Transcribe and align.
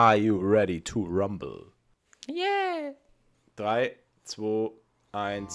Are 0.00 0.16
you 0.16 0.38
ready 0.38 0.80
to 0.82 1.04
rumble? 1.04 1.72
Yeah! 2.28 2.92
3, 3.56 3.96
2, 4.26 4.72
1. 5.10 5.48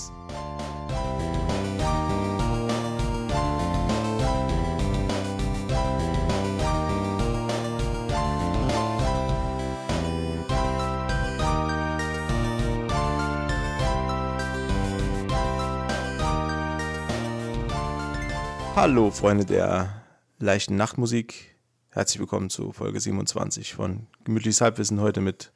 Hallo 18.75 19.09
Freunde 19.09 19.45
der 19.45 20.03
leichten 20.39 20.75
Nachtmusik. 20.75 21.52
Herzlich 21.93 22.19
willkommen 22.19 22.49
zu 22.49 22.71
Folge 22.71 22.99
27 22.99 23.75
von 23.75 24.07
Gemütliches 24.23 24.61
Halbwissen 24.61 24.99
heute 24.99 25.21
mit 25.21 25.51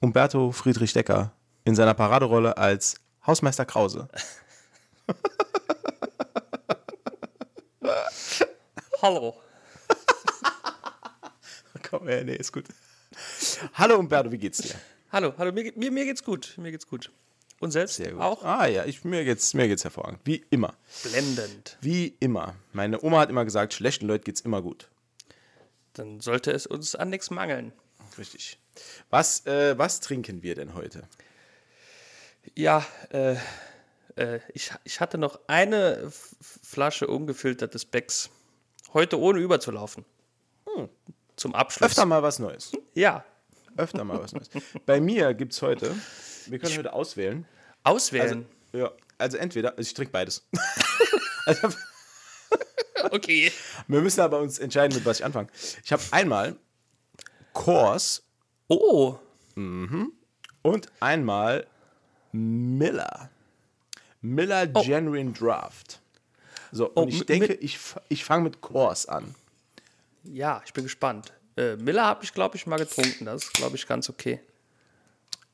Umberto 0.00 0.50
Friedrich 0.50 0.94
Decker 0.94 1.34
in 1.66 1.74
seiner 1.74 1.92
Paraderolle 1.92 2.56
als 2.56 3.02
Hausmeister 3.26 3.66
Krause. 3.66 4.08
Hallo. 9.02 9.34
Komm, 11.90 12.08
ja, 12.08 12.24
nee, 12.24 12.36
ist 12.36 12.50
gut. 12.50 12.64
Hallo 13.74 13.98
Umberto, 13.98 14.32
wie 14.32 14.38
geht's 14.38 14.62
dir? 14.62 14.74
Hallo, 15.12 15.34
hallo, 15.36 15.52
mir, 15.52 15.70
mir, 15.76 15.90
mir 15.90 16.06
geht's 16.06 16.24
gut. 16.24 16.54
Mir 16.56 16.70
geht's 16.70 16.86
gut. 16.86 17.12
Und 17.60 17.72
selbst 17.72 17.96
Sehr 17.96 18.12
gut. 18.12 18.22
auch 18.22 18.42
Ah 18.42 18.64
ja, 18.68 18.86
ich, 18.86 19.04
mir, 19.04 19.22
geht's, 19.22 19.52
mir 19.52 19.68
geht's 19.68 19.84
hervorragend. 19.84 20.20
Wie 20.24 20.46
immer. 20.48 20.72
blendend. 21.02 21.76
Wie 21.82 22.16
immer. 22.20 22.54
Meine 22.72 23.02
Oma 23.04 23.18
hat 23.18 23.28
immer 23.28 23.44
gesagt, 23.44 23.74
schlechten 23.74 24.06
Leuten 24.06 24.24
geht's 24.24 24.40
immer 24.40 24.62
gut. 24.62 24.88
Dann 25.94 26.20
sollte 26.20 26.52
es 26.52 26.66
uns 26.66 26.94
an 26.94 27.10
nichts 27.10 27.30
mangeln. 27.30 27.72
Richtig. 28.16 28.58
Was, 29.10 29.46
äh, 29.46 29.76
was 29.78 30.00
trinken 30.00 30.42
wir 30.42 30.54
denn 30.54 30.74
heute? 30.74 31.08
Ja, 32.54 32.84
äh, 33.10 33.36
äh, 34.16 34.40
ich, 34.54 34.72
ich 34.84 35.00
hatte 35.00 35.18
noch 35.18 35.40
eine 35.46 36.10
Flasche 36.40 37.06
ungefiltertes 37.06 37.84
Becks. 37.84 38.30
Heute 38.92 39.20
ohne 39.20 39.40
überzulaufen. 39.40 40.04
Zum 41.36 41.54
Abschluss. 41.54 41.90
Öfter 41.90 42.06
mal 42.06 42.22
was 42.22 42.38
Neues. 42.38 42.72
Ja. 42.94 43.24
Öfter 43.76 44.04
mal 44.04 44.20
was 44.20 44.32
Neues. 44.32 44.50
Bei 44.86 45.00
mir 45.00 45.34
gibt's 45.34 45.62
heute, 45.62 45.94
wir 46.46 46.58
können 46.58 46.76
heute 46.76 46.92
auswählen. 46.92 47.46
Auswählen. 47.84 48.46
Ja, 48.72 48.90
also 49.18 49.36
entweder, 49.36 49.70
also 49.70 49.82
ich 49.82 49.94
trinke 49.94 50.12
beides. 50.12 50.46
also, 51.46 51.68
okay. 53.12 53.52
wir 53.86 54.00
müssen 54.00 54.20
aber 54.20 54.38
uns 54.40 54.58
entscheiden, 54.58 54.94
mit 54.96 55.04
was 55.04 55.18
ich 55.20 55.24
anfange. 55.24 55.48
Ich 55.84 55.92
habe 55.92 56.02
einmal 56.10 56.56
Coors 57.52 58.22
Oh, 58.68 59.18
und 59.56 60.92
einmal 61.00 61.66
Miller. 62.32 63.30
Miller 64.20 64.66
Genuine 64.66 65.32
Draft. 65.32 66.00
So, 66.70 66.86
und 66.90 67.04
Oh, 67.04 67.08
ich 67.08 67.20
mi- 67.20 67.24
denke, 67.24 67.54
ich, 67.54 67.78
ich 68.08 68.24
fange 68.24 68.44
mit 68.44 68.60
Coors 68.60 69.06
an. 69.06 69.34
ja, 70.24 70.60
ich 70.66 70.72
bin 70.74 70.84
gespannt. 70.84 71.32
Äh, 71.56 71.76
Miller 71.76 72.04
habe 72.04 72.22
ich, 72.24 72.34
glaube 72.34 72.56
ich, 72.56 72.66
mal 72.66 72.76
getrunken. 72.78 73.24
Das 73.24 73.44
ist, 73.44 73.54
glaube 73.54 73.76
ich, 73.76 73.86
ganz 73.88 74.08
okay. 74.10 74.40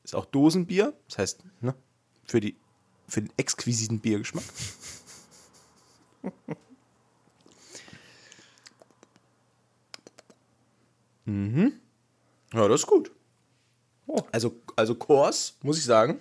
Ist 0.02 0.14
auch 0.14 0.24
Dosenbier, 0.26 0.92
das 1.08 1.18
heißt, 1.18 1.40
ne, 1.62 1.74
für, 2.26 2.40
die, 2.40 2.56
für 3.08 3.22
den 3.22 3.30
exquisiten 3.38 4.00
Biergeschmack. 4.00 4.44
mhm. 11.24 11.72
Ja, 12.52 12.68
das 12.68 12.82
ist 12.82 12.86
gut. 12.86 13.10
Oh. 14.06 14.20
Also, 14.32 14.54
also 14.76 14.94
Kors, 14.94 15.56
muss 15.62 15.78
ich 15.78 15.84
sagen. 15.84 16.20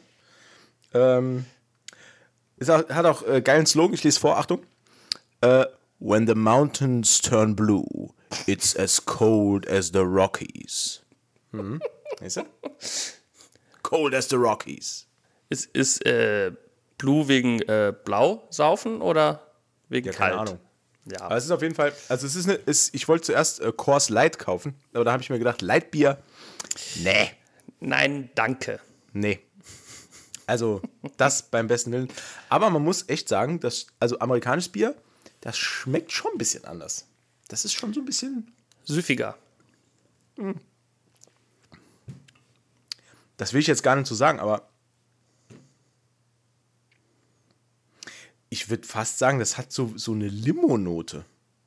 Ähm, 0.93 1.45
auch, 2.67 2.89
hat 2.89 3.05
auch 3.05 3.27
äh, 3.27 3.41
geilen 3.41 3.65
Slogan, 3.65 3.93
ich 3.93 4.03
lese 4.03 4.19
vor, 4.19 4.37
Achtung. 4.37 4.63
Äh, 5.41 5.65
When 5.99 6.27
the 6.27 6.35
mountains 6.35 7.21
turn 7.21 7.55
blue, 7.55 8.13
it's 8.45 8.75
as 8.75 9.05
cold 9.05 9.65
as 9.69 9.91
the 9.93 9.99
Rockies. 10.01 11.01
Mhm. 11.51 11.81
Weißt 12.19 12.37
du? 12.37 12.43
Cold 13.83 14.13
as 14.13 14.27
the 14.29 14.35
Rockies. 14.35 15.07
Ist, 15.49 15.67
ist 15.67 16.05
äh, 16.05 16.51
Blue 16.97 17.27
wegen 17.27 17.61
äh, 17.63 17.93
Blau 18.03 18.45
saufen 18.49 19.01
oder 19.01 19.47
wegen 19.87 20.07
Ja, 20.07 20.13
kalt? 20.13 20.31
keine 20.31 20.41
Ahnung. 20.41 20.59
Ja, 21.05 21.21
Aber 21.21 21.35
es 21.35 21.45
ist 21.45 21.51
auf 21.51 21.61
jeden 21.61 21.75
Fall, 21.75 21.93
also 22.07 22.25
es 22.25 22.35
ist 22.35 22.47
eine, 22.47 22.55
ist, 22.55 22.95
ich 22.95 23.07
wollte 23.07 23.25
zuerst 23.25 23.59
äh, 23.59 23.73
Coors 23.75 24.09
Light 24.09 24.39
kaufen, 24.39 24.75
aber 24.93 25.03
da 25.03 25.11
habe 25.11 25.21
ich 25.21 25.29
mir 25.29 25.37
gedacht, 25.37 25.61
Lightbier, 25.61 26.21
nee, 26.95 27.31
nein, 27.79 28.29
danke. 28.35 28.79
nee. 29.11 29.39
Also 30.45 30.81
das 31.17 31.43
beim 31.51 31.67
besten 31.67 31.91
Willen. 31.91 32.09
Aber 32.49 32.69
man 32.69 32.83
muss 32.83 33.07
echt 33.09 33.27
sagen, 33.27 33.59
dass, 33.59 33.87
also 33.99 34.19
amerikanisches 34.19 34.71
Bier, 34.71 34.95
das 35.41 35.57
schmeckt 35.57 36.11
schon 36.11 36.31
ein 36.33 36.37
bisschen 36.37 36.65
anders. 36.65 37.05
Das 37.49 37.65
ist 37.65 37.73
schon 37.73 37.93
so 37.93 37.99
ein 38.01 38.05
bisschen, 38.05 38.53
Süffiger. 38.85 39.37
das 43.37 43.53
will 43.53 43.59
ich 43.61 43.67
jetzt 43.67 43.83
gar 43.83 43.95
nicht 43.95 44.07
so 44.07 44.15
sagen, 44.15 44.39
aber 44.39 44.69
ich 48.53 48.69
würde 48.69 48.87
fast 48.87 49.17
sagen, 49.17 49.39
das 49.39 49.57
hat 49.57 49.71
so, 49.71 49.93
so 49.95 50.11
eine 50.11 50.27
Limo-Note. 50.27 51.25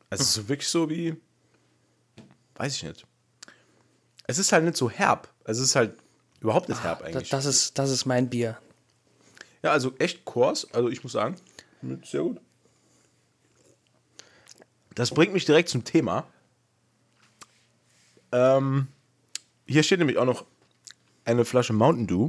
Also 0.08 0.22
so 0.22 0.48
wirklich 0.48 0.68
so 0.68 0.88
wie, 0.88 1.16
weiß 2.54 2.76
ich 2.76 2.84
nicht. 2.84 3.04
Es 4.28 4.38
ist 4.38 4.52
halt 4.52 4.62
nicht 4.62 4.76
so 4.76 4.88
herb. 4.88 5.28
Also 5.42 5.62
es 5.62 5.70
ist 5.70 5.76
halt 5.76 5.98
überhaupt 6.40 6.68
nicht 6.68 6.84
herb 6.84 7.00
Das, 7.00 7.08
eigentlich. 7.08 7.28
das, 7.28 7.44
ist, 7.44 7.76
das 7.76 7.90
ist 7.90 8.06
mein 8.06 8.30
Bier. 8.30 8.56
Ja, 9.64 9.72
also 9.72 9.96
echt 9.98 10.24
Kurs. 10.24 10.72
Also 10.72 10.88
ich 10.88 11.02
muss 11.02 11.10
sagen, 11.10 11.34
sehr 12.04 12.22
gut. 12.22 12.40
Das 14.94 15.10
bringt 15.10 15.32
mich 15.32 15.44
direkt 15.44 15.68
zum 15.68 15.82
Thema. 15.82 16.24
Ähm, 18.30 18.86
hier 19.66 19.82
steht 19.82 19.98
nämlich 19.98 20.18
auch 20.18 20.24
noch 20.24 20.44
eine 21.24 21.44
Flasche 21.44 21.72
Mountain 21.72 22.06
Dew. 22.06 22.28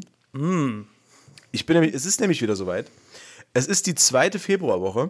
Ich 1.52 1.68
bin 1.68 1.76
nämlich, 1.76 1.94
es 1.94 2.08
ist 2.08 2.20
nämlich 2.22 2.42
wieder 2.42 2.56
soweit. 2.56 2.90
Es 3.54 3.68
ist 3.68 3.88
die 3.88 3.96
zweite 3.96 4.40
Februarwoche, 4.40 5.10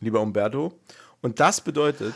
lieber 0.00 0.20
Umberto. 0.20 0.72
Und 1.22 1.40
das 1.40 1.60
bedeutet, 1.60 2.14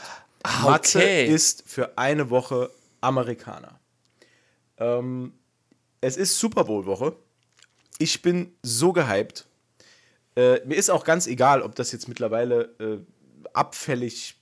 Matze 0.63 0.99
okay. 0.99 1.27
ist 1.27 1.65
für 1.67 1.97
eine 1.97 2.31
Woche 2.31 2.71
Amerikaner. 3.01 3.79
Ähm, 4.79 5.33
es 6.01 6.17
ist 6.17 6.39
Super 6.39 6.65
Bowl-Woche. 6.65 7.17
Ich 7.99 8.23
bin 8.23 8.53
so 8.63 8.93
gehypt. 8.93 9.47
Äh, 10.37 10.65
mir 10.67 10.77
ist 10.77 10.91
auch 10.91 11.05
ganz 11.05 11.27
egal, 11.27 11.63
ob 11.63 11.75
das 11.75 11.91
jetzt 11.93 12.09
mittlerweile 12.09 12.75
äh, 12.79 12.99
abfällig 13.53 14.37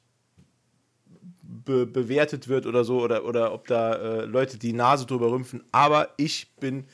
be 1.43 1.87
bewertet 1.87 2.49
wird 2.49 2.67
oder 2.67 2.85
so, 2.85 3.01
oder, 3.01 3.25
oder 3.25 3.53
ob 3.53 3.67
da 3.67 3.95
äh, 3.95 4.25
Leute 4.25 4.59
die 4.59 4.73
Nase 4.73 5.07
drüber 5.07 5.31
rümpfen. 5.31 5.65
Aber 5.73 6.11
ich 6.17 6.55
bin 6.57 6.87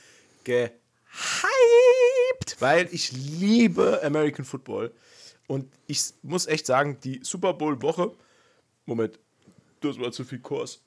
gehypt, 0.45 0.79
weil 2.63 2.89
ich 2.93 3.11
liebe 3.13 4.01
American 4.05 4.45
Football. 4.45 4.93
Und 5.49 5.71
ich 5.89 6.01
muss 6.23 6.47
echt 6.47 6.65
sagen, 6.65 6.99
die 7.03 7.21
Super 7.25 7.53
Bowl-Woche. 7.53 8.13
Moment, 8.87 9.19
das 9.81 9.99
war 9.99 10.13
zu 10.13 10.25
viel 10.25 10.39
Kurs. 10.39 10.81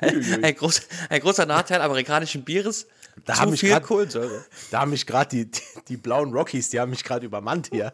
Ein, 0.00 0.54
groß, 0.54 0.80
ein 1.08 1.20
großer 1.20 1.44
Nachteil 1.46 1.80
amerikanischen 1.82 2.44
Bieres. 2.44 2.86
Da 3.24 3.34
zu 3.34 3.40
haben 3.40 3.50
mich 3.50 3.60
viel 3.60 3.70
grad- 3.70 3.82
Kohlensäure. 3.82 4.44
Da 4.70 4.80
haben 4.80 4.90
mich 4.90 5.06
gerade 5.06 5.30
die, 5.30 5.50
die, 5.50 5.60
die 5.88 5.96
blauen 5.96 6.32
Rockies, 6.32 6.70
die 6.70 6.78
haben 6.78 6.90
mich 6.90 7.02
gerade 7.02 7.26
übermannt 7.26 7.70
hier. 7.72 7.92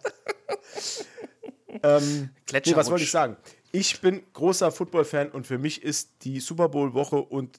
ähm, 1.82 2.30
nee, 2.52 2.76
was 2.76 2.90
wollte 2.90 3.04
ich 3.04 3.10
sagen? 3.10 3.36
Ich 3.72 4.00
bin 4.00 4.22
großer 4.34 4.70
Football-Fan 4.70 5.30
und 5.30 5.46
für 5.46 5.58
mich 5.58 5.82
ist 5.82 6.10
die 6.22 6.40
Super 6.40 6.68
Bowl-Woche 6.68 7.16
und 7.16 7.58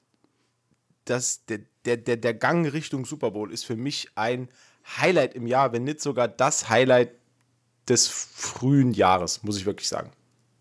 das, 1.06 1.44
der, 1.46 1.60
der, 1.84 1.96
der, 1.96 2.16
der 2.16 2.34
Gang 2.34 2.70
Richtung 2.72 3.04
Super 3.06 3.30
Bowl 3.30 3.52
ist 3.52 3.64
für 3.64 3.76
mich 3.76 4.08
ein 4.14 4.48
Highlight 4.98 5.34
im 5.34 5.46
Jahr, 5.46 5.72
wenn 5.72 5.84
nicht 5.84 6.00
sogar 6.00 6.28
das 6.28 6.68
Highlight 6.68 7.10
des 7.88 8.08
frühen 8.08 8.92
Jahres, 8.92 9.42
muss 9.42 9.56
ich 9.56 9.66
wirklich 9.66 9.88
sagen. 9.88 10.10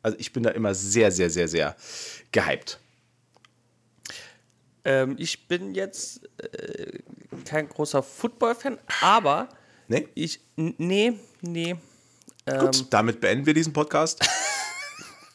Also 0.01 0.17
ich 0.19 0.33
bin 0.33 0.43
da 0.43 0.49
immer 0.51 0.73
sehr, 0.73 1.11
sehr, 1.11 1.29
sehr, 1.29 1.47
sehr 1.47 1.75
gehypt. 2.31 2.79
Ähm, 4.85 5.15
ich 5.17 5.47
bin 5.47 5.73
jetzt 5.75 6.21
äh, 6.39 6.99
kein 7.45 7.69
großer 7.69 8.03
Football-Fan, 8.03 8.77
aber 9.01 9.47
Nee? 9.87 10.07
ich. 10.15 10.39
Nee, 10.55 11.13
nee. 11.41 11.75
Gut, 12.45 12.85
damit 12.89 13.21
beenden 13.21 13.45
wir 13.45 13.53
diesen 13.53 13.73
Podcast. 13.73 14.27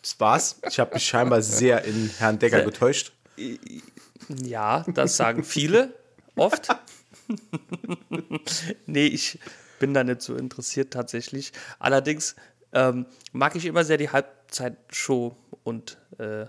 Das 0.00 0.18
war's. 0.20 0.60
Ich 0.66 0.78
habe 0.78 0.94
mich 0.94 1.04
scheinbar 1.04 1.42
sehr 1.42 1.84
in 1.84 2.08
Herrn 2.18 2.38
Decker 2.38 2.62
getäuscht. 2.62 3.12
Ja, 4.42 4.84
das 4.94 5.16
sagen 5.16 5.44
viele 5.44 5.94
oft. 6.36 6.68
nee, 8.86 9.06
ich 9.06 9.38
bin 9.78 9.94
da 9.94 10.04
nicht 10.04 10.22
so 10.22 10.34
interessiert 10.34 10.92
tatsächlich. 10.92 11.52
Allerdings 11.78 12.36
ähm, 12.72 13.06
mag 13.32 13.56
ich 13.56 13.64
immer 13.64 13.84
sehr 13.84 13.96
die 13.96 14.10
Halbzeitshow 14.10 15.36
und 15.62 15.98
äh, 16.18 16.46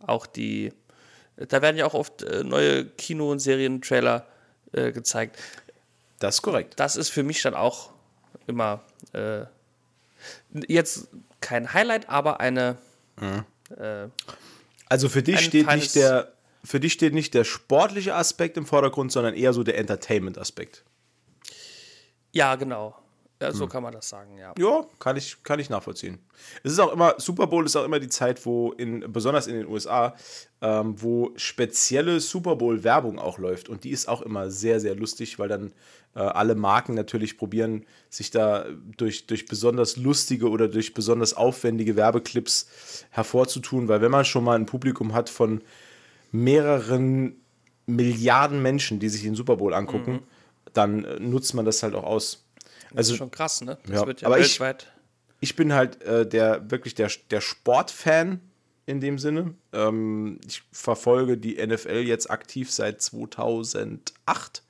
auch 0.00 0.26
die, 0.26 0.72
da 1.36 1.62
werden 1.62 1.76
ja 1.76 1.86
auch 1.86 1.94
oft 1.94 2.22
äh, 2.22 2.44
neue 2.44 2.84
Kino- 2.84 3.30
und 3.30 3.38
Serientrailer 3.38 4.26
äh, 4.72 4.92
gezeigt. 4.92 5.38
Das 6.18 6.36
ist 6.36 6.42
korrekt. 6.42 6.74
Das 6.80 6.96
ist 6.96 7.08
für 7.10 7.22
mich 7.22 7.42
dann 7.42 7.54
auch 7.54 7.92
immer 8.46 8.82
äh, 9.12 9.44
jetzt 10.66 11.08
kein 11.40 11.72
Highlight, 11.72 12.08
aber 12.08 12.40
eine. 12.40 12.76
Äh, 13.76 14.08
Also 14.88 15.08
für 15.08 15.22
dich 15.22 15.40
steht 15.40 15.66
nicht 15.74 15.94
der 15.94 16.32
für 16.64 16.80
dich 16.80 16.92
steht 16.92 17.14
nicht 17.14 17.34
der 17.34 17.44
sportliche 17.44 18.14
Aspekt 18.14 18.56
im 18.56 18.66
Vordergrund, 18.66 19.12
sondern 19.12 19.34
eher 19.34 19.52
so 19.52 19.62
der 19.62 19.78
Entertainment-Aspekt. 19.78 20.84
ja, 22.32 22.54
genau. 22.56 22.94
Ja, 23.40 23.52
so 23.52 23.68
kann 23.68 23.84
man 23.84 23.92
das 23.92 24.08
sagen, 24.08 24.36
ja. 24.36 24.52
Ja, 24.58 24.84
kann 24.98 25.16
ich, 25.16 25.44
kann 25.44 25.60
ich 25.60 25.70
nachvollziehen. 25.70 26.18
Es 26.64 26.72
ist 26.72 26.80
auch 26.80 26.92
immer, 26.92 27.14
Super 27.18 27.46
Bowl 27.46 27.64
ist 27.64 27.76
auch 27.76 27.84
immer 27.84 28.00
die 28.00 28.08
Zeit, 28.08 28.44
wo 28.44 28.72
in, 28.72 29.12
besonders 29.12 29.46
in 29.46 29.54
den 29.54 29.68
USA, 29.68 30.16
ähm, 30.60 31.00
wo 31.00 31.30
spezielle 31.36 32.18
Super 32.18 32.56
Bowl-Werbung 32.56 33.20
auch 33.20 33.38
läuft. 33.38 33.68
Und 33.68 33.84
die 33.84 33.90
ist 33.90 34.08
auch 34.08 34.22
immer 34.22 34.50
sehr, 34.50 34.80
sehr 34.80 34.96
lustig, 34.96 35.38
weil 35.38 35.48
dann 35.48 35.72
äh, 36.16 36.20
alle 36.20 36.56
Marken 36.56 36.94
natürlich 36.94 37.38
probieren, 37.38 37.86
sich 38.10 38.32
da 38.32 38.66
durch, 38.96 39.28
durch 39.28 39.46
besonders 39.46 39.96
lustige 39.96 40.50
oder 40.50 40.66
durch 40.66 40.92
besonders 40.92 41.34
aufwendige 41.34 41.94
Werbeclips 41.94 43.06
hervorzutun. 43.10 43.86
Weil 43.86 44.00
wenn 44.00 44.10
man 44.10 44.24
schon 44.24 44.42
mal 44.42 44.56
ein 44.56 44.66
Publikum 44.66 45.14
hat 45.14 45.30
von 45.30 45.62
mehreren 46.30 47.36
Milliarden 47.86 48.60
Menschen, 48.62 48.98
die 49.00 49.08
sich 49.08 49.22
den 49.22 49.34
Super 49.34 49.56
Bowl 49.56 49.72
angucken, 49.74 50.20
dann 50.74 51.04
äh, 51.04 51.18
nutzt 51.20 51.54
man 51.54 51.64
das 51.64 51.82
halt 51.82 51.94
auch 51.94 52.04
aus. 52.04 52.44
Das 52.90 52.98
Also 52.98 53.12
ist 53.14 53.18
schon 53.18 53.30
krass, 53.30 53.60
ne? 53.62 53.78
Das 53.86 54.00
ja, 54.02 54.06
wird 54.06 54.20
ja 54.20 54.28
aber 54.28 54.38
ich- 54.38 54.60
weltweit. 54.60 54.92
ich 55.40 55.56
bin 55.56 55.72
halt 55.72 56.02
äh, 56.02 56.26
der 56.28 56.70
wirklich 56.70 56.94
der, 56.94 57.10
der 57.30 57.40
Sportfan 57.40 58.40
in 58.86 59.00
dem 59.00 59.18
Sinne. 59.18 59.54
Ähm, 59.72 60.38
ich 60.46 60.62
verfolge 60.72 61.38
die 61.38 61.56
NFL 61.66 61.98
jetzt 62.06 62.30
aktiv 62.30 62.70
seit 62.70 63.00
2008. 63.02 64.62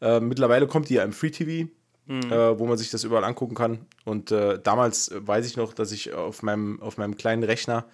Äh, 0.00 0.20
mittlerweile 0.20 0.66
kommt 0.66 0.88
die 0.88 0.94
ja 0.94 1.04
im 1.04 1.12
Free 1.12 1.30
TV, 1.30 1.68
äh, 2.08 2.58
wo 2.58 2.66
man 2.66 2.76
sich 2.78 2.90
das 2.90 3.04
überall 3.04 3.24
angucken 3.24 3.54
kann. 3.54 3.86
Und 4.04 4.30
äh, 4.32 4.58
damals 4.60 5.08
äh, 5.08 5.26
weiß 5.26 5.46
ich 5.46 5.56
noch, 5.56 5.72
dass 5.74 5.92
ich 5.92 6.12
auf 6.12 6.42
meinem, 6.42 6.80
auf 6.82 6.98
meinem 6.98 7.16
kleinen 7.16 7.42
Rechner 7.44 7.86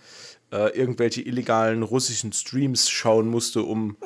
äh, 0.52 0.76
irgendwelche 0.76 1.22
illegalen 1.22 1.82
russischen 1.82 2.32
Streams 2.32 2.88
schauen 2.88 3.28
musste, 3.28 3.62
um 3.62 3.96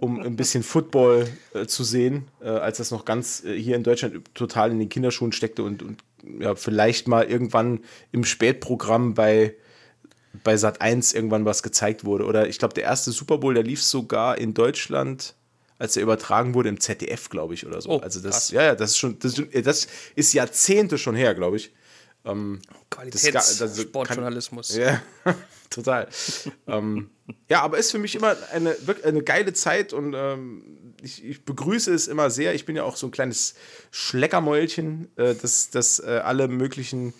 um 0.00 0.20
ein 0.20 0.36
bisschen 0.36 0.62
Football 0.64 1.28
äh, 1.54 1.66
zu 1.66 1.84
sehen, 1.84 2.26
äh, 2.40 2.48
als 2.48 2.78
das 2.78 2.90
noch 2.90 3.04
ganz 3.04 3.44
äh, 3.44 3.56
hier 3.56 3.76
in 3.76 3.84
Deutschland 3.84 4.34
total 4.34 4.72
in 4.72 4.78
den 4.80 4.88
Kinderschuhen 4.88 5.32
steckte 5.32 5.62
und, 5.62 5.82
und 5.82 6.02
ja, 6.40 6.56
vielleicht 6.56 7.06
mal 7.06 7.24
irgendwann 7.24 7.80
im 8.10 8.24
Spätprogramm 8.24 9.14
bei, 9.14 9.54
bei 10.42 10.56
Sat 10.56 10.80
1 10.80 11.12
irgendwann 11.12 11.44
was 11.44 11.62
gezeigt 11.62 12.04
wurde. 12.04 12.24
Oder 12.24 12.48
ich 12.48 12.58
glaube, 12.58 12.74
der 12.74 12.84
erste 12.84 13.12
Super 13.12 13.38
Bowl, 13.38 13.54
der 13.54 13.62
lief 13.62 13.82
sogar 13.82 14.36
in 14.36 14.52
Deutschland, 14.52 15.34
als 15.78 15.96
er 15.96 16.02
übertragen 16.02 16.54
wurde, 16.54 16.70
im 16.70 16.80
ZDF, 16.80 17.28
glaube 17.28 17.54
ich, 17.54 17.64
oder 17.66 17.80
so. 17.80 17.90
Oh, 17.90 17.98
also 17.98 18.20
das, 18.20 18.32
krass. 18.34 18.50
ja, 18.50 18.62
ja, 18.62 18.74
das 18.74 18.90
ist 18.90 18.98
schon, 18.98 19.18
das, 19.20 19.32
ist 19.32 19.36
schon- 19.38 19.62
das 19.62 19.86
ist 20.16 20.32
Jahrzehnte 20.32 20.98
schon 20.98 21.14
her, 21.14 21.34
glaube 21.34 21.56
ich. 21.56 21.72
Ähm, 22.24 22.60
das 23.10 23.22
ga- 23.22 23.38
also 23.38 23.64
Qualitätssportjournalismus. 23.66 24.76
ja, 24.76 25.00
total. 25.70 26.08
ähm, 26.66 27.10
ja, 27.48 27.62
aber 27.62 27.78
ist 27.78 27.90
für 27.90 27.98
mich 27.98 28.14
immer 28.14 28.36
eine, 28.52 28.74
wirklich 28.86 29.04
eine 29.06 29.22
geile 29.22 29.52
Zeit 29.52 29.92
und 29.92 30.14
ähm, 30.14 30.94
ich, 31.02 31.22
ich 31.24 31.44
begrüße 31.44 31.92
es 31.92 32.08
immer 32.08 32.30
sehr. 32.30 32.54
Ich 32.54 32.64
bin 32.64 32.76
ja 32.76 32.84
auch 32.84 32.96
so 32.96 33.06
ein 33.06 33.10
kleines 33.10 33.54
Schleckermäulchen, 33.90 35.08
äh, 35.16 35.34
das, 35.34 35.70
das 35.70 36.00
äh, 36.00 36.20
alle 36.24 36.48
möglichen 36.48 37.12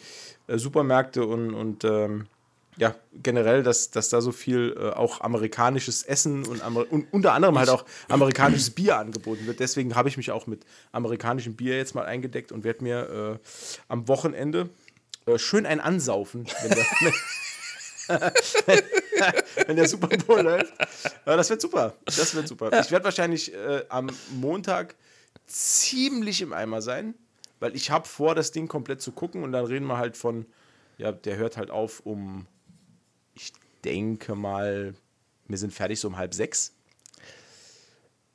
äh, 0.46 0.58
Supermärkte 0.58 1.26
und, 1.26 1.52
und 1.54 1.84
ähm, 1.84 2.26
ja, 2.76 2.94
generell, 3.22 3.62
dass, 3.62 3.90
dass 3.90 4.08
da 4.08 4.20
so 4.20 4.32
viel 4.32 4.74
äh, 4.76 4.88
auch 4.90 5.20
amerikanisches 5.20 6.02
Essen 6.02 6.44
und, 6.46 6.60
Amer 6.62 6.84
und 6.90 7.06
unter 7.12 7.32
anderem 7.32 7.56
halt 7.58 7.68
auch 7.68 7.84
amerikanisches 8.08 8.70
Bier 8.70 8.98
angeboten 8.98 9.46
wird. 9.46 9.60
Deswegen 9.60 9.94
habe 9.94 10.08
ich 10.08 10.16
mich 10.16 10.30
auch 10.32 10.46
mit 10.48 10.64
amerikanischem 10.90 11.54
Bier 11.54 11.76
jetzt 11.76 11.94
mal 11.94 12.04
eingedeckt 12.04 12.50
und 12.52 12.64
werde 12.64 12.82
mir 12.82 13.38
äh, 13.42 13.48
am 13.88 14.08
Wochenende 14.08 14.70
äh, 15.26 15.38
schön 15.38 15.66
ein 15.66 15.80
ansaufen, 15.80 16.46
wenn 16.62 16.70
der, 16.70 17.12
wenn 19.66 19.76
der 19.76 19.88
Super 19.88 20.08
Bowl 20.08 20.40
läuft. 20.42 20.72
Ja, 21.26 21.36
das 21.36 21.48
wird 21.50 21.60
super. 21.60 21.94
Das 22.04 22.34
wird 22.34 22.48
super. 22.48 22.66
Ich 22.80 22.90
werde 22.90 23.04
wahrscheinlich 23.04 23.52
äh, 23.54 23.84
am 23.88 24.10
Montag 24.32 24.94
ziemlich 25.46 26.42
im 26.42 26.52
Eimer 26.52 26.82
sein, 26.82 27.14
weil 27.60 27.74
ich 27.74 27.90
habe 27.90 28.06
vor, 28.06 28.34
das 28.34 28.50
Ding 28.52 28.68
komplett 28.68 29.00
zu 29.00 29.12
gucken 29.12 29.42
und 29.42 29.52
dann 29.52 29.64
reden 29.64 29.86
wir 29.86 29.98
halt 29.98 30.16
von, 30.16 30.46
ja, 30.98 31.12
der 31.12 31.36
hört 31.36 31.56
halt 31.56 31.70
auf 31.70 32.00
um, 32.00 32.46
ich 33.34 33.52
denke 33.84 34.34
mal, 34.34 34.94
wir 35.48 35.58
sind 35.58 35.72
fertig 35.72 36.00
so 36.00 36.08
um 36.08 36.16
halb 36.16 36.34
sechs. 36.34 36.74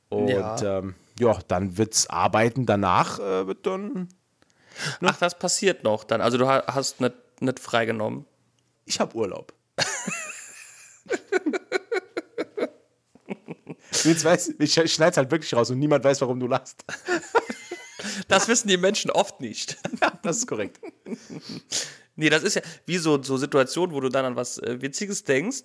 Und 0.08 0.28
ja, 0.28 0.56
Ja. 0.60 0.78
ähm, 0.78 0.94
ja 1.18 1.38
dann 1.48 1.78
wird's 1.78 2.08
arbeiten. 2.08 2.66
Danach 2.66 3.18
äh, 3.18 3.46
wird 3.46 3.66
dann 3.66 4.08
Ach, 5.00 5.16
das 5.18 5.38
passiert 5.38 5.84
noch 5.84 6.04
dann. 6.04 6.20
Also 6.20 6.38
du 6.38 6.46
ha- 6.48 6.64
hast 6.66 7.00
nicht, 7.00 7.14
nicht 7.40 7.60
freigenommen. 7.60 8.24
Ich 8.84 9.00
habe 9.00 9.14
Urlaub. 9.16 9.52
Jetzt 14.04 14.24
weiß, 14.24 14.54
ich 14.58 14.92
schneide 14.92 15.16
halt 15.16 15.30
wirklich 15.30 15.52
raus 15.54 15.70
und 15.70 15.78
niemand 15.78 16.04
weiß, 16.04 16.20
warum 16.20 16.40
du 16.40 16.46
lachst. 16.46 16.84
Das 18.28 18.48
wissen 18.48 18.68
die 18.68 18.76
Menschen 18.76 19.10
oft 19.10 19.40
nicht. 19.40 19.76
Das 20.22 20.38
ist 20.38 20.46
korrekt. 20.46 20.80
Nee, 22.16 22.30
das 22.30 22.42
ist 22.42 22.54
ja 22.54 22.62
wie 22.86 22.98
so, 22.98 23.22
so 23.22 23.36
Situationen, 23.36 23.94
wo 23.94 24.00
du 24.00 24.08
dann 24.08 24.24
an 24.24 24.36
was 24.36 24.58
äh, 24.58 24.80
Witziges 24.80 25.24
denkst 25.24 25.62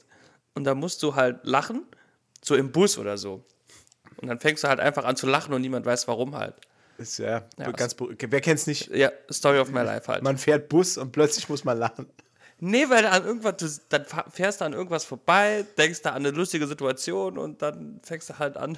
und 0.53 0.63
da 0.63 0.73
musst 0.75 1.03
du 1.03 1.15
halt 1.15 1.39
lachen, 1.43 1.85
so 2.41 2.55
im 2.55 2.71
Bus 2.71 2.97
oder 2.97 3.17
so. 3.17 3.43
Und 4.17 4.27
dann 4.29 4.39
fängst 4.39 4.63
du 4.63 4.67
halt 4.69 4.79
einfach 4.79 5.03
an 5.03 5.15
zu 5.17 5.27
lachen 5.27 5.53
und 5.53 5.61
niemand 5.61 5.85
weiß 5.85 6.07
warum 6.07 6.35
halt. 6.35 6.55
Ist 6.97 7.17
ja, 7.19 7.47
Ja, 7.57 7.71
ganz, 7.71 7.95
wer 7.99 8.41
kennt's 8.41 8.67
nicht? 8.67 8.87
Ja, 8.87 9.11
Story 9.31 9.59
of 9.59 9.69
my 9.69 9.81
life 9.81 10.07
halt. 10.07 10.23
Man 10.23 10.37
fährt 10.37 10.69
Bus 10.69 10.97
und 10.97 11.11
plötzlich 11.11 11.49
muss 11.49 11.63
man 11.63 11.77
lachen. 11.77 12.07
Nee, 12.59 12.89
weil 12.89 13.05
an 13.05 13.25
irgendwas, 13.25 13.81
dann 13.89 14.05
fährst 14.31 14.61
du 14.61 14.65
an 14.65 14.71
irgendwas 14.71 15.03
vorbei, 15.03 15.65
denkst 15.77 16.03
da 16.03 16.11
an 16.11 16.25
eine 16.25 16.31
lustige 16.31 16.67
Situation 16.67 17.37
und 17.37 17.61
dann 17.61 17.99
fängst 18.01 18.29
du 18.29 18.39
halt 18.39 18.55
an 18.55 18.77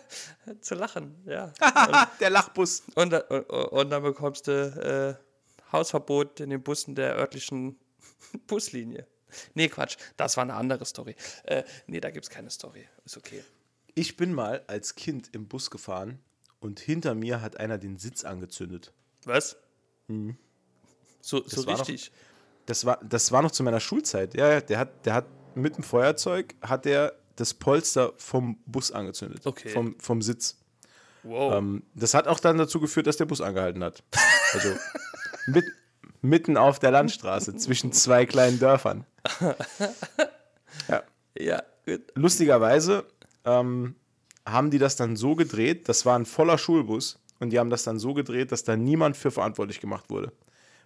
zu 0.60 0.74
lachen, 0.74 1.16
ja. 1.24 1.52
Der 2.20 2.28
Lachbus. 2.28 2.82
Und, 2.94 3.14
und, 3.14 3.42
und 3.50 3.90
dann 3.90 4.02
bekommst 4.02 4.46
du 4.46 5.18
äh, 5.18 5.72
Hausverbot 5.72 6.40
in 6.40 6.50
den 6.50 6.62
Bussen 6.62 6.94
der 6.94 7.16
örtlichen 7.16 7.78
Buslinie. 8.46 9.06
Nee, 9.54 9.68
Quatsch, 9.68 9.96
das 10.18 10.36
war 10.36 10.42
eine 10.42 10.54
andere 10.54 10.84
Story. 10.84 11.16
Äh, 11.44 11.64
nee, 11.86 12.00
da 12.00 12.10
gibt's 12.10 12.28
keine 12.28 12.50
Story. 12.50 12.86
Ist 13.06 13.16
okay. 13.16 13.42
Ich 13.94 14.16
bin 14.16 14.34
mal 14.34 14.62
als 14.66 14.96
Kind 14.96 15.34
im 15.34 15.48
Bus 15.48 15.70
gefahren 15.70 16.20
und 16.64 16.80
hinter 16.80 17.14
mir 17.14 17.42
hat 17.42 17.60
einer 17.60 17.76
den 17.78 17.98
Sitz 17.98 18.24
angezündet. 18.24 18.92
Was? 19.24 19.56
So, 20.08 21.42
so 21.46 21.62
Mhm. 21.62 21.66
war 21.66 21.76
doch- 21.76 21.88
richtig. 21.88 22.10
Das 22.66 22.86
war, 22.86 22.98
das 23.04 23.30
war 23.32 23.42
noch 23.42 23.50
zu 23.50 23.62
meiner 23.62 23.80
Schulzeit. 23.80 24.34
Ja, 24.34 24.50
ja, 24.50 24.60
der 24.62 24.78
hat, 24.78 25.04
der 25.06 25.12
hat 25.14 25.26
mit 25.54 25.76
dem 25.76 25.84
Feuerzeug 25.84 26.54
hat 26.62 26.86
der 26.86 27.14
das 27.36 27.52
Polster 27.52 28.12
vom 28.16 28.56
Bus 28.64 28.90
angezündet. 28.92 29.46
Okay. 29.46 29.68
Vom, 29.68 29.98
vom 30.00 30.22
Sitz. 30.22 30.56
Wow. 31.24 31.54
Ähm, 31.54 31.82
das 31.94 32.14
hat 32.14 32.26
auch 32.28 32.40
dann 32.40 32.56
dazu 32.58 32.80
geführt, 32.80 33.06
dass 33.06 33.16
der 33.18 33.26
Bus 33.26 33.40
angehalten 33.42 33.82
hat. 33.84 34.02
Also 34.54 34.74
mit, 35.48 35.64
mitten 36.22 36.56
auf 36.56 36.78
der 36.78 36.90
Landstraße 36.92 37.54
zwischen 37.56 37.92
zwei 37.92 38.24
kleinen 38.24 38.58
Dörfern. 38.58 39.04
ja, 41.38 41.62
gut. 41.84 42.02
Lustigerweise 42.14 43.04
ähm, 43.44 43.94
haben 44.46 44.70
die 44.70 44.78
das 44.78 44.96
dann 44.96 45.16
so 45.16 45.34
gedreht, 45.34 45.88
das 45.88 46.04
war 46.06 46.18
ein 46.18 46.26
voller 46.26 46.58
Schulbus, 46.58 47.18
und 47.40 47.50
die 47.50 47.58
haben 47.58 47.70
das 47.70 47.84
dann 47.84 47.98
so 47.98 48.14
gedreht, 48.14 48.52
dass 48.52 48.64
da 48.64 48.76
niemand 48.76 49.16
für 49.16 49.30
verantwortlich 49.30 49.80
gemacht 49.80 50.08
wurde. 50.08 50.32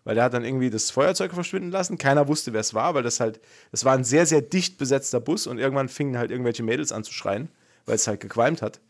Weil 0.05 0.15
der 0.15 0.25
hat 0.25 0.35
dann 0.35 0.45
irgendwie 0.45 0.71
das 0.71 0.91
Feuerzeug 0.91 1.33
verschwinden 1.33 1.71
lassen, 1.71 1.99
keiner 1.99 2.29
wusste, 2.29 2.53
wer 2.53 2.61
es 2.61 2.73
war, 2.73 2.95
weil 2.95 3.03
das 3.03 3.21
halt, 3.21 3.41
das 3.71 3.85
war 3.85 3.95
ein 3.95 4.05
sehr, 4.05 4.27
sehr 4.27 4.41
dicht 4.41 4.79
besetzter 4.79 5.21
Bus 5.21 5.47
und 5.47 5.59
irgendwann 5.59 5.88
fingen 5.88 6.17
halt 6.19 6.31
irgendwelche 6.31 6.62
Mädels 6.62 6.93
an 6.93 7.05
zu 7.05 7.12
schreien, 7.12 7.49
weil 7.85 7.97
es 7.97 8.07
halt 8.07 8.21
gequalmt 8.21 8.62
hat. 8.62 8.81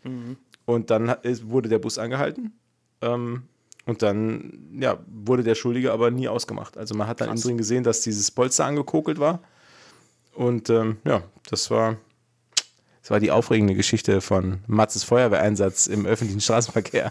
Und 0.65 0.91
dann 0.91 1.15
wurde 1.45 1.69
der 1.69 1.79
Bus 1.79 1.99
angehalten. 1.99 2.53
Ähm, 3.01 3.45
und 3.87 4.03
dann, 4.03 4.77
ja, 4.79 4.99
wurde 5.07 5.43
der 5.43 5.55
Schuldige 5.55 5.93
aber 5.93 6.11
nie 6.11 6.29
ausgemacht. 6.29 6.77
Also 6.77 6.95
man 6.95 7.09
hat 7.09 7.21
dann 7.21 7.31
innen 7.31 7.41
drin 7.41 7.59
gesehen, 7.59 7.85
dass 7.85 8.03
dieses 8.03 8.31
Polster 8.31 8.67
angekokelt 8.67 9.19
war. 9.19 9.41
Und 10.35 10.69
ähm, 10.69 10.99
ja, 11.05 11.23
das 11.49 11.71
war, 11.71 11.97
das 13.09 13.13
war 13.13 13.21
die 13.21 13.31
aufregende 13.31 13.75
Geschichte 13.75 14.21
von 14.21 14.63
Matzes 14.67 15.03
Feuerwehreinsatz 15.03 15.87
im 15.87 16.05
öffentlichen 16.05 16.43
Straßenverkehr. 16.43 17.11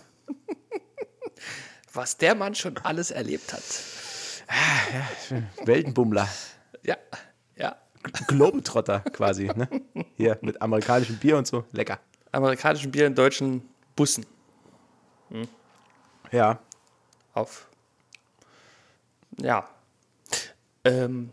Was 1.92 2.18
der 2.18 2.36
Mann 2.36 2.54
schon 2.54 2.78
alles 2.78 3.10
erlebt 3.10 3.52
hat. 3.52 3.64
Weltenbummler. 5.66 6.30
Ja, 6.84 6.98
ja. 7.56 7.76
Globetrotter 8.28 9.00
quasi, 9.00 9.46
ne? 9.56 9.68
Hier 10.16 10.38
mit 10.42 10.62
amerikanischem 10.62 11.18
Bier 11.18 11.36
und 11.36 11.48
so. 11.48 11.66
Lecker. 11.72 12.00
Amerikanischen 12.32 12.92
Bier 12.92 13.08
in 13.08 13.16
deutschen 13.16 13.68
Bussen 13.96 14.24
Ja. 16.32 16.60
auf. 17.34 17.68
Ja. 19.42 19.68
Ähm, 20.86 21.32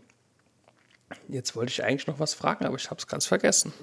Jetzt 1.29 1.55
wollte 1.55 1.71
ich 1.71 1.85
eigentlich 1.85 2.07
noch 2.07 2.19
was 2.19 2.33
fragen, 2.33 2.65
aber 2.65 2.77
ich 2.77 2.89
habe 2.89 2.99
es 2.99 3.07
ganz 3.07 3.27
vergessen. 3.27 3.75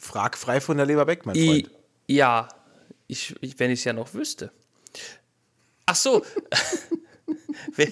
Frag 0.00 0.36
frei 0.38 0.60
von 0.60 0.76
der 0.76 0.86
Leber 0.86 1.06
weg, 1.06 1.26
mein 1.26 1.34
Freund. 1.34 1.70
I, 2.08 2.14
ja, 2.14 2.48
ich, 3.06 3.34
ich, 3.40 3.58
wenn 3.58 3.70
ich 3.70 3.80
es 3.80 3.84
ja 3.84 3.92
noch 3.92 4.14
wüsste. 4.14 4.50
Ach 5.86 5.96
so. 5.96 6.24
wer, 7.76 7.88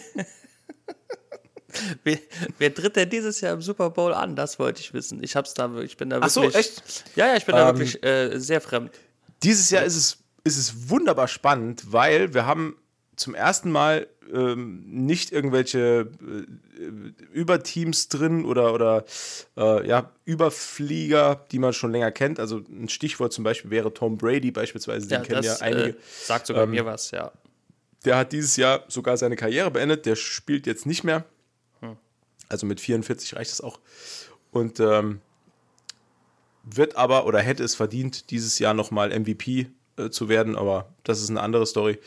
wer, 2.04 2.18
wer, 2.58 2.74
tritt 2.74 2.96
denn 2.96 3.10
dieses 3.10 3.40
Jahr 3.40 3.54
im 3.54 3.62
Super 3.62 3.90
Bowl 3.90 4.14
an? 4.14 4.36
Das 4.36 4.58
wollte 4.58 4.80
ich 4.80 4.94
wissen. 4.94 5.22
Ich 5.22 5.36
hab's 5.36 5.54
da, 5.54 5.76
ich 5.80 5.96
bin 5.96 6.10
da 6.10 6.16
wirklich. 6.16 6.36
Ach 6.38 6.52
so, 6.52 6.58
echt? 6.58 7.04
Ja, 7.16 7.26
ja, 7.26 7.36
ich 7.36 7.44
bin 7.44 7.54
ähm, 7.54 7.60
da 7.60 7.66
wirklich 7.66 8.02
äh, 8.02 8.38
sehr 8.38 8.60
fremd. 8.60 8.92
Dieses 9.42 9.70
Jahr 9.70 9.84
ist 9.84 9.96
es, 9.96 10.18
ist 10.44 10.58
es 10.58 10.88
wunderbar 10.88 11.28
spannend, 11.28 11.92
weil 11.92 12.32
wir 12.34 12.46
haben 12.46 12.76
zum 13.18 13.34
ersten 13.34 13.70
Mal 13.70 14.06
ähm, 14.32 14.84
nicht 14.86 15.32
irgendwelche 15.32 16.10
äh, 16.20 17.32
Überteams 17.32 18.08
drin 18.08 18.44
oder, 18.44 18.72
oder 18.74 19.04
äh, 19.56 19.86
ja, 19.86 20.10
Überflieger, 20.24 21.44
die 21.50 21.58
man 21.58 21.72
schon 21.72 21.92
länger 21.92 22.10
kennt. 22.10 22.40
Also 22.40 22.58
ein 22.68 22.88
Stichwort 22.88 23.32
zum 23.32 23.44
Beispiel 23.44 23.70
wäre 23.70 23.92
Tom 23.92 24.18
Brady 24.18 24.50
beispielsweise, 24.50 25.08
den 25.08 25.20
ja, 25.20 25.24
kennen 25.24 25.42
das, 25.42 25.60
ja 25.60 25.66
einige. 25.66 25.88
Äh, 25.90 25.94
sagt 26.24 26.46
sogar 26.46 26.64
ähm, 26.64 26.70
mir 26.70 26.84
was, 26.84 27.10
ja. 27.10 27.32
Der 28.04 28.16
hat 28.16 28.32
dieses 28.32 28.56
Jahr 28.56 28.84
sogar 28.88 29.16
seine 29.16 29.36
Karriere 29.36 29.70
beendet, 29.70 30.06
der 30.06 30.16
spielt 30.16 30.66
jetzt 30.66 30.86
nicht 30.86 31.04
mehr. 31.04 31.24
Hm. 31.80 31.96
Also 32.48 32.66
mit 32.66 32.80
44 32.80 33.36
reicht 33.36 33.52
es 33.52 33.60
auch. 33.60 33.80
Und 34.50 34.80
ähm, 34.80 35.20
wird 36.62 36.96
aber 36.96 37.26
oder 37.26 37.40
hätte 37.40 37.64
es 37.64 37.74
verdient, 37.74 38.30
dieses 38.30 38.58
Jahr 38.58 38.74
nochmal 38.74 39.18
MVP 39.18 39.68
äh, 39.98 40.10
zu 40.10 40.28
werden, 40.28 40.56
aber 40.56 40.94
das 41.04 41.20
ist 41.20 41.30
eine 41.30 41.40
andere 41.40 41.66
Story. 41.66 41.98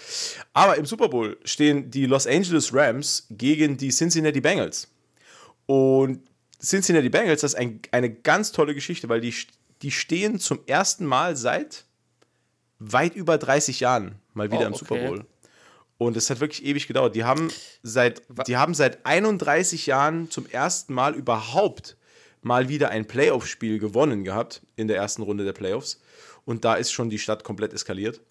Aber 0.53 0.77
im 0.77 0.85
Super 0.85 1.09
Bowl 1.09 1.37
stehen 1.43 1.91
die 1.91 2.05
Los 2.05 2.27
Angeles 2.27 2.73
Rams 2.73 3.27
gegen 3.29 3.77
die 3.77 3.89
Cincinnati 3.89 4.41
Bengals. 4.41 4.87
Und 5.65 6.21
Cincinnati 6.61 7.09
Bengals, 7.09 7.41
das 7.41 7.53
ist 7.53 7.59
ein, 7.59 7.81
eine 7.91 8.11
ganz 8.11 8.51
tolle 8.51 8.75
Geschichte, 8.75 9.09
weil 9.09 9.21
die, 9.21 9.33
die 9.81 9.91
stehen 9.91 10.39
zum 10.39 10.59
ersten 10.67 11.05
Mal 11.05 11.35
seit 11.35 11.85
weit 12.79 13.15
über 13.15 13.37
30 13.37 13.79
Jahren 13.79 14.15
mal 14.33 14.51
wieder 14.51 14.63
oh, 14.63 14.67
im 14.67 14.73
Super 14.73 14.95
Bowl. 14.95 15.25
Und 15.97 16.17
es 16.17 16.29
hat 16.31 16.39
wirklich 16.39 16.65
ewig 16.65 16.87
gedauert. 16.87 17.15
Die 17.15 17.23
haben 17.23 17.51
seit, 17.83 18.23
die 18.47 18.57
haben 18.57 18.73
seit 18.73 19.05
31 19.05 19.85
Jahren 19.85 20.31
zum 20.31 20.47
ersten 20.47 20.93
Mal 20.93 21.13
überhaupt 21.13 21.95
mal 22.41 22.69
wieder 22.69 22.89
ein 22.89 23.05
Playoff-Spiel 23.05 23.77
gewonnen 23.77 24.23
gehabt 24.23 24.61
in 24.75 24.87
der 24.87 24.97
ersten 24.97 25.21
Runde 25.21 25.45
der 25.45 25.53
Playoffs 25.53 26.01
und 26.45 26.65
da 26.65 26.75
ist 26.75 26.91
schon 26.91 27.09
die 27.09 27.19
Stadt 27.19 27.43
komplett 27.43 27.73
eskaliert. 27.73 28.21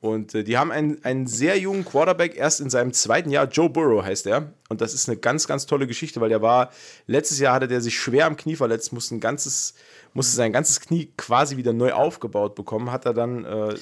Und 0.00 0.34
äh, 0.34 0.44
die 0.44 0.56
haben 0.56 0.72
einen, 0.72 1.04
einen 1.04 1.26
sehr 1.26 1.58
jungen 1.58 1.84
Quarterback, 1.84 2.34
erst 2.34 2.60
in 2.60 2.70
seinem 2.70 2.92
zweiten 2.94 3.30
Jahr, 3.30 3.46
Joe 3.46 3.68
Burrow 3.68 4.02
heißt 4.02 4.26
er. 4.26 4.54
Und 4.70 4.80
das 4.80 4.94
ist 4.94 5.08
eine 5.08 5.18
ganz, 5.18 5.46
ganz 5.46 5.66
tolle 5.66 5.86
Geschichte, 5.86 6.20
weil 6.22 6.30
der 6.30 6.40
war, 6.40 6.70
letztes 7.06 7.38
Jahr 7.38 7.54
hatte 7.54 7.68
der 7.68 7.82
sich 7.82 7.98
schwer 7.98 8.26
am 8.26 8.36
Knie 8.36 8.56
verletzt, 8.56 8.94
musste, 8.94 9.14
ein 9.14 9.20
ganzes, 9.20 9.74
musste 10.14 10.36
sein 10.36 10.52
ganzes 10.52 10.80
Knie 10.80 11.12
quasi 11.18 11.58
wieder 11.58 11.74
neu 11.74 11.92
aufgebaut 11.92 12.54
bekommen, 12.54 12.90
hat 12.90 13.04
er 13.04 13.12
dann 13.12 13.44
äh, 13.44 13.74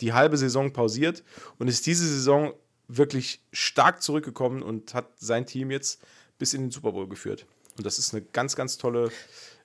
die 0.00 0.12
halbe 0.12 0.36
Saison 0.36 0.74
pausiert 0.74 1.24
und 1.58 1.68
ist 1.68 1.86
diese 1.86 2.06
Saison 2.06 2.52
wirklich 2.86 3.40
stark 3.52 4.02
zurückgekommen 4.02 4.62
und 4.62 4.92
hat 4.92 5.06
sein 5.16 5.46
Team 5.46 5.70
jetzt 5.70 6.02
bis 6.38 6.52
in 6.52 6.62
den 6.62 6.70
Super 6.70 6.92
Bowl 6.92 7.08
geführt. 7.08 7.46
Und 7.78 7.86
das 7.86 7.98
ist 7.98 8.12
eine 8.12 8.22
ganz, 8.22 8.56
ganz 8.56 8.76
tolle 8.76 9.10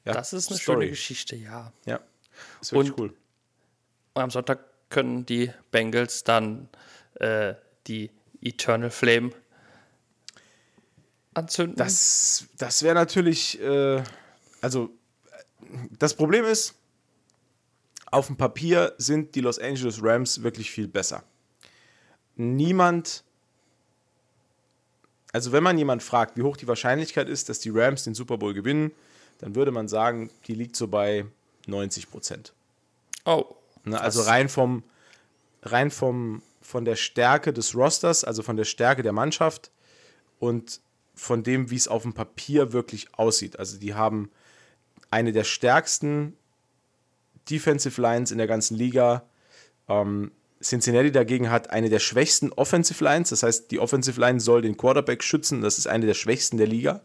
ja, 0.08 0.14
Das 0.14 0.32
ist 0.32 0.50
eine 0.50 0.58
Story. 0.58 0.78
schöne 0.78 0.90
Geschichte, 0.90 1.36
ja. 1.36 1.74
Ja, 1.86 2.00
ist 2.62 2.72
wirklich 2.72 2.94
und 2.94 3.00
cool. 3.00 3.14
Und 4.18 4.24
am 4.24 4.32
Sonntag 4.32 4.62
können 4.90 5.28
die 5.28 5.52
Bengals 5.70 6.24
dann 6.24 6.70
äh, 7.20 7.54
die 7.86 8.10
Eternal 8.42 8.90
Flame 8.90 9.30
anzünden. 11.36 11.76
Das, 11.76 12.48
das 12.58 12.82
wäre 12.82 12.96
natürlich, 12.96 13.62
äh, 13.62 14.04
also 14.60 14.90
das 16.00 16.16
Problem 16.16 16.46
ist, 16.46 16.74
auf 18.10 18.26
dem 18.26 18.38
Papier 18.38 18.96
sind 18.98 19.36
die 19.36 19.42
Los 19.42 19.60
Angeles 19.60 20.00
Rams 20.02 20.42
wirklich 20.42 20.72
viel 20.72 20.88
besser. 20.88 21.24
Niemand, 22.38 23.24
also 25.32 25.52
wenn 25.52 25.62
man 25.62 25.78
jemand 25.78 26.02
fragt, 26.02 26.38
wie 26.38 26.42
hoch 26.42 26.58
die 26.58 26.68
Wahrscheinlichkeit 26.68 27.30
ist, 27.30 27.50
dass 27.50 27.60
die 27.60 27.70
Rams 27.70 28.06
den 28.06 28.16
Super 28.16 28.40
Bowl 28.40 28.56
gewinnen, 28.56 28.94
dann 29.38 29.54
würde 29.54 29.70
man 29.70 29.88
sagen, 29.88 30.32
die 30.48 30.56
liegt 30.56 30.76
so 30.76 30.88
bei 30.88 31.28
90 31.68 32.10
Prozent. 32.10 32.54
Oh. 33.24 33.54
Ne? 33.90 34.00
Also 34.00 34.22
rein 34.22 34.50
vom, 34.50 34.84
rein 35.64 35.92
vom, 35.92 36.42
von 36.62 36.86
der 36.86 36.96
Stärke 36.96 37.54
des 37.54 37.76
Rosters, 37.76 38.24
also 38.24 38.44
von 38.44 38.58
der 38.58 38.66
Stärke 38.66 39.04
der 39.04 39.14
Mannschaft 39.14 39.72
und 40.40 40.82
von 41.16 41.44
dem, 41.44 41.72
wie 41.72 41.76
es 41.76 41.88
auf 41.88 42.04
dem 42.04 42.14
Papier 42.14 42.74
wirklich 42.74 43.14
aussieht. 43.14 43.58
Also 43.60 43.78
die 43.78 43.94
haben 43.94 44.30
eine 45.10 45.32
der 45.32 45.44
stärksten 45.44 46.38
Defensive 47.50 48.00
Lines 48.00 48.32
in 48.32 48.38
der 48.38 48.48
ganzen 48.48 48.76
Liga. 48.76 49.24
Ähm, 49.88 50.32
Cincinnati 50.62 51.12
dagegen 51.12 51.50
hat 51.50 51.70
eine 51.70 51.90
der 51.90 52.00
schwächsten 52.00 52.52
Offensive 52.52 53.04
Lines. 53.04 53.30
Das 53.30 53.44
heißt, 53.44 53.72
die 53.72 53.80
Offensive 53.80 54.20
Line 54.20 54.40
soll 54.40 54.62
den 54.62 54.78
Quarterback 54.78 55.24
schützen. 55.24 55.62
Das 55.62 55.78
ist 55.78 55.88
eine 55.88 56.06
der 56.06 56.14
schwächsten 56.14 56.58
der 56.58 56.68
Liga. 56.68 57.02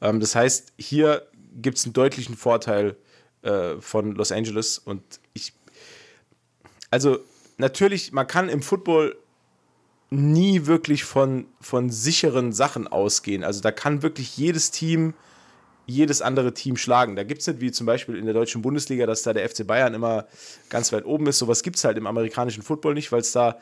Ähm, 0.00 0.20
das 0.20 0.34
heißt, 0.34 0.72
hier 0.76 1.26
gibt 1.54 1.78
es 1.78 1.84
einen 1.84 1.92
deutlichen 1.92 2.36
Vorteil 2.36 2.96
äh, 3.42 3.76
von 3.80 4.12
Los 4.12 4.32
Angeles. 4.32 4.78
Und 4.78 5.02
ich 5.32 5.52
also 6.90 7.18
natürlich, 7.56 8.12
man 8.12 8.26
kann 8.26 8.48
im 8.48 8.62
Football 8.62 9.16
nie 10.10 10.66
wirklich 10.66 11.04
von, 11.04 11.46
von 11.60 11.90
sicheren 11.90 12.52
Sachen 12.52 12.88
ausgehen. 12.88 13.44
Also 13.44 13.60
da 13.60 13.72
kann 13.72 14.02
wirklich 14.02 14.36
jedes 14.36 14.70
Team 14.70 15.14
jedes 15.88 16.20
andere 16.20 16.52
Team 16.52 16.76
schlagen. 16.76 17.16
Da 17.16 17.24
gibt 17.24 17.40
es 17.40 17.46
nicht 17.46 17.62
wie 17.62 17.72
zum 17.72 17.86
Beispiel 17.86 18.16
in 18.16 18.26
der 18.26 18.34
deutschen 18.34 18.60
Bundesliga, 18.60 19.06
dass 19.06 19.22
da 19.22 19.32
der 19.32 19.48
FC 19.48 19.66
Bayern 19.66 19.94
immer 19.94 20.26
ganz 20.68 20.92
weit 20.92 21.06
oben 21.06 21.26
ist. 21.26 21.38
Sowas 21.38 21.62
gibt 21.62 21.76
es 21.76 21.84
halt 21.84 21.96
im 21.96 22.06
amerikanischen 22.06 22.62
Football 22.62 22.92
nicht, 22.92 23.10
weil 23.10 23.22
es 23.22 23.32
da 23.32 23.58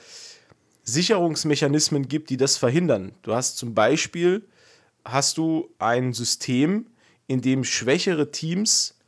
Sicherungsmechanismen 0.82 2.08
gibt, 2.08 2.30
die 2.30 2.36
das 2.36 2.56
verhindern. 2.56 3.12
Du 3.22 3.32
hast 3.32 3.58
zum 3.58 3.74
Beispiel 3.74 4.44
hast 5.04 5.38
du 5.38 5.70
ein 5.78 6.12
System, 6.12 6.86
in 7.28 7.42
dem 7.42 7.62
schwächere 7.62 8.32
Teams 8.32 8.98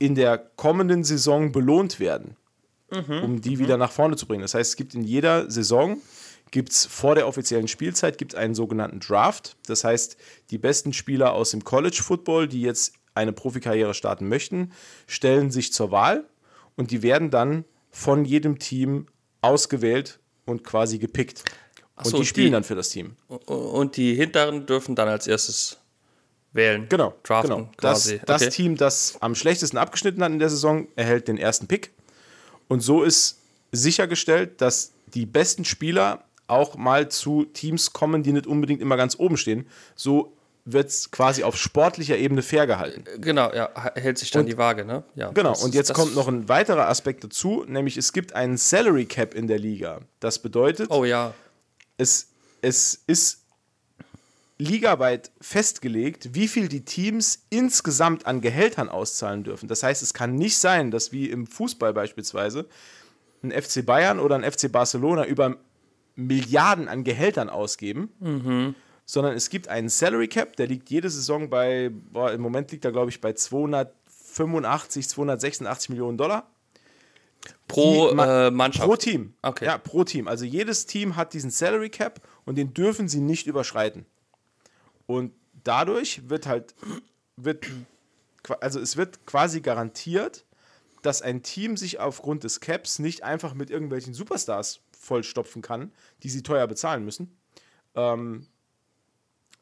in 0.00 0.16
der 0.16 0.36
kommenden 0.36 1.04
Saison 1.04 1.52
belohnt 1.52 2.00
werden 2.00 2.36
mhm. 2.90 3.22
um 3.22 3.40
die 3.40 3.56
mhm. 3.56 3.58
wieder 3.60 3.76
nach 3.76 3.92
vorne 3.92 4.16
zu 4.16 4.26
bringen. 4.26 4.42
Das 4.42 4.54
heißt, 4.54 4.70
es 4.70 4.76
gibt 4.76 4.94
in 4.94 5.02
jeder 5.02 5.50
Saison 5.50 5.98
gibt 6.50 6.72
es 6.72 6.86
vor 6.86 7.14
der 7.14 7.28
offiziellen 7.28 7.68
Spielzeit 7.68 8.18
gibt's 8.18 8.34
einen 8.34 8.54
sogenannten 8.54 9.00
Draft. 9.00 9.56
Das 9.66 9.84
heißt, 9.84 10.16
die 10.50 10.58
besten 10.58 10.92
Spieler 10.92 11.32
aus 11.32 11.52
dem 11.52 11.64
College 11.64 12.00
Football, 12.02 12.48
die 12.48 12.62
jetzt 12.62 12.94
eine 13.14 13.32
Profikarriere 13.32 13.94
starten 13.94 14.28
möchten, 14.28 14.72
stellen 15.06 15.50
sich 15.50 15.72
zur 15.72 15.90
Wahl 15.90 16.24
und 16.76 16.90
die 16.90 17.02
werden 17.02 17.30
dann 17.30 17.64
von 17.90 18.24
jedem 18.24 18.58
Team 18.58 19.06
ausgewählt 19.40 20.18
und 20.44 20.64
quasi 20.64 20.98
gepickt. 20.98 21.44
So, 22.02 22.16
und 22.16 22.22
die 22.22 22.26
spielen 22.26 22.46
die, 22.46 22.52
dann 22.52 22.64
für 22.64 22.74
das 22.74 22.88
Team. 22.88 23.16
Und 23.28 23.96
die 23.96 24.14
hinteren 24.14 24.66
dürfen 24.66 24.94
dann 24.94 25.08
als 25.08 25.26
erstes 25.26 25.78
wählen. 26.52 26.86
Genau. 26.88 27.14
Draften 27.22 27.56
genau. 27.56 27.70
Das, 27.78 28.12
das 28.26 28.42
okay. 28.42 28.50
Team, 28.50 28.76
das 28.76 29.16
am 29.20 29.34
schlechtesten 29.34 29.76
abgeschnitten 29.76 30.22
hat 30.22 30.32
in 30.32 30.38
der 30.38 30.50
Saison, 30.50 30.88
erhält 30.96 31.28
den 31.28 31.36
ersten 31.36 31.66
Pick. 31.66 31.92
Und 32.70 32.80
so 32.80 33.02
ist 33.02 33.40
sichergestellt, 33.72 34.60
dass 34.60 34.92
die 35.08 35.26
besten 35.26 35.64
Spieler 35.64 36.22
auch 36.46 36.76
mal 36.76 37.08
zu 37.08 37.44
Teams 37.44 37.92
kommen, 37.92 38.22
die 38.22 38.32
nicht 38.32 38.46
unbedingt 38.46 38.80
immer 38.80 38.96
ganz 38.96 39.18
oben 39.18 39.36
stehen. 39.36 39.66
So 39.96 40.32
wird 40.64 40.88
es 40.88 41.10
quasi 41.10 41.42
auf 41.42 41.56
sportlicher 41.56 42.16
Ebene 42.16 42.42
fair 42.42 42.68
gehalten. 42.68 43.02
Genau, 43.18 43.52
ja, 43.52 43.70
hält 43.96 44.18
sich 44.18 44.30
dann 44.30 44.42
und, 44.42 44.46
die 44.46 44.56
Waage, 44.56 44.84
ne? 44.84 45.02
Ja, 45.16 45.32
genau, 45.32 45.58
und 45.58 45.74
jetzt 45.74 45.92
kommt 45.94 46.14
noch 46.14 46.28
ein 46.28 46.48
weiterer 46.48 46.88
Aspekt 46.88 47.24
dazu, 47.24 47.64
nämlich 47.66 47.96
es 47.96 48.12
gibt 48.12 48.34
einen 48.34 48.56
Salary 48.56 49.06
Cap 49.06 49.34
in 49.34 49.48
der 49.48 49.58
Liga. 49.58 50.02
Das 50.20 50.38
bedeutet, 50.38 50.90
oh 50.90 51.04
ja. 51.04 51.34
es, 51.96 52.28
es 52.62 53.02
ist 53.08 53.39
ligaweit 54.60 55.32
festgelegt, 55.40 56.34
wie 56.34 56.46
viel 56.46 56.68
die 56.68 56.84
Teams 56.84 57.46
insgesamt 57.48 58.26
an 58.26 58.40
Gehältern 58.40 58.88
auszahlen 58.88 59.42
dürfen. 59.42 59.68
Das 59.68 59.82
heißt, 59.82 60.02
es 60.02 60.14
kann 60.14 60.34
nicht 60.34 60.58
sein, 60.58 60.90
dass 60.90 61.12
wie 61.12 61.30
im 61.30 61.46
Fußball 61.46 61.92
beispielsweise 61.94 62.68
ein 63.42 63.50
FC 63.50 63.84
Bayern 63.84 64.20
oder 64.20 64.36
ein 64.36 64.44
FC 64.44 64.70
Barcelona 64.70 65.24
über 65.24 65.56
Milliarden 66.14 66.88
an 66.88 67.04
Gehältern 67.04 67.48
ausgeben, 67.48 68.10
mhm. 68.20 68.74
sondern 69.06 69.34
es 69.34 69.48
gibt 69.48 69.68
einen 69.68 69.88
Salary 69.88 70.28
Cap, 70.28 70.56
der 70.56 70.66
liegt 70.66 70.90
jede 70.90 71.08
Saison 71.08 71.48
bei, 71.48 71.90
boah, 72.12 72.30
im 72.32 72.42
Moment 72.42 72.70
liegt 72.70 72.84
er 72.84 72.92
glaube 72.92 73.10
ich 73.10 73.22
bei 73.22 73.32
285, 73.32 75.08
286 75.08 75.88
Millionen 75.88 76.18
Dollar. 76.18 76.50
Pro 77.66 78.10
äh, 78.10 78.50
Mannschaft? 78.50 78.86
Pro 78.86 78.96
Team. 78.96 79.32
Okay. 79.40 79.64
Ja, 79.64 79.78
pro 79.78 80.04
Team. 80.04 80.28
Also 80.28 80.44
jedes 80.44 80.84
Team 80.84 81.16
hat 81.16 81.32
diesen 81.32 81.50
Salary 81.50 81.88
Cap 81.88 82.20
und 82.44 82.58
den 82.58 82.74
dürfen 82.74 83.08
sie 83.08 83.20
nicht 83.20 83.46
überschreiten. 83.46 84.04
Und 85.10 85.32
dadurch 85.64 86.28
wird 86.30 86.46
halt, 86.46 86.76
wird, 87.34 87.66
also 88.60 88.78
es 88.78 88.96
wird 88.96 89.26
quasi 89.26 89.60
garantiert, 89.60 90.46
dass 91.02 91.20
ein 91.20 91.42
Team 91.42 91.76
sich 91.76 91.98
aufgrund 91.98 92.44
des 92.44 92.60
Caps 92.60 93.00
nicht 93.00 93.24
einfach 93.24 93.54
mit 93.54 93.70
irgendwelchen 93.70 94.14
Superstars 94.14 94.82
vollstopfen 94.96 95.62
kann, 95.62 95.90
die 96.22 96.28
sie 96.28 96.44
teuer 96.44 96.68
bezahlen 96.68 97.04
müssen. 97.04 97.36
Ähm, 97.96 98.46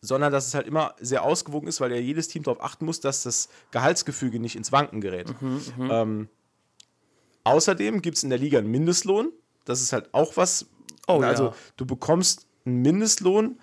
sondern 0.03 0.33
dass 0.33 0.49
es 0.49 0.55
halt 0.55 0.67
immer 0.67 0.95
sehr 1.01 1.23
ausgewogen 1.23 1.67
ist, 1.67 1.81
weil 1.81 1.93
ja 1.93 1.99
jedes 1.99 2.29
Team 2.29 2.43
darauf 2.43 2.63
achten 2.63 2.85
muss, 2.85 3.01
dass 3.01 3.23
das 3.23 3.49
Gehaltsgefüge 3.71 4.41
nicht 4.41 4.55
ins 4.55 4.71
Wanken 4.71 5.01
gerät. 5.01 5.35
Ähm, 5.81 6.29
außerdem 7.45 8.03
gibt 8.03 8.19
es 8.19 8.23
in 8.23 8.29
der 8.29 8.39
Liga 8.39 8.59
einen 8.59 8.71
Mindestlohn. 8.71 9.33
Das 9.65 9.81
ist 9.81 9.95
halt 9.95 10.13
auch 10.13 10.37
was. 10.37 10.67
Oh, 11.07 11.23
also 11.23 11.47
ja. 11.47 11.55
du 11.79 11.87
bekommst 11.87 12.47
einen 12.67 12.83
Mindestlohn 12.83 13.59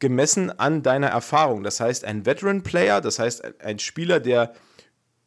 gemessen 0.00 0.50
an 0.58 0.82
deiner 0.82 1.08
Erfahrung. 1.08 1.62
Das 1.62 1.78
heißt, 1.80 2.04
ein 2.04 2.26
Veteran-Player, 2.26 3.00
das 3.00 3.18
heißt 3.18 3.62
ein 3.62 3.78
Spieler, 3.78 4.18
der 4.18 4.54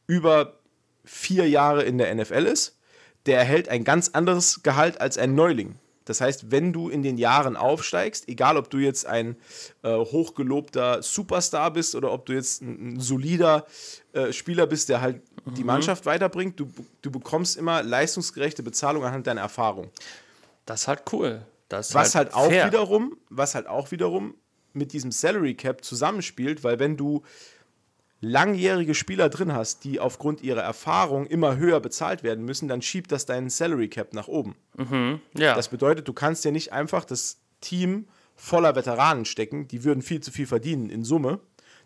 über 0.08 0.60
vier 1.06 1.48
Jahre 1.48 1.84
in 1.84 1.98
der 1.98 2.14
NFL 2.14 2.46
ist, 2.46 2.78
der 3.26 3.38
erhält 3.38 3.70
ein 3.70 3.84
ganz 3.84 4.10
anderes 4.10 4.64
Gehalt 4.64 5.00
als 5.00 5.18
ein 5.18 5.36
Neuling. 5.36 5.76
Das 6.06 6.20
heißt, 6.20 6.52
wenn 6.52 6.74
du 6.74 6.90
in 6.90 7.02
den 7.02 7.18
Jahren 7.18 7.56
aufsteigst, 7.56 8.28
egal 8.28 8.58
ob 8.58 8.70
du 8.70 8.78
jetzt 8.78 9.06
ein 9.06 9.38
äh, 9.84 9.96
hochgelobter 9.96 11.02
Superstar 11.02 11.72
bist 11.72 11.96
oder 11.96 12.12
ob 12.12 12.26
du 12.26 12.34
jetzt 12.34 12.62
ein, 12.62 12.96
ein 12.96 13.00
solider 13.00 13.66
äh, 14.12 14.34
Spieler 14.34 14.68
bist, 14.68 14.90
der 14.90 15.00
halt 15.00 15.22
die 15.46 15.64
Mannschaft 15.64 16.06
weiterbringt, 16.06 16.60
du, 16.60 16.70
du 17.02 17.12
bekommst 17.12 17.58
immer 17.58 17.84
leistungsgerechte 17.84 18.64
Bezahlung 18.64 19.06
anhand 19.06 19.28
deiner 19.28 19.42
Erfahrung. 19.42 19.90
Das 20.66 20.82
ist 20.82 20.88
halt 20.88 21.04
cool. 21.14 21.46
Das 21.70 21.94
Was 21.94 22.16
halt, 22.16 22.34
auch 22.34 22.50
fair. 22.50 22.68
wiederum, 22.68 23.18
was 23.30 23.56
halt 23.56 23.68
auch 23.68 23.92
wiederum 23.92 24.36
mit 24.74 24.94
diesem 24.94 25.12
Salary 25.12 25.56
Cap 25.56 25.84
zusammenspielt, 25.84 26.64
weil 26.64 26.80
wenn 26.80 26.98
du 26.98 27.24
langjährige 28.22 28.96
Spieler 28.96 29.30
drin 29.30 29.54
hast, 29.54 29.84
die 29.84 30.00
aufgrund 30.00 30.42
ihrer 30.42 30.62
Erfahrung 30.62 31.28
immer 31.28 31.58
höher 31.58 31.80
bezahlt 31.82 32.24
werden 32.24 32.46
müssen, 32.46 32.68
dann 32.68 32.82
schiebt 32.82 33.12
das 33.12 33.26
deinen 33.26 33.50
Salary 33.50 33.90
Cap 33.90 34.14
nach 34.14 34.28
oben. 34.28 34.56
Ja. 35.38 35.56
Das 35.56 35.68
bedeutet, 35.68 36.08
du 36.08 36.14
kannst 36.14 36.46
ja 36.46 36.52
nicht 36.52 36.72
einfach 36.72 37.06
das 37.06 37.38
Team 37.60 38.08
voller 38.36 38.76
Veteranen 38.76 39.26
stecken, 39.26 39.68
die 39.68 39.84
würden 39.84 40.02
viel 40.02 40.22
zu 40.22 40.32
viel 40.32 40.48
verdienen 40.48 40.90
in 40.90 41.04
Summe. 41.04 41.40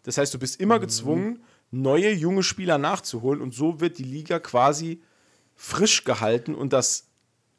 Das 0.04 0.18
heißt, 0.18 0.34
du 0.34 0.40
bist 0.40 0.62
immer 0.62 0.80
gezwungen, 0.80 1.44
neue 1.72 2.12
junge 2.12 2.44
Spieler 2.44 2.78
nachzuholen 2.78 3.42
und 3.42 3.54
so 3.54 3.82
wird 3.82 3.98
die 3.98 4.04
Liga 4.04 4.40
quasi 4.40 5.02
frisch 5.56 6.04
gehalten 6.04 6.56
und 6.56 6.72
das 6.72 7.08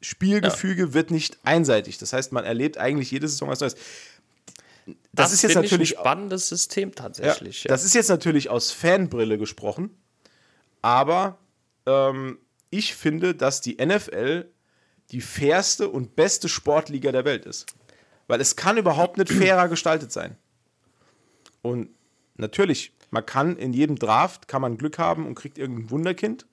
Spielgefüge 0.01 0.93
wird 0.93 1.11
nicht 1.11 1.37
einseitig. 1.43 1.97
Das 1.97 2.13
heißt, 2.13 2.31
man 2.31 2.45
erlebt 2.45 2.77
eigentlich 2.77 3.11
jede 3.11 3.27
Saison 3.27 3.49
was 3.49 3.59
Neues. 3.59 3.75
Das, 5.13 5.33
ist 5.33 5.41
jetzt 5.41 5.53
finde 5.53 5.65
ich 5.65 5.71
natürlich 5.71 5.97
ein 5.97 6.01
spannendes 6.01 6.49
System 6.49 6.93
tatsächlich. 6.93 7.63
ja, 7.63 7.69
Das 7.69 7.83
ist 7.83 7.95
jetzt 7.95 8.09
natürlich 8.09 8.49
aus 8.49 8.71
Fanbrille 8.71 9.37
gesprochen, 9.37 9.89
aber 10.81 11.39
ähm, 11.85 12.39
ich 12.69 12.95
finde, 12.95 13.35
dass 13.35 13.61
die 13.61 13.77
NFL 13.83 14.45
die 15.11 15.21
fairste 15.21 15.89
und 15.89 16.15
beste 16.15 16.49
Sportliga 16.49 17.11
der 17.11 17.25
Welt 17.25 17.45
ist. 17.45 17.65
Weil 18.27 18.41
es 18.41 18.55
kann 18.55 18.77
überhaupt 18.77 19.17
nicht 19.17 19.31
fairer 19.31 19.67
gestaltet 19.67 20.11
sein. 20.11 20.37
Und 21.61 21.89
natürlich, 22.35 22.93
man 23.09 23.25
kann 23.25 23.57
in 23.57 23.73
jedem 23.73 23.97
Draft, 23.97 24.47
kann 24.47 24.61
man 24.61 24.77
Glück 24.77 24.99
haben 24.99 25.25
und 25.25 25.35
kriegt 25.35 25.57
irgendein 25.57 25.89
Wunderkind, 25.89 26.45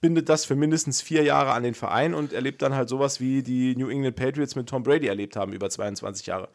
bindet 0.00 0.28
das 0.28 0.44
für 0.44 0.54
mindestens 0.54 1.00
vier 1.00 1.22
Jahre 1.22 1.52
an 1.52 1.62
den 1.62 1.72
Verein 1.72 2.12
und 2.12 2.34
erlebt 2.34 2.60
dann 2.60 2.74
halt 2.74 2.90
sowas, 2.90 3.20
wie 3.20 3.42
die 3.42 3.74
New 3.74 3.88
England 3.88 4.16
Patriots 4.16 4.54
mit 4.54 4.68
Tom 4.68 4.82
Brady 4.82 5.06
erlebt 5.06 5.34
haben 5.34 5.54
über 5.54 5.70
22 5.70 6.26
Jahre. 6.26 6.50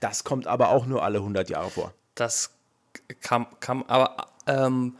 Das 0.00 0.24
kommt 0.24 0.46
aber 0.46 0.70
auch 0.70 0.86
nur 0.86 1.02
alle 1.02 1.18
100 1.18 1.48
Jahre 1.50 1.70
vor. 1.70 1.92
Das 2.14 2.50
kam, 3.20 3.46
kam 3.60 3.82
aber 3.84 4.28
ähm, 4.46 4.96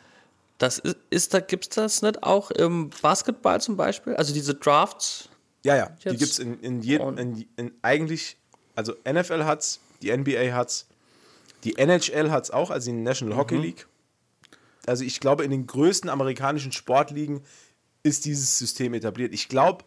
das 0.59 0.79
ist, 0.79 0.97
ist 1.11 1.35
da, 1.35 1.41
gibt 1.41 1.65
es 1.65 1.69
das 1.71 2.03
nicht 2.03 2.23
auch 2.23 2.51
im 2.51 2.91
Basketball 3.03 3.61
zum 3.61 3.77
Beispiel? 3.77 4.17
Also 4.17 4.33
diese 4.33 4.55
Drafts? 4.55 5.29
Ja, 5.65 5.77
ja, 5.77 5.91
die 6.05 6.17
gibt 6.17 6.23
es 6.33 6.39
in, 6.39 6.61
in, 6.61 6.81
je, 6.83 6.99
und- 6.99 7.19
in, 7.19 7.47
in 7.57 7.73
eigentlich, 7.83 8.37
also 8.75 8.95
NFL 9.07 9.45
hat's, 9.45 9.81
die 10.03 10.17
NBA 10.17 10.53
hat's, 10.53 10.87
die 11.65 11.77
NHL 11.77 12.31
hat's 12.31 12.51
auch, 12.51 12.71
also 12.71 12.91
die 12.91 12.97
National 12.97 13.37
Hockey 13.37 13.57
League. 13.57 13.87
Also 14.87 15.03
ich 15.05 15.19
glaube, 15.21 15.45
in 15.45 15.51
den 15.51 15.67
größten 15.67 16.09
amerikanischen 16.09 16.71
Sportligen 16.73 17.43
ist 18.03 18.25
dieses 18.25 18.59
System 18.59 18.95
etabliert. 18.95 19.35
Ich 19.35 19.49
glaube, 19.49 19.85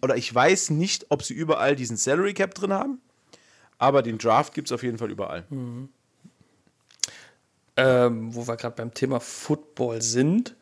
oder 0.00 0.16
ich 0.16 0.34
weiß 0.34 0.70
nicht, 0.70 1.06
ob 1.10 1.22
sie 1.22 1.34
überall 1.34 1.76
diesen 1.76 1.96
Salary 1.98 2.32
Cap 2.34 2.54
drin 2.54 2.72
haben, 2.72 3.00
aber 3.78 4.02
den 4.02 4.18
Draft 4.18 4.54
gibt 4.54 4.68
es 4.68 4.72
auf 4.72 4.82
jeden 4.82 4.98
Fall 4.98 5.10
überall. 5.10 5.44
Ähm, 7.76 8.34
wo 8.34 8.46
wir 8.46 8.56
gerade 8.56 8.74
beim 8.74 8.92
Thema 8.92 9.20
Football 9.20 10.02
sind, 10.02 10.56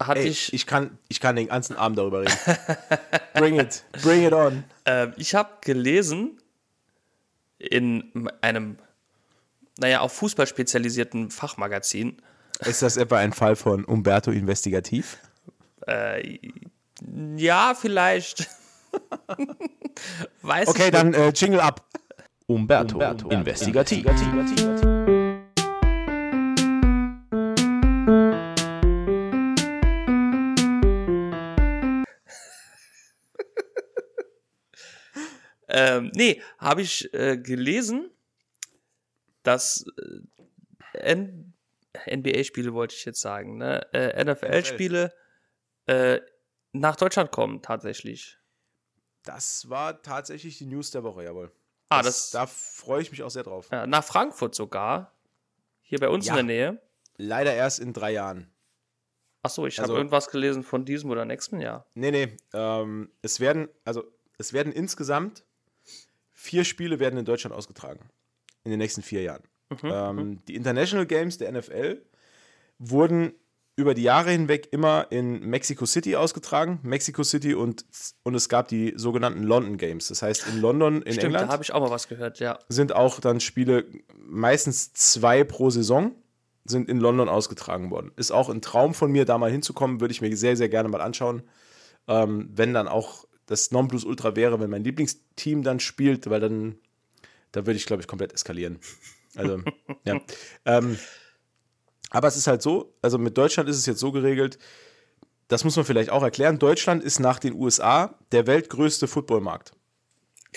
hatte 0.00 0.20
Ey, 0.20 0.28
ich, 0.28 0.52
ich, 0.52 0.66
kann, 0.66 0.98
ich 1.08 1.20
kann 1.20 1.36
den 1.36 1.48
ganzen 1.48 1.76
Abend 1.76 1.98
darüber 1.98 2.22
reden. 2.22 2.34
bring 3.34 3.58
it, 3.58 3.84
bring 4.02 4.24
it 4.24 4.32
on. 4.32 4.64
ähm, 4.84 5.12
ich 5.16 5.34
habe 5.34 5.50
gelesen 5.60 6.40
in 7.58 8.28
einem, 8.40 8.78
naja, 9.78 10.00
auf 10.00 10.12
Fußball 10.12 10.46
spezialisierten 10.46 11.30
Fachmagazin, 11.30 12.20
Ist 12.60 12.82
das 12.82 12.96
etwa 12.96 13.18
ein 13.18 13.32
Fall 13.32 13.56
von 13.56 13.84
Umberto 13.84 14.30
Investigativ? 14.30 15.18
ja, 17.36 17.74
vielleicht. 17.74 18.48
Weiß 20.42 20.68
Okay, 20.68 20.90
dann 20.90 21.14
äh, 21.14 21.30
Jingle 21.30 21.60
ab. 21.60 21.84
Umberto, 22.50 23.28
Investigativ. 23.28 24.06
Ähm, 35.70 36.10
nee, 36.14 36.40
habe 36.56 36.80
ich 36.80 37.12
äh, 37.12 37.36
gelesen, 37.36 38.10
dass 39.42 39.84
äh, 40.94 40.98
N 40.98 41.52
NBA-Spiele 42.10 42.72
wollte 42.72 42.94
ich 42.94 43.04
jetzt 43.04 43.20
sagen, 43.20 43.58
ne? 43.58 43.86
Äh, 43.92 44.24
NFL-Spiele 44.24 45.12
äh, 45.84 46.20
nach 46.72 46.96
Deutschland 46.96 47.32
kommen 47.32 47.60
tatsächlich. 47.60 48.38
Das 49.24 49.68
war 49.68 50.00
tatsächlich 50.00 50.56
die 50.56 50.64
News 50.64 50.90
der 50.90 51.02
Woche, 51.02 51.24
jawohl. 51.24 51.52
Ah, 51.90 52.02
das, 52.02 52.30
das, 52.30 52.30
da 52.32 52.46
freue 52.46 53.02
ich 53.02 53.10
mich 53.10 53.22
auch 53.22 53.30
sehr 53.30 53.42
drauf. 53.44 53.68
ja, 53.72 53.86
nach 53.86 54.04
Frankfurt 54.04 54.54
sogar. 54.54 55.12
Hier 55.82 55.98
bei 56.00 56.08
uns 56.08 56.26
Ja. 56.26 56.32
in 56.38 56.46
der 56.46 56.56
Nähe. 56.56 56.82
Leider 57.16 57.54
erst 57.54 57.80
in 57.80 57.92
drei 57.92 58.12
Jahren. 58.12 58.50
Achso, 59.42 59.66
ich 59.66 59.78
Also- 59.80 59.92
habe 59.92 59.98
irgendwas 60.00 60.28
gelesen 60.28 60.62
von 60.62 60.84
diesem 60.84 61.10
oder 61.10 61.24
nächsten 61.24 61.60
Jahr. 61.60 61.86
Nee, 61.94 62.10
nee. 62.10 62.36
Ähm, 62.52 63.10
es 63.22 63.40
werden, 63.40 63.68
also 63.84 64.04
es 64.36 64.52
werden 64.52 64.72
insgesamt 64.72 65.44
vier 66.32 66.64
Spiele 66.64 66.98
werden 67.00 67.18
in 67.18 67.24
Deutschland 67.24 67.54
ausgetragen. 67.56 68.10
In 68.64 68.70
den 68.70 68.78
nächsten 68.78 69.02
vier 69.02 69.22
Jahren. 69.22 69.42
ähm, 69.82 70.44
die 70.46 70.54
International 70.56 71.06
Games 71.06 71.38
der 71.38 71.48
NFL 71.52 72.02
wurden 72.78 73.34
über 73.78 73.94
die 73.94 74.02
Jahre 74.02 74.32
hinweg 74.32 74.68
immer 74.72 75.06
in 75.10 75.38
Mexico 75.48 75.86
City 75.86 76.16
ausgetragen. 76.16 76.80
Mexico 76.82 77.22
City 77.22 77.54
und, 77.54 77.84
und 78.24 78.34
es 78.34 78.48
gab 78.48 78.66
die 78.66 78.92
sogenannten 78.96 79.44
London 79.44 79.78
Games. 79.78 80.08
Das 80.08 80.20
heißt, 80.20 80.48
in 80.48 80.60
London, 80.60 80.96
in 81.02 81.12
Stimmt, 81.12 81.26
England. 81.26 81.48
da 81.48 81.52
habe 81.52 81.62
ich 81.62 81.72
auch 81.72 81.80
mal 81.80 81.90
was 81.90 82.08
gehört, 82.08 82.40
ja. 82.40 82.58
sind 82.68 82.92
auch 82.92 83.20
dann 83.20 83.38
Spiele, 83.38 83.86
meistens 84.16 84.92
zwei 84.94 85.44
pro 85.44 85.70
Saison, 85.70 86.10
sind 86.64 86.88
in 86.88 86.98
London 86.98 87.28
ausgetragen 87.28 87.92
worden. 87.92 88.10
Ist 88.16 88.32
auch 88.32 88.48
ein 88.48 88.62
Traum 88.62 88.94
von 88.94 89.12
mir, 89.12 89.24
da 89.24 89.38
mal 89.38 89.50
hinzukommen, 89.50 90.00
würde 90.00 90.10
ich 90.10 90.20
mir 90.20 90.36
sehr, 90.36 90.56
sehr 90.56 90.68
gerne 90.68 90.88
mal 90.88 91.00
anschauen. 91.00 91.44
Ähm, 92.08 92.50
wenn 92.52 92.74
dann 92.74 92.88
auch 92.88 93.26
das 93.46 93.70
Nonplusultra 93.70 94.34
wäre, 94.34 94.58
wenn 94.58 94.70
mein 94.70 94.82
Lieblingsteam 94.82 95.62
dann 95.62 95.78
spielt, 95.78 96.28
weil 96.28 96.40
dann, 96.40 96.78
da 97.52 97.64
würde 97.64 97.76
ich, 97.76 97.86
glaube 97.86 98.02
ich, 98.02 98.08
komplett 98.08 98.32
eskalieren. 98.32 98.80
Also, 99.36 99.62
ja. 100.04 100.20
Ähm, 100.64 100.98
aber 102.10 102.28
es 102.28 102.36
ist 102.36 102.46
halt 102.46 102.62
so, 102.62 102.94
also 103.02 103.18
mit 103.18 103.36
Deutschland 103.36 103.68
ist 103.68 103.76
es 103.76 103.86
jetzt 103.86 104.00
so 104.00 104.12
geregelt, 104.12 104.58
das 105.48 105.64
muss 105.64 105.76
man 105.76 105.84
vielleicht 105.84 106.10
auch 106.10 106.22
erklären. 106.22 106.58
Deutschland 106.58 107.02
ist 107.02 107.20
nach 107.20 107.38
den 107.38 107.54
USA 107.54 108.14
der 108.32 108.46
weltgrößte 108.46 109.08
Footballmarkt. 109.08 109.72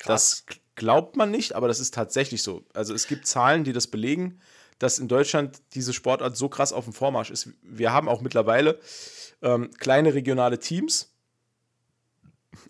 Das 0.05 0.45
glaubt 0.75 1.15
man 1.15 1.31
nicht, 1.31 1.53
aber 1.53 1.67
das 1.67 1.79
ist 1.79 1.93
tatsächlich 1.93 2.43
so. 2.43 2.65
Also 2.73 2.93
es 2.93 3.07
gibt 3.07 3.25
Zahlen, 3.25 3.63
die 3.63 3.73
das 3.73 3.87
belegen, 3.87 4.39
dass 4.79 4.99
in 4.99 5.07
Deutschland 5.07 5.61
diese 5.75 5.93
Sportart 5.93 6.35
so 6.35 6.49
krass 6.49 6.73
auf 6.73 6.85
dem 6.85 6.93
Vormarsch 6.93 7.29
ist. 7.31 7.49
Wir 7.61 7.93
haben 7.93 8.09
auch 8.09 8.21
mittlerweile 8.21 8.79
ähm, 9.41 9.69
kleine 9.79 10.13
regionale 10.13 10.59
Teams, 10.59 11.13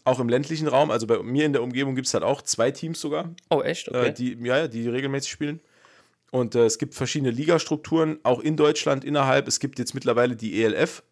auch 0.03 0.19
im 0.19 0.29
ländlichen 0.29 0.67
Raum. 0.67 0.91
Also 0.91 1.07
bei 1.07 1.21
mir 1.23 1.45
in 1.45 1.53
der 1.53 1.63
Umgebung 1.63 1.95
gibt 1.95 2.07
es 2.07 2.13
halt 2.13 2.23
auch 2.23 2.41
zwei 2.41 2.71
Teams 2.71 2.99
sogar, 2.99 3.33
Oh, 3.49 3.61
echt? 3.61 3.87
Okay. 3.89 4.07
äh, 4.07 4.13
die, 4.13 4.37
ja, 4.43 4.67
die 4.67 4.87
regelmäßig 4.87 5.31
spielen. 5.31 5.59
Und 6.31 6.55
äh, 6.55 6.65
es 6.65 6.77
gibt 6.77 6.95
verschiedene 6.95 7.31
Ligastrukturen, 7.31 8.19
auch 8.23 8.39
in 8.39 8.55
Deutschland 8.55 9.03
innerhalb. 9.03 9.47
Es 9.47 9.59
gibt 9.59 9.77
jetzt 9.79 9.93
mittlerweile 9.93 10.35
die 10.35 10.63
ELF, 10.63 11.03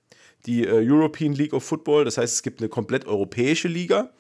die 0.45 0.65
äh, 0.65 0.89
European 0.89 1.33
League 1.33 1.53
of 1.53 1.63
Football. 1.63 2.05
Das 2.05 2.17
heißt, 2.17 2.33
es 2.33 2.41
gibt 2.41 2.61
eine 2.61 2.69
komplett 2.69 3.05
europäische 3.05 3.67
Liga. 3.67 4.11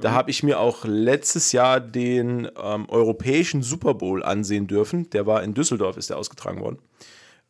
Da 0.00 0.12
habe 0.12 0.30
ich 0.30 0.42
mir 0.42 0.58
auch 0.58 0.84
letztes 0.86 1.52
Jahr 1.52 1.78
den 1.78 2.48
ähm, 2.60 2.88
europäischen 2.88 3.62
Super 3.62 3.94
Bowl 3.94 4.22
ansehen 4.22 4.66
dürfen. 4.66 5.10
Der 5.10 5.26
war 5.26 5.42
in 5.42 5.52
Düsseldorf, 5.52 5.98
ist 5.98 6.08
der 6.08 6.16
ausgetragen 6.16 6.60
worden. 6.60 6.78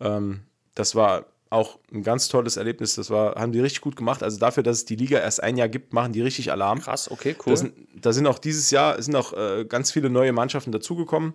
Ähm, 0.00 0.40
das 0.74 0.96
war 0.96 1.26
auch 1.48 1.78
ein 1.92 2.02
ganz 2.02 2.28
tolles 2.28 2.56
Erlebnis. 2.56 2.96
Das 2.96 3.10
war, 3.10 3.36
haben 3.36 3.52
die 3.52 3.60
richtig 3.60 3.80
gut 3.80 3.96
gemacht. 3.96 4.22
Also 4.22 4.38
dafür, 4.38 4.62
dass 4.62 4.78
es 4.78 4.84
die 4.84 4.96
Liga 4.96 5.18
erst 5.18 5.42
ein 5.42 5.56
Jahr 5.56 5.68
gibt, 5.68 5.92
machen 5.92 6.12
die 6.12 6.20
richtig 6.20 6.50
Alarm. 6.50 6.80
Krass, 6.80 7.10
okay, 7.10 7.36
cool. 7.46 7.52
Da 7.52 7.56
sind, 7.56 7.74
da 7.94 8.12
sind 8.12 8.26
auch 8.26 8.38
dieses 8.38 8.70
Jahr 8.70 9.00
sind 9.00 9.14
auch 9.14 9.32
äh, 9.32 9.64
ganz 9.64 9.92
viele 9.92 10.10
neue 10.10 10.32
Mannschaften 10.32 10.72
dazugekommen. 10.72 11.34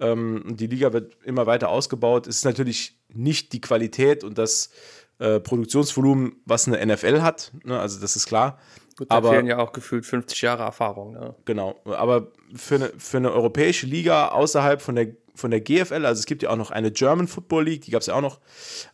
Ähm, 0.00 0.44
die 0.56 0.66
Liga 0.66 0.92
wird 0.92 1.16
immer 1.24 1.46
weiter 1.46 1.68
ausgebaut. 1.68 2.26
Es 2.26 2.36
ist 2.36 2.44
natürlich 2.44 2.98
nicht 3.08 3.52
die 3.52 3.60
Qualität 3.60 4.24
und 4.24 4.38
das 4.38 4.70
äh, 5.18 5.40
Produktionsvolumen, 5.40 6.36
was 6.44 6.68
eine 6.68 6.84
NFL 6.84 7.22
hat. 7.22 7.52
Ne? 7.64 7.78
Also 7.78 8.00
das 8.00 8.16
ist 8.16 8.26
klar. 8.26 8.58
Gut, 8.98 9.10
da 9.10 9.16
aber 9.16 9.30
fehlen 9.30 9.46
ja 9.46 9.58
auch 9.58 9.72
gefühlt 9.72 10.06
50 10.06 10.40
Jahre 10.42 10.62
Erfahrung. 10.62 11.12
Ne? 11.12 11.34
Genau, 11.44 11.78
aber 11.84 12.32
für 12.54 12.76
eine, 12.76 12.92
für 12.96 13.18
eine 13.18 13.32
europäische 13.32 13.86
Liga 13.86 14.28
außerhalb 14.28 14.80
von 14.80 14.94
der, 14.94 15.08
von 15.34 15.50
der 15.50 15.60
GFL, 15.60 16.06
also 16.06 16.18
es 16.18 16.26
gibt 16.26 16.42
ja 16.42 16.50
auch 16.50 16.56
noch 16.56 16.70
eine 16.70 16.90
German 16.90 17.28
Football 17.28 17.64
League, 17.64 17.82
die 17.82 17.90
gab 17.90 18.00
es 18.00 18.06
ja 18.06 18.14
auch 18.14 18.22
noch, 18.22 18.40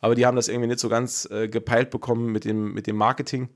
aber 0.00 0.16
die 0.16 0.26
haben 0.26 0.34
das 0.34 0.48
irgendwie 0.48 0.68
nicht 0.68 0.80
so 0.80 0.88
ganz 0.88 1.28
äh, 1.30 1.48
gepeilt 1.48 1.90
bekommen 1.90 2.32
mit 2.32 2.44
dem, 2.44 2.72
mit 2.72 2.88
dem 2.88 2.96
Marketing, 2.96 3.48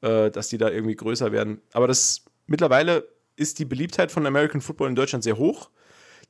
äh, 0.00 0.30
dass 0.30 0.48
die 0.48 0.58
da 0.58 0.70
irgendwie 0.70 0.96
größer 0.96 1.30
werden. 1.30 1.60
Aber 1.72 1.86
das 1.86 2.24
mittlerweile 2.46 3.08
ist 3.36 3.60
die 3.60 3.64
Beliebtheit 3.64 4.10
von 4.10 4.26
American 4.26 4.60
Football 4.60 4.88
in 4.88 4.96
Deutschland 4.96 5.22
sehr 5.22 5.38
hoch. 5.38 5.70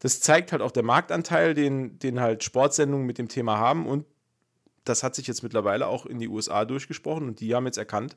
Das 0.00 0.20
zeigt 0.20 0.52
halt 0.52 0.62
auch 0.62 0.70
der 0.70 0.82
Marktanteil, 0.82 1.54
den, 1.54 1.98
den 1.98 2.20
halt 2.20 2.44
Sportsendungen 2.44 3.06
mit 3.06 3.18
dem 3.18 3.28
Thema 3.28 3.58
haben 3.58 3.86
und 3.86 4.04
das 4.84 5.02
hat 5.02 5.14
sich 5.14 5.26
jetzt 5.26 5.42
mittlerweile 5.42 5.86
auch 5.86 6.06
in 6.06 6.18
die 6.18 6.28
USA 6.28 6.64
durchgesprochen 6.64 7.28
und 7.28 7.40
die 7.40 7.54
haben 7.54 7.66
jetzt 7.66 7.78
erkannt, 7.78 8.16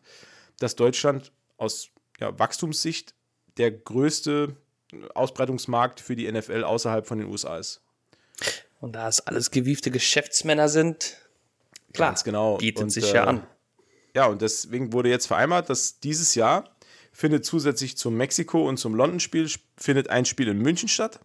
dass 0.60 0.76
Deutschland 0.76 1.32
aus 1.58 1.90
ja, 2.20 2.38
Wachstumssicht 2.38 3.16
der 3.58 3.72
größte 3.72 4.56
Ausbreitungsmarkt 5.14 6.00
für 6.00 6.16
die 6.16 6.32
NFL 6.32 6.64
außerhalb 6.64 7.06
von 7.06 7.20
den 7.20 7.28
USA 7.28 7.58
ist. 7.58 7.82
Und 8.80 8.94
da 8.94 9.08
es 9.08 9.20
alles 9.20 9.52
gewiefte 9.52 9.92
Geschäftsmänner 9.92 10.70
sind, 10.70 11.18
klar, 11.94 12.10
Ganz 12.10 12.24
genau. 12.24 12.58
bietet 12.58 12.84
Und, 12.84 12.90
sich 12.90 13.12
äh, 13.12 13.16
ja 13.16 13.24
an. 13.26 13.46
Ja, 14.16 14.28
und 14.28 14.42
deswegen 14.42 14.94
wurde 14.94 15.10
jetzt 15.10 15.28
vereinbart, 15.28 15.70
dass 15.70 16.00
dieses 16.00 16.36
Jahr 16.36 16.76
findet 17.12 17.46
zusätzlich 17.46 17.98
zum 17.98 18.16
Mexiko- 18.16 18.68
und 18.68 18.78
zum 18.78 18.96
London-Spiel 18.96 19.50
findet 19.78 20.10
ein 20.10 20.26
Spiel 20.26 20.48
in 20.48 20.60
München 20.60 20.88
statt. 20.88 21.20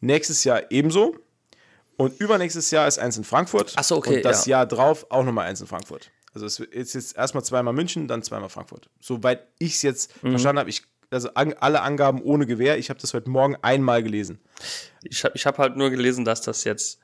Nächstes 0.00 0.44
Jahr 0.44 0.70
ebenso. 0.70 1.16
Und 1.96 2.20
übernächstes 2.20 2.70
Jahr 2.70 2.86
ist 2.86 2.98
eins 2.98 3.16
in 3.16 3.24
Frankfurt. 3.24 3.72
Ach 3.76 3.84
so, 3.84 3.96
okay, 3.96 4.16
Und 4.16 4.24
das 4.24 4.46
ja. 4.46 4.58
Jahr 4.58 4.66
drauf 4.66 5.06
auch 5.08 5.24
nochmal 5.24 5.46
eins 5.46 5.60
in 5.60 5.66
Frankfurt. 5.66 6.10
Also 6.34 6.44
es 6.44 6.60
ist 6.60 6.92
jetzt 6.94 7.16
erstmal 7.16 7.42
zweimal 7.42 7.72
München, 7.72 8.06
dann 8.08 8.22
zweimal 8.22 8.50
Frankfurt. 8.50 8.90
Soweit 9.00 9.46
ich 9.58 9.76
es 9.76 9.82
jetzt 9.82 10.22
Mhm. 10.22 10.30
verstanden 10.32 10.58
habe, 10.60 10.68
ich, 10.68 10.82
also 11.10 11.30
an, 11.32 11.54
alle 11.54 11.80
Angaben 11.80 12.20
ohne 12.20 12.44
Gewähr. 12.46 12.76
Ich 12.76 12.90
habe 12.90 13.00
das 13.00 13.14
heute 13.14 13.30
Morgen 13.30 13.56
einmal 13.62 14.02
gelesen. 14.02 14.38
Ich 15.02 15.24
habe 15.24 15.34
ich 15.34 15.46
hab 15.46 15.56
halt 15.56 15.76
nur 15.76 15.88
gelesen, 15.88 16.26
dass 16.26 16.42
das 16.42 16.64
jetzt 16.64 16.98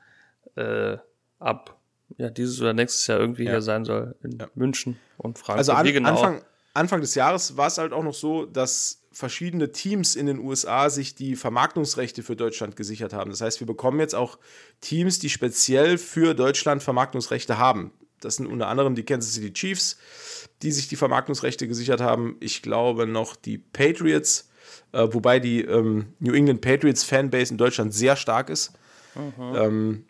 äh, 0.55 0.97
ab 1.39 1.79
ja, 2.17 2.29
dieses 2.29 2.61
oder 2.61 2.73
nächstes 2.73 3.07
Jahr 3.07 3.19
irgendwie 3.19 3.47
hier 3.47 3.63
sein 3.63 3.85
soll 3.85 4.15
in 4.21 4.37
München 4.53 4.99
und 5.17 5.39
Frankfurt. 5.39 5.57
Also 5.57 5.71
an, 5.71 5.85
genau? 5.87 6.09
Anfang, 6.09 6.43
Anfang 6.75 7.01
des 7.01 7.15
Jahres 7.15 7.57
war 7.57 7.67
es 7.67 7.79
halt 7.79 7.91
auch 7.91 8.03
noch 8.03 8.13
so, 8.13 8.45
dass 8.45 9.01
verschiedene 9.13 9.71
Teams 9.71 10.15
in 10.15 10.25
den 10.25 10.39
USA 10.39 10.89
sich 10.89 11.15
die 11.15 11.35
Vermarktungsrechte 11.35 12.23
für 12.23 12.35
Deutschland 12.35 12.75
gesichert 12.75 13.13
haben. 13.13 13.29
Das 13.29 13.41
heißt, 13.41 13.59
wir 13.59 13.67
bekommen 13.67 13.99
jetzt 13.99 14.15
auch 14.15 14.39
Teams, 14.81 15.19
die 15.19 15.29
speziell 15.29 15.97
für 15.97 16.33
Deutschland 16.33 16.83
Vermarktungsrechte 16.83 17.57
haben. 17.57 17.91
Das 18.19 18.37
sind 18.37 18.47
unter 18.47 18.67
anderem 18.67 18.95
die 18.95 19.03
Kansas 19.03 19.33
City 19.33 19.53
Chiefs, 19.53 19.97
die 20.61 20.71
sich 20.71 20.87
die 20.87 20.95
Vermarktungsrechte 20.95 21.67
gesichert 21.67 22.01
haben. 22.01 22.37
Ich 22.39 22.61
glaube 22.61 23.05
noch 23.05 23.35
die 23.35 23.57
Patriots, 23.57 24.49
äh, 24.91 25.07
wobei 25.11 25.39
die 25.39 25.61
ähm, 25.61 26.13
New 26.19 26.33
England 26.33 26.61
Patriots 26.61 27.03
Fanbase 27.03 27.51
in 27.51 27.57
Deutschland 27.57 27.93
sehr 27.93 28.15
stark 28.15 28.49
ist. 28.49 28.73
Ähm, 29.55 30.05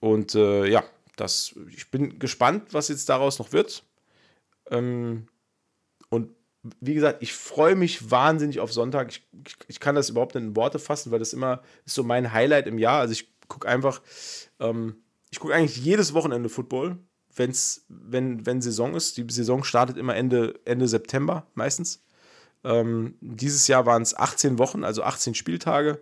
und 0.00 0.34
äh, 0.34 0.66
ja, 0.66 0.84
das, 1.16 1.54
ich 1.70 1.90
bin 1.90 2.18
gespannt, 2.18 2.72
was 2.72 2.88
jetzt 2.88 3.08
daraus 3.08 3.38
noch 3.38 3.52
wird. 3.52 3.84
Ähm, 4.70 5.28
und 6.08 6.30
wie 6.80 6.94
gesagt, 6.94 7.22
ich 7.22 7.32
freue 7.32 7.74
mich 7.74 8.10
wahnsinnig 8.10 8.60
auf 8.60 8.72
Sonntag. 8.72 9.10
Ich, 9.10 9.26
ich, 9.46 9.56
ich 9.66 9.80
kann 9.80 9.94
das 9.94 10.10
überhaupt 10.10 10.34
nicht 10.34 10.44
in 10.44 10.56
Worte 10.56 10.78
fassen, 10.78 11.10
weil 11.10 11.18
das 11.18 11.32
immer 11.32 11.62
ist 11.84 11.94
so 11.94 12.04
mein 12.04 12.32
Highlight 12.32 12.66
im 12.66 12.78
Jahr. 12.78 13.00
Also 13.00 13.12
ich 13.12 13.32
gucke 13.48 13.68
einfach, 13.68 14.00
ähm, 14.60 15.02
ich 15.30 15.40
gucke 15.40 15.54
eigentlich 15.54 15.76
jedes 15.76 16.14
Wochenende 16.14 16.48
Football, 16.48 16.98
wenn's, 17.34 17.84
wenn, 17.88 18.46
wenn 18.46 18.62
Saison 18.62 18.94
ist. 18.94 19.16
Die 19.16 19.26
Saison 19.28 19.64
startet 19.64 19.96
immer 19.96 20.14
Ende, 20.14 20.60
Ende 20.64 20.86
September 20.86 21.46
meistens. 21.54 22.04
Ähm, 22.64 23.16
dieses 23.20 23.66
Jahr 23.66 23.86
waren 23.86 24.02
es 24.02 24.16
18 24.16 24.58
Wochen, 24.58 24.84
also 24.84 25.02
18 25.02 25.34
Spieltage 25.34 26.00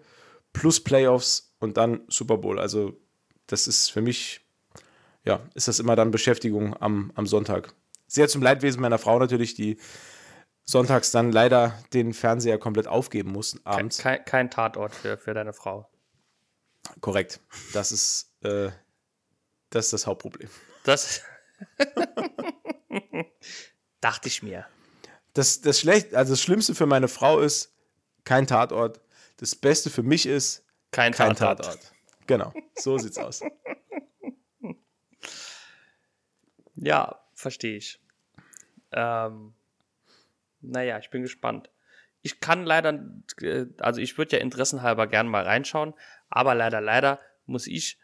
plus 0.53 0.81
Playoffs 0.81 1.55
und 1.59 1.77
dann 1.79 2.03
Super 2.09 2.37
Bowl. 2.37 2.59
Also 2.59 2.99
das 3.47 3.67
ist 3.67 3.91
für 3.91 4.03
mich, 4.03 4.41
ja, 5.25 5.41
ist 5.55 5.69
das 5.69 5.79
immer 5.81 5.97
dann 5.97 6.11
Beschäftigung 6.11 6.77
am, 6.81 7.13
am 7.15 7.27
Sonntag. 7.27 7.73
Sehr 8.07 8.29
zum 8.29 8.43
Leidwesen 8.43 8.83
meiner 8.83 8.99
Frau 8.99 9.19
natürlich, 9.19 9.55
die 9.55 9.79
sonntags 10.71 11.11
dann 11.11 11.33
leider 11.33 11.77
den 11.93 12.15
Fernseher 12.15 12.59
komplett 12.59 12.87
aufgeben 12.87 13.33
muss 13.33 13.53
kein, 13.53 13.63
abends. 13.65 13.99
kein, 13.99 14.25
kein 14.25 14.51
Tatort 14.51 14.95
für, 14.95 15.19
für 15.19 15.35
deine 15.35 15.53
Frau. 15.53 15.89
Korrekt. 17.01 17.41
Das 17.73 17.93
ist, 17.93 18.33
äh, 18.43 18.71
das 19.71 19.87
ist 19.87 19.93
das 19.93 20.07
Hauptproblem. 20.07 20.49
Das 20.85 21.23
dachte 24.01 24.29
ich 24.29 24.43
mir. 24.43 24.67
Das, 25.35 25.61
das, 25.61 25.81
schlecht, 25.81 26.15
also 26.15 26.33
das 26.33 26.43
Schlimmste 26.43 26.75
für 26.75 26.87
meine 26.87 27.09
Frau 27.09 27.41
ist 27.41 27.75
kein 28.25 28.47
Tatort. 28.47 29.01
Das 29.37 29.55
Beste 29.55 29.91
für 29.91 30.03
mich 30.03 30.27
ist 30.27 30.65
Kein, 30.91 31.13
kein 31.13 31.35
Tatort. 31.35 31.65
Tatort. 31.65 31.93
Genau, 32.27 32.53
so 32.77 32.99
sieht's 32.99 33.19
aus. 33.19 33.41
Ja, 36.77 37.21
verstehe 37.35 37.77
ich. 37.77 38.01
Ähm, 38.93 39.55
naja, 40.61 40.99
ich 40.99 41.11
bin 41.11 41.23
gespannt. 41.23 41.71
Ich 42.23 42.41
kann 42.41 42.65
leider, 42.65 43.03
äh, 43.41 43.67
also 43.79 44.01
ich 44.01 44.19
würde 44.19 44.37
ja 44.37 44.43
interessenhalber 44.43 45.07
gern 45.07 45.29
mal 45.29 45.45
reinschauen, 45.45 45.95
aber 46.29 46.55
leider, 46.55 46.81
leider 46.81 47.19
muss 47.47 47.67
ich 47.67 47.99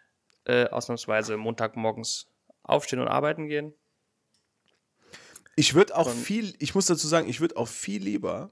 äh, 0.44 0.68
ausnahmsweise 0.68 1.36
Montagmorgens 1.36 2.28
aufstehen 2.62 3.00
und 3.00 3.08
arbeiten 3.08 3.48
gehen. 3.48 3.74
Ich 5.54 5.74
würde 5.74 5.96
auch 5.96 6.08
Von- 6.08 6.18
viel, 6.18 6.54
ich 6.58 6.74
muss 6.74 6.86
dazu 6.86 7.06
sagen, 7.08 7.28
ich 7.28 7.40
würde 7.40 7.56
auch 7.56 7.68
viel 7.68 8.02
lieber, 8.02 8.50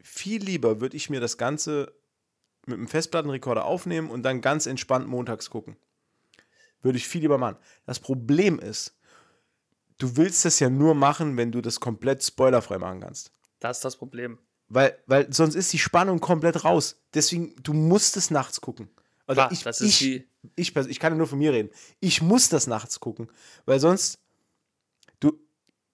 viel 0.00 0.42
lieber 0.42 0.80
würde 0.80 0.96
ich 0.96 1.10
mir 1.10 1.20
das 1.20 1.38
Ganze 1.38 1.94
mit 2.66 2.78
einem 2.78 2.88
Festplattenrekorder 2.88 3.64
aufnehmen 3.64 4.10
und 4.10 4.22
dann 4.22 4.40
ganz 4.40 4.66
entspannt 4.66 5.08
montags 5.08 5.50
gucken. 5.50 5.76
Würde 6.80 6.98
ich 6.98 7.08
viel 7.08 7.22
lieber 7.22 7.38
machen. 7.38 7.56
Das 7.86 8.00
Problem 8.00 8.58
ist, 8.58 8.98
du 9.98 10.16
willst 10.16 10.44
das 10.44 10.60
ja 10.60 10.68
nur 10.68 10.94
machen, 10.94 11.36
wenn 11.36 11.52
du 11.52 11.60
das 11.60 11.80
komplett 11.80 12.22
spoilerfrei 12.22 12.78
machen 12.78 13.00
kannst. 13.00 13.32
Das 13.62 13.78
ist 13.78 13.84
das 13.84 13.96
Problem. 13.96 14.38
Weil, 14.68 14.96
weil 15.06 15.32
sonst 15.32 15.54
ist 15.54 15.72
die 15.72 15.78
Spannung 15.78 16.20
komplett 16.20 16.64
raus. 16.64 16.96
Deswegen, 17.14 17.54
du 17.62 17.72
musst 17.72 18.16
es 18.16 18.30
nachts 18.30 18.60
gucken. 18.60 18.88
Also 19.26 19.38
Klar, 19.40 19.52
ich, 19.52 19.62
das 19.62 19.80
ist 19.80 20.00
ich, 20.00 20.24
ich, 20.56 20.70
pers- 20.72 20.88
ich 20.88 20.98
kann 20.98 21.12
ja 21.12 21.16
nur 21.18 21.26
von 21.26 21.38
mir 21.38 21.52
reden. 21.52 21.70
Ich 22.00 22.22
muss 22.22 22.48
das 22.48 22.66
nachts 22.66 22.98
gucken. 23.00 23.30
Weil 23.66 23.78
sonst, 23.80 24.18
du, 25.20 25.38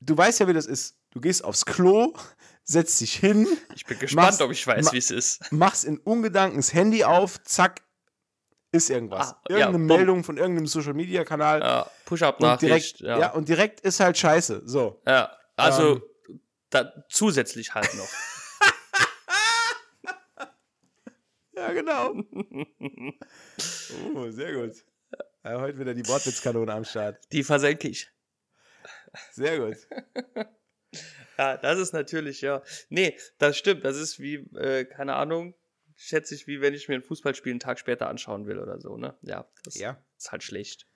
du 0.00 0.16
weißt 0.16 0.40
ja, 0.40 0.48
wie 0.48 0.52
das 0.54 0.66
ist. 0.66 0.96
Du 1.10 1.20
gehst 1.20 1.42
aufs 1.44 1.64
Klo, 1.66 2.14
setzt 2.64 3.00
dich 3.00 3.14
hin, 3.14 3.46
Ich 3.74 3.84
bin 3.86 3.98
gespannt, 3.98 4.28
Machst- 4.28 4.42
ob 4.42 4.50
ich 4.52 4.66
weiß, 4.66 4.92
wie 4.92 4.98
es 4.98 5.10
ist. 5.10 5.50
machst 5.52 5.84
in 5.84 5.98
Ungedanken 5.98 6.58
das 6.58 6.72
Handy 6.72 7.02
auf, 7.04 7.42
zack, 7.42 7.82
ist 8.72 8.90
irgendwas. 8.90 9.32
Ah, 9.32 9.40
ja, 9.48 9.56
Irgendeine 9.58 9.78
bumm. 9.78 9.96
Meldung 9.96 10.24
von 10.24 10.36
irgendeinem 10.36 10.66
Social 10.66 10.92
Media 10.94 11.24
Kanal. 11.24 11.60
Ja, 11.60 11.90
Push-Up-Nachricht. 12.04 13.00
ja. 13.00 13.18
Ja. 13.18 13.32
und 13.32 13.48
direkt 13.48 13.80
ist 13.80 14.00
halt 14.00 14.16
scheiße. 14.18 14.62
So. 14.66 15.00
ja, 15.06 15.32
also 15.56 15.96
Ähm. 15.96 16.02
Da, 16.70 17.04
zusätzlich 17.08 17.74
halt 17.74 17.92
noch. 17.94 18.08
Ja, 21.54 21.72
genau. 21.72 22.14
oh, 24.14 24.30
sehr 24.30 24.52
gut. 24.54 24.76
Ja, 25.44 25.60
heute 25.60 25.76
wieder 25.78 25.92
die 25.92 26.06
Wortwitzkanone 26.06 26.72
am 26.72 26.84
Start. 26.84 27.18
Die 27.32 27.42
versenke 27.42 27.88
ich. 27.88 28.08
Sehr 29.32 29.58
gut. 29.58 29.76
Ja, 31.36 31.56
das 31.56 31.80
ist 31.80 31.92
natürlich, 31.92 32.42
ja. 32.42 32.62
Nee, 32.90 33.18
das 33.38 33.56
stimmt. 33.58 33.84
Das 33.84 33.96
ist 33.96 34.20
wie, 34.20 34.36
äh, 34.56 34.84
keine 34.84 35.14
Ahnung, 35.16 35.54
schätze 35.96 36.34
ich, 36.36 36.46
wie 36.46 36.60
wenn 36.60 36.74
ich 36.74 36.88
mir 36.88 36.94
ein 36.94 37.02
Fußballspiel 37.02 37.50
einen 37.52 37.60
Tag 37.60 37.78
später 37.80 38.08
anschauen 38.08 38.46
will 38.46 38.60
oder 38.60 38.80
so, 38.80 38.96
ne? 38.96 39.16
Ja, 39.22 39.48
das 39.64 39.74
Ja. 39.76 40.00
ist 40.16 40.30
halt 40.30 40.44
schlecht. 40.44 40.86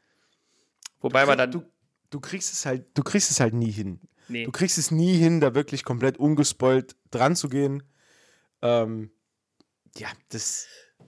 Wobei 1.01 1.27
man 1.27 1.39
dann. 1.39 1.51
du, 1.51 1.65
du 2.11 2.21
kriegst 2.21 2.53
es 2.53 2.65
halt, 2.67 2.87
du 2.97 3.03
kriegst 3.03 3.33
es 3.33 3.41
halt 3.41 3.55
nie 3.55 3.73
hin. 3.73 4.01
Nee, 4.29 4.45
Du 4.45 4.53
kriegst 4.53 4.79
es 4.79 4.91
nie 4.91 5.15
hin, 5.17 5.41
da 5.41 5.55
wirklich 5.55 5.85
komplett 5.85 6.19
ungespoilt 6.19 6.97
dran 7.11 7.37
zu 7.37 7.49
gehen. 7.49 7.83
Ähm, 8.63 9.11
ja, 9.97 10.09
das. 10.31 10.67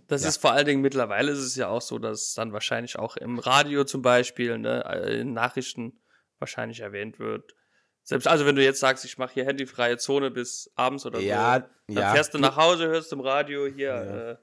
das 0.08 0.22
ja. 0.22 0.28
ist 0.28 0.38
vor 0.38 0.52
allen 0.52 0.66
Dingen 0.66 0.82
mittlerweile 0.82 1.32
ist 1.32 1.38
es 1.38 1.56
ja 1.56 1.68
auch 1.68 1.82
so, 1.82 1.98
dass 1.98 2.34
dann 2.34 2.52
wahrscheinlich 2.52 2.98
auch 2.98 3.16
im 3.16 3.38
Radio 3.38 3.84
zum 3.84 4.02
Beispiel, 4.02 4.58
ne, 4.58 4.84
äh, 4.84 5.20
in 5.20 5.32
Nachrichten 5.32 6.00
wahrscheinlich 6.38 6.80
erwähnt 6.80 7.18
wird. 7.18 7.54
Selbst, 8.02 8.28
also 8.28 8.44
wenn 8.44 8.54
du 8.56 8.62
jetzt 8.62 8.80
sagst, 8.80 9.04
ich 9.06 9.16
mache 9.16 9.32
hier 9.32 9.46
handyfreie 9.46 9.96
Zone 9.96 10.30
bis 10.30 10.70
abends 10.74 11.06
oder 11.06 11.20
Ja, 11.20 11.60
so, 11.88 11.94
dann 11.94 12.02
ja. 12.04 12.12
fährst 12.12 12.34
du 12.34 12.38
nach 12.38 12.56
Hause, 12.56 12.86
hörst 12.88 13.12
im 13.14 13.20
Radio 13.20 13.66
hier, 13.66 13.88
Ja. 13.88 14.30
äh, 14.32 14.36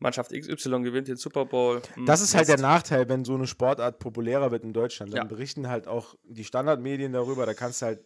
Mannschaft 0.00 0.30
XY 0.32 0.82
gewinnt 0.82 1.08
den 1.08 1.16
Super 1.16 1.44
Bowl. 1.44 1.82
Hm, 1.94 2.06
Das 2.06 2.20
ist 2.20 2.34
halt 2.34 2.48
der. 2.48 2.58
Nachteil, 2.58 3.08
wenn 3.08 3.24
so 3.24 3.34
eine 3.34 3.46
Sportart 3.46 3.98
populärer 3.98 4.50
wird 4.50 4.62
in 4.64 4.72
Deutschland. 4.72 5.12
Dann 5.12 5.18
Ja. 5.18 5.24
berichten 5.24 5.68
halt 5.68 5.88
auch 5.88 6.14
die 6.24 6.44
Standardmedien 6.44 7.12
darüber. 7.12 7.46
Da 7.46 7.54
kannst 7.54 7.82
du 7.82 7.86
halt, 7.86 8.00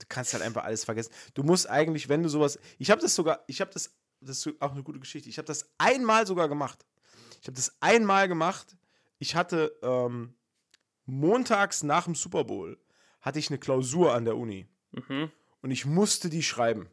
du 0.00 0.06
kannst 0.08 0.32
halt 0.32 0.42
einfach 0.42 0.64
alles 0.64 0.84
vergessen. 0.84 1.12
Du 1.34 1.42
musst 1.44 1.68
eigentlich, 1.68 2.08
wenn 2.08 2.22
du 2.22 2.28
sowas, 2.28 2.58
ich 2.78 2.90
habe 2.90 3.00
das 3.00 3.14
sogar, 3.14 3.44
ich 3.46 3.60
habe 3.60 3.70
das, 3.72 3.94
das 4.20 4.44
ist 4.44 4.60
auch 4.60 4.72
eine 4.72 4.82
gute 4.82 4.98
Geschichte. 4.98 5.28
Ich 5.28 5.38
habe 5.38 5.46
das 5.46 5.70
einmal 5.78 6.26
sogar 6.26 6.48
gemacht. 6.48 6.84
Ich 7.40 7.46
habe 7.46 7.54
das 7.56 7.76
einmal 7.80 8.26
gemacht. 8.26 8.76
Ich 9.20 9.36
hatte 9.36 9.78
ähm, 9.82 10.34
montags 11.06 11.82
nach 11.82 12.04
dem 12.04 12.14
Super 12.14 12.44
Bowl 12.44 12.78
hatte 13.20 13.38
ich 13.38 13.50
eine 13.50 13.58
Klausur 13.58 14.14
an 14.14 14.24
der 14.24 14.36
Uni 14.36 14.68
Mhm. 14.92 15.30
und 15.62 15.70
ich 15.70 15.84
musste 15.86 16.30
die 16.30 16.42
schreiben. 16.42 16.88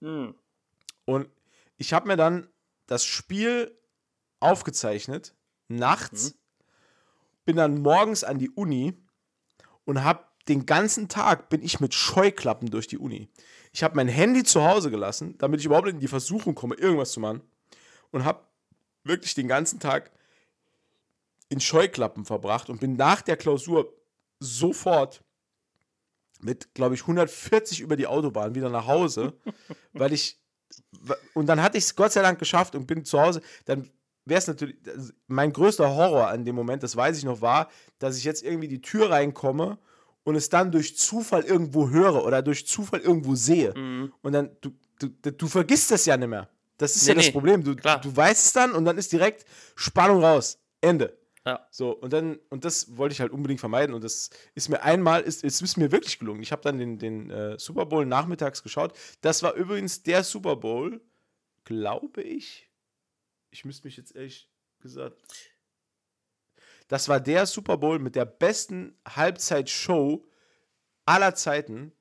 Hm. 0.00 0.34
Und 1.04 1.28
ich 1.76 1.92
habe 1.92 2.06
mir 2.08 2.16
dann 2.16 2.48
das 2.88 3.04
Spiel 3.04 3.78
aufgezeichnet, 4.40 5.34
nachts, 5.68 6.34
bin 7.44 7.56
dann 7.56 7.80
morgens 7.80 8.24
an 8.24 8.38
die 8.38 8.50
Uni 8.50 8.94
und 9.84 10.02
habe 10.02 10.24
den 10.48 10.66
ganzen 10.66 11.08
Tag 11.08 11.50
bin 11.50 11.62
ich 11.62 11.78
mit 11.78 11.94
Scheuklappen 11.94 12.70
durch 12.70 12.88
die 12.88 12.98
Uni. 12.98 13.28
Ich 13.72 13.82
habe 13.82 13.96
mein 13.96 14.08
Handy 14.08 14.42
zu 14.42 14.64
Hause 14.64 14.90
gelassen, 14.90 15.36
damit 15.38 15.60
ich 15.60 15.66
überhaupt 15.66 15.88
in 15.88 16.00
die 16.00 16.08
Versuchung 16.08 16.54
komme, 16.54 16.74
irgendwas 16.74 17.12
zu 17.12 17.20
machen. 17.20 17.42
Und 18.10 18.24
habe 18.24 18.42
wirklich 19.04 19.34
den 19.34 19.48
ganzen 19.48 19.80
Tag 19.80 20.10
in 21.50 21.60
Scheuklappen 21.60 22.24
verbracht 22.24 22.70
und 22.70 22.80
bin 22.80 22.96
nach 22.96 23.20
der 23.20 23.36
Klausur 23.36 23.94
sofort 24.40 25.22
mit, 26.40 26.72
glaube 26.74 26.94
ich, 26.94 27.02
140 27.02 27.80
über 27.80 27.96
die 27.96 28.06
Autobahn 28.06 28.54
wieder 28.54 28.70
nach 28.70 28.86
Hause, 28.86 29.34
weil 29.92 30.12
ich 30.12 30.40
und 31.34 31.46
dann 31.46 31.62
hatte 31.62 31.78
ich 31.78 31.84
es 31.84 31.96
Gott 31.96 32.12
sei 32.12 32.22
Dank 32.22 32.38
geschafft 32.38 32.74
und 32.74 32.86
bin 32.86 33.04
zu 33.04 33.20
Hause. 33.20 33.40
Dann 33.64 33.88
wäre 34.24 34.38
es 34.38 34.46
natürlich, 34.46 34.76
mein 35.26 35.52
größter 35.52 35.94
Horror 35.94 36.28
an 36.28 36.44
dem 36.44 36.54
Moment, 36.54 36.82
das 36.82 36.96
weiß 36.96 37.16
ich 37.18 37.24
noch, 37.24 37.40
war, 37.40 37.68
dass 37.98 38.16
ich 38.16 38.24
jetzt 38.24 38.42
irgendwie 38.42 38.68
die 38.68 38.80
Tür 38.82 39.10
reinkomme 39.10 39.78
und 40.24 40.34
es 40.36 40.48
dann 40.48 40.70
durch 40.70 40.96
Zufall 40.96 41.42
irgendwo 41.42 41.88
höre 41.88 42.24
oder 42.24 42.42
durch 42.42 42.66
Zufall 42.66 43.00
irgendwo 43.00 43.34
sehe. 43.34 43.72
Und 44.22 44.32
dann, 44.32 44.50
du, 44.60 44.70
du, 44.98 45.08
du 45.32 45.46
vergisst 45.46 45.90
das 45.90 46.04
ja 46.06 46.16
nicht 46.16 46.28
mehr. 46.28 46.48
Das 46.76 46.94
ist 46.94 47.02
Nee, 47.04 47.08
ja 47.08 47.14
das 47.14 47.26
nee, 47.26 47.32
Problem. 47.32 47.64
Du, 47.64 47.74
klar. 47.74 48.00
du 48.00 48.14
weißt 48.14 48.46
es 48.46 48.52
dann 48.52 48.72
und 48.72 48.84
dann 48.84 48.98
ist 48.98 49.10
direkt 49.12 49.44
Spannung 49.74 50.22
raus. 50.22 50.58
Ende. 50.80 51.17
Ja. 51.48 51.66
So, 51.70 51.92
und 51.92 52.12
dann, 52.12 52.38
und 52.50 52.66
das 52.66 52.96
wollte 52.98 53.14
ich 53.14 53.20
halt 53.22 53.32
unbedingt 53.32 53.60
vermeiden. 53.60 53.94
Und 53.94 54.04
das 54.04 54.28
ist 54.54 54.68
mir 54.68 54.82
einmal, 54.82 55.22
ist, 55.22 55.42
es 55.44 55.62
ist 55.62 55.78
mir 55.78 55.90
wirklich 55.90 56.18
gelungen. 56.18 56.42
Ich 56.42 56.52
habe 56.52 56.60
dann 56.62 56.78
den, 56.78 56.98
den 56.98 57.30
äh, 57.30 57.58
Super 57.58 57.86
Bowl 57.86 58.04
nachmittags 58.04 58.62
geschaut. 58.62 58.92
Das 59.22 59.42
war 59.42 59.54
übrigens 59.54 60.02
der 60.02 60.24
Super 60.24 60.56
Bowl, 60.56 61.00
glaube 61.64 62.22
ich. 62.22 62.70
Ich 63.50 63.64
müsste 63.64 63.86
mich 63.86 63.96
jetzt 63.96 64.14
ehrlich 64.14 64.50
gesagt. 64.80 65.16
Das 66.88 67.08
war 67.08 67.18
der 67.18 67.46
Super 67.46 67.78
Bowl 67.78 67.98
mit 67.98 68.14
der 68.14 68.26
besten 68.26 68.98
Halbzeitshow 69.08 70.26
aller 71.06 71.34
Zeiten. 71.34 71.92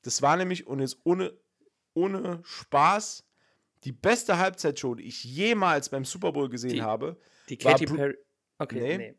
Das 0.00 0.22
war 0.22 0.36
nämlich, 0.38 0.66
und 0.66 0.80
jetzt 0.80 0.98
ohne, 1.04 1.32
ohne 1.92 2.40
Spaß, 2.44 3.26
die 3.84 3.92
beste 3.92 4.38
Halbzeitshow, 4.38 4.94
die 4.94 5.04
ich 5.04 5.24
jemals 5.24 5.90
beim 5.90 6.06
Super 6.06 6.32
Bowl 6.32 6.48
gesehen 6.48 6.70
Die- 6.74 6.82
habe. 6.82 7.20
Die 7.50 7.58
Katy 7.58 7.84
Perry. 7.84 8.16
Okay, 8.58 8.96
Nee. 8.98 9.16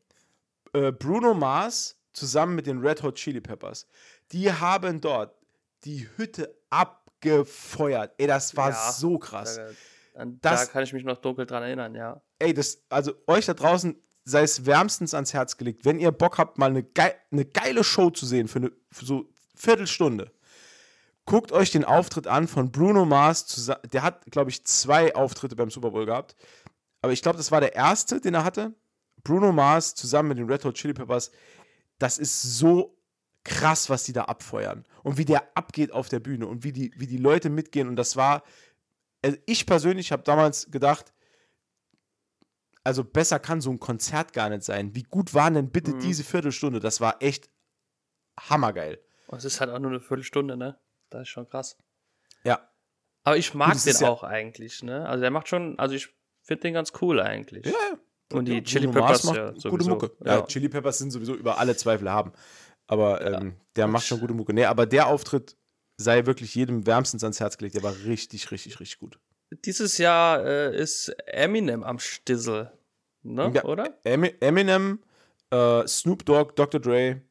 nee. 0.74 0.80
äh, 0.88 0.92
Bruno 0.92 1.34
Mars 1.34 1.98
zusammen 2.14 2.56
mit 2.56 2.68
den 2.68 2.80
Red 2.80 3.04
Hot 3.04 3.16
Chili 3.16 3.42
Peppers. 3.42 3.88
Die 4.32 4.52
haben 4.52 5.02
dort 5.02 5.36
die 5.84 6.08
Hütte 6.18 6.56
abgefeuert. 6.70 8.14
Ey, 8.18 8.28
das 8.28 8.56
war 8.56 8.70
Ja, 8.72 8.92
so 8.92 9.18
krass. 9.20 9.58
Da, 9.58 10.22
an, 10.22 10.40
Das- 10.42 10.66
da 10.68 10.72
kann 10.72 10.84
ich 10.84 10.94
mich 10.94 11.04
noch 11.04 11.18
dunkel 11.18 11.46
dran 11.46 11.64
erinnern, 11.64 11.96
ja. 11.96 12.22
Ey, 12.40 12.54
das, 12.54 12.82
also 12.90 13.14
euch 13.28 13.46
da 13.46 13.54
draußen 13.54 13.96
sei 14.28 14.42
es 14.42 14.66
wärmstens 14.66 15.14
ans 15.14 15.34
Herz 15.34 15.56
gelegt, 15.58 15.86
wenn 15.86 16.00
ihr 16.00 16.12
Bock 16.12 16.40
habt, 16.40 16.58
mal 16.58 16.70
eine, 16.72 16.82
gei 16.84 17.14
eine 17.32 17.46
geile 17.46 17.84
Show 17.84 18.10
zu 18.10 18.26
sehen 18.26 18.48
für, 18.48 18.58
eine, 18.60 18.72
für 18.92 19.06
so 19.06 19.30
Viertelstunde. 19.56 20.32
Guckt 21.26 21.52
euch 21.52 21.72
den 21.72 21.86
Auftritt 21.86 22.26
an 22.28 22.48
von 22.48 22.72
Bruno 22.72 23.06
Mars. 23.06 23.72
Der 23.92 24.02
hat, 24.04 24.26
glaube 24.32 24.50
ich, 24.50 24.64
zwei 24.66 25.14
Auftritte 25.16 25.56
beim 25.56 25.70
Super 25.70 25.92
Bowl 25.92 26.06
gehabt. 26.06 26.36
Aber 27.02 27.14
ich 27.14 27.22
glaube, 27.22 27.38
das 27.38 27.52
war 27.52 27.62
der 27.62 27.76
erste, 27.76 28.20
den 28.20 28.34
er 28.34 28.44
hatte. 28.44 28.74
Bruno 29.26 29.52
Mars 29.52 29.94
zusammen 29.96 30.30
mit 30.30 30.38
den 30.38 30.50
Red 30.50 30.64
Hot 30.64 30.76
Chili 30.76 30.94
Peppers. 30.94 31.32
Das 32.00 32.18
ist 32.18 32.42
so 32.42 32.98
krass, 33.44 33.90
was 33.90 34.04
die 34.06 34.14
da 34.14 34.24
abfeuern. 34.24 34.86
Und 35.04 35.18
wie 35.18 35.26
der 35.26 35.56
abgeht 35.58 35.92
auf 35.92 36.08
der 36.08 36.20
Bühne 36.22 36.48
und 36.48 36.64
wie 36.64 36.72
die, 36.72 36.94
wie 36.96 37.08
die 37.08 37.18
Leute 37.18 37.50
mitgehen. 37.50 37.88
Und 37.90 37.98
das 37.98 38.16
war, 38.16 38.44
also 39.22 39.38
ich 39.46 39.66
persönlich 39.66 40.12
habe 40.14 40.24
damals 40.24 40.72
gedacht, 40.72 41.12
also 42.84 43.04
besser 43.04 43.40
kann 43.40 43.62
so 43.62 43.72
ein 43.72 43.80
Konzert 43.80 44.32
gar 44.34 44.50
nicht 44.50 44.64
sein. 44.64 44.94
Wie 44.96 45.04
gut 45.04 45.34
war 45.34 45.50
denn 45.52 45.72
bitte 45.72 45.92
Mhm. 45.92 46.00
diese 46.00 46.24
Viertelstunde? 46.24 46.80
Das 46.80 47.02
war 47.02 47.22
echt 47.22 47.50
hammergeil. 48.40 49.00
Und 49.28 49.40
es 49.40 49.46
ist 49.46 49.60
halt 49.60 49.72
auch 49.72 49.80
nur 49.80 49.92
eine 49.92 50.00
Viertelstunde, 50.00 50.56
ne? 50.56 50.80
Das 51.10 51.24
ist 51.24 51.30
schon 51.30 51.48
krass. 51.50 51.78
Ja. 52.44 52.70
Aber 53.24 53.38
ich 53.38 53.54
mag 53.56 53.72
den 53.72 53.78
ist 53.92 54.02
ja- 54.02 54.10
auch 54.10 54.24
eigentlich, 54.24 54.84
ne? 54.84 55.08
Also 55.08 55.22
der 55.22 55.32
macht 55.32 55.48
schon, 55.48 55.80
also 55.80 55.96
ich 55.96 56.10
finde 56.44 56.62
den 56.62 56.74
ganz 56.76 56.94
cool 57.02 57.20
eigentlich. 57.20 57.66
Ja, 57.66 57.98
Und 58.38 58.46
die 58.46 58.56
Ja, 58.56 58.62
Chili 58.62 58.88
Peppers 58.88 59.24
macht 59.24 59.36
ja 59.38 59.50
gute 59.52 59.62
sowieso. 59.62 59.90
Mucke. 59.92 60.12
Ja. 60.26 60.36
Ja. 60.40 60.42
Chili 60.46 60.70
Peppers 60.70 60.98
sind 60.98 61.12
sowieso 61.12 61.36
über 61.36 61.58
alle 61.60 61.76
Zweifel 61.76 62.10
haben. 62.10 62.32
Aber 62.88 63.22
ähm, 63.26 63.56
der 63.76 63.88
macht 63.88 64.06
schon 64.06 64.20
gute 64.20 64.34
Mucke. 64.34 64.54
Nee, 64.54 64.66
aber 64.66 64.86
der 64.86 65.08
Auftritt 65.08 65.56
sei 65.98 66.26
wirklich 66.26 66.54
jedem 66.56 66.86
wärmstens 66.86 67.24
ans 67.24 67.40
Herz 67.40 67.58
gelegt. 67.58 67.76
Der 67.76 67.84
war 67.84 67.94
richtig, 68.06 68.52
richtig, 68.52 68.80
richtig 68.80 69.00
gut. 69.00 69.18
Dieses 69.64 69.98
Jahr 69.98 70.46
äh, 70.46 70.76
ist 70.78 71.10
Eminem 71.28 71.84
am 71.84 72.00
Stissel, 72.00 72.72
ne? 73.24 73.52
Ja, 73.56 73.64
Oder? 73.64 73.98
Emi- 74.04 74.36
Eminem, 74.42 75.00
äh, 75.52 75.88
Snoop 75.88 76.26
Dogg, 76.26 76.54
Dr. 76.56 76.80
Dre, 76.80 77.22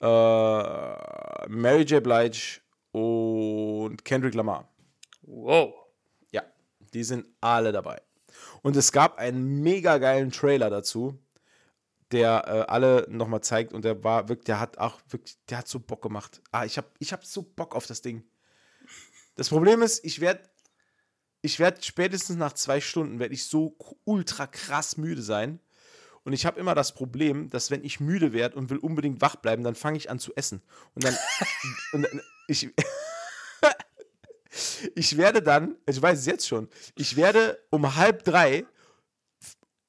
äh, 0.00 1.48
Mary 1.48 1.82
J. 1.82 2.02
Blige 2.02 2.60
und 2.92 4.04
Kendrick 4.04 4.34
Lamar. 4.34 4.68
Wow. 5.22 5.74
Ja, 6.32 6.42
die 6.94 7.04
sind 7.04 7.26
alle 7.40 7.72
dabei. 7.72 8.00
Und 8.62 8.76
es 8.76 8.92
gab 8.92 9.18
einen 9.18 9.62
mega 9.62 9.98
geilen 9.98 10.30
Trailer 10.30 10.70
dazu, 10.70 11.18
der 12.10 12.44
äh, 12.46 12.70
alle 12.70 13.06
nochmal 13.08 13.42
zeigt 13.42 13.72
und 13.72 13.84
der 13.84 14.02
war 14.02 14.28
wirklich, 14.28 14.46
der 14.46 14.60
hat 14.60 14.78
auch 14.78 15.00
wirklich, 15.08 15.38
der 15.48 15.58
hat 15.58 15.68
so 15.68 15.80
Bock 15.80 16.02
gemacht. 16.02 16.40
Ah, 16.50 16.64
ich 16.64 16.78
hab, 16.78 16.94
ich 16.98 17.12
hab 17.12 17.24
so 17.24 17.42
Bock 17.42 17.74
auf 17.74 17.86
das 17.86 18.02
Ding. 18.02 18.24
Das 19.36 19.50
Problem 19.50 19.82
ist, 19.82 20.04
ich 20.04 20.20
werde 20.20 20.42
ich 21.40 21.58
werde 21.58 21.82
spätestens 21.82 22.36
nach 22.36 22.52
zwei 22.52 22.80
Stunden 22.80 23.18
werde 23.18 23.34
ich 23.34 23.44
so 23.44 23.76
ultra 24.04 24.46
krass 24.46 24.96
müde 24.96 25.22
sein. 25.22 25.60
Und 26.24 26.32
ich 26.32 26.44
habe 26.44 26.60
immer 26.60 26.74
das 26.74 26.92
Problem, 26.92 27.48
dass 27.48 27.70
wenn 27.70 27.84
ich 27.84 28.00
müde 28.00 28.32
werde 28.32 28.56
und 28.56 28.70
will 28.70 28.78
unbedingt 28.78 29.20
wach 29.20 29.36
bleiben, 29.36 29.62
dann 29.62 29.74
fange 29.74 29.96
ich 29.96 30.10
an 30.10 30.18
zu 30.18 30.34
essen. 30.34 30.62
Und 30.94 31.04
dann, 31.04 31.16
und 31.92 32.02
dann 32.02 32.20
ich, 32.48 32.68
ich 34.94 35.16
werde 35.16 35.42
dann, 35.42 35.76
ich 35.86 36.00
weiß 36.00 36.18
es 36.18 36.26
jetzt 36.26 36.46
schon, 36.46 36.68
ich 36.96 37.16
werde 37.16 37.58
um 37.70 37.96
halb 37.96 38.24
drei 38.24 38.66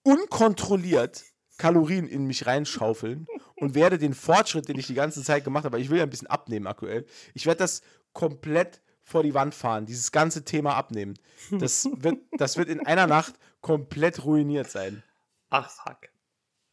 unkontrolliert 0.03 1.23
Kalorien 1.58 2.08
in 2.08 2.25
mich 2.25 2.45
reinschaufeln 2.45 3.27
und 3.58 3.75
werde 3.75 3.97
den 3.97 4.13
Fortschritt, 4.13 4.67
den 4.69 4.79
ich 4.79 4.88
die 4.88 4.93
ganze 4.93 5.23
Zeit 5.23 5.43
gemacht 5.43 5.65
habe, 5.65 5.73
weil 5.73 5.82
ich 5.82 5.89
will 5.89 5.97
ja 5.97 6.03
ein 6.03 6.10
bisschen 6.10 6.27
abnehmen 6.27 6.67
aktuell, 6.67 7.05
ich 7.34 7.45
werde 7.45 7.60
das 7.60 7.82
komplett 8.13 8.82
vor 9.03 9.23
die 9.23 9.34
Wand 9.34 9.55
fahren, 9.55 9.86
dieses 9.86 10.12
ganze 10.12 10.45
Thema 10.45 10.75
abnehmen. 10.75 11.15
Das 11.51 11.89
wird, 11.91 12.19
das 12.38 12.58
wird 12.58 12.69
in 12.69 12.86
einer 12.86 13.08
Nacht 13.08 13.36
komplett 13.62 14.23
ruiniert 14.23 14.69
sein. 14.69 15.03
Ach, 15.49 15.69
fuck. 15.69 16.10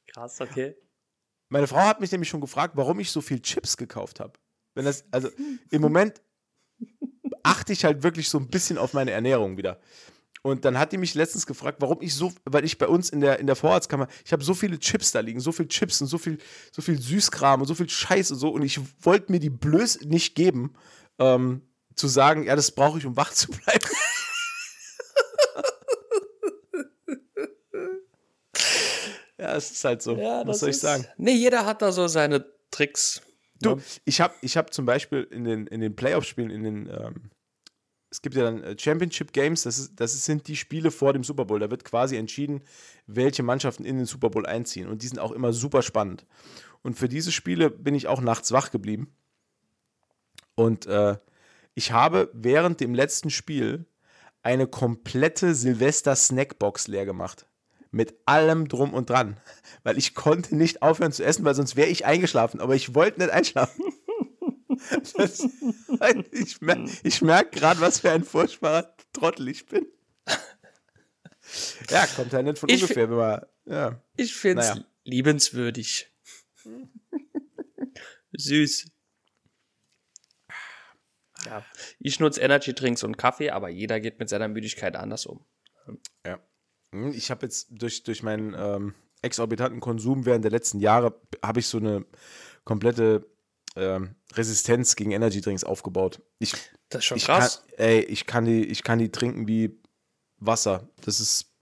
Krass, 0.06 0.40
okay. 0.40 0.76
Meine 1.48 1.66
Frau 1.66 1.80
hat 1.80 2.00
mich 2.00 2.12
nämlich 2.12 2.28
schon 2.28 2.40
gefragt, 2.40 2.76
warum 2.76 3.00
ich 3.00 3.10
so 3.10 3.20
viel 3.20 3.40
Chips 3.40 3.76
gekauft 3.76 4.20
habe. 4.20 4.34
Wenn 4.74 4.84
das, 4.84 5.04
also 5.10 5.30
im 5.70 5.80
Moment 5.80 6.20
achte 7.46 7.72
ich 7.72 7.84
halt 7.84 8.02
wirklich 8.02 8.28
so 8.28 8.38
ein 8.38 8.48
bisschen 8.48 8.76
auf 8.76 8.92
meine 8.92 9.12
Ernährung 9.12 9.56
wieder. 9.56 9.78
Und 10.42 10.64
dann 10.64 10.78
hat 10.78 10.92
die 10.92 10.98
mich 10.98 11.14
letztens 11.14 11.46
gefragt, 11.46 11.78
warum 11.80 12.00
ich 12.02 12.14
so, 12.14 12.32
weil 12.44 12.64
ich 12.64 12.78
bei 12.78 12.86
uns 12.86 13.10
in 13.10 13.20
der, 13.20 13.40
in 13.40 13.46
der 13.46 13.56
Vorratskammer, 13.56 14.06
ich 14.24 14.32
habe 14.32 14.44
so 14.44 14.54
viele 14.54 14.78
Chips 14.78 15.12
da 15.12 15.20
liegen, 15.20 15.40
so 15.40 15.52
viel 15.52 15.66
Chips 15.66 16.00
und 16.00 16.06
so 16.06 16.18
viel, 16.18 16.38
so 16.72 16.82
viel 16.82 17.00
Süßkram 17.00 17.60
und 17.60 17.66
so 17.66 17.74
viel 17.74 17.88
Scheiß 17.88 18.30
und 18.32 18.38
so. 18.38 18.50
Und 18.50 18.62
ich 18.62 18.78
wollte 19.04 19.32
mir 19.32 19.40
die 19.40 19.50
Blöß 19.50 20.02
nicht 20.02 20.34
geben, 20.34 20.74
ähm, 21.18 21.62
zu 21.94 22.08
sagen, 22.08 22.44
ja, 22.44 22.54
das 22.54 22.72
brauche 22.72 22.98
ich, 22.98 23.06
um 23.06 23.16
wach 23.16 23.32
zu 23.32 23.48
bleiben. 23.48 23.86
ja, 29.38 29.56
es 29.56 29.70
ist 29.70 29.84
halt 29.84 30.02
so. 30.02 30.16
Ja, 30.16 30.46
Was 30.46 30.60
soll 30.60 30.70
ich 30.70 30.76
ist- 30.76 30.82
sagen? 30.82 31.06
Nee, 31.16 31.34
jeder 31.34 31.66
hat 31.66 31.82
da 31.82 31.92
so 31.92 32.06
seine 32.08 32.44
Tricks. 32.70 33.22
Du, 33.60 33.76
ne? 33.76 33.82
ich 34.04 34.20
habe 34.20 34.34
ich 34.42 34.56
hab 34.56 34.72
zum 34.72 34.86
Beispiel 34.86 35.26
in 35.30 35.44
den, 35.44 35.66
in 35.66 35.80
den 35.80 35.96
Playoff-Spielen, 35.96 36.50
in 36.50 36.62
den, 36.62 36.86
ähm, 36.88 37.30
es 38.16 38.22
gibt 38.22 38.34
ja 38.34 38.44
dann 38.44 38.64
äh, 38.64 38.74
Championship 38.78 39.34
Games, 39.34 39.64
das, 39.64 39.78
ist, 39.78 40.00
das 40.00 40.24
sind 40.24 40.48
die 40.48 40.56
Spiele 40.56 40.90
vor 40.90 41.12
dem 41.12 41.22
Super 41.22 41.44
Bowl. 41.44 41.60
Da 41.60 41.70
wird 41.70 41.84
quasi 41.84 42.16
entschieden, 42.16 42.62
welche 43.06 43.42
Mannschaften 43.42 43.84
in 43.84 43.98
den 43.98 44.06
Super 44.06 44.30
Bowl 44.30 44.46
einziehen. 44.46 44.88
Und 44.88 45.02
die 45.02 45.06
sind 45.06 45.18
auch 45.18 45.32
immer 45.32 45.52
super 45.52 45.82
spannend. 45.82 46.24
Und 46.80 46.94
für 46.94 47.10
diese 47.10 47.30
Spiele 47.30 47.68
bin 47.68 47.94
ich 47.94 48.06
auch 48.06 48.22
nachts 48.22 48.52
wach 48.52 48.70
geblieben. 48.70 49.14
Und 50.54 50.86
äh, 50.86 51.18
ich 51.74 51.92
habe 51.92 52.30
während 52.32 52.80
dem 52.80 52.94
letzten 52.94 53.28
Spiel 53.28 53.84
eine 54.42 54.66
komplette 54.66 55.54
Silvester-Snackbox 55.54 56.88
leer 56.88 57.04
gemacht. 57.04 57.46
Mit 57.90 58.14
allem 58.24 58.66
drum 58.66 58.94
und 58.94 59.10
dran. 59.10 59.38
Weil 59.82 59.98
ich 59.98 60.14
konnte 60.14 60.56
nicht 60.56 60.80
aufhören 60.80 61.12
zu 61.12 61.22
essen, 61.22 61.44
weil 61.44 61.54
sonst 61.54 61.76
wäre 61.76 61.88
ich 61.88 62.06
eingeschlafen. 62.06 62.60
Aber 62.60 62.74
ich 62.74 62.94
wollte 62.94 63.20
nicht 63.20 63.30
einschlafen. 63.30 63.84
Das, 65.16 65.40
ich 66.32 66.60
merke 66.60 67.24
merk 67.24 67.52
gerade, 67.52 67.80
was 67.80 68.00
für 68.00 68.10
ein 68.10 68.24
furchtbarer 68.24 68.94
Trottel 69.12 69.48
ich 69.48 69.66
bin. 69.66 69.86
Ja, 71.90 72.06
kommt 72.06 72.32
ja 72.32 72.42
nicht 72.42 72.58
von 72.58 72.68
Ich 72.68 72.82
ungefähr, 72.82 73.08
wenn 73.08 73.16
man 73.16 73.46
Ja. 73.64 74.02
Ich 74.16 74.34
finde 74.34 74.62
es 74.62 74.68
Naja. 74.70 74.84
liebenswürdig. 75.04 76.12
Süß. 78.32 78.90
Ja, 81.44 81.64
ich 82.00 82.18
nutze 82.18 82.40
Energy-Drinks 82.40 83.04
und 83.04 83.16
Kaffee, 83.16 83.50
aber 83.50 83.68
jeder 83.68 84.00
geht 84.00 84.18
mit 84.18 84.28
seiner 84.28 84.48
Müdigkeit 84.48 84.96
anders 84.96 85.26
um. 85.26 85.44
Ja. 86.26 86.40
Hm, 86.92 87.12
Ich 87.12 87.30
habe 87.30 87.46
jetzt 87.46 87.68
durch, 87.70 88.02
durch 88.02 88.22
meinen 88.22 88.54
ähm, 88.58 88.94
exorbitanten 89.22 89.80
Konsum 89.80 90.26
während 90.26 90.44
der 90.44 90.50
letzten 90.50 90.80
Jahre 90.80 91.20
habe 91.44 91.60
ich 91.60 91.68
so 91.68 91.78
eine 91.78 92.04
komplette 92.64 93.26
ähm, 93.76 94.16
Resistenz 94.34 94.96
gegen 94.96 95.12
Energydrinks 95.12 95.64
aufgebaut. 95.64 96.20
Ich, 96.38 96.52
Das 96.88 97.00
ist 97.00 97.04
schon 97.04 97.18
ich 97.18 97.24
krass. 97.26 97.62
Kann, 97.76 97.86
ey, 97.86 98.00
ich 98.00 98.26
kann 98.26 98.44
die, 98.44 98.64
ich 98.64 98.82
kann 98.82 98.98
die 98.98 99.10
trinken 99.10 99.46
wie 99.46 99.78
Wasser. 100.38 100.88
Das 101.02 101.20
ist 101.20 101.52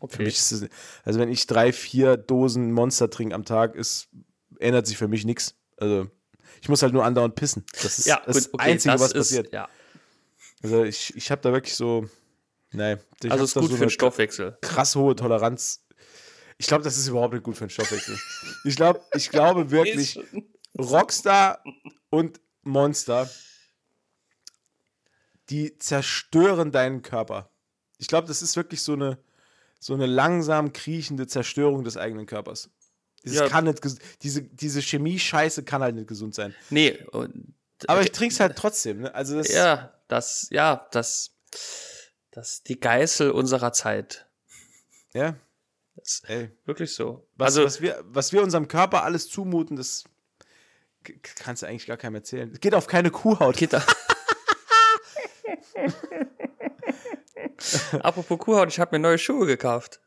für 0.00 0.04
okay. 0.06 0.24
mich, 0.24 0.36
ist 0.36 0.52
das, 0.52 0.64
also 1.04 1.20
wenn 1.20 1.30
ich 1.30 1.46
drei, 1.46 1.72
vier 1.72 2.16
Dosen 2.16 2.72
Monster 2.72 3.08
trinke 3.08 3.34
am 3.34 3.44
Tag, 3.44 3.74
ist, 3.74 4.08
ändert 4.58 4.86
sich 4.86 4.96
für 4.96 5.08
mich 5.08 5.24
nichts. 5.24 5.54
Also 5.76 6.08
ich 6.60 6.68
muss 6.68 6.82
halt 6.82 6.92
nur 6.92 7.04
andauernd 7.04 7.34
pissen. 7.34 7.64
Das 7.82 7.98
ist 7.98 8.06
ja, 8.06 8.20
das 8.24 8.44
gut, 8.44 8.54
okay, 8.54 8.72
Einzige, 8.72 8.92
das 8.92 9.00
was 9.00 9.12
ist, 9.12 9.18
passiert. 9.18 9.52
Ja. 9.52 9.68
Also 10.62 10.84
ich, 10.84 11.14
ich 11.16 11.30
habe 11.30 11.40
da 11.40 11.52
wirklich 11.52 11.74
so, 11.74 12.08
nee, 12.72 12.96
ich 13.22 13.30
Also 13.30 13.44
ist 13.44 13.54
gut 13.54 13.70
so 13.70 13.76
für 13.76 13.86
den 13.86 13.90
Stoffwechsel. 13.90 14.58
krass 14.60 14.94
hohe 14.96 15.16
Toleranz. 15.16 15.84
Ich 16.58 16.68
glaube, 16.68 16.84
das 16.84 16.96
ist 16.96 17.08
überhaupt 17.08 17.34
nicht 17.34 17.42
gut 17.42 17.56
für 17.56 17.64
den 17.64 17.70
Stoffwechsel. 17.70 18.16
Ich 18.64 18.76
glaube, 18.76 19.00
ich 19.16 19.30
glaube 19.30 19.70
wirklich, 19.70 20.20
Rockstar 20.78 21.62
und 22.10 22.40
Monster, 22.62 23.28
die 25.50 25.76
zerstören 25.78 26.72
deinen 26.72 27.02
Körper. 27.02 27.50
Ich 27.98 28.06
glaube, 28.08 28.26
das 28.28 28.42
ist 28.42 28.56
wirklich 28.56 28.82
so 28.82 28.94
eine, 28.94 29.18
so 29.78 29.94
eine 29.94 30.06
langsam 30.06 30.72
kriechende 30.72 31.26
Zerstörung 31.26 31.84
des 31.84 31.96
eigenen 31.96 32.26
Körpers. 32.26 32.70
Dieses 33.24 33.38
Ja. 33.40 33.48
kann 33.48 33.64
nicht, 33.64 33.80
diese, 34.22 34.42
diese 34.42 34.82
Chemie-Scheiße 34.82 35.62
kann 35.64 35.82
halt 35.82 35.94
nicht 35.94 36.08
gesund 36.08 36.34
sein. 36.34 36.54
Nee, 36.70 36.98
und, 37.12 37.54
Aber 37.86 38.02
ich 38.02 38.10
trinke 38.12 38.32
es 38.34 38.40
halt 38.40 38.56
trotzdem. 38.56 39.02
Ne? 39.02 39.14
Also 39.14 39.36
das, 39.36 39.48
ja, 39.48 39.92
das, 40.08 40.48
ja, 40.50 40.88
das, 40.90 41.30
das 42.30 42.54
ist 42.54 42.68
die 42.68 42.80
Geißel 42.80 43.30
unserer 43.30 43.72
Zeit. 43.72 44.26
ja, 45.14 45.36
Das 45.96 46.14
ist 46.14 46.28
ey. 46.30 46.50
wirklich 46.64 46.92
so. 46.94 47.28
Was, 47.36 47.56
also, 47.56 47.64
was, 47.64 47.80
wir, 47.80 48.02
was 48.06 48.32
wir 48.32 48.42
unserem 48.42 48.66
Körper 48.66 49.04
alles 49.04 49.28
zumuten, 49.28 49.76
das 49.76 50.04
kannst 51.36 51.62
du 51.62 51.66
eigentlich 51.66 51.86
gar 51.86 51.96
keinem 51.96 52.16
erzählen. 52.16 52.50
Es 52.52 52.60
geht 52.60 52.74
auf 52.74 52.86
keine 52.86 53.10
Kuhhaut. 53.10 53.56
geht 53.56 53.72
da. 53.72 53.84
Apropos 58.00 58.38
Kuhhaut, 58.38 58.68
ich 58.68 58.80
habe 58.80 58.96
mir 58.96 59.00
neue 59.00 59.18
Schuhe 59.18 59.46
gekauft. 59.46 60.00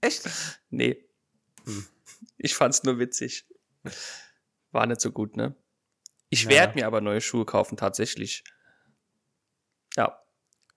Echt? 0.00 0.28
Nee. 0.70 1.04
Ich 2.36 2.54
fand's 2.54 2.82
nur 2.84 2.98
witzig. 2.98 3.46
War 4.70 4.86
nicht 4.86 5.00
so 5.00 5.10
gut, 5.10 5.36
ne? 5.36 5.54
Ich 6.28 6.44
Ja. 6.44 6.50
werde 6.50 6.74
mir 6.74 6.86
aber 6.86 7.00
neue 7.00 7.20
Schuhe 7.20 7.44
kaufen, 7.46 7.76
tatsächlich. 7.76 8.44
Ja. 9.96 10.22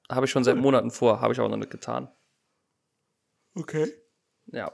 Habe 0.09 0.25
ich 0.25 0.31
schon 0.31 0.43
seit 0.43 0.57
Monaten 0.57 0.91
vor, 0.91 1.21
habe 1.21 1.33
ich 1.33 1.39
aber 1.39 1.49
noch 1.49 1.57
nicht 1.57 1.71
getan. 1.71 2.09
Okay. 3.55 3.93
Ja. 4.47 4.71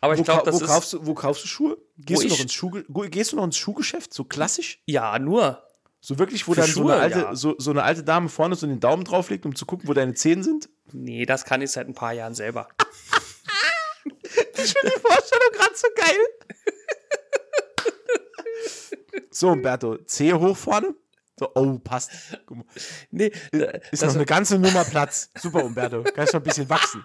Aber 0.00 0.14
ich 0.14 0.20
Wo, 0.20 0.24
glaube, 0.24 0.42
das 0.44 0.54
wo, 0.60 0.64
ist. 0.64 0.66
kaufst 0.70 0.92
du, 0.92 1.06
wo 1.06 1.14
kaufst 1.14 1.42
du 1.44 1.48
Schuhe? 1.48 1.78
Gehst 1.96 2.22
du, 2.22 2.28
noch 2.28 2.40
ins 2.40 2.52
Schuhge 2.52 2.84
go- 2.84 3.06
gehst 3.08 3.32
du 3.32 3.36
noch 3.36 3.44
ins 3.44 3.56
Schuhgeschäft? 3.56 4.12
So 4.12 4.24
klassisch? 4.24 4.82
Ja, 4.86 5.18
nur. 5.18 5.62
So 6.00 6.18
wirklich, 6.18 6.46
wo 6.46 6.52
Für 6.54 6.60
dann 6.60 6.70
so, 6.70 6.82
Schuhe, 6.82 6.92
eine 6.92 7.02
alte, 7.02 7.18
ja. 7.20 7.34
so, 7.34 7.54
so 7.58 7.70
eine 7.70 7.82
alte 7.82 8.04
Dame 8.04 8.28
vorne 8.28 8.54
so 8.54 8.66
den 8.66 8.78
Daumen 8.78 9.04
drauflegt, 9.04 9.46
um 9.46 9.56
zu 9.56 9.64
gucken, 9.66 9.88
wo 9.88 9.94
deine 9.94 10.14
Zehen 10.14 10.42
sind? 10.42 10.68
Nee, 10.92 11.24
das 11.26 11.44
kann 11.44 11.62
ich 11.62 11.70
seit 11.72 11.88
ein 11.88 11.94
paar 11.94 12.12
Jahren 12.12 12.34
selber. 12.34 12.68
Ich 14.58 14.72
finde 14.72 14.92
die 14.96 15.00
Vorstellung 15.00 15.52
gerade 15.52 15.74
so 15.76 15.86
geil. 15.94 16.16
so, 19.30 19.48
Umberto, 19.50 19.96
Zehe 20.06 20.38
hoch 20.38 20.56
vorne. 20.56 20.94
So, 21.38 21.50
oh, 21.54 21.78
passt. 21.78 22.10
Nee, 23.10 23.30
äh, 23.52 23.80
Ist 23.92 24.02
das, 24.02 24.08
noch 24.08 24.16
eine 24.16 24.24
ganze 24.24 24.58
Nummer 24.58 24.84
Platz. 24.84 25.30
Super, 25.38 25.64
Umberto. 25.64 26.02
Kannst 26.14 26.32
noch 26.32 26.40
ein 26.40 26.44
bisschen 26.44 26.68
wachsen. 26.70 27.04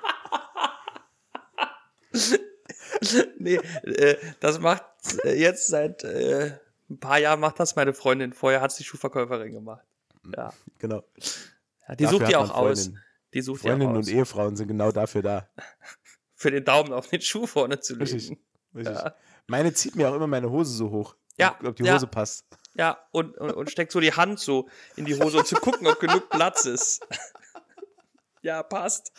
nee, 3.40 3.56
äh, 3.56 4.18
das 4.40 4.60
macht 4.60 4.84
äh, 5.24 5.40
jetzt 5.40 5.68
seit 5.68 6.04
äh, 6.04 6.52
ein 6.90 7.00
paar 7.00 7.18
Jahren 7.18 7.40
macht 7.40 7.60
das 7.60 7.76
meine 7.76 7.94
Freundin. 7.94 8.34
Vorher 8.34 8.62
hat 8.62 8.72
es 8.72 8.78
die 8.78 8.84
Schuhverkäuferin 8.84 9.54
gemacht. 9.54 9.86
Ja. 10.36 10.54
Genau. 10.80 11.04
ja 11.88 11.96
die 11.96 12.04
Dafür 12.04 12.20
sucht 12.20 12.30
die 12.30 12.36
auch 12.36 12.50
aus. 12.52 12.84
Freundinnen. 12.86 13.04
Die 13.34 13.42
sucht 13.42 13.62
Freundinnen 13.62 13.96
und 13.96 14.08
Ehefrauen 14.08 14.56
sind 14.56 14.68
genau 14.68 14.92
dafür 14.92 15.22
da. 15.22 15.50
Für 16.36 16.52
den 16.52 16.66
Daumen 16.66 16.92
auf 16.92 17.08
den 17.08 17.22
Schuh 17.22 17.48
vorne 17.48 17.80
zu 17.80 17.96
Richtig. 17.96 18.30
legen. 18.30 18.42
Richtig. 18.76 18.96
Ja. 18.96 19.16
Meine 19.48 19.74
zieht 19.74 19.96
mir 19.96 20.10
auch 20.10 20.16
immer 20.16 20.28
meine 20.28 20.50
Hose 20.50 20.74
so 20.74 20.90
hoch. 20.90 21.16
Ja, 21.38 21.58
Ob 21.64 21.76
die 21.76 21.84
ja. 21.84 21.96
Hose 21.96 22.08
passt. 22.08 22.46
Ja, 22.74 22.98
und, 23.12 23.38
und, 23.38 23.52
und 23.52 23.70
steckt 23.70 23.92
so 23.92 24.00
die 24.00 24.14
Hand 24.14 24.40
so 24.40 24.70
in 24.96 25.06
die 25.06 25.20
Hose, 25.20 25.40
um 25.40 25.46
zu 25.46 25.56
gucken, 25.56 25.88
ob 25.88 26.00
genug 26.00 26.30
Platz 26.30 26.66
ist. 26.66 27.06
ja, 28.42 28.64
passt. 28.64 29.12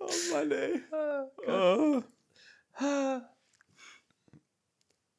Oh 0.00 0.10
Mann, 0.32 0.50
ey. 0.50 0.82
Oh. 1.46 2.02
Ja, 2.80 3.30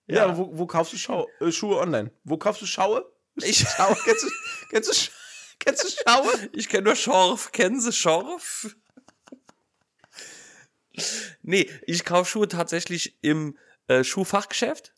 Ja. 0.08 0.38
wo, 0.38 0.58
wo 0.58 0.66
kaufst 0.66 0.94
du 0.94 0.98
Schau 0.98 1.28
äh, 1.40 1.52
Schuhe 1.52 1.78
online? 1.78 2.12
Wo 2.24 2.38
kaufst 2.38 2.62
du 2.62 2.66
Schaue? 2.66 3.06
Ich- 3.36 3.60
Schaue? 3.60 3.96
Kennst 4.04 4.24
du, 4.24 4.30
kennst 4.70 4.90
du, 4.90 4.94
Sch- 4.94 5.12
kennst 5.60 5.84
du 5.84 5.88
Schaue? 6.06 6.50
Ich 6.54 6.68
kenne 6.68 6.84
nur 6.86 6.96
Schorf. 6.96 7.52
Kennen 7.52 7.80
Sie 7.80 7.94
Schorf? 7.94 8.76
nee, 11.42 11.70
ich 11.88 12.04
kaufe 12.04 12.30
Schuhe 12.30 12.48
tatsächlich 12.48 13.18
im 13.22 13.58
äh, 13.88 14.04
Schuhfachgeschäft. 14.04 14.94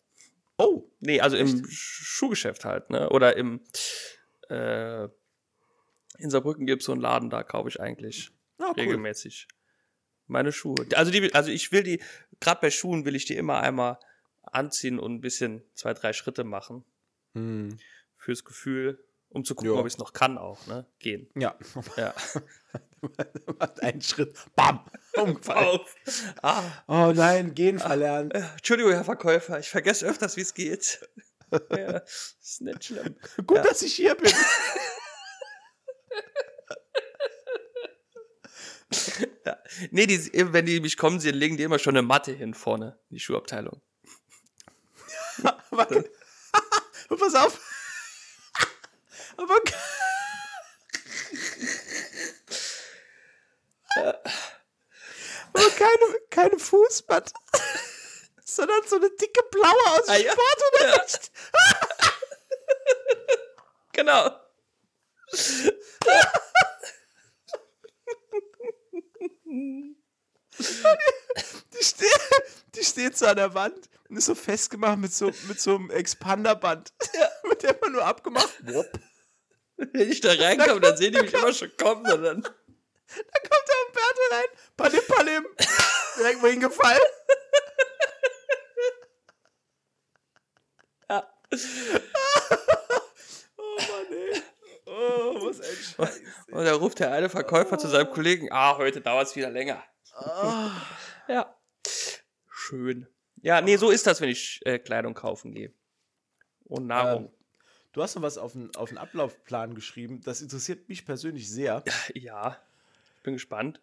Oh, 0.56 0.90
Nee, 1.00 1.20
also 1.20 1.36
im 1.36 1.66
Schuhgeschäft 1.68 2.64
halt, 2.64 2.88
ne? 2.90 3.10
Oder 3.10 3.36
im 3.36 3.60
äh, 4.48 5.04
in 6.18 6.30
Saarbrücken 6.30 6.66
gibt 6.66 6.80
es 6.82 6.86
so 6.86 6.92
einen 6.92 7.00
Laden, 7.02 7.28
da 7.28 7.42
kaufe 7.42 7.68
ich 7.68 7.80
eigentlich 7.80 8.30
ah, 8.58 8.68
cool. 8.68 8.72
regelmäßig 8.76 9.48
meine 10.26 10.52
Schuhe. 10.52 10.86
Also 10.94 11.10
die, 11.10 11.34
also 11.34 11.50
ich 11.50 11.70
will 11.72 11.82
die, 11.82 12.02
gerade 12.40 12.60
bei 12.60 12.70
Schuhen 12.70 13.04
will 13.04 13.14
ich 13.16 13.24
die 13.24 13.36
immer 13.36 13.60
einmal 13.60 13.98
anziehen 14.42 14.98
und 14.98 15.14
ein 15.14 15.20
bisschen 15.20 15.62
zwei, 15.74 15.94
drei 15.94 16.12
Schritte 16.12 16.44
machen 16.44 16.84
Hm. 17.34 17.78
fürs 18.16 18.44
Gefühl, 18.44 19.02
um 19.30 19.44
zu 19.44 19.54
gucken, 19.54 19.72
Ja. 19.72 19.80
ob 19.80 19.86
ich 19.86 19.94
es 19.94 19.98
noch 19.98 20.12
kann 20.12 20.38
auch, 20.38 20.66
ne? 20.66 20.86
Gehen. 21.00 21.28
Ja, 21.34 21.56
Ja. 21.96 22.14
macht 23.58 23.82
einen 23.82 24.00
Schritt. 24.00 24.36
Bam, 24.56 24.80
umgefallen. 25.14 25.80
Ah, 26.42 26.62
Oh 26.86 27.12
nein, 27.14 27.54
gehen 27.54 27.78
verlernt. 27.78 28.34
äh, 28.34 28.42
Entschuldigung, 28.56 28.92
Herr 28.92 29.04
Verkäufer, 29.04 29.58
ich 29.58 29.68
vergesse 29.68 30.06
öfters, 30.06 30.36
wie 30.36 30.40
es 30.42 30.54
geht. 30.54 31.00
ja, 31.70 31.98
ist 32.40 32.60
nicht 32.62 32.84
schlimm. 32.84 33.16
Gut, 33.46 33.58
Ja. 33.58 33.62
dass 33.64 33.82
ich 33.82 33.94
hier 33.94 34.14
bin. 34.14 34.32
Ja. 39.46 39.58
Nee, 39.90 40.06
die, 40.06 40.30
wenn 40.52 40.66
die 40.66 40.80
mich 40.80 40.96
kommen 40.96 41.20
sehen, 41.20 41.34
legen 41.34 41.56
die 41.56 41.62
immer 41.64 41.78
schon 41.78 41.96
eine 41.96 42.02
Matte 42.06 42.32
hin 42.32 42.54
vorne, 42.54 42.98
in 43.10 43.16
die 43.16 43.20
Schuhabteilung. 43.20 43.80
Aber, 45.70 45.86
pass 47.18 47.34
auf. 47.34 47.60
Aber 49.36 49.60
Aber 55.52 55.70
keine, 55.70 56.18
keine 56.30 56.58
Fußmatte. 56.58 57.32
Sondern 58.44 58.80
so 58.86 58.96
eine 58.96 59.10
dicke 59.10 59.42
blaue 59.50 59.86
aus 59.86 60.08
Ah, 60.08 60.16
ja. 60.16 60.32
Sportunterricht. 60.32 61.32
Genau. 63.92 64.30
Die, 69.46 69.96
steht, 71.82 72.20
die 72.74 72.84
steht 72.84 73.16
so 73.18 73.26
an 73.26 73.36
der 73.36 73.54
Wand 73.54 73.88
und 74.08 74.16
ist 74.16 74.26
so 74.26 74.34
festgemacht 74.34 74.98
mit 74.98 75.12
so, 75.12 75.32
mit 75.48 75.60
so 75.60 75.76
einem 75.76 75.90
Expanderband. 75.90 76.92
mit 77.48 77.62
dem 77.62 77.76
man 77.80 77.92
nur 77.92 78.04
abgemacht. 78.04 78.54
Wupp. 78.66 78.90
Wenn 79.76 80.10
ich 80.10 80.20
da 80.20 80.32
reinkomme, 80.32 80.80
dann 80.80 80.96
sehen 80.96 81.12
die 81.12 81.20
mich 81.20 81.34
immer 81.34 81.52
schon 81.52 81.76
kommen. 81.76 82.10
Und 82.10 82.22
dann, 82.22 82.42
Da 83.08 83.38
kommt 83.40 83.68
der 83.68 83.86
Umberto 83.86 84.20
rein. 84.30 84.48
Palim, 84.76 85.00
palim. 85.08 85.46
Direkt 86.18 86.42
mal 86.42 86.50
hingefallen. 86.50 87.02
ja. 91.10 91.30
Oh 93.56 93.76
Mann, 93.76 94.12
ey. 94.12 94.42
Oh, 94.86 95.46
was 95.46 95.60
ein 95.60 95.76
Scheiß. 95.76 96.20
Und 96.54 96.64
da 96.64 96.74
ruft 96.74 97.00
der 97.00 97.10
eine 97.12 97.28
Verkäufer 97.28 97.78
zu 97.78 97.88
seinem 97.88 98.10
Kollegen, 98.10 98.48
ah, 98.52 98.76
heute 98.78 99.00
dauert 99.00 99.26
es 99.26 99.34
wieder 99.34 99.50
länger. 99.50 99.82
Ja. 101.28 101.54
Schön. 102.48 103.08
Ja, 103.42 103.60
nee, 103.60 103.76
so 103.76 103.90
ist 103.90 104.06
das, 104.06 104.20
wenn 104.20 104.28
ich 104.28 104.60
äh, 104.64 104.78
Kleidung 104.78 105.14
kaufen 105.14 105.52
gehe. 105.52 105.72
Und 106.64 106.86
Nahrung. 106.86 107.32
Du 107.92 108.02
hast 108.02 108.14
noch 108.14 108.22
was 108.22 108.38
auf 108.38 108.52
den, 108.52 108.74
auf 108.76 108.88
den 108.88 108.98
Ablaufplan 108.98 109.74
geschrieben. 109.74 110.20
Das 110.24 110.40
interessiert 110.42 110.88
mich 110.88 111.04
persönlich 111.04 111.50
sehr. 111.50 111.82
Ja, 112.14 112.56
ich 113.16 113.22
bin 113.22 113.34
gespannt. 113.34 113.80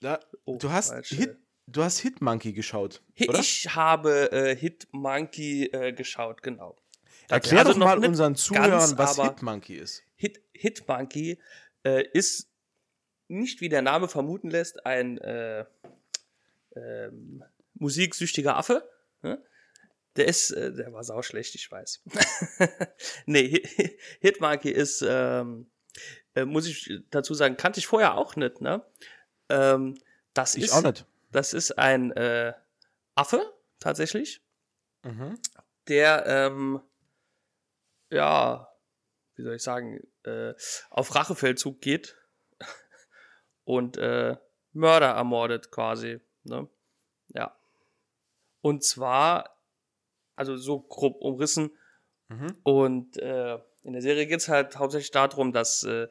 Da, 0.00 0.20
Oh, 0.44 0.58
du, 0.58 0.70
hast. 0.70 0.92
Hit, 1.06 1.36
du 1.66 1.82
hast 1.82 1.98
Hitmonkey 1.98 2.52
geschaut, 2.52 3.02
Hi- 3.18 3.28
oder? 3.28 3.40
Ich 3.40 3.74
habe 3.74 4.30
äh, 4.30 4.54
Hit 4.56 4.86
Monkey 4.92 5.66
äh, 5.66 5.92
geschaut, 5.92 6.42
genau. 6.42 6.76
Erklär 7.28 7.60
Also 7.60 7.72
doch 7.72 7.78
mal 7.78 7.98
unseren 8.04 8.32
ganz, 8.34 8.44
Zuhörern, 8.44 8.98
was 8.98 9.18
aber- 9.18 9.30
Hitmonkey 9.30 9.76
ist. 9.76 10.02
Hit, 10.16 10.40
Hitmonkey 10.52 11.38
äh, 11.84 12.04
ist 12.12 12.48
nicht, 13.28 13.60
wie 13.60 13.68
der 13.68 13.82
Name 13.82 14.08
vermuten 14.08 14.50
lässt, 14.50 14.86
ein 14.86 15.18
äh, 15.18 15.64
ähm, 16.74 17.44
musiksüchtiger 17.74 18.56
Affe. 18.56 18.88
Ne? 19.22 19.42
Der 20.16 20.26
ist, 20.28 20.50
äh, 20.52 20.72
der 20.72 20.92
war 20.92 21.04
sauschlecht, 21.04 21.54
ich 21.54 21.70
weiß. 21.70 22.02
nee, 23.26 23.50
Hi- 23.76 23.98
Hitmonkey 24.20 24.70
ist, 24.70 25.04
ähm, 25.06 25.66
äh, 26.34 26.44
muss 26.44 26.66
ich 26.66 27.00
dazu 27.10 27.34
sagen, 27.34 27.56
kannte 27.56 27.80
ich 27.80 27.86
vorher 27.86 28.16
auch 28.16 28.36
nicht. 28.36 28.60
Ne? 28.60 28.82
Ähm, 29.48 29.96
das 30.34 30.54
Ich 30.54 30.64
ist, 30.64 30.72
auch 30.72 30.82
nicht. 30.82 31.04
Das 31.32 31.52
ist 31.52 31.76
ein 31.78 32.12
äh, 32.12 32.52
Affe, 33.14 33.42
tatsächlich 33.80 34.40
Mhm. 35.02 35.38
der, 35.88 36.24
ähm, 36.26 36.80
ja, 38.10 38.68
wie 39.34 39.42
soll 39.42 39.54
ich 39.54 39.62
sagen, 39.62 40.00
äh, 40.24 40.54
auf 40.90 41.14
Rachefeldzug 41.14 41.80
geht 41.80 42.16
und 43.64 43.96
äh, 43.96 44.36
Mörder 44.72 45.10
ermordet 45.10 45.70
quasi. 45.70 46.20
Ne? 46.44 46.68
Ja. 47.28 47.56
Und 48.60 48.84
zwar, 48.84 49.58
also 50.34 50.56
so 50.56 50.80
grob 50.80 51.20
umrissen. 51.20 51.70
Mhm. 52.28 52.56
Und 52.62 53.16
äh, 53.18 53.58
in 53.82 53.92
der 53.92 54.02
Serie 54.02 54.26
geht 54.26 54.40
es 54.40 54.48
halt 54.48 54.76
hauptsächlich 54.76 55.12
darum, 55.12 55.52
dass 55.52 55.84
äh, 55.84 56.08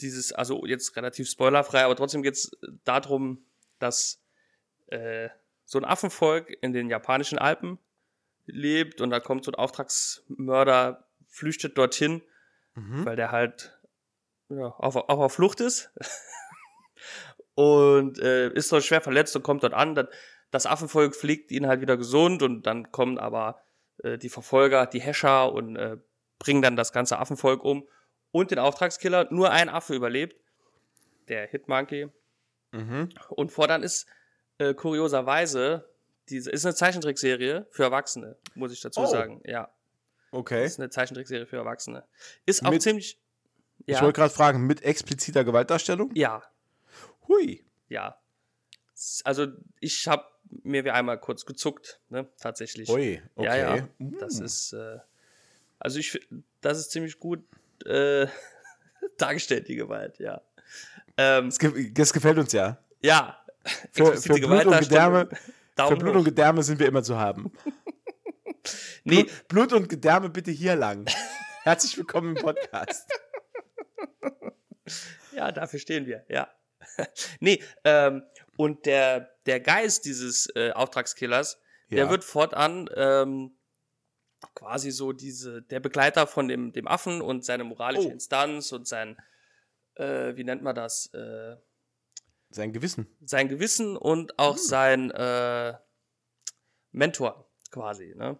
dieses, 0.00 0.32
also 0.32 0.64
jetzt 0.66 0.96
relativ 0.96 1.28
spoilerfrei, 1.28 1.84
aber 1.84 1.96
trotzdem 1.96 2.22
geht 2.22 2.34
es 2.34 2.50
darum, 2.84 3.44
dass 3.78 4.22
äh, 4.88 5.28
so 5.64 5.78
ein 5.78 5.84
Affenvolk 5.84 6.50
in 6.62 6.72
den 6.72 6.90
japanischen 6.90 7.38
Alpen 7.38 7.78
lebt 8.46 9.00
und 9.00 9.10
da 9.10 9.20
kommt 9.20 9.44
so 9.44 9.52
ein 9.52 9.54
Auftragsmörder, 9.54 11.06
flüchtet 11.30 11.78
dorthin, 11.78 12.22
Mhm. 12.74 13.04
weil 13.04 13.16
der 13.16 13.32
halt 13.32 13.80
ja, 14.48 14.66
auf, 14.66 14.94
auf, 14.96 15.08
auf 15.08 15.32
Flucht 15.32 15.60
ist 15.60 15.90
und 17.54 18.18
äh, 18.18 18.48
ist 18.52 18.70
dort 18.72 18.84
schwer 18.84 19.00
verletzt 19.00 19.34
und 19.36 19.42
kommt 19.42 19.62
dort 19.62 19.74
an. 19.74 19.94
Dann, 19.94 20.08
das 20.50 20.66
Affenvolk 20.66 21.14
pflegt 21.14 21.50
ihn 21.50 21.66
halt 21.66 21.80
wieder 21.80 21.96
gesund 21.96 22.42
und 22.42 22.62
dann 22.62 22.90
kommen 22.92 23.18
aber 23.18 23.60
äh, 24.02 24.18
die 24.18 24.28
Verfolger, 24.28 24.86
die 24.86 25.00
Häscher 25.00 25.52
und 25.52 25.76
äh, 25.76 25.96
bringen 26.38 26.62
dann 26.62 26.76
das 26.76 26.92
ganze 26.92 27.18
Affenvolk 27.18 27.64
um 27.64 27.86
und 28.30 28.50
den 28.50 28.58
Auftragskiller. 28.58 29.28
Nur 29.30 29.50
ein 29.50 29.68
Affe 29.68 29.94
überlebt, 29.94 30.36
der 31.28 31.46
Hitmonkey. 31.46 32.08
Mhm. 32.72 33.08
Und 33.30 33.50
Fordern 33.52 33.82
ist 33.82 34.06
äh, 34.58 34.74
kurioserweise, 34.74 35.88
diese 36.28 36.50
ist 36.50 36.64
eine 36.64 36.74
Zeichentrickserie 36.74 37.66
für 37.70 37.82
Erwachsene, 37.84 38.36
muss 38.54 38.72
ich 38.72 38.80
dazu 38.80 39.00
Oh. 39.00 39.06
sagen. 39.06 39.40
Ja, 39.44 39.72
Okay. 40.32 40.64
ist 40.64 40.78
eine 40.78 40.90
Zeichentrickserie 40.90 41.46
für 41.46 41.56
Erwachsene. 41.56 42.04
Ist 42.46 42.64
auch 42.64 42.70
Mit- 42.70 42.82
ziemlich. 42.82 43.18
Ich 43.86 43.96
Ja, 43.96 44.02
wollte 44.02 44.20
gerade 44.20 44.32
fragen, 44.32 44.66
mit 44.66 44.82
expliziter 44.82 45.42
Gewaltdarstellung? 45.44 46.10
ja, 46.14 46.42
Hui. 47.28 47.64
ja. 47.88 48.16
Also 49.24 49.46
ich 49.80 50.06
habe 50.06 50.24
mir 50.62 50.84
wie 50.84 50.90
einmal 50.90 51.18
kurz 51.18 51.46
gezuckt, 51.46 52.00
ne, 52.10 52.28
tatsächlich. 52.38 52.88
Ui, 52.90 53.22
okay. 53.34 53.46
Ja, 53.46 53.76
ja. 53.76 53.88
Uh. 53.98 54.18
Das 54.20 54.38
ist, 54.40 54.72
äh, 54.74 54.98
also 55.78 55.98
ich, 55.98 56.20
das 56.60 56.78
ist 56.78 56.90
ziemlich 56.90 57.18
gut 57.18 57.42
äh, 57.86 58.26
dargestellt, 59.16 59.68
die 59.68 59.76
Gewalt, 59.76 60.18
ja. 60.18 60.42
Ähm, 61.16 61.46
das, 61.46 61.58
ge 61.58 61.90
das 61.92 62.12
gefällt 62.12 62.38
uns 62.38 62.52
ja. 62.52 62.78
ja. 63.00 63.38
Für, 63.92 64.16
für 64.16 64.34
Blut 64.34 64.66
und. 64.66 64.80
Gedärme, 64.80 65.28
für 65.76 65.96
Blut 65.96 66.16
und 66.16 66.24
Gedärme 66.24 66.62
sind 66.62 66.78
wir 66.78 66.86
immer 66.86 67.02
zu 67.02 67.18
haben. 67.18 67.50
Nee, 69.04 69.24
Blut, 69.24 69.48
Blut 69.48 69.72
und 69.72 69.88
Gedärme 69.88 70.28
bitte 70.30 70.50
hier 70.50 70.76
lang. 70.76 71.06
Herzlich 71.62 71.96
willkommen 71.98 72.36
im 72.36 72.42
Podcast. 72.42 73.08
Ja, 75.32 75.52
dafür 75.52 75.78
stehen 75.78 76.06
wir, 76.06 76.24
ja. 76.28 76.48
nee, 77.40 77.62
ähm, 77.84 78.22
und 78.56 78.86
der, 78.86 79.30
der 79.46 79.60
Geist 79.60 80.04
dieses 80.04 80.48
äh, 80.54 80.72
Auftragskillers, 80.72 81.60
der 81.90 82.04
Ja. 82.04 82.10
wird 82.10 82.24
fortan 82.24 82.88
ähm, 82.94 83.56
quasi 84.54 84.90
so 84.90 85.12
diese, 85.12 85.62
der 85.62 85.80
Begleiter 85.80 86.26
von 86.26 86.48
dem, 86.48 86.72
dem 86.72 86.86
Affen 86.88 87.20
und 87.22 87.44
seine 87.44 87.64
moralische 87.64 88.08
Oh. 88.08 88.12
Instanz 88.12 88.72
und 88.72 88.86
sein, 88.88 89.16
äh, 89.94 90.34
wie 90.36 90.44
nennt 90.44 90.62
man 90.62 90.74
das, 90.74 91.06
äh, 91.14 91.56
Sein 92.50 92.72
Gewissen. 92.72 93.06
sein 93.24 93.48
Gewissen 93.48 93.96
und 93.96 94.38
auch 94.38 94.56
Hm. 94.56 94.62
sein 94.62 95.10
äh, 95.10 95.74
Mentor 96.92 97.48
quasi, 97.70 98.14
ne? 98.16 98.38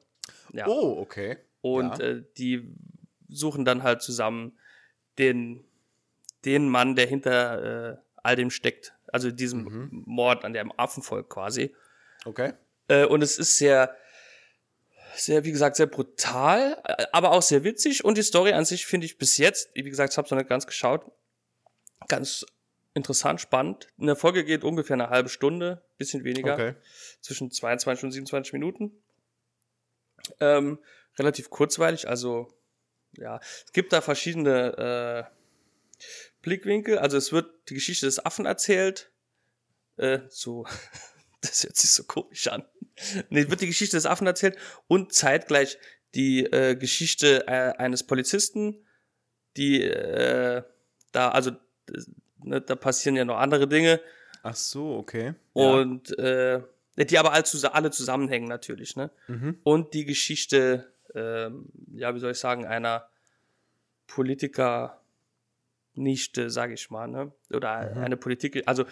Ja. 0.52 0.66
Oh, 0.66 0.98
okay. 1.00 1.38
Und 1.60 1.98
Ja. 1.98 2.04
äh, 2.04 2.24
die 2.38 2.74
suchen 3.28 3.64
dann 3.64 3.82
halt 3.82 4.02
zusammen 4.02 4.58
den, 5.18 5.64
den 6.44 6.68
Mann, 6.68 6.96
der 6.96 7.06
hinter 7.06 7.92
äh, 7.92 7.96
all 8.22 8.36
dem 8.36 8.50
steckt. 8.50 8.94
Also 9.12 9.30
diesem 9.30 9.64
Mhm. 9.64 10.02
Mord 10.06 10.44
an 10.44 10.52
dem 10.52 10.72
Affenvolk 10.76 11.28
quasi. 11.30 11.74
Okay. 12.24 12.52
Äh, 12.88 13.04
und 13.06 13.22
es 13.22 13.38
ist 13.38 13.56
sehr, 13.56 13.94
sehr, 15.14 15.44
wie 15.44 15.50
gesagt, 15.52 15.76
sehr 15.76 15.86
brutal, 15.86 16.76
äh, 16.84 17.06
aber 17.12 17.32
auch 17.32 17.42
sehr 17.42 17.64
witzig. 17.64 18.04
Und 18.04 18.16
die 18.18 18.22
Story 18.22 18.52
an 18.52 18.64
sich 18.64 18.86
finde 18.86 19.06
ich 19.06 19.18
bis 19.18 19.36
jetzt, 19.38 19.70
wie 19.74 19.82
gesagt, 19.82 20.12
ich 20.12 20.16
habe 20.18 20.26
es 20.26 20.30
noch 20.30 20.38
nicht 20.38 20.48
ganz 20.48 20.66
geschaut, 20.66 21.10
ganz 22.08 22.46
interessant, 22.94 23.40
spannend. 23.40 23.88
Eine 24.00 24.16
Folge 24.16 24.44
geht 24.44 24.64
ungefähr 24.64 24.94
eine 24.94 25.10
halbe 25.10 25.28
Stunde, 25.28 25.82
bisschen 25.98 26.24
weniger 26.24 26.54
Okay. 26.54 26.74
zwischen 27.20 27.50
22 27.50 28.04
und 28.04 28.12
27 28.12 28.52
Minuten. 28.52 28.92
Ähm, 30.40 30.78
relativ 31.18 31.50
kurzweilig, 31.50 32.08
also 32.08 32.48
ja, 33.16 33.40
es 33.66 33.72
gibt 33.72 33.92
da 33.92 34.00
verschiedene 34.00 35.28
äh, 35.28 35.40
Blickwinkel. 36.42 36.98
Also 36.98 37.16
es 37.16 37.32
wird 37.32 37.50
die 37.68 37.74
Geschichte 37.74 38.06
des 38.06 38.24
Affen 38.24 38.46
erzählt. 38.46 39.10
Äh, 39.96 40.20
so, 40.28 40.64
das 41.40 41.64
hört 41.64 41.76
sich 41.76 41.90
so 41.90 42.04
komisch 42.04 42.48
an. 42.48 42.64
Nee, 43.28 43.40
es 43.40 43.50
wird 43.50 43.60
die 43.60 43.66
Geschichte 43.66 43.96
des 43.96 44.06
Affen 44.06 44.26
erzählt 44.26 44.56
und 44.86 45.12
zeitgleich 45.12 45.78
die 46.14 46.44
äh, 46.44 46.74
Geschichte 46.76 47.46
äh, 47.46 47.72
eines 47.78 48.04
Polizisten, 48.04 48.86
die 49.56 49.82
äh, 49.82 50.62
da, 51.12 51.30
also 51.30 51.52
ne, 52.42 52.60
da 52.60 52.74
passieren 52.76 53.16
ja 53.16 53.24
noch 53.24 53.38
andere 53.38 53.68
Dinge. 53.68 54.00
Ach 54.42 54.56
so, 54.56 54.96
okay. 54.96 55.34
Und 55.52 56.18
äh, 56.18 56.62
die 56.96 57.18
aber 57.18 57.32
alle, 57.32 57.44
alle 57.74 57.90
zusammenhängen 57.90 58.48
natürlich, 58.48 58.96
ne? 58.96 59.10
mhm. 59.28 59.58
Und 59.62 59.94
die 59.94 60.04
Geschichte, 60.04 60.92
ähm, 61.14 61.66
ja, 61.94 62.14
wie 62.14 62.18
soll 62.20 62.32
ich 62.32 62.38
sagen, 62.38 62.66
einer 62.66 63.08
Politiker 64.06 65.00
Nichte, 65.94 66.50
sage 66.50 66.74
ich 66.74 66.88
mal, 66.90 67.08
ne? 67.08 67.32
Oder 67.52 67.70
eine 67.96 68.16
Politik, 68.16 68.62
also 68.66 68.84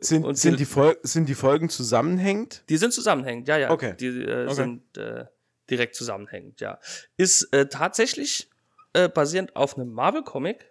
sind, 0.00 0.24
und 0.24 0.36
sind, 0.36 0.52
die- 0.52 0.56
die 0.58 0.64
Fol 0.66 0.96
sind 1.02 1.28
die 1.28 1.34
Folgen 1.34 1.68
zusammenhängend? 1.70 2.64
die 2.68 2.76
sind 2.76 2.92
zusammenhängend, 2.92 3.48
ja, 3.48 3.56
ja. 3.56 3.70
Okay. 3.70 3.94
Die 3.98 4.06
äh, 4.22 4.44
Okay. 4.46 4.54
sind 4.54 4.96
äh, 4.98 5.24
direkt 5.70 5.94
zusammenhängend, 5.96 6.60
ja. 6.60 6.78
Ist 7.16 7.52
äh, 7.54 7.66
tatsächlich 7.68 8.50
äh, 8.92 9.08
basierend 9.08 9.56
auf 9.56 9.76
einem 9.76 9.90
Marvel-Comic, 9.92 10.66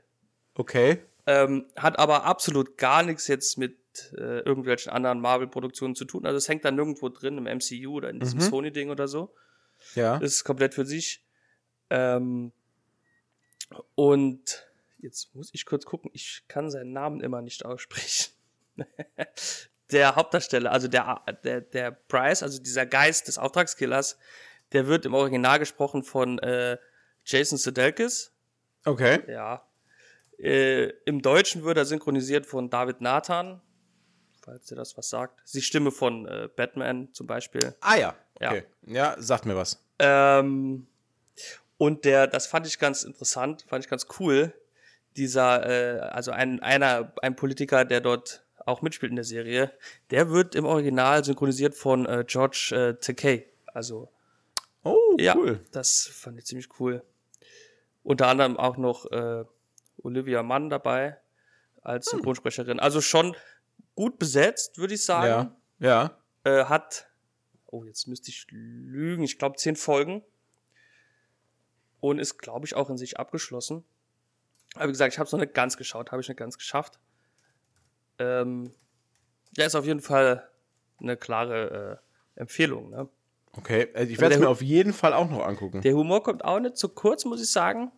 Okay. 0.53 0.99
ähm, 1.25 1.65
hat 1.75 1.97
aber 1.97 2.23
absolut 2.25 2.77
gar 2.77 3.01
nichts 3.03 3.27
jetzt 3.27 3.57
mit 3.57 3.77
äh, 4.17 4.39
irgendwelchen 4.39 4.91
anderen 4.91 5.19
Marvel-Produktionen 5.19 5.95
zu 5.95 6.05
tun. 6.05 6.25
Also 6.25 6.37
es 6.37 6.47
hängt 6.47 6.65
da 6.65 6.71
nirgendwo 6.71 7.09
drin 7.09 7.37
im 7.37 7.43
MCU 7.45 7.95
oder 7.95 8.09
in 8.09 8.19
diesem 8.19 8.39
Mhm. 8.39 8.43
Sony-Ding 8.43 8.89
oder 8.89 9.07
so. 9.07 9.33
Ja. 9.95 10.17
Das 10.19 10.31
ist 10.33 10.43
komplett 10.43 10.73
für 10.73 10.85
sich. 10.85 11.23
Ähm, 11.89 12.51
und 13.95 14.67
jetzt 14.99 15.33
muss 15.35 15.49
ich 15.53 15.65
kurz 15.65 15.85
gucken, 15.85 16.11
ich 16.13 16.43
kann 16.47 16.69
seinen 16.69 16.93
Namen 16.93 17.21
immer 17.21 17.41
nicht 17.41 17.65
aussprechen. 17.65 18.31
der 19.91 20.15
Hauptdarsteller, 20.15 20.71
also 20.71 20.87
der, 20.87 21.21
der, 21.43 21.61
der 21.61 21.91
Bryce, 21.91 22.43
also 22.43 22.61
dieser 22.61 22.85
Geist 22.85 23.27
des 23.27 23.37
Auftragskillers, 23.37 24.17
der 24.71 24.87
wird 24.87 25.05
im 25.05 25.13
Original 25.13 25.59
gesprochen 25.59 26.03
von 26.03 26.39
äh, 26.39 26.77
Jason 27.25 27.57
Sudeikis. 27.57 28.33
Okay. 28.85 29.19
Ja. 29.27 29.67
Äh, 30.37 30.91
Im 31.05 31.21
Deutschen 31.21 31.63
wird 31.63 31.77
er 31.77 31.85
synchronisiert 31.85 32.45
von 32.45 32.69
David 32.69 33.01
Nathan, 33.01 33.61
falls 34.41 34.69
ihr 34.71 34.77
das 34.77 34.97
was 34.97 35.09
sagt. 35.09 35.41
Die 35.53 35.61
Stimme 35.61 35.91
von 35.91 36.25
äh, 36.27 36.49
Batman 36.55 37.09
zum 37.13 37.27
Beispiel. 37.27 37.75
Ah 37.81 37.95
ja. 37.95 38.15
Okay. 38.35 38.63
Ja. 38.87 39.15
sagt 39.19 39.45
mir 39.45 39.55
was. 39.55 39.83
Ähm, 39.99 40.87
und 41.77 42.05
der, 42.05 42.27
das 42.27 42.47
fand 42.47 42.65
ich 42.67 42.79
ganz 42.79 43.03
interessant, 43.03 43.65
fand 43.67 43.83
ich 43.85 43.89
ganz 43.89 44.07
cool. 44.19 44.53
Dieser, 45.17 45.65
äh, 45.67 45.99
also 45.99 46.31
ein, 46.31 46.61
einer, 46.61 47.11
ein 47.21 47.35
Politiker, 47.35 47.85
der 47.85 48.01
dort 48.01 48.43
auch 48.65 48.81
mitspielt 48.81 49.09
in 49.11 49.15
der 49.15 49.25
Serie, 49.25 49.71
der 50.11 50.29
wird 50.29 50.55
im 50.55 50.65
Original 50.65 51.23
synchronisiert 51.23 51.75
von 51.75 52.05
äh, 52.05 52.23
George 52.27 52.71
äh, 52.73 52.93
Takei. 52.99 53.45
Also, 53.67 54.09
Oh, 54.83 55.15
ja, 55.19 55.35
cool. 55.35 55.59
das 55.71 56.07
fand 56.11 56.39
ich 56.39 56.45
ziemlich 56.45 56.67
cool. 56.79 57.03
Unter 58.03 58.27
anderem 58.27 58.57
auch 58.57 58.77
noch 58.77 59.05
äh, 59.11 59.43
Olivia 60.01 60.41
Mann 60.41 60.69
dabei 60.71 61.17
als 61.83 62.07
Hm. 62.11 62.17
Synchronsprecherin. 62.19 62.79
Also 62.79 62.99
schon 63.01 63.35
gut 63.95 64.19
besetzt, 64.19 64.77
würde 64.77 64.93
ich 64.93 65.05
sagen. 65.05 65.51
Ja. 65.79 66.17
Ja. 66.43 66.61
Äh, 66.61 66.65
hat, 66.65 67.07
oh, 67.67 67.83
jetzt 67.83 68.07
müsste 68.07 68.29
ich 68.29 68.47
lügen, 68.49 69.23
ich 69.23 69.37
glaube 69.37 69.57
zehn 69.57 69.75
Folgen. 69.75 70.23
Und 71.99 72.17
ist, 72.17 72.37
glaube 72.37 72.65
ich, 72.65 72.75
auch 72.75 72.89
in 72.89 72.97
sich 72.97 73.19
abgeschlossen. 73.19 73.83
Aber 74.73 74.87
wie 74.87 74.91
gesagt, 74.91 75.13
ich 75.13 75.19
habe 75.19 75.27
es 75.27 75.31
noch 75.31 75.39
nicht 75.39 75.53
ganz 75.53 75.77
geschaut, 75.77 76.11
habe 76.11 76.21
ich 76.21 76.27
nicht 76.27 76.37
ganz 76.37 76.57
geschafft. 76.57 76.99
Ähm, 78.17 78.73
ja, 79.55 79.65
ist 79.65 79.75
auf 79.75 79.85
jeden 79.85 80.01
Fall 80.01 80.49
eine 80.99 81.17
klare 81.17 82.01
äh, 82.35 82.39
Empfehlung. 82.39 82.89
Ne? 82.89 83.09
Okay, 83.53 83.89
also 83.93 84.11
ich 84.11 84.19
werde 84.19 84.35
es 84.35 84.41
mir 84.41 84.49
auf 84.49 84.61
jeden 84.61 84.93
Fall 84.93 85.13
auch 85.13 85.29
noch 85.29 85.45
angucken. 85.45 85.81
Der 85.81 85.93
Humor 85.93 86.23
kommt 86.23 86.43
auch 86.45 86.59
nicht 86.59 86.77
zu 86.77 86.89
kurz, 86.89 87.25
muss 87.25 87.41
ich 87.41 87.51
sagen. 87.51 87.91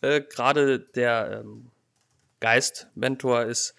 Äh, 0.00 0.22
Gerade 0.22 0.80
der 0.80 1.42
ähm, 1.44 1.70
Geist-Mentor 2.40 3.44
ist 3.44 3.74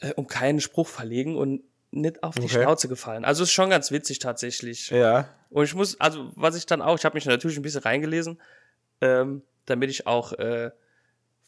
äh, 0.00 0.12
um 0.14 0.26
keinen 0.26 0.60
Spruch 0.60 0.88
verlegen 0.88 1.36
und 1.36 1.62
nicht 1.90 2.22
auf 2.22 2.34
die 2.34 2.42
Okay. 2.42 2.62
Schnauze 2.62 2.88
gefallen. 2.88 3.24
Also 3.24 3.44
ist 3.44 3.52
schon 3.52 3.70
ganz 3.70 3.90
witzig 3.90 4.18
tatsächlich. 4.18 4.90
Ja. 4.90 5.28
Und 5.50 5.64
ich 5.64 5.74
muss, 5.74 5.98
also 6.00 6.30
was 6.34 6.56
ich 6.56 6.66
dann 6.66 6.82
auch, 6.82 6.98
ich 6.98 7.04
habe 7.04 7.14
mich 7.16 7.24
natürlich 7.26 7.56
ein 7.56 7.62
bisschen 7.62 7.82
reingelesen, 7.82 8.40
ähm, 9.00 9.42
damit 9.66 9.90
ich 9.90 10.06
auch 10.06 10.32
äh, 10.34 10.70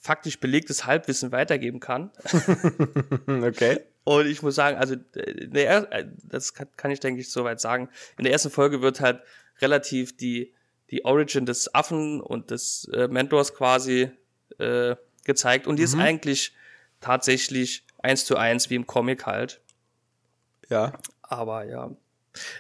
faktisch 0.01 0.39
belegtes 0.39 0.87
Halbwissen 0.87 1.33
weitergeben 1.33 1.81
kann. 1.81 2.11
Okay. 3.27 3.81
Und 4.05 4.27
ich 4.27 4.43
muss 4.43 4.55
sagen, 4.55 4.79
also 4.79 4.95
äh, 5.15 5.49
der, 5.49 5.69
er- 5.69 5.93
äh, 5.93 6.07
das 6.23 6.55
kann, 6.55 6.69
kann 6.77 6.91
ich, 6.91 7.01
denke 7.01 7.21
ich, 7.21 7.31
soweit 7.31 7.61
sagen. 7.61 7.91
In 8.17 8.25
der 8.25 8.33
ersten 8.33 8.51
Folge 8.51 8.81
wird 8.81 9.01
halt 9.01 9.21
relativ 9.61 10.17
die, 10.17 10.55
die 10.91 11.05
Origin 11.05 11.45
des 11.45 11.75
Affen 11.75 12.21
und 12.23 12.51
des 12.51 12.89
äh, 12.95 13.09
Mentors 13.09 13.55
quasi 13.55 14.11
äh, 14.59 14.97
gezeigt. 15.25 15.67
Und 15.67 15.77
die 15.77 15.83
ist 15.83 15.95
eigentlich 15.97 16.55
tatsächlich 17.01 17.85
eins 17.99 18.25
zu 18.25 18.37
eins 18.37 18.71
wie 18.71 18.75
im 18.75 18.87
Comic 18.87 19.27
halt. 19.27 19.61
Ja. 20.69 20.93
Aber 21.23 21.65
ja. 21.65 21.91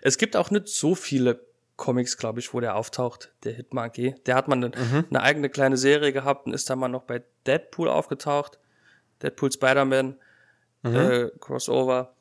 Es 0.03 0.18
gibt 0.18 0.36
auch 0.36 0.51
nicht 0.51 0.68
so 0.68 0.95
viele 0.95 1.47
Comics, 1.76 2.16
glaube 2.16 2.41
ich, 2.41 2.53
wo 2.53 2.61
der 2.61 2.74
auftaucht, 2.74 3.32
der 3.45 3.53
Hitmonkey. 3.53 4.16
Der 4.26 4.34
hat 4.34 4.49
man 4.49 4.64
eine, 4.64 5.05
eine 5.09 5.22
eigene 5.22 5.49
kleine 5.49 5.76
Serie 5.76 6.12
gehabt 6.12 6.47
und 6.47 6.53
ist 6.53 6.68
dann 6.68 6.78
mal 6.78 6.89
noch 6.89 7.05
bei 7.05 7.22
Deadpool 7.47 7.89
aufgetaucht. 7.89 8.59
Deadpool 9.22 9.53
Spider-Man 9.53 10.16
äh, 10.82 11.30
Crossover. 11.41 12.14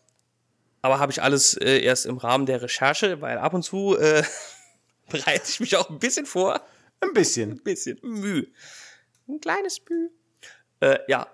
Aber 0.82 0.99
habe 0.99 1.11
ich 1.11 1.22
alles 1.22 1.55
äh, 1.55 1.80
erst 1.80 2.05
im 2.05 2.18
Rahmen 2.18 2.45
der 2.45 2.61
Recherche, 2.61 3.20
weil 3.22 3.38
ab 3.39 3.53
und 3.53 3.63
zu 3.63 3.97
äh, 3.97 4.24
bereite 5.09 5.49
ich 5.49 5.59
mich 5.59 5.76
auch 5.76 5.89
ein 5.89 5.99
bisschen 5.99 6.26
vor. 6.26 6.61
Ein 7.01 7.13
bisschen. 7.13 7.51
Ein 7.51 7.63
bisschen 7.63 7.99
Mühe. 8.03 8.47
Ein 9.28 9.39
kleines 9.39 9.82
Mühe. 9.89 10.09
Äh, 10.80 10.99
ja, 11.07 11.28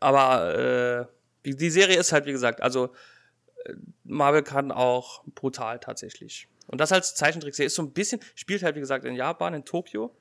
aber 0.00 1.08
äh, 1.44 1.52
die, 1.52 1.70
Serie 1.70 1.98
ist 1.98 2.12
halt, 2.12 2.26
wie 2.26 2.32
gesagt, 2.32 2.62
also 2.62 2.92
äh, 3.64 3.74
Marvel 4.04 4.42
kann 4.42 4.72
auch 4.72 5.24
brutal 5.34 5.78
tatsächlich. 5.80 6.48
Und 6.66 6.80
das 6.80 6.92
als 6.92 7.14
Zeichentrickserie 7.14 7.66
ist 7.66 7.74
so 7.74 7.82
ein 7.82 7.92
bisschen, 7.92 8.20
spielt 8.34 8.62
halt, 8.62 8.76
wie 8.76 8.80
gesagt, 8.80 9.04
in 9.04 9.14
Japan, 9.14 9.54
in 9.54 9.64
Tokio. 9.64 10.14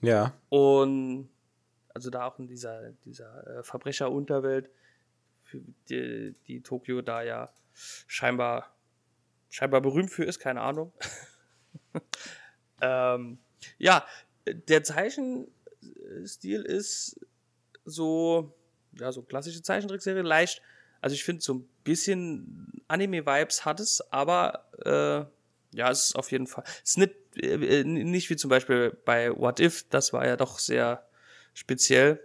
Ja. 0.00 0.34
Und 0.48 1.28
also 1.92 2.10
da 2.10 2.26
auch 2.26 2.38
in 2.38 2.46
dieser, 2.46 2.92
dieser 3.04 3.58
äh, 3.58 3.62
Verbrecherunterwelt, 3.62 4.70
die, 5.88 6.34
die 6.46 6.62
Tokio 6.62 7.02
da 7.02 7.22
ja 7.22 7.50
scheinbar, 8.06 8.74
scheinbar 9.48 9.80
berühmt 9.80 10.10
für 10.10 10.24
ist, 10.24 10.38
keine 10.38 10.60
Ahnung. 10.60 10.92
ähm, 12.80 13.38
ja, 13.78 14.06
der 14.46 14.84
Zeichenstil 14.84 16.62
ist 16.62 17.20
so, 17.84 18.54
ja, 18.98 19.12
so 19.12 19.22
klassische 19.22 19.62
Zeichentrickserie, 19.62 20.22
leicht. 20.22 20.62
Also 21.00 21.14
ich 21.14 21.24
finde, 21.24 21.42
so 21.42 21.54
ein 21.54 21.68
bisschen 21.84 22.82
Anime-Vibes 22.88 23.64
hat 23.64 23.80
es, 23.80 24.00
aber 24.12 24.64
äh, 24.84 25.76
ja, 25.76 25.90
es 25.90 26.06
ist 26.06 26.16
auf 26.16 26.30
jeden 26.32 26.46
Fall. 26.46 26.64
Es 26.84 26.90
ist 26.90 26.98
nicht, 26.98 27.14
äh, 27.42 27.84
nicht 27.84 28.28
wie 28.30 28.36
zum 28.36 28.50
Beispiel 28.50 28.96
bei 29.04 29.30
What 29.36 29.60
If, 29.60 29.86
das 29.88 30.12
war 30.12 30.26
ja 30.26 30.36
doch 30.36 30.58
sehr 30.58 31.06
speziell. 31.54 32.20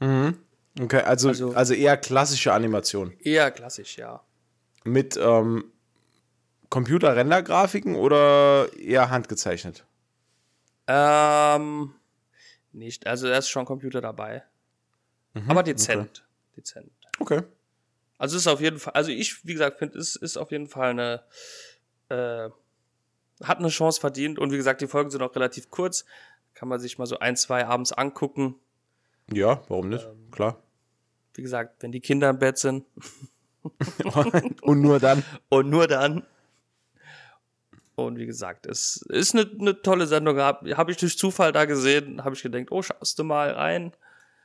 Okay, 0.00 1.00
also, 1.02 1.28
also, 1.28 1.52
Also- 1.52 1.74
eher 1.74 1.96
klassische 1.96 2.52
Animation. 2.52 3.12
Eher 3.20 3.50
klassisch, 3.50 3.96
ja. 3.98 4.22
Mit 4.84 5.18
ähm, 5.20 5.72
Computer-Render-Grafiken 6.70 7.96
oder 7.96 8.68
eher 8.78 9.10
handgezeichnet? 9.10 9.84
Ähm, 10.86 11.94
nicht, 12.72 13.06
also 13.06 13.28
da 13.28 13.36
ist 13.38 13.48
schon 13.48 13.64
Computer 13.64 14.00
dabei. 14.00 14.42
Aber 15.48 15.62
dezent. 15.62 16.24
Dezent. 16.56 16.90
Okay. 17.18 17.42
Also 18.18 18.36
ist 18.36 18.46
auf 18.46 18.60
jeden 18.60 18.78
Fall, 18.78 18.92
also 18.94 19.10
ich, 19.10 19.46
wie 19.46 19.52
gesagt, 19.52 19.78
finde, 19.78 19.98
es 19.98 20.16
ist 20.16 20.36
auf 20.36 20.50
jeden 20.50 20.68
Fall 20.68 20.90
eine, 20.90 21.22
äh, 22.08 22.50
hat 23.42 23.58
eine 23.58 23.68
Chance 23.68 24.00
verdient 24.00 24.38
und 24.38 24.52
wie 24.52 24.56
gesagt, 24.56 24.80
die 24.80 24.86
Folgen 24.86 25.10
sind 25.10 25.22
auch 25.22 25.34
relativ 25.34 25.70
kurz. 25.70 26.04
Kann 26.54 26.68
man 26.68 26.80
sich 26.80 26.98
mal 26.98 27.06
so 27.06 27.18
ein, 27.18 27.36
zwei 27.36 27.66
abends 27.66 27.92
angucken. 27.92 28.56
Ja, 29.32 29.62
warum 29.68 29.88
nicht? 29.88 30.04
Ähm. 30.04 30.30
Klar. 30.30 30.62
Wie 31.34 31.42
gesagt, 31.42 31.82
wenn 31.82 31.92
die 31.92 32.00
Kinder 32.00 32.28
im 32.28 32.38
Bett 32.38 32.58
sind 32.58 32.84
Und 34.62 34.80
nur 34.80 34.98
dann. 34.98 35.22
und 35.48 35.68
nur 35.68 35.86
dann. 35.86 36.24
Und 37.94 38.18
wie 38.18 38.26
gesagt, 38.26 38.66
es 38.66 39.02
ist 39.08 39.34
eine, 39.34 39.50
eine 39.60 39.82
tolle 39.82 40.06
Sendung. 40.06 40.38
Habe 40.38 40.76
hab 40.76 40.88
ich 40.88 40.96
durch 40.96 41.18
Zufall 41.18 41.52
da 41.52 41.66
gesehen, 41.66 42.24
habe 42.24 42.34
ich 42.34 42.42
gedacht, 42.42 42.66
oh, 42.70 42.82
schaust 42.82 43.18
du 43.18 43.24
mal 43.24 43.50
rein. 43.50 43.92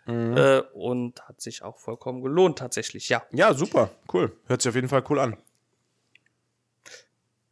Äh, 0.08 0.62
und 0.74 1.28
hat 1.28 1.42
sich 1.42 1.64
auch 1.64 1.80
vollkommen 1.80 2.22
gelohnt, 2.22 2.60
tatsächlich. 2.60 3.10
Ja, 3.10 3.24
Ja, 3.32 3.54
super. 3.56 3.90
Cool. 4.14 4.38
Hört 4.46 4.62
sich 4.62 4.70
auf 4.70 4.76
jeden 4.76 4.90
Fall 4.90 5.04
cool 5.10 5.20
an. 5.20 5.38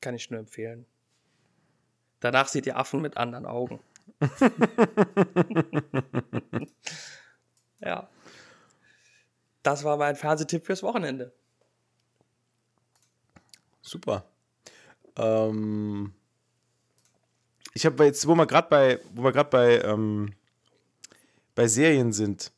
kann 0.02 0.14
ich 0.16 0.30
nur 0.30 0.40
empfehlen. 0.40 0.86
Danach 2.20 2.48
seht 2.48 2.66
ihr 2.68 2.78
Affen 2.78 3.02
mit 3.02 3.18
anderen 3.18 3.46
Augen. 3.46 3.80
ja. 7.80 8.08
Das 9.64 9.84
war 9.84 9.98
mein 9.98 10.16
Fernsehtipp 10.16 10.66
fürs 10.66 10.84
Wochenende. 10.84 11.34
Super. 13.82 14.26
Ähm, 15.18 16.14
ich 17.74 17.86
habe 17.86 18.06
jetzt, 18.06 18.28
wo 18.28 18.36
wir 18.36 18.46
gerade 18.46 18.68
bei, 18.70 19.00
wo 19.14 19.24
wir 19.24 19.32
gerade 19.32 19.50
bei, 19.50 19.82
ähm, 19.82 20.34
bei 21.56 21.68
Serien 21.68 22.14
sind, 22.14 22.52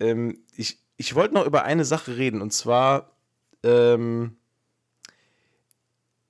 ähm, 0.00 0.44
ich, 0.56 0.78
ich 0.96 1.14
wollte 1.14 1.34
noch 1.34 1.46
über 1.46 1.64
eine 1.64 1.84
Sache 1.84 2.16
reden 2.16 2.42
und 2.42 2.52
zwar, 2.52 3.12
ähm, 3.62 4.36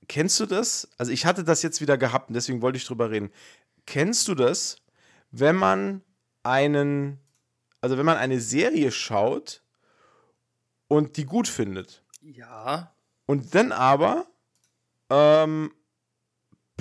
kennst 0.09 0.39
du 0.41 0.47
das? 0.47 0.89
Also 0.99 1.12
ich 1.12 1.27
hatte 1.27 1.45
das 1.45 1.62
jetzt 1.62 1.81
wieder 1.81 1.97
gehabt 1.97 2.29
und 2.29 2.35
deswegen 2.35 2.62
wollte 2.62 2.77
ich 2.77 2.85
drüber 2.87 3.11
reden. 3.11 3.31
Kennst 3.87 4.29
du 4.29 4.35
das, 4.35 4.77
wenn 5.31 5.57
man 5.57 6.03
einen, 6.43 7.18
also 7.81 7.97
wenn 7.99 8.07
man 8.07 8.16
eine 8.18 8.41
Serie 8.41 8.93
schaut 8.93 9.62
und 10.89 11.16
die 11.16 11.25
gut 11.25 11.49
findet? 11.49 12.03
Ja. 12.20 12.95
und 13.27 13.55
dann 13.55 13.73
aber 13.73 14.27
ähm, 15.11 15.73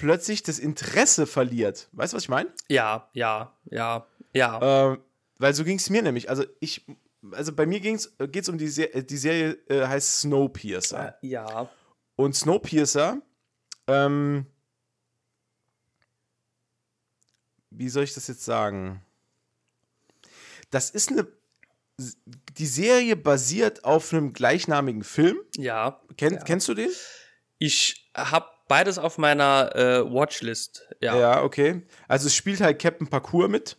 plötzlich 0.01 0.41
das 0.41 0.57
Interesse 0.57 1.27
verliert. 1.27 1.87
Weißt 1.91 2.11
du, 2.13 2.17
was 2.17 2.23
ich 2.23 2.29
meine? 2.29 2.51
Ja, 2.69 3.07
ja, 3.13 3.55
ja, 3.65 4.07
ja. 4.33 4.91
Ähm, 4.93 5.03
weil 5.37 5.53
so 5.53 5.63
ging 5.63 5.77
es 5.77 5.91
mir 5.91 6.01
nämlich. 6.01 6.27
Also 6.27 6.43
ich, 6.59 6.87
also 7.31 7.53
bei 7.53 7.67
mir 7.67 7.79
geht 7.79 7.99
es 8.35 8.49
um 8.49 8.57
die, 8.57 8.67
Se 8.67 8.91
äh, 8.91 9.03
die 9.03 9.17
Serie, 9.17 9.51
äh, 9.69 9.85
heißt 9.85 10.21
Snowpiercer. 10.21 11.19
ja. 11.21 11.69
Und 12.15 12.35
Snowpiercer, 12.35 13.21
ähm, 13.85 14.47
wie 17.69 17.89
soll 17.89 18.03
ich 18.03 18.15
das 18.15 18.27
jetzt 18.27 18.43
sagen? 18.43 19.05
Das 20.71 20.89
ist 20.89 21.11
eine, 21.11 21.27
die 22.57 22.65
Serie 22.65 23.15
basiert 23.15 23.85
auf 23.85 24.13
einem 24.13 24.33
gleichnamigen 24.33 25.03
Film. 25.03 25.37
Ja. 25.57 26.01
Kenn, 26.17 26.33
ja. 26.33 26.43
Kennst 26.43 26.67
du 26.67 26.73
den? 26.73 26.89
Ich 27.59 28.11
habe 28.15 28.47
beides 28.71 28.97
auf 28.97 29.17
meiner 29.17 29.75
äh, 29.75 30.01
Watchlist. 30.13 30.87
Ja. 31.01 31.17
Ja, 31.19 31.43
okay. 31.43 31.81
Also 32.07 32.27
es 32.27 32.35
spielt 32.35 32.61
halt 32.61 32.79
Captain 32.81 33.07
Parkour 33.07 33.47
mit. 33.49 33.77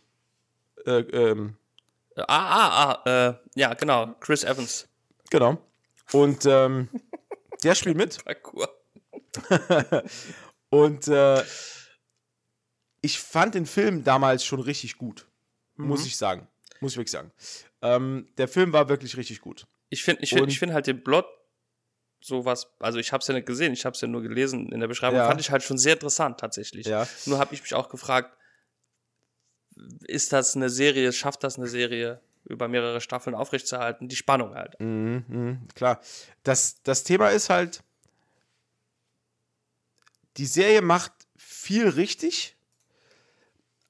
Äh, 0.85 0.99
ähm, 0.99 1.57
Ah, 2.15 2.23
ah, 2.27 3.01
ah, 3.05 3.09
äh, 3.29 3.33
ja, 3.55 3.73
genau. 3.73 4.13
Chris 4.19 4.43
Evans. 4.43 4.87
genau. 5.31 5.57
Und 6.11 6.45
ähm, 6.45 6.87
der 7.63 7.73
spielt 7.73 7.97
mit. 7.97 8.23
Parkour. 8.23 8.69
Und 10.69 11.07
äh, 11.07 11.43
ich 13.01 13.19
fand 13.19 13.55
den 13.55 13.65
Film 13.65 14.03
damals 14.03 14.45
schon 14.45 14.59
richtig 14.59 14.97
gut. 14.97 15.25
Muss 15.75 16.05
ich 16.05 16.17
sagen. 16.17 16.47
Muss 16.81 16.91
ich 16.93 16.97
wirklich 16.97 17.11
sagen. 17.11 17.31
Ähm, 17.81 18.27
der 18.37 18.47
Film 18.47 18.73
war 18.73 18.89
wirklich 18.89 19.17
richtig 19.17 19.41
gut. 19.41 19.65
Ich 19.89 20.03
finde 20.03 20.21
ich 20.23 20.29
find, 20.29 20.41
Und- 20.43 20.49
ich 20.49 20.59
find 20.59 20.71
halt 20.73 20.85
den 20.87 21.03
Plot 21.03 21.25
sowas, 22.23 22.67
also 22.79 22.99
ich 22.99 23.11
habe 23.11 23.21
es 23.21 23.27
ja 23.27 23.33
nicht 23.33 23.45
gesehen, 23.47 23.73
ich 23.73 23.85
habe 23.85 23.93
es 23.95 24.01
ja 24.01 24.07
nur 24.07 24.21
gelesen 24.21 24.71
in 24.71 24.79
der 24.79 24.87
Beschreibung, 24.87 25.17
Ja. 25.19 25.27
fand 25.27 25.41
ich 25.41 25.51
halt 25.51 25.61
schon 25.63 25.77
sehr 25.77 25.93
interessant 25.93 26.39
tatsächlich. 26.39 26.85
Ja. 26.87 27.07
Nur 27.25 27.39
habe 27.39 27.53
ich 27.53 27.61
mich 27.61 27.73
auch 27.73 27.89
gefragt, 27.89 28.37
ist 30.07 30.31
das 30.31 30.55
eine 30.55 30.69
Serie, 30.69 31.11
schafft 31.11 31.43
das 31.43 31.57
eine 31.57 31.67
Serie 31.67 32.21
über 32.45 32.67
mehrere 32.67 33.01
Staffeln 33.01 33.35
aufrechtzuerhalten. 33.35 34.07
Die 34.09 34.15
Spannung 34.15 34.53
halt. 34.53 34.75
Klar. 35.75 36.01
Das, 36.43 36.81
das 36.83 37.03
Thema 37.03 37.29
ist 37.29 37.49
halt, 37.49 37.81
die 40.37 40.45
Serie 40.45 40.81
macht 40.81 41.11
viel 41.37 41.87
richtig, 41.87 42.55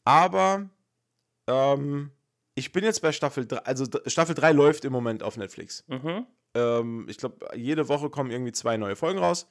aber 0.03 0.69
ähm, 1.47 2.11
ich 2.55 2.71
bin 2.71 2.83
jetzt 2.83 3.01
bei 3.01 3.11
Staffel 3.11 3.45
3, 3.47 3.57
also 3.59 3.85
Staffel 4.07 4.35
3 4.35 4.51
läuft 4.51 4.85
im 4.85 4.91
Moment 4.93 5.23
auf 5.23 5.37
Netflix. 5.37 5.83
Mhm. 5.87 6.25
Ähm, 6.53 7.07
ich 7.09 7.17
glaube, 7.17 7.47
jede 7.55 7.87
Woche 7.87 8.09
kommen 8.09 8.31
irgendwie 8.31 8.51
zwei 8.51 8.77
neue 8.77 8.95
Folgen 8.95 9.19
raus. 9.19 9.47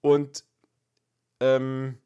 Und 0.00 0.44
ähm, 1.40 1.98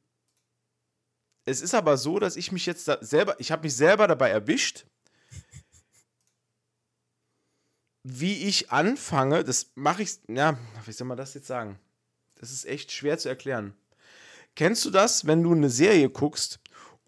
es 1.44 1.60
ist 1.60 1.74
aber 1.74 1.96
so, 1.96 2.18
dass 2.18 2.36
ich 2.36 2.52
mich 2.52 2.66
jetzt 2.66 2.84
selber, 3.00 3.38
ich 3.38 3.50
habe 3.50 3.62
mich 3.62 3.74
selber 3.74 4.06
dabei 4.06 4.30
erwischt, 4.30 4.86
wie 8.02 8.46
ich 8.48 8.70
anfange, 8.70 9.44
das 9.44 9.72
mache 9.74 10.02
ich, 10.02 10.18
ja, 10.28 10.58
wie 10.86 10.92
soll 10.92 11.06
man 11.06 11.18
das 11.18 11.34
jetzt 11.34 11.46
sagen? 11.46 11.78
Das 12.36 12.50
ist 12.50 12.64
echt 12.64 12.92
schwer 12.92 13.18
zu 13.18 13.28
erklären. 13.28 13.74
Kennst 14.56 14.84
du 14.84 14.90
das, 14.90 15.26
wenn 15.26 15.42
du 15.42 15.52
eine 15.52 15.70
Serie 15.70 16.08
guckst 16.08 16.60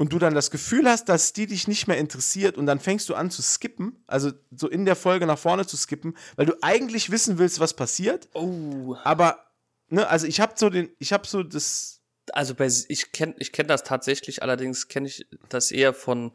und 0.02 0.12
du 0.12 0.18
dann 0.18 0.34
das 0.34 0.50
Gefühl 0.50 0.88
hast, 0.90 1.08
dass 1.08 1.32
die 1.32 1.46
dich 1.46 1.68
nicht 1.68 1.86
mehr 1.86 1.96
interessiert 1.96 2.58
und 2.58 2.66
dann 2.66 2.80
fängst 2.80 3.08
du 3.08 3.14
an 3.14 3.30
zu 3.30 3.40
skippen, 3.40 4.02
also 4.08 4.32
so 4.50 4.68
in 4.68 4.84
der 4.84 4.96
Folge 4.96 5.26
nach 5.26 5.38
vorne 5.38 5.64
zu 5.64 5.76
skippen, 5.76 6.16
weil 6.34 6.44
du 6.46 6.54
eigentlich 6.60 7.10
wissen 7.12 7.38
willst, 7.38 7.60
was 7.60 7.74
passiert, 7.74 8.28
Oh. 8.34 8.96
aber 9.04 9.44
ne, 9.90 10.08
also 10.08 10.26
ich 10.26 10.40
habe 10.40 10.54
so 10.56 10.70
den, 10.70 10.90
ich 10.98 11.12
habe 11.12 11.24
so 11.28 11.44
das, 11.44 12.00
Also 12.32 12.56
bei, 12.56 12.68
ich 12.88 13.12
kenne 13.12 13.34
ich 13.38 13.52
kenn 13.52 13.68
das 13.68 13.84
tatsächlich, 13.84 14.42
allerdings 14.42 14.88
kenne 14.88 15.06
ich 15.06 15.24
das 15.48 15.70
eher 15.70 15.94
von 15.94 16.32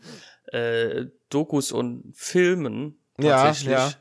äh, 0.53 1.07
Dokus 1.29 1.73
und 1.73 2.13
Filmen. 2.15 2.97
Ja, 3.19 3.43
Tatsächlich. 3.43 3.73
ja. 3.73 3.93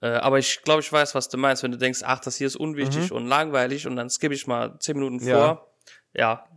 Äh, 0.00 0.06
aber 0.20 0.38
ich 0.38 0.62
glaube, 0.62 0.80
ich 0.80 0.90
weiß, 0.90 1.14
was 1.14 1.28
du 1.28 1.36
meinst, 1.36 1.62
wenn 1.62 1.72
du 1.72 1.76
denkst, 1.76 2.00
ach, 2.02 2.20
das 2.20 2.36
hier 2.36 2.46
ist 2.46 2.56
unwichtig 2.56 3.10
Mhm. 3.10 3.16
und 3.16 3.26
langweilig 3.26 3.86
und 3.86 3.96
dann 3.96 4.08
skippe 4.08 4.34
ich 4.34 4.46
mal 4.46 4.78
zehn 4.78 4.96
Minuten 4.96 5.22
Ja. 5.22 5.34
vor. 5.36 5.66
Ja, 6.14 6.49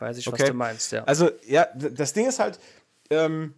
weiß 0.00 0.16
ich, 0.18 0.26
Okay. 0.28 0.42
was 0.42 0.48
du 0.48 0.54
meinst, 0.54 0.92
ja. 0.92 1.04
Also, 1.04 1.30
ja, 1.46 1.66
das 1.74 2.12
Ding 2.12 2.26
ist 2.26 2.38
halt, 2.38 2.58
ähm, 3.10 3.54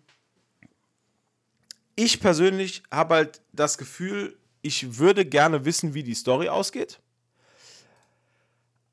ich 1.94 2.20
persönlich 2.20 2.82
habe 2.90 3.14
halt 3.14 3.40
das 3.52 3.78
Gefühl, 3.78 4.36
ich 4.62 4.98
würde 4.98 5.24
gerne 5.24 5.64
wissen, 5.64 5.94
wie 5.94 6.02
die 6.02 6.14
Story 6.14 6.48
ausgeht. 6.48 7.00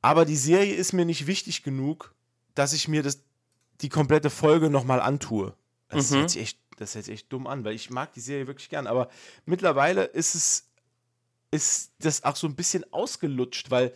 Aber 0.02 0.26
die 0.26 0.36
Serie 0.38 0.74
ist 0.76 0.94
mir 0.94 1.06
nicht 1.06 1.28
wichtig 1.28 1.64
genug, 1.64 2.14
dass 2.56 2.74
ich 2.74 2.88
mir 2.88 3.04
das, 3.04 3.20
die 3.82 3.90
komplette 3.90 4.30
Folge 4.30 4.70
nochmal 4.70 5.00
antue. 5.02 5.54
Das, 5.90 6.10
Mhm. 6.12 6.18
hört 6.18 6.30
sich 6.32 6.42
echt, 6.42 6.60
das 6.78 6.96
hört 6.96 7.06
sich 7.06 7.14
echt 7.16 7.32
dumm 7.34 7.48
an, 7.48 7.64
weil 7.66 7.74
ich 7.76 7.90
mag 7.90 8.14
die 8.14 8.20
Serie 8.22 8.48
wirklich 8.48 8.70
gern. 8.70 8.88
Aber 8.88 9.10
mittlerweile 9.46 10.06
ist 10.06 10.36
es, 10.36 10.66
ist 11.52 11.92
das 12.00 12.24
auch 12.24 12.36
so 12.36 12.48
ein 12.48 12.56
bisschen 12.56 12.92
ausgelutscht, 12.94 13.72
weil 13.72 13.94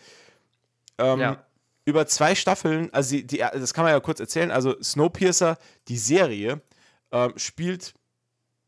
ähm, 0.97 1.19
Ja. 1.19 1.45
Über 1.85 2.07
zwei 2.07 2.35
Staffeln, 2.35 2.93
also 2.93 3.15
die, 3.15 3.25
die, 3.27 3.37
das 3.37 3.73
kann 3.73 3.83
man 3.83 3.93
ja 3.93 3.99
kurz 3.99 4.19
erzählen, 4.19 4.51
also 4.51 4.81
Snowpiercer, 4.81 5.57
die 5.87 5.97
Serie, 5.97 6.61
ähm, 7.11 7.33
spielt, 7.37 7.93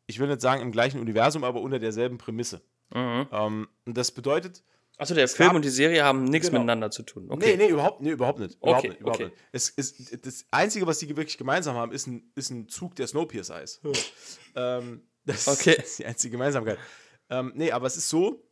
ich 0.08 0.20
will 0.20 0.28
nicht 0.28 0.42
sagen 0.42 0.62
im 0.62 0.72
gleichen 0.72 1.00
Universum, 1.00 1.44
aber 1.44 1.62
unter 1.62 1.80
derselben 1.80 2.18
Prämisse. 2.18 2.62
Mhm. 2.94 3.28
Ähm, 3.32 3.68
und 3.86 3.98
das 3.98 4.12
bedeutet, 4.12 4.64
Achso, 4.98 5.14
der 5.14 5.28
Film 5.28 5.50
gab- 5.50 5.56
und 5.58 5.66
die 5.66 5.70
Serie 5.70 6.04
haben 6.06 6.24
nichts 6.24 6.48
Genau. 6.48 6.60
miteinander 6.62 6.90
zu 6.90 7.04
tun. 7.04 7.26
Okay. 7.30 7.58
nee, 7.58 7.66
nee, 7.66 7.70
überhaupt, 7.72 8.00
nee, 8.02 8.12
überhaupt 8.12 8.40
nicht. 8.40 8.56
Überhaupt 8.62 8.80
Okay, 8.80 8.90
nicht, 8.90 9.02
überhaupt 9.02 9.20
okay. 9.22 9.30
nicht. 9.32 9.44
Es 9.52 9.70
ist, 9.70 10.26
das 10.26 10.46
Einzige, 10.52 10.88
was 10.88 11.00
die 11.00 11.10
wirklich 11.10 11.38
gemeinsam 11.38 11.76
haben, 11.76 11.92
ist 11.92 12.08
ein, 12.08 12.32
ist 12.36 12.50
ein 12.50 12.70
Zug, 12.70 12.96
der 12.96 13.08
Snowpiercer 13.08 13.62
ist. 13.62 13.82
ähm, 14.56 15.02
das 15.26 15.48
Okay. 15.50 15.76
ist 15.84 16.00
die 16.00 16.06
einzige 16.06 16.32
Gemeinsamkeit. 16.34 16.78
Ähm, 17.30 17.52
nee, 17.56 17.72
aber 17.72 17.88
es 17.88 17.98
ist 17.98 18.08
so, 18.08 18.45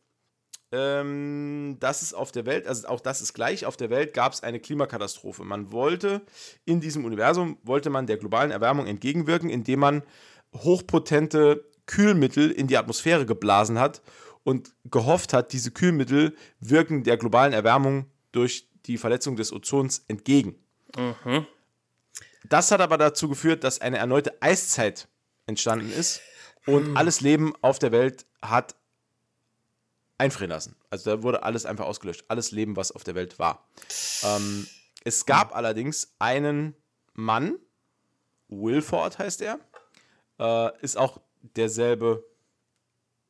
ähm, 0.74 1.76
dass 1.78 2.02
es 2.02 2.14
auf 2.14 2.32
der 2.32 2.46
Welt, 2.46 2.66
also 2.66 2.88
auch 2.88 3.00
das 3.00 3.20
ist 3.20 3.32
gleich, 3.32 3.64
auf 3.64 3.76
der 3.76 3.90
Welt 3.90 4.12
gab 4.12 4.32
es 4.32 4.42
eine 4.42 4.58
Klimakatastrophe. 4.58 5.44
Man 5.44 5.70
wollte 5.70 6.22
in 6.64 6.80
diesem 6.80 7.04
Universum, 7.04 7.58
wollte 7.62 7.90
man 7.90 8.06
der 8.06 8.16
globalen 8.16 8.50
Erwärmung 8.50 8.86
entgegenwirken, 8.86 9.50
indem 9.50 9.80
man 9.80 10.02
hochpotente 10.52 11.64
Kühlmittel 11.86 12.50
in 12.50 12.66
die 12.66 12.76
Atmosphäre 12.76 13.24
geblasen 13.24 13.78
hat 13.78 14.02
und 14.42 14.74
gehofft 14.84 15.32
hat, 15.32 15.52
diese 15.52 15.70
Kühlmittel 15.70 16.34
wirken 16.58 17.04
der 17.04 17.18
globalen 17.18 17.52
Erwärmung 17.52 18.06
durch 18.32 18.68
die 18.86 18.98
Verletzung 18.98 19.36
des 19.36 19.52
Ozons 19.52 20.04
entgegen. 20.08 20.56
Das 22.48 22.70
hat 22.70 22.80
aber 22.80 22.98
dazu 22.98 23.28
geführt, 23.28 23.64
dass 23.64 23.80
eine 23.80 23.98
erneute 23.98 24.42
Eiszeit 24.42 25.08
entstanden 25.46 25.90
ist 25.92 26.20
und 26.66 26.96
alles 26.96 27.20
Leben 27.20 27.52
auf 27.62 27.78
der 27.78 27.92
Welt 27.92 28.26
hat 28.42 28.74
einfrieren 30.18 30.50
lassen. 30.50 30.76
Also 30.90 31.16
da 31.16 31.22
wurde 31.22 31.42
alles 31.42 31.66
einfach 31.66 31.86
ausgelöscht. 31.86 32.24
Alles 32.28 32.50
Leben, 32.50 32.76
was 32.76 32.92
auf 32.92 33.04
der 33.04 33.14
Welt 33.14 33.38
war. 33.38 33.68
Ähm, 34.22 34.66
es 35.04 35.26
gab 35.26 35.54
allerdings 35.54 36.14
einen 36.18 36.74
Mann, 37.12 37.58
Wilford 38.48 39.18
heißt 39.18 39.42
er, 39.42 39.58
äh, 40.38 40.70
ist 40.82 40.96
auch 40.96 41.20
derselbe, 41.42 42.24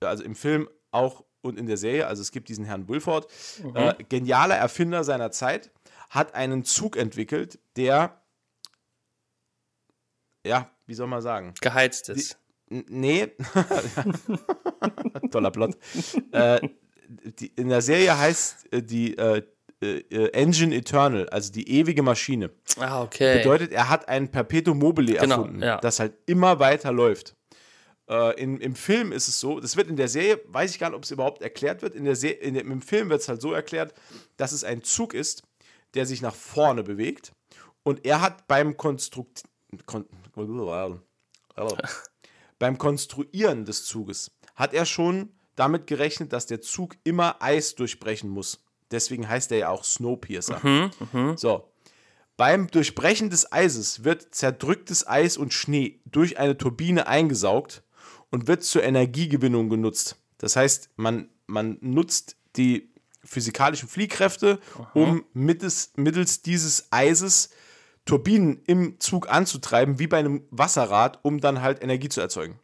also 0.00 0.22
im 0.22 0.34
Film 0.34 0.68
auch 0.90 1.24
und 1.42 1.58
in 1.58 1.66
der 1.66 1.76
Serie, 1.76 2.06
also 2.06 2.22
es 2.22 2.30
gibt 2.30 2.48
diesen 2.48 2.64
Herrn 2.64 2.88
Wilford, 2.88 3.30
äh, 3.74 4.02
genialer 4.04 4.56
Erfinder 4.56 5.04
seiner 5.04 5.30
Zeit, 5.30 5.70
hat 6.08 6.34
einen 6.34 6.64
Zug 6.64 6.96
entwickelt, 6.96 7.58
der, 7.76 8.22
ja, 10.46 10.70
wie 10.86 10.94
soll 10.94 11.06
man 11.06 11.20
sagen, 11.20 11.52
Geheizt 11.60 12.08
ist. 12.08 12.38
Nee. 12.68 13.28
Toller 15.30 15.50
Plot. 15.50 15.76
äh, 16.32 16.60
die, 17.38 17.48
in 17.56 17.68
der 17.68 17.82
Serie 17.82 18.16
heißt 18.18 18.72
äh, 18.72 18.82
die 18.82 19.16
äh, 19.16 19.42
äh, 19.84 20.28
Engine 20.32 20.74
Eternal, 20.74 21.28
also 21.28 21.52
die 21.52 21.68
ewige 21.68 22.02
Maschine. 22.02 22.50
Ah, 22.78 23.02
okay. 23.02 23.38
Bedeutet, 23.38 23.72
er 23.72 23.88
hat 23.88 24.08
ein 24.08 24.30
Perpetuum 24.30 24.78
mobile 24.78 25.14
Genau, 25.14 25.36
erfunden, 25.42 25.62
ja. 25.62 25.78
das 25.78 26.00
halt 26.00 26.14
immer 26.26 26.58
weiter 26.58 26.92
läuft. 26.92 27.36
Äh, 28.08 28.40
in, 28.40 28.60
Im 28.60 28.74
Film 28.74 29.12
ist 29.12 29.28
es 29.28 29.40
so, 29.40 29.60
das 29.60 29.76
wird 29.76 29.88
in 29.88 29.96
der 29.96 30.08
Serie, 30.08 30.40
weiß 30.46 30.70
ich 30.72 30.78
gar 30.78 30.88
nicht, 30.90 30.96
ob 30.96 31.04
es 31.04 31.10
überhaupt 31.10 31.42
erklärt 31.42 31.82
wird. 31.82 31.94
In 31.94 32.04
der 32.04 32.16
Se 32.16 32.28
in 32.28 32.54
dem, 32.54 32.70
Im 32.70 32.82
Film 32.82 33.10
wird 33.10 33.20
es 33.20 33.28
halt 33.28 33.40
so 33.40 33.52
erklärt, 33.52 33.94
dass 34.36 34.52
es 34.52 34.64
ein 34.64 34.82
Zug 34.82 35.14
ist, 35.14 35.42
der 35.94 36.06
sich 36.06 36.22
nach 36.22 36.34
vorne 36.34 36.82
bewegt. 36.82 37.32
Und 37.82 38.04
er 38.06 38.20
hat 38.20 38.46
beim 38.48 38.76
Konstrukt 38.76 39.42
kon 39.86 40.06
beim 42.58 42.78
Konstruieren 42.78 43.64
des 43.64 43.84
Zuges 43.84 44.30
hat 44.54 44.74
er 44.74 44.86
schon 44.86 45.30
damit 45.56 45.86
gerechnet, 45.86 46.32
dass 46.32 46.46
der 46.46 46.60
Zug 46.60 46.96
immer 47.04 47.42
Eis 47.42 47.74
durchbrechen 47.74 48.30
muss. 48.30 48.64
Deswegen 48.90 49.28
heißt 49.28 49.52
er 49.52 49.58
ja 49.58 49.68
auch 49.70 49.84
Snowpiercer. 49.84 50.60
So. 51.36 51.70
Beim 52.36 52.66
Durchbrechen 52.66 53.30
des 53.30 53.52
Eises 53.52 54.02
wird 54.02 54.34
zerdrücktes 54.34 55.06
Eis 55.06 55.36
und 55.36 55.52
Schnee 55.52 56.00
durch 56.04 56.38
eine 56.38 56.58
Turbine 56.58 57.06
eingesaugt 57.06 57.84
und 58.30 58.48
wird 58.48 58.64
zur 58.64 58.82
Energiegewinnung 58.82 59.68
genutzt. 59.68 60.16
Das 60.38 60.56
heißt, 60.56 60.90
man, 60.96 61.28
man 61.46 61.78
nutzt 61.80 62.36
die 62.56 62.92
physikalischen 63.22 63.88
Fliehkräfte, 63.88 64.58
um 64.94 65.24
mittels, 65.32 65.92
mittels 65.96 66.42
dieses 66.42 66.92
Eises 66.92 67.50
Turbinen 68.04 68.62
im 68.66 69.00
Zug 69.00 69.30
anzutreiben, 69.30 69.98
wie 69.98 70.06
bei 70.06 70.18
einem 70.18 70.46
Wasserrad, 70.50 71.20
um 71.22 71.40
dann 71.40 71.62
halt 71.62 71.82
Energie 71.82 72.08
zu 72.08 72.20
erzeugen. 72.20 72.58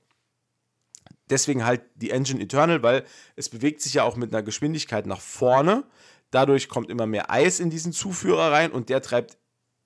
Deswegen 1.30 1.64
halt 1.64 1.82
die 1.94 2.10
Engine 2.10 2.42
Eternal, 2.42 2.82
weil 2.82 3.04
es 3.36 3.48
bewegt 3.48 3.80
sich 3.80 3.94
ja 3.94 4.02
auch 4.02 4.16
mit 4.16 4.32
einer 4.32 4.42
Geschwindigkeit 4.42 5.06
nach 5.06 5.20
vorne. 5.20 5.84
Dadurch 6.30 6.68
kommt 6.68 6.90
immer 6.90 7.06
mehr 7.06 7.30
Eis 7.30 7.60
in 7.60 7.70
diesen 7.70 7.92
Zuführer 7.92 8.52
rein 8.52 8.72
und 8.72 8.88
der 8.88 9.00
treibt 9.00 9.38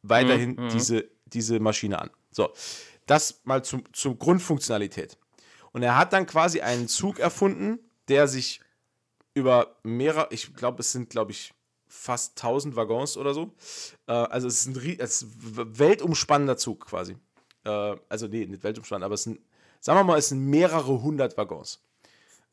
weiterhin 0.03 0.69
diese, 0.73 1.09
diese 1.27 1.61
Maschine 1.61 2.01
an. 2.01 2.11
So, 2.31 2.53
das 3.07 3.43
mal 3.45 3.63
zum, 3.63 3.85
zur 3.93 4.19
Grundfunktionalität. 4.19 5.19
Und 5.73 5.83
er 5.83 5.97
hat 5.97 6.13
dann 6.13 6.27
quasi 6.27 6.61
einen 6.61 6.89
Zug 6.89 7.19
erfunden, 7.19 7.79
der 8.09 8.29
sich 8.29 8.61
über 9.35 9.77
mehrere, 9.83 10.29
ich 10.31 10.55
glaube, 10.55 10.81
es 10.81 10.93
sind, 10.93 11.11
glaube 11.11 11.33
ich, 11.33 11.53
fast 11.95 12.37
1000 12.43 12.77
Waggons 12.77 13.17
oder 13.17 13.33
so. 13.33 13.55
Äh, 14.07 14.13
also 14.13 14.49
es 14.49 14.67
ist 14.67 14.77
ein 14.77 14.97
es 14.99 15.23
ist 15.23 15.59
ein 15.59 15.79
weltumspannender 15.79 16.57
Zug 16.57 16.87
quasi. 16.87 17.17
Äh, 17.65 17.97
also 18.09 18.27
nee, 18.27 18.47
nicht 18.47 18.65
weltumspannend, 18.65 19.05
aber 19.05 19.15
es 19.15 19.23
sind, 19.23 19.41
sagen 19.81 19.99
wir 19.99 20.05
mal, 20.05 20.19
es 20.19 20.29
sind 20.29 20.45
mehrere 20.45 21.03
hundert 21.03 21.37
Waggons. 21.37 21.81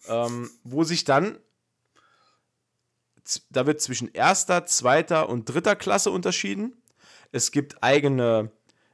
Ähm, 0.08 0.50
wo 0.64 0.84
sich 0.84 1.04
dann, 1.04 1.38
da 3.50 3.68
wird 3.68 3.82
zwischen 3.82 4.12
erster, 4.14 4.66
zweiter 4.66 5.30
und 5.30 5.46
dritter 5.46 5.76
Klasse 5.76 6.12
unterschieden. 6.12 6.82
Es 7.32 7.52
gibt 7.52 7.84
eigene, 7.84 8.52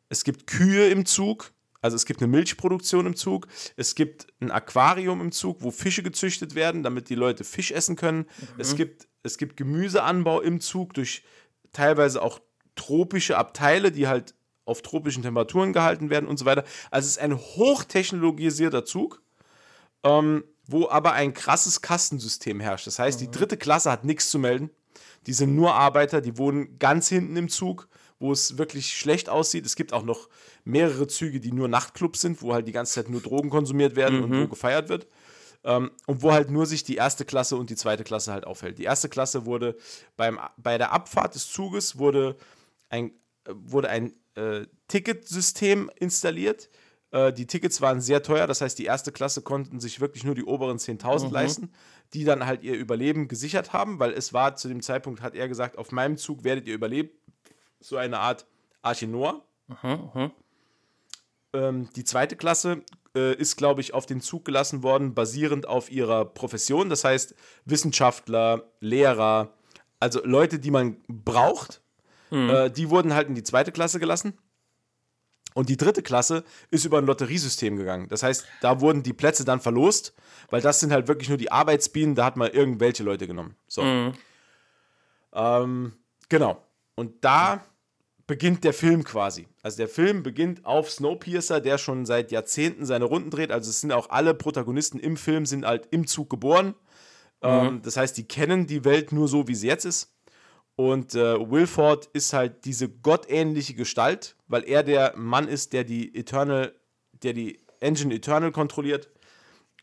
es 0.10 0.24
gibt 0.24 0.48
Kühe 0.48 0.90
im 0.90 1.06
Zug, 1.06 1.54
also 1.82 1.96
es 1.96 2.06
gibt 2.06 2.22
eine 2.22 2.28
Milchproduktion 2.28 3.06
im 3.06 3.16
Zug, 3.16 3.48
es 3.78 3.96
gibt 3.96 4.28
ein 4.42 4.52
Aquarium 4.52 5.22
im 5.22 5.32
Zug, 5.32 5.62
wo 5.62 5.72
Fische 5.72 6.04
gezüchtet 6.04 6.56
werden, 6.56 6.84
damit 6.84 7.10
die 7.10 7.16
Leute 7.16 7.44
Fisch 7.44 7.72
essen 7.72 7.96
können. 7.96 8.26
Es, 8.58 8.76
gibt, 8.76 9.07
es 9.24 9.38
gibt 9.38 9.58
Gemüseanbau 9.58 10.42
im 10.42 10.60
Zug 10.60 10.94
durch 10.94 11.24
teilweise 11.74 12.22
auch 12.22 12.40
tropische 12.76 13.38
Abteile, 13.38 13.92
die 13.92 14.08
halt 14.08 14.36
auf 14.66 14.82
tropischen 14.82 15.24
Temperaturen 15.24 15.74
gehalten 15.74 16.10
werden 16.10 16.28
und 16.28 16.38
so 16.38 16.46
weiter. 16.46 16.64
Also 16.92 17.06
es 17.06 17.12
ist 17.12 17.20
ein 17.20 17.38
hochtechnologisierter 17.38 18.86
Zug, 18.86 19.22
ähm, 20.04 20.44
wo 20.66 20.90
aber 20.90 21.14
ein 21.14 21.34
krasses 21.34 21.82
Kastensystem 21.82 22.60
herrscht. 22.60 22.88
Das 22.88 23.00
heißt, 23.00 23.20
die 23.22 23.32
dritte 23.32 23.58
Klasse 23.58 23.90
hat 23.90 24.04
nichts 24.04 24.30
zu 24.30 24.40
melden. 24.40 24.70
Die 25.26 25.34
sind 25.34 25.56
nur 25.56 25.74
Arbeiter, 25.74 26.22
die 26.22 26.38
wohnen 26.38 26.78
ganz 26.80 27.08
hinten 27.08 27.36
im 27.38 27.50
Zug, 27.50 27.88
wo 28.20 28.32
es 28.32 28.58
wirklich 28.58 28.98
schlecht 28.98 29.30
aussieht. 29.30 29.66
Es 29.66 29.76
gibt 29.76 29.94
auch 29.94 30.04
noch 30.04 30.30
mehrere 30.66 31.08
Züge, 31.08 31.40
die 31.40 31.52
nur 31.52 31.68
Nachtclubs 31.68 32.22
sind, 32.22 32.42
wo 32.42 32.54
halt 32.54 32.68
die 32.68 32.72
ganze 32.72 32.94
Zeit 32.94 33.10
nur 33.10 33.22
Drogen 33.22 33.50
konsumiert 33.50 33.96
werden 33.96 34.24
und 34.24 34.42
wo 34.42 34.48
gefeiert 34.48 34.90
wird. 34.90 35.08
Ähm, 35.64 35.92
und 36.06 36.22
wo 36.22 36.32
halt 36.32 36.50
nur 36.50 36.66
sich 36.66 36.84
die 36.84 36.96
erste 36.96 37.26
Klasse 37.26 37.56
und 37.56 37.70
die 37.70 37.76
zweite 37.76 38.04
Klasse 38.04 38.32
halt 38.32 38.46
aufhält. 38.46 38.78
Die 38.78 38.84
erste 38.84 39.10
Klasse 39.10 39.46
wurde 39.46 39.76
beim, 40.16 40.40
bei 40.58 40.78
der 40.78 40.92
Abfahrt 40.92 41.36
des 41.36 41.52
Zuges 41.52 41.98
wurde 41.98 42.38
ein, 42.90 43.12
wurde 43.48 43.90
ein 43.90 44.14
äh, 44.36 44.66
Ticketsystem 44.88 45.90
installiert. 45.96 46.70
Äh, 47.12 47.34
die 47.34 47.48
Tickets 47.48 47.82
waren 47.82 48.02
sehr 48.02 48.24
teuer, 48.24 48.48
das 48.48 48.62
heißt, 48.62 48.78
die 48.78 48.86
erste 48.86 49.12
Klasse 49.12 49.42
konnten 49.42 49.80
sich 49.80 50.00
wirklich 50.00 50.24
nur 50.24 50.36
die 50.36 50.44
oberen 50.44 50.78
10.000 50.78 51.32
leisten, 51.32 51.72
die 52.14 52.24
dann 52.24 52.46
halt 52.46 52.64
ihr 52.64 52.76
Überleben 52.76 53.28
gesichert 53.28 53.74
haben, 53.74 54.00
weil 54.00 54.12
es 54.12 54.34
war 54.34 54.56
zu 54.56 54.68
dem 54.68 54.82
Zeitpunkt, 54.82 55.22
hat 55.22 55.36
er 55.36 55.48
gesagt, 55.48 55.78
auf 55.78 55.92
meinem 55.92 56.18
Zug 56.18 56.44
werdet 56.44 56.68
ihr 56.68 56.74
überleben. 56.74 57.10
So 57.80 57.98
eine 57.98 58.20
Art 58.20 58.46
Arche 58.82 59.08
Noah. 59.08 59.42
Ähm, 61.54 61.90
die 61.96 62.04
zweite 62.04 62.36
Klasse 62.36 62.84
äh, 63.18 63.34
ist, 63.34 63.58
glaube 63.58 63.82
ich, 63.82 63.94
auf 63.94 64.06
den 64.06 64.22
Zug 64.22 64.46
gelassen 64.46 64.84
worden, 64.84 65.14
basierend 65.14 65.68
auf 65.68 65.92
ihrer 65.92 66.26
Profession. 66.26 66.90
Das 66.90 67.04
heißt, 67.04 67.36
Wissenschaftler, 67.66 68.64
Lehrer, 68.80 69.54
also 70.00 70.22
Leute, 70.24 70.60
die 70.60 70.72
man 70.72 70.98
braucht, 71.08 71.82
äh, 72.32 72.70
die 72.70 72.90
wurden 72.90 73.14
halt 73.14 73.28
in 73.28 73.36
die 73.36 73.44
zweite 73.44 73.72
Klasse 73.72 74.00
gelassen. 74.00 74.38
Und 75.54 75.70
die 75.70 75.78
dritte 75.78 76.04
Klasse 76.04 76.44
ist 76.70 76.86
über 76.86 77.00
ein 77.00 77.06
Lotteriesystem 77.08 77.78
gegangen. 77.78 78.08
Das 78.10 78.22
heißt, 78.22 78.46
da 78.62 78.80
wurden 78.80 79.02
die 79.02 79.14
Plätze 79.14 79.44
dann 79.44 79.60
verlost, 79.60 80.14
weil 80.52 80.62
das 80.62 80.80
sind 80.80 80.92
halt 80.92 81.08
wirklich 81.08 81.30
nur 81.30 81.40
die 81.40 81.52
Arbeitsbienen, 81.52 82.14
da 82.14 82.26
hat 82.26 82.38
man 82.38 82.52
irgendwelche 82.52 83.02
Leute 83.04 83.26
genommen. 83.26 83.56
So. 83.68 83.82
Ähm, 85.34 85.94
genau. 86.30 86.62
Und 86.96 87.24
da 87.24 87.66
beginnt 88.28 88.66
der 88.66 88.74
Film 88.74 89.04
quasi. 89.06 89.48
Also 89.64 89.78
der 89.78 89.88
Film 89.88 90.22
beginnt 90.22 90.66
auf 90.66 90.92
Snowpiercer, 90.92 91.62
der 91.62 91.78
schon 91.78 92.06
seit 92.06 92.32
Jahrzehnten 92.32 92.86
seine 92.86 93.06
Runden 93.06 93.30
dreht. 93.30 93.52
Also 93.52 93.70
es 93.70 93.82
sind 93.82 93.94
auch 93.94 94.10
alle 94.10 94.34
Protagonisten 94.34 95.00
im 95.00 95.16
Film 95.16 95.46
sind 95.46 95.66
halt 95.66 95.88
im 95.92 96.06
Zug 96.06 96.30
geboren. 96.30 96.76
Ähm, 97.42 97.82
das 97.84 97.98
heißt, 97.98 98.18
die 98.18 98.28
kennen 98.28 98.68
die 98.68 98.84
Welt 98.84 99.12
nur 99.12 99.28
so, 99.28 99.48
wie 99.48 99.56
sie 99.56 99.68
jetzt 99.68 99.86
ist. 99.86 100.14
Und 100.76 101.16
äh, 101.16 101.40
Wilford 101.50 102.08
ist 102.14 102.34
halt 102.34 102.66
diese 102.66 102.90
gottähnliche 102.90 103.74
Gestalt, 103.74 104.36
weil 104.48 104.64
er 104.64 104.84
der 104.84 105.14
Mann 105.16 105.48
ist, 105.48 105.74
der 105.74 105.84
die 105.84 106.14
Eternal, 106.16 106.74
der 107.24 107.34
die 107.34 107.60
Engine 107.80 108.14
Eternal 108.14 108.52
kontrolliert 108.52 109.10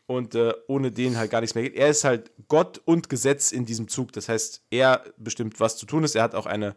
und 0.07 0.35
äh, 0.35 0.53
ohne 0.67 0.91
den 0.91 1.17
halt 1.17 1.31
gar 1.31 1.41
nichts 1.41 1.55
mehr 1.55 1.63
geht. 1.63 1.75
Er 1.75 1.89
ist 1.89 2.03
halt 2.03 2.31
Gott 2.47 2.81
und 2.85 3.09
Gesetz 3.09 3.51
in 3.51 3.65
diesem 3.65 3.87
Zug. 3.87 4.13
Das 4.13 4.29
heißt, 4.29 4.63
er 4.69 5.03
bestimmt, 5.17 5.59
was 5.59 5.77
zu 5.77 5.85
tun 5.85 6.03
ist. 6.03 6.15
Er 6.15 6.23
hat 6.23 6.35
auch 6.35 6.45
eine 6.45 6.75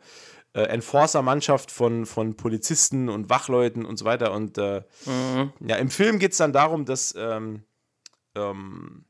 äh, 0.59 0.64
Enforcer-Mannschaft 0.64 1.70
von, 1.70 2.04
von 2.04 2.36
Polizisten 2.36 3.09
und 3.09 3.30
Wachleuten 3.30 3.84
und 3.84 3.96
so 3.96 4.04
weiter. 4.04 4.32
Und 4.32 4.59
äh, 4.59 4.82
ja, 5.61 5.76
im 5.76 5.88
Film 5.88 6.18
geht 6.18 6.32
es 6.32 6.38
dann 6.38 6.52
darum, 6.52 6.84
dass 6.84 7.14
ähm, 7.16 7.62
ähm, 8.34 9.04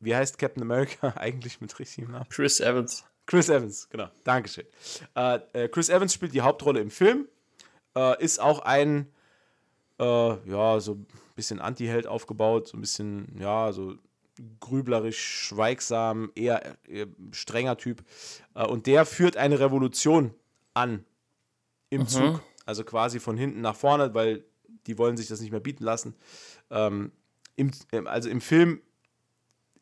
wie 0.00 0.14
heißt 0.14 0.38
Captain 0.38 0.62
America 0.62 1.08
eigentlich 1.16 1.62
mit 1.62 1.78
richtigem 1.78 2.12
Namen? 2.12 2.28
Chris 2.28 2.60
Evans. 2.60 3.04
Chris 3.24 3.48
Evans, 3.48 3.88
genau. 3.88 4.08
Dankeschön. 4.24 4.66
Äh, 5.14 5.40
äh, 5.54 5.68
Chris 5.68 5.88
Evans 5.88 6.12
spielt 6.12 6.34
die 6.34 6.42
Hauptrolle 6.42 6.80
im 6.80 6.90
Film. 6.90 7.26
Äh, 7.96 8.22
ist 8.22 8.38
auch 8.38 8.60
ein, 8.60 9.10
äh, 9.98 10.04
ja, 10.04 10.78
so 10.78 10.92
ein 10.92 11.06
bisschen 11.36 11.58
Anti-Held 11.58 12.06
aufgebaut, 12.06 12.68
so 12.68 12.76
ein 12.76 12.82
bisschen, 12.82 13.34
ja, 13.40 13.72
so 13.72 13.94
grüblerisch, 14.60 15.18
schweigsam, 15.18 16.30
eher, 16.34 16.76
eher 16.86 17.06
strenger 17.32 17.78
Typ. 17.78 18.04
Und 18.52 18.86
der 18.86 19.06
führt 19.06 19.38
eine 19.38 19.58
Revolution 19.58 20.34
an 20.76 21.04
im 21.90 22.06
Zug. 22.06 22.42
Also 22.64 22.84
quasi 22.84 23.20
von 23.20 23.36
hinten 23.36 23.60
nach 23.60 23.76
vorne, 23.76 24.14
weil 24.14 24.44
die 24.86 24.98
wollen 24.98 25.16
sich 25.16 25.28
das 25.28 25.40
nicht 25.40 25.50
mehr 25.50 25.60
bieten 25.60 25.84
lassen. 25.84 26.14
Ähm, 26.70 27.12
im, 27.56 27.70
im- 27.92 28.06
also 28.06 28.28
im 28.28 28.40
Film 28.40 28.80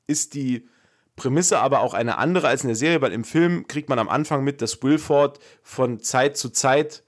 ist 0.07 0.35
die 0.35 0.69
Prämisse 1.17 1.59
aber 1.61 1.81
auch 1.81 1.95
eine 1.95 2.19
andere 2.19 2.49
als 2.49 2.63
in 2.63 2.69
der 2.69 2.77
Serie, 2.77 3.01
weil 3.01 3.13
im 3.13 3.25
Film 3.25 3.67
kriegt 3.69 3.89
man 3.89 3.99
am 3.99 4.09
Anfang 4.09 4.45
mit, 4.45 4.61
dass 4.61 4.83
Wilford 4.83 5.39
von 5.63 6.01
Zeit 6.01 6.37
zu 6.37 6.51
Zeit 6.51 7.03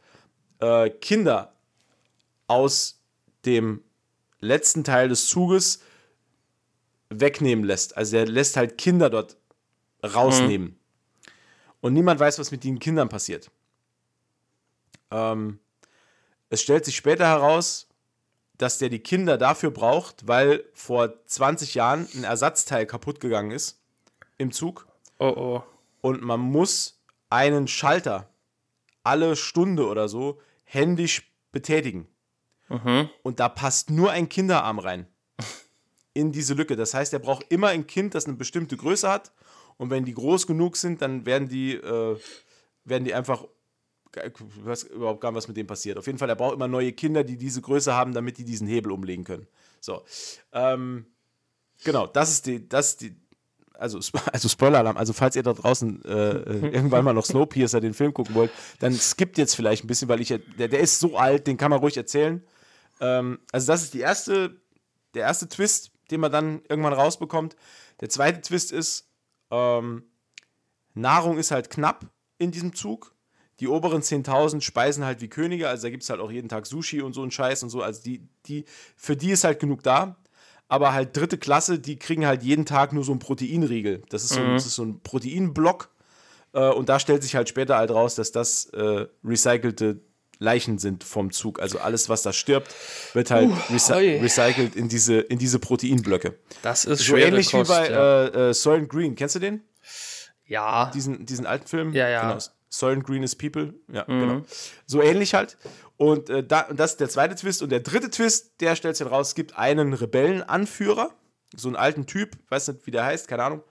äh, 0.60 0.88
Kinder 0.90 1.54
aus 2.46 3.02
dem 3.44 3.82
letzten 4.40 4.84
Teil 4.84 5.08
des 5.08 5.28
Zuges 5.28 5.80
wegnehmen 7.10 7.64
lässt. 7.64 7.96
Also 7.96 8.16
er 8.16 8.26
lässt 8.26 8.56
halt 8.56 8.78
Kinder 8.78 9.10
dort 9.10 9.36
rausnehmen. 10.04 10.78
Und 11.80 11.92
niemand 11.92 12.18
weiß, 12.20 12.38
was 12.38 12.50
mit 12.50 12.64
den 12.64 12.78
Kindern 12.78 13.08
passiert. 13.08 13.50
Ähm, 15.10 15.58
es 16.48 16.62
stellt 16.62 16.84
sich 16.84 16.96
später 16.96 17.26
heraus, 17.26 17.88
dass 18.58 18.78
der 18.78 18.88
die 18.88 19.00
Kinder 19.00 19.36
dafür 19.38 19.70
braucht, 19.70 20.26
weil 20.26 20.64
vor 20.72 21.24
20 21.26 21.74
Jahren 21.74 22.08
ein 22.14 22.24
Ersatzteil 22.24 22.86
kaputt 22.86 23.20
gegangen 23.20 23.50
ist 23.50 23.80
im 24.38 24.52
Zug 24.52 24.86
Oh 25.18 25.34
oh. 25.36 25.62
und 26.02 26.22
man 26.22 26.40
muss 26.40 27.00
einen 27.30 27.68
Schalter 27.68 28.30
alle 29.02 29.36
Stunde 29.36 29.86
oder 29.86 30.08
so 30.08 30.40
händisch 30.64 31.32
betätigen. 31.52 32.08
Und 33.22 33.40
da 33.40 33.48
passt 33.48 33.90
nur 33.90 34.10
ein 34.10 34.28
Kinderarm 34.28 34.78
rein 34.78 35.06
in 36.14 36.32
diese 36.32 36.54
Lücke. 36.54 36.76
Das 36.76 36.92
heißt, 36.92 37.12
er 37.12 37.20
braucht 37.20 37.46
immer 37.50 37.68
ein 37.68 37.86
Kind, 37.86 38.14
das 38.14 38.26
eine 38.26 38.34
bestimmte 38.34 38.76
Größe 38.76 39.08
hat. 39.08 39.32
Und 39.76 39.90
wenn 39.90 40.04
die 40.04 40.14
groß 40.14 40.46
genug 40.46 40.76
sind, 40.76 41.02
dann 41.02 41.26
werden 41.26 41.48
die, 41.48 41.74
äh, 41.74 42.18
werden 42.84 43.04
die 43.04 43.14
einfach. 43.14 43.44
Ich 44.24 44.64
weiß 44.64 44.84
überhaupt 44.84 45.20
gar 45.20 45.30
nicht, 45.30 45.36
was 45.36 45.48
mit 45.48 45.56
dem 45.56 45.66
passiert. 45.66 45.98
Auf 45.98 46.06
jeden 46.06 46.18
Fall, 46.18 46.28
er 46.28 46.36
braucht 46.36 46.54
immer 46.54 46.68
neue 46.68 46.92
Kinder, 46.92 47.24
die 47.24 47.36
diese 47.36 47.60
Größe 47.60 47.94
haben, 47.94 48.14
damit 48.14 48.38
die 48.38 48.44
diesen 48.44 48.66
Hebel 48.66 48.92
umlegen 48.92 49.24
können. 49.24 49.46
So. 49.80 50.02
Ähm, 50.52 51.06
genau, 51.84 52.06
das 52.06 52.30
ist 52.30 52.46
die, 52.46 52.68
das 52.68 52.90
ist 52.90 53.00
die, 53.02 53.16
also, 53.74 54.00
also 54.32 54.48
Spoiler-Alarm, 54.48 54.96
also 54.96 55.12
falls 55.12 55.36
ihr 55.36 55.42
da 55.42 55.52
draußen 55.52 56.04
äh, 56.04 56.08
äh, 56.10 56.70
irgendwann 56.72 57.04
mal 57.04 57.12
noch 57.12 57.24
Snowpiercer 57.24 57.80
den 57.80 57.94
Film 57.94 58.14
gucken 58.14 58.34
wollt, 58.34 58.50
dann 58.80 58.92
skippt 58.94 59.38
jetzt 59.38 59.54
vielleicht 59.54 59.84
ein 59.84 59.88
bisschen, 59.88 60.08
weil 60.08 60.20
ich, 60.20 60.28
der, 60.28 60.68
der 60.68 60.80
ist 60.80 60.98
so 60.98 61.16
alt, 61.16 61.46
den 61.46 61.56
kann 61.56 61.70
man 61.70 61.80
ruhig 61.80 61.96
erzählen. 61.96 62.42
Ähm, 63.00 63.38
also 63.52 63.66
das 63.66 63.82
ist 63.82 63.94
die 63.94 64.00
erste, 64.00 64.60
der 65.14 65.22
erste 65.22 65.48
Twist, 65.48 65.92
den 66.10 66.20
man 66.20 66.32
dann 66.32 66.62
irgendwann 66.68 66.92
rausbekommt. 66.92 67.56
Der 68.00 68.08
zweite 68.08 68.40
Twist 68.40 68.72
ist, 68.72 69.08
ähm, 69.50 70.04
Nahrung 70.94 71.38
ist 71.38 71.50
halt 71.50 71.70
knapp 71.70 72.06
in 72.38 72.50
diesem 72.50 72.74
Zug. 72.74 73.14
Die 73.60 73.68
oberen 73.68 74.02
10.000 74.02 74.60
speisen 74.60 75.04
halt 75.04 75.20
wie 75.20 75.28
Könige, 75.28 75.68
also 75.68 75.84
da 75.84 75.90
gibt 75.90 76.02
es 76.02 76.10
halt 76.10 76.20
auch 76.20 76.30
jeden 76.30 76.48
Tag 76.48 76.66
Sushi 76.66 77.00
und 77.00 77.14
so 77.14 77.22
ein 77.22 77.30
Scheiß 77.30 77.62
und 77.62 77.70
so. 77.70 77.82
Also 77.82 78.02
die, 78.02 78.28
die, 78.46 78.64
für 78.96 79.16
die 79.16 79.30
ist 79.30 79.44
halt 79.44 79.60
genug 79.60 79.82
da. 79.82 80.16
Aber 80.68 80.92
halt 80.92 81.16
dritte 81.16 81.38
Klasse, 81.38 81.78
die 81.78 81.96
kriegen 81.96 82.26
halt 82.26 82.42
jeden 82.42 82.66
Tag 82.66 82.92
nur 82.92 83.04
so 83.04 83.12
einen 83.12 83.20
Proteinriegel. 83.20 84.02
Das 84.08 84.24
ist 84.24 84.34
so, 84.34 84.44
das 84.44 84.66
ist 84.66 84.74
so 84.74 84.84
ein 84.84 85.00
Proteinblock. 85.00 85.90
Äh, 86.52 86.70
und 86.70 86.88
da 86.88 86.98
stellt 86.98 87.22
sich 87.22 87.36
halt 87.36 87.48
später 87.48 87.76
halt 87.76 87.90
raus, 87.90 88.16
dass 88.16 88.32
das 88.32 88.66
äh, 88.66 89.06
recycelte 89.24 90.00
Leichen 90.38 90.78
sind 90.78 91.04
vom 91.04 91.30
Zug. 91.30 91.60
Also 91.60 91.78
alles, 91.78 92.08
was 92.08 92.22
da 92.22 92.32
stirbt, 92.32 92.74
wird 93.14 93.30
halt 93.30 93.50
recy 93.70 93.92
oi. 93.92 94.20
recycelt 94.20 94.76
in 94.76 94.88
diese, 94.88 95.18
in 95.20 95.38
diese 95.38 95.58
Proteinblöcke. 95.58 96.38
Das 96.62 96.84
ist 96.84 97.04
So 97.04 97.16
ähnlich 97.16 97.50
Kost, 97.50 97.70
wie 97.70 97.74
bei 97.74 97.90
ja. 97.90 98.24
äh, 98.24 98.50
äh, 98.50 98.54
Soylent 98.54 98.88
Green. 98.88 99.14
Kennst 99.14 99.36
du 99.36 99.38
den? 99.38 99.62
ja. 100.46 100.90
Diesen, 100.94 101.26
diesen 101.26 101.46
alten 101.46 101.66
Film? 101.66 101.92
Ja, 101.92 102.08
ja. 102.08 102.32
Genau. 102.32 102.44
Soylent 102.68 103.04
Green 103.04 103.22
is 103.22 103.34
People. 103.34 103.74
Ja, 103.88 104.04
genau. 104.04 104.42
So 104.86 105.00
ähnlich 105.00 105.34
halt. 105.34 105.56
Und, 105.96 106.28
äh, 106.28 106.44
da, 106.44 106.68
das 106.72 106.92
ist 106.92 107.00
der 107.00 107.08
zweite 107.08 107.34
Twist. 107.34 107.62
Und 107.62 107.70
der 107.70 107.80
dritte 107.80 108.10
Twist, 108.10 108.60
der 108.60 108.76
stellt 108.76 108.96
sich 108.96 109.10
raus, 109.10 109.28
es 109.28 109.34
gibt 109.34 109.56
einen 109.56 109.92
Rebellenanführer, 109.94 111.10
so 111.54 111.68
einen 111.68 111.76
alten 111.76 112.06
Typ, 112.06 112.36
weiß 112.48 112.68
nicht, 112.68 112.86
wie 112.86 112.90
der 112.90 113.04
heißt, 113.04 113.28
keine 113.28 113.44
Ahnung. 113.44 113.62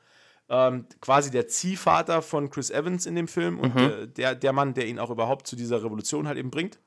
Ähm, 0.47 0.85
quasi 1.01 1.31
der 1.31 1.47
Ziehvater 1.47 2.21
von 2.21 2.51
Chris 2.51 2.69
Evans 2.69 3.07
in 3.07 3.15
dem 3.15 3.27
Film 3.27 3.59
und 3.59 3.75
äh, 3.75 4.07
der, 4.07 4.35
der 4.35 4.53
Mann, 4.53 4.75
der 4.75 4.85
ihn 4.87 4.99
auch 4.99 5.09
überhaupt 5.09 5.47
zu 5.47 5.55
dieser 5.55 5.83
Revolution 5.83 6.27
halt 6.27 6.37
eben 6.37 6.51
bringt. 6.51 6.77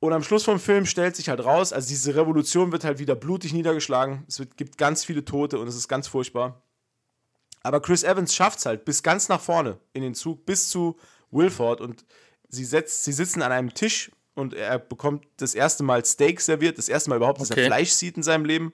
Und 0.00 0.12
am 0.12 0.24
Schluss 0.24 0.44
vom 0.44 0.58
Film 0.58 0.86
stellt 0.86 1.14
sich 1.14 1.28
halt 1.28 1.44
raus, 1.44 1.72
also 1.72 1.88
diese 1.88 2.16
Revolution 2.16 2.72
wird 2.72 2.84
halt 2.84 2.98
wieder 2.98 3.14
blutig 3.14 3.52
niedergeschlagen. 3.52 4.24
Es 4.26 4.40
wird, 4.40 4.56
gibt 4.56 4.78
ganz 4.78 5.04
viele 5.04 5.24
Tote 5.24 5.58
und 5.58 5.68
es 5.68 5.76
ist 5.76 5.88
ganz 5.88 6.08
furchtbar. 6.08 6.62
Aber 7.62 7.80
Chris 7.80 8.02
Evans 8.02 8.34
schafft 8.34 8.58
es 8.58 8.66
halt 8.66 8.84
bis 8.84 9.02
ganz 9.02 9.28
nach 9.28 9.40
vorne 9.40 9.78
in 9.92 10.02
den 10.02 10.14
Zug, 10.14 10.46
bis 10.46 10.68
zu 10.68 10.98
Wilford. 11.30 11.80
Und 11.80 12.04
sie, 12.48 12.64
setzt, 12.64 13.04
sie 13.04 13.12
sitzen 13.12 13.42
an 13.42 13.52
einem 13.52 13.74
Tisch 13.74 14.10
und 14.34 14.54
er 14.54 14.78
bekommt 14.78 15.26
das 15.36 15.54
erste 15.54 15.82
Mal 15.82 16.04
Steak 16.04 16.40
serviert, 16.40 16.78
das 16.78 16.88
erste 16.88 17.10
Mal 17.10 17.16
überhaupt, 17.16 17.40
dass 17.40 17.50
er 17.50 17.58
Okay. 17.58 17.66
Fleisch 17.66 17.90
sieht 17.90 18.16
in 18.16 18.22
seinem 18.22 18.44
Leben. 18.44 18.72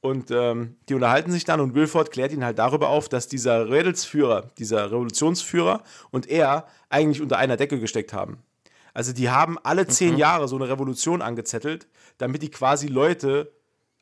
Und 0.00 0.32
ähm, 0.32 0.76
die 0.88 0.94
unterhalten 0.94 1.30
sich 1.30 1.44
dann 1.44 1.60
und 1.60 1.74
Wilford 1.76 2.10
klärt 2.10 2.32
ihn 2.32 2.44
halt 2.44 2.58
darüber 2.58 2.88
auf, 2.88 3.08
dass 3.08 3.28
dieser 3.28 3.70
Rädelsführer, 3.70 4.50
dieser 4.58 4.90
Revolutionsführer 4.90 5.84
und 6.10 6.28
er 6.28 6.66
eigentlich 6.88 7.22
unter 7.22 7.38
einer 7.38 7.56
Decke 7.56 7.78
gesteckt 7.78 8.12
haben. 8.12 8.42
Also 8.94 9.12
die 9.12 9.30
haben 9.30 9.58
alle 9.62 9.86
zehn 9.86 10.18
Jahre 10.18 10.48
so 10.48 10.56
eine 10.56 10.68
Revolution 10.68 11.22
angezettelt, 11.22 11.86
damit 12.18 12.42
die 12.42 12.50
quasi 12.50 12.88
Leute 12.88 13.52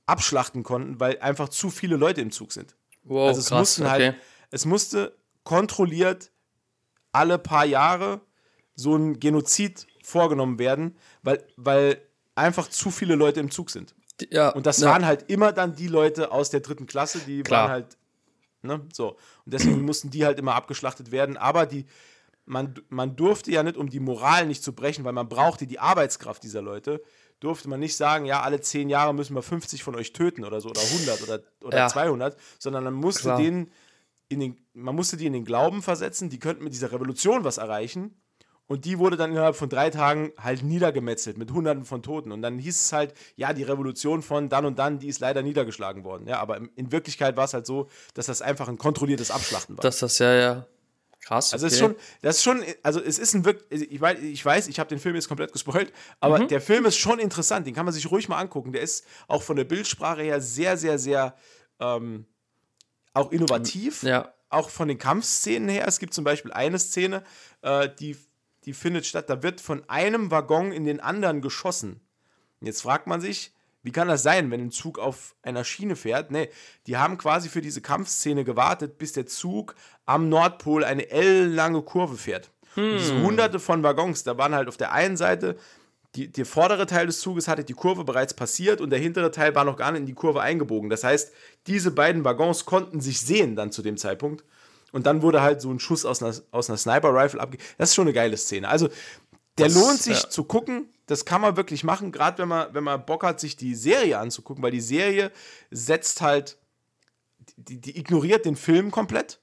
abschlachten 0.07 0.63
konnten, 0.63 0.99
weil 0.99 1.19
einfach 1.21 1.51
zu 1.51 1.69
viele 1.69 1.97
Leute 1.97 2.23
im 2.23 2.31
Zug 2.31 2.53
sind. 2.53 2.75
Wow, 3.05 3.29
also 3.29 3.41
es 3.41 3.49
krass, 3.49 3.59
mussten 3.59 3.83
okay. 3.83 3.91
halt, 3.91 4.17
es 4.51 4.65
musste 4.65 5.17
kontrolliert 5.45 6.31
alle 7.13 7.39
paar 7.39 7.65
Jahre 7.65 8.21
so 8.75 8.97
ein 8.97 9.19
Genozid 9.21 9.87
vorgenommen 10.03 10.59
werden, 10.59 10.97
weil, 11.23 11.45
weil 11.57 12.01
einfach 12.35 12.69
zu 12.69 12.91
viele 12.91 13.15
Leute 13.15 13.41
im 13.41 13.51
Zug 13.51 13.71
sind. 13.71 13.95
Ja, 14.31 14.51
Und 14.51 14.67
das 14.67 14.81
ja. 14.81 14.91
waren 14.91 15.07
halt 15.07 15.31
immer 15.31 15.53
dann 15.53 15.75
die 15.75 15.89
Leute 15.89 16.31
aus 16.31 16.51
der 16.51 16.61
dritten 16.61 16.87
Klasse, 16.87 17.21
die 17.21 17.43
Klar. 17.43 17.63
waren 17.63 17.71
halt, 17.71 17.99
ne, 18.63 18.87
so. 18.93 19.17
Und 19.45 19.55
deswegen 19.55 19.83
mussten 19.83 20.11
die 20.11 20.25
halt 20.25 20.39
immer 20.39 20.55
abgeschlachtet 20.55 21.11
werden. 21.11 21.37
Aber 21.37 21.67
die, 21.67 21.87
man, 22.45 22.75
man 22.89 23.17
durfte 23.17 23.51
ja 23.51 23.63
nicht, 23.63 23.77
um 23.77 23.89
die 23.89 24.01
Moral 24.01 24.47
nicht 24.47 24.63
zu 24.63 24.75
brechen, 24.75 25.05
weil 25.05 25.13
man 25.13 25.29
brauchte 25.29 25.67
die 25.67 25.79
Arbeitskraft 25.79 26.43
dieser 26.43 26.63
Leute, 26.63 27.03
durfte 27.41 27.69
man 27.69 27.81
nicht 27.81 27.97
sagen, 27.97 28.25
ja, 28.27 28.43
alle 28.43 28.61
zehn 28.61 28.89
Jahre 28.89 29.15
müssen 29.15 29.35
wir 29.35 29.43
50 29.43 29.83
von 29.83 29.97
euch 29.97 30.13
töten 30.13 30.45
oder 30.45 30.61
so, 30.61 30.69
oder 30.71 30.81
100 30.83 31.23
oder, 31.23 31.41
oder 31.65 31.79
Ja. 31.79 31.89
200, 31.89 32.37
sondern 32.59 32.85
man 32.85 32.95
musste 32.95 33.23
Klar. 33.23 33.39
denen 33.39 33.71
in 34.29 34.41
den, 34.41 34.57
man 34.75 34.95
musste 34.95 35.17
die 35.17 35.27
in 35.27 35.33
den 35.33 35.45
Glauben 35.45 35.83
versetzen, 35.83 36.31
die 36.31 36.39
könnten 36.39 36.63
mit 36.65 36.73
dieser 36.73 36.93
Revolution 36.93 37.43
was 37.45 37.59
erreichen. 37.59 38.15
Und 38.69 38.85
die 38.85 39.01
wurde 39.01 39.17
dann 39.17 39.33
innerhalb 39.33 39.57
von 39.57 39.69
drei 39.69 39.91
Tagen 39.91 40.31
halt 40.39 40.63
niedergemetzelt 40.63 41.37
mit 41.37 41.51
Hunderten 41.51 41.85
von 41.85 42.05
Toten. 42.05 42.31
Und 42.31 42.41
dann 42.41 42.57
hieß 42.61 42.85
es 42.85 42.93
halt, 42.93 43.15
ja, 43.35 43.53
die 43.53 43.65
Revolution 43.65 44.23
von 44.23 44.49
dann 44.49 44.65
und 44.65 44.79
dann, 44.79 45.01
die 45.01 45.09
ist 45.09 45.19
leider 45.19 45.43
niedergeschlagen 45.43 46.05
worden. 46.05 46.29
Ja, 46.29 46.39
aber 46.39 46.59
in- 46.59 46.71
in 46.77 46.93
Wirklichkeit 46.93 47.37
war 47.37 47.47
es 47.47 47.55
halt 47.55 47.67
so, 47.67 47.89
dass 48.15 48.27
das 48.27 48.43
einfach 48.43 48.69
ein 48.69 48.79
kontrolliertes 48.79 49.33
Abschlachten 49.33 49.77
war. 49.77 49.83
Dass 49.83 49.99
das 49.99 50.21
ja, 50.21 50.33
ja. 50.35 50.67
Krass. 51.31 51.53
also 51.53 51.65
es 51.69 51.75
ist 51.75 51.83
okay. 51.83 51.95
schon, 51.95 52.03
das 52.23 52.37
ist 52.39 52.43
schon, 52.43 52.65
also 52.83 53.01
es 53.01 53.21
ist 53.21 53.35
ein 53.35 53.45
wirklich, 53.45 53.89
ich 53.93 54.01
weiß, 54.01 54.19
ich, 54.21 54.45
weiß, 54.45 54.67
ich 54.67 54.81
habe 54.81 54.89
den 54.89 54.99
Film 54.99 55.15
jetzt 55.15 55.29
komplett 55.29 55.53
gespoilt, 55.53 55.93
aber 56.19 56.41
Mhm. 56.41 56.49
der 56.49 56.61
Film 56.61 56.87
ist 56.87 56.97
schon 56.97 57.21
interessant, 57.21 57.69
den 57.69 57.75
kann 57.75 57.85
man 57.85 57.95
sich 57.95 58.11
ruhig 58.11 58.29
mal 58.29 58.39
angucken. 58.39 58.73
Der 58.73 58.83
ist 58.83 59.07
auch 59.29 59.43
von 59.45 59.55
der 59.55 59.63
Bildsprache 59.63 60.23
her 60.23 60.41
sehr, 60.41 60.77
sehr, 60.77 60.99
sehr 60.99 61.37
ähm, 61.79 62.27
auch 63.15 63.31
innovativ 63.31 64.03
Ja. 64.03 64.35
auch 64.49 64.71
von 64.71 64.89
den 64.89 64.99
Kampfszenen 64.99 65.69
her. 65.69 65.87
Es 65.87 66.01
gibt 66.01 66.15
zum 66.15 66.25
Beispiel 66.25 66.53
eine 66.53 66.81
Szene, 66.81 67.23
äh, 67.63 67.89
die, 68.01 68.17
die 68.65 68.73
findet 68.73 69.07
statt, 69.07 69.31
da 69.31 69.41
wird 69.45 69.61
von 69.61 69.89
einem 69.89 70.33
Waggon 70.33 70.73
in 70.73 70.85
den 70.85 70.99
anderen 70.99 71.43
geschossen. 71.43 72.01
Und 72.61 72.67
Jetzt 72.67 72.83
fragt 72.83 73.07
man 73.07 73.21
sich, 73.21 73.55
wie 73.83 73.93
kann 73.93 74.09
das 74.09 74.23
sein, 74.23 74.51
wenn 74.51 74.61
ein 74.61 74.71
Zug 74.71 74.99
auf 74.99 75.35
einer 75.43 75.65
Schiene 75.65 75.97
fährt? 75.97 76.31
Nee, 76.31 76.51
die 76.87 76.97
haben 76.97 77.17
quasi 77.19 77.49
für 77.49 77.61
diese 77.63 77.81
Kampfszene 77.81 78.45
gewartet, 78.45 78.99
bis 78.99 79.13
der 79.13 79.27
Zug 79.27 79.75
am 80.07 80.29
Nordpol 80.29 80.85
eine 80.85 81.11
L-lange 81.11 81.83
Kurve 81.83 82.17
fährt. 82.17 82.51
Und 82.77 82.93
diese 82.99 83.21
hunderte 83.23 83.59
von 83.59 83.83
Waggons, 83.83 84.23
da 84.23 84.39
waren 84.39 84.55
halt 84.55 84.69
auf 84.69 84.77
der 84.77 84.93
einen 84.93 85.17
Seite, 85.17 85.57
die, 86.15 86.31
der 86.31 86.45
vordere 86.47 86.87
Teil 86.87 87.07
des 87.07 87.21
Zuges 87.21 87.47
hatte 87.49 87.63
die 87.65 87.73
Kurve 87.73 88.05
bereits 88.05 88.35
passiert 88.35 88.81
und 88.81 88.91
der 88.91 88.99
hintere 88.99 89.31
Teil 89.31 89.55
war 89.55 89.65
noch 89.65 89.77
gar 89.77 89.93
nicht 89.93 90.01
in 90.01 90.07
die 90.07 90.15
Kurve 90.15 90.41
eingebogen. 90.41 90.91
Das 90.91 91.05
heißt, 91.05 91.33
diese 91.67 91.91
beiden 91.93 92.25
Waggons 92.25 92.65
konnten 92.65 93.01
sich 93.01 93.21
sehen 93.21 93.55
dann 93.57 93.71
zu 93.73 93.81
dem 93.83 93.97
Zeitpunkt. 93.97 94.45
Und 94.93 95.07
dann 95.07 95.23
wurde 95.23 95.41
halt 95.41 95.61
so 95.61 95.71
ein 95.71 95.79
Schuss 95.79 96.05
aus 96.05 96.21
einer, 96.21 96.35
aus 96.51 96.69
einer 96.69 96.77
Sniper-Rifle 96.77 97.41
abgegeben. 97.41 97.69
Das 97.79 97.91
ist 97.91 97.95
schon 97.95 98.09
eine 98.09 98.13
geile 98.13 98.37
Szene. 98.37 98.69
Also, 98.69 98.89
der 99.57 99.67
Das- 99.69 99.75
lohnt 99.75 100.03
sich 100.03 100.23
ja. 100.25 100.29
zu 100.31 100.43
gucken. 100.45 100.89
Das 101.11 101.25
kann 101.25 101.41
man 101.41 101.57
wirklich 101.57 101.83
machen, 101.83 102.13
gerade 102.13 102.39
wenn 102.39 102.49
man, 102.49 102.73
wenn 102.73 102.85
man 102.85 103.05
Bock 103.05 103.25
hat, 103.25 103.41
sich 103.41 103.57
die 103.57 103.75
Serie 103.75 104.19
anzugucken, 104.19 104.63
weil 104.63 104.71
die 104.71 104.81
Serie 104.81 105.33
setzt 105.71 106.21
halt, 106.21 106.57
die, 107.57 107.81
die 107.81 107.99
ignoriert 107.99 108.45
den 108.45 108.55
Film 108.57 108.91
komplett, 108.93 109.41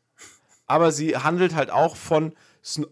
aber 0.65 0.91
sie 0.91 1.17
handelt 1.17 1.55
halt 1.55 1.69
auch 1.69 1.95
von 1.97 2.33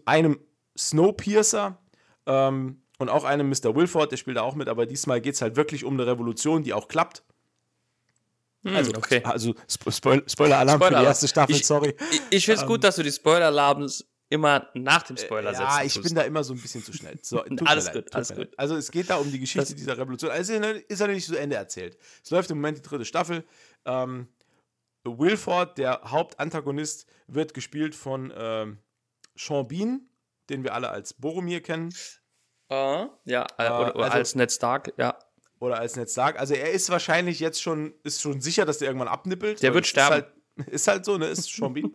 einem 0.04 0.38
Snowpiercer 0.76 1.78
ähm, 2.26 2.82
und 2.98 3.08
auch 3.08 3.24
einem 3.24 3.48
Mr. 3.48 3.74
Wilford, 3.74 4.12
der 4.12 4.16
spielt 4.18 4.36
da 4.36 4.42
auch 4.42 4.54
mit, 4.54 4.68
aber 4.68 4.84
diesmal 4.86 5.20
geht 5.20 5.34
es 5.36 5.42
halt 5.42 5.56
wirklich 5.56 5.84
um 5.84 5.94
eine 5.94 6.06
Revolution, 6.06 6.62
die 6.62 6.72
auch 6.74 6.88
klappt. 6.88 7.22
Also, 8.64 8.90
Hm, 8.92 8.98
okay. 8.98 9.22
also 9.24 9.54
Spo 9.70 9.90
Spoil 9.90 10.22
Spoiler-Alarm 10.28 10.82
für 10.82 10.88
die 10.90 10.94
erste 11.04 11.28
Staffel, 11.28 11.54
Ich- 11.56 11.66
sorry. 11.66 11.94
Ich, 12.10 12.20
ich 12.30 12.44
finde 12.46 12.60
es 12.62 12.66
gut, 12.66 12.82
dass 12.84 12.96
du 12.96 13.02
die 13.04 13.12
Spoiler-Alarms 13.12 14.04
immer 14.28 14.68
nach 14.74 15.02
dem 15.04 15.16
Spoiler 15.16 15.50
setzt. 15.54 15.60
Ja, 15.62 15.82
ich 15.84 16.02
bin 16.02 16.14
da 16.14 16.22
immer 16.22 16.42
so 16.42 16.52
ein 16.52 16.60
bisschen 16.60 16.82
zu 16.82 16.92
schnell. 16.92 17.18
So, 17.22 17.42
Alles 17.64 17.92
gut, 17.92 18.12
alles 18.14 18.28
gut. 18.30 18.38
leid. 18.38 18.54
Also 18.58 18.76
es 18.76 18.90
geht 18.90 19.08
da 19.10 19.16
um 19.16 19.30
die 19.30 19.38
Geschichte 19.38 19.68
Das- 19.72 19.74
dieser 19.76 19.96
Revolution. 19.98 20.30
Also 20.30 20.52
ist 20.54 20.98
ja 21.00 21.06
nicht 21.06 21.26
zu 21.26 21.36
Ende 21.36 21.56
erzählt. 21.56 21.96
Es 22.24 22.30
läuft 22.30 22.50
im 22.50 22.58
Moment 22.58 22.78
die 22.78 22.82
dritte 22.82 23.04
Staffel. 23.04 23.44
Ähm, 23.84 24.28
Wilford, 25.04 25.78
der 25.78 26.00
Hauptantagonist, 26.04 27.06
wird 27.28 27.54
gespielt 27.54 27.94
von 27.94 28.32
ähm, 28.36 28.78
Sean 29.36 29.68
Bean, 29.68 30.08
den 30.50 30.64
wir 30.64 30.74
alle 30.74 30.90
als 30.90 31.14
Boromir 31.14 31.62
kennen. 31.62 31.94
Ah, 32.68 33.08
ja, 33.24 33.46
äh, 33.58 33.66
oder, 33.66 33.94
oder 33.94 34.04
also- 34.06 34.16
als 34.18 34.34
Ned 34.34 34.50
Stark, 34.50 34.92
ja. 34.96 35.16
Oder 35.60 35.78
als 35.78 35.96
Ned 35.96 36.10
Stark. 36.10 36.38
Also 36.38 36.54
er 36.54 36.70
ist 36.72 36.90
wahrscheinlich 36.90 37.40
jetzt 37.40 37.62
schon, 37.62 37.94
ist 38.02 38.20
schon 38.20 38.40
sicher, 38.42 38.66
dass 38.66 38.78
der 38.78 38.88
irgendwann 38.88 39.08
abnippelt. 39.08 39.62
Der 39.62 39.72
wird 39.72 39.86
sterben. 39.86 40.14
Halt, 40.14 40.32
ist 40.70 40.88
halt 40.88 41.04
so, 41.04 41.18
ne? 41.18 41.26
Ist 41.26 41.44
Sean 41.44 41.74
Bean. 41.74 41.94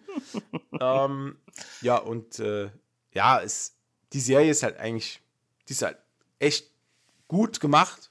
ähm, 0.80 1.38
ja, 1.82 1.98
und 1.98 2.40
äh, 2.40 2.70
ja, 3.14 3.42
es, 3.42 3.76
die 4.14 4.20
Serie 4.20 4.52
ist 4.52 4.64
halt 4.64 4.78
eigentlich, 4.78 5.22
die 5.68 5.74
ist 5.74 5.82
halt 5.82 5.98
echt 6.40 6.72
gut 7.28 7.60
gemacht. 7.60 8.10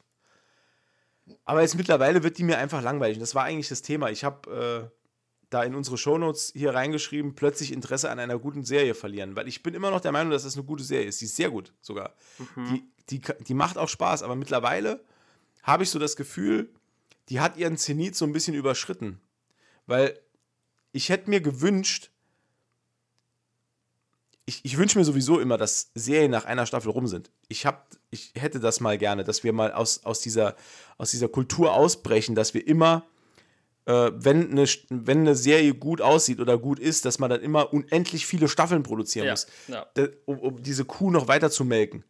Aber 1.44 1.62
jetzt 1.62 1.76
mittlerweile 1.76 2.22
wird 2.22 2.38
die 2.38 2.44
mir 2.44 2.58
einfach 2.58 2.82
langweilig. 2.82 3.16
Und 3.16 3.20
das 3.20 3.34
war 3.34 3.44
eigentlich 3.44 3.68
das 3.68 3.82
Thema. 3.82 4.10
Ich 4.10 4.24
habe 4.24 4.90
äh, 4.90 4.96
da 5.50 5.62
in 5.62 5.74
unsere 5.74 5.98
Shownotes 5.98 6.52
hier 6.54 6.74
reingeschrieben, 6.74 7.34
plötzlich 7.34 7.72
Interesse 7.72 8.10
an 8.10 8.18
einer 8.18 8.38
guten 8.38 8.64
Serie 8.64 8.94
verlieren. 8.94 9.36
Weil 9.36 9.48
ich 9.48 9.62
bin 9.62 9.74
immer 9.74 9.90
noch 9.90 10.00
der 10.00 10.12
Meinung, 10.12 10.30
dass 10.30 10.44
das 10.44 10.56
eine 10.56 10.64
gute 10.64 10.84
Serie 10.84 11.06
ist. 11.06 11.20
Die 11.20 11.26
ist 11.26 11.36
sehr 11.36 11.50
gut 11.50 11.72
sogar. 11.80 12.14
Die, 12.56 12.84
die, 13.10 13.20
die 13.46 13.54
macht 13.54 13.78
auch 13.78 13.88
Spaß. 13.88 14.22
Aber 14.22 14.36
mittlerweile 14.36 15.04
habe 15.62 15.82
ich 15.82 15.90
so 15.90 15.98
das 15.98 16.16
Gefühl, 16.16 16.70
die 17.28 17.40
hat 17.40 17.56
ihren 17.56 17.76
Zenit 17.76 18.16
so 18.16 18.24
ein 18.24 18.32
bisschen 18.32 18.54
überschritten. 18.54 19.20
Weil 19.86 20.18
ich 20.92 21.08
hätte 21.08 21.30
mir 21.30 21.40
gewünscht, 21.40 22.10
ich, 24.50 24.64
ich 24.64 24.76
wünsche 24.78 24.98
mir 24.98 25.04
sowieso 25.04 25.38
immer, 25.38 25.56
dass 25.56 25.90
Serien 25.94 26.30
nach 26.30 26.44
einer 26.44 26.66
Staffel 26.66 26.90
rum 26.90 27.06
sind. 27.06 27.30
Ich, 27.48 27.66
hab, 27.66 27.88
ich 28.10 28.32
hätte 28.34 28.58
das 28.58 28.80
mal 28.80 28.98
gerne, 28.98 29.22
dass 29.22 29.44
wir 29.44 29.52
mal 29.52 29.72
aus, 29.72 30.04
aus, 30.04 30.20
dieser, 30.20 30.56
aus 30.98 31.12
dieser 31.12 31.28
Kultur 31.28 31.72
ausbrechen, 31.72 32.34
dass 32.34 32.52
wir 32.52 32.66
immer, 32.66 33.06
äh, 33.86 34.10
wenn, 34.12 34.50
eine, 34.50 34.66
wenn 34.88 35.20
eine 35.20 35.36
Serie 35.36 35.74
gut 35.74 36.00
aussieht 36.00 36.40
oder 36.40 36.58
gut 36.58 36.80
ist, 36.80 37.04
dass 37.04 37.20
man 37.20 37.30
dann 37.30 37.42
immer 37.42 37.72
unendlich 37.72 38.26
viele 38.26 38.48
Staffeln 38.48 38.82
produzieren 38.82 39.26
Ja, 39.26 39.32
muss, 39.32 39.46
ja. 39.68 39.86
um, 40.24 40.38
um 40.40 40.62
diese 40.62 40.84
Kuh 40.84 41.12
noch 41.12 41.28
weiter 41.28 41.50
zu 41.50 41.64
melken. 41.64 42.04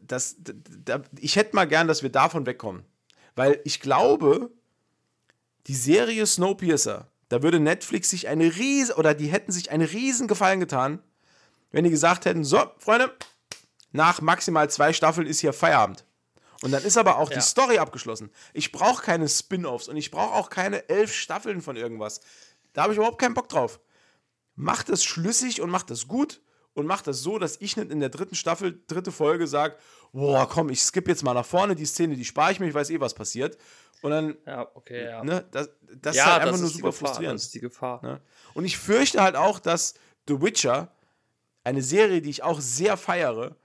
Das, 0.00 0.36
da, 0.38 0.52
da, 0.84 1.02
ich 1.18 1.34
hätte 1.34 1.56
mal 1.56 1.66
gern, 1.66 1.88
dass 1.88 2.04
wir 2.04 2.10
davon 2.10 2.46
wegkommen. 2.46 2.84
Weil 3.34 3.60
ich 3.64 3.80
glaube, 3.80 4.50
die 5.66 5.74
Serie 5.74 6.26
Snowpiercer, 6.26 7.08
da 7.32 7.42
würde 7.42 7.58
Netflix 7.60 8.10
sich 8.10 8.28
eine 8.28 8.44
riesen, 8.56 8.94
oder 8.94 9.14
die 9.14 9.28
hätten 9.28 9.52
sich 9.52 9.70
einen 9.70 9.86
riesen 9.88 10.28
Gefallen 10.28 10.60
getan, 10.60 11.02
wenn 11.70 11.84
die 11.84 11.90
gesagt 11.90 12.26
hätten, 12.26 12.44
so, 12.44 12.60
Freunde, 12.78 13.10
nach 13.90 14.20
maximal 14.20 14.68
zwei 14.68 14.92
Staffeln 14.92 15.26
ist 15.26 15.40
hier 15.40 15.52
Feierabend. 15.54 16.04
Und 16.62 16.72
dann 16.72 16.82
ist 16.84 16.96
aber 16.98 17.16
auch 17.16 17.30
Ja. 17.30 17.36
die 17.36 17.42
Story 17.42 17.78
abgeschlossen. 17.78 18.30
Ich 18.52 18.70
brauche 18.70 19.02
keine 19.02 19.28
Spin-offs 19.28 19.88
und 19.88 19.96
ich 19.96 20.10
brauche 20.10 20.34
auch 20.34 20.50
keine 20.50 20.88
elf 20.90 21.12
Staffeln 21.14 21.62
von 21.62 21.76
irgendwas. 21.76 22.20
Da 22.74 22.82
habe 22.82 22.92
ich 22.92 22.98
überhaupt 22.98 23.18
keinen 23.18 23.34
Bock 23.34 23.48
drauf. 23.48 23.80
Macht 24.54 24.90
es 24.90 25.02
schlüssig 25.02 25.60
und 25.62 25.70
macht 25.70 25.90
es 25.90 26.06
gut 26.06 26.42
und 26.74 26.86
macht 26.86 27.06
das 27.06 27.20
so, 27.20 27.38
dass 27.38 27.56
ich 27.60 27.76
nicht 27.78 27.90
in 27.90 28.00
der 28.00 28.10
dritten 28.10 28.34
Staffel, 28.34 28.82
dritte 28.86 29.10
Folge 29.10 29.46
sage, 29.46 29.76
boah, 30.12 30.46
komm, 30.48 30.68
ich 30.68 30.82
skippe 30.82 31.10
jetzt 31.10 31.22
mal 31.24 31.34
nach 31.34 31.46
vorne, 31.46 31.74
die 31.74 31.86
Szene, 31.86 32.14
die 32.14 32.24
spare 32.24 32.52
ich 32.52 32.60
mir, 32.60 32.68
ich 32.68 32.74
weiß 32.74 32.90
eh, 32.90 33.00
was 33.00 33.14
passiert. 33.14 33.56
Und 34.02 34.10
dann, 34.10 34.36
Ja, 34.46 34.68
okay, 34.74 35.04
ja. 35.04 35.24
ne, 35.24 35.46
das, 35.52 35.70
das 35.94 36.16
ja, 36.16 36.24
ist 36.24 36.32
halt 36.32 36.42
einfach 36.42 36.58
nur 36.58 36.68
super 36.68 36.88
Gefahr, 36.88 37.08
frustrierend. 37.08 37.36
Das 37.36 37.44
ist 37.44 37.54
die 37.54 37.60
Gefahr. 37.60 38.02
Ne? 38.02 38.20
Und 38.54 38.64
ich 38.64 38.76
fürchte 38.76 39.22
halt 39.22 39.36
auch, 39.36 39.58
dass 39.60 39.94
The 40.28 40.40
Witcher, 40.42 40.94
eine 41.64 41.82
Serie, 41.82 42.20
die 42.20 42.30
ich 42.30 42.42
auch 42.42 42.60
sehr 42.60 42.96
feiere, 42.96 43.56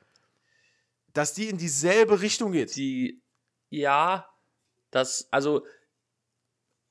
dass 1.14 1.34
die 1.34 1.50
in 1.50 1.58
dieselbe 1.58 2.22
Richtung 2.22 2.52
geht. 2.52 2.76
Die, 2.76 3.22
ja, 3.70 4.30
das, 4.92 5.28
also, 5.32 5.66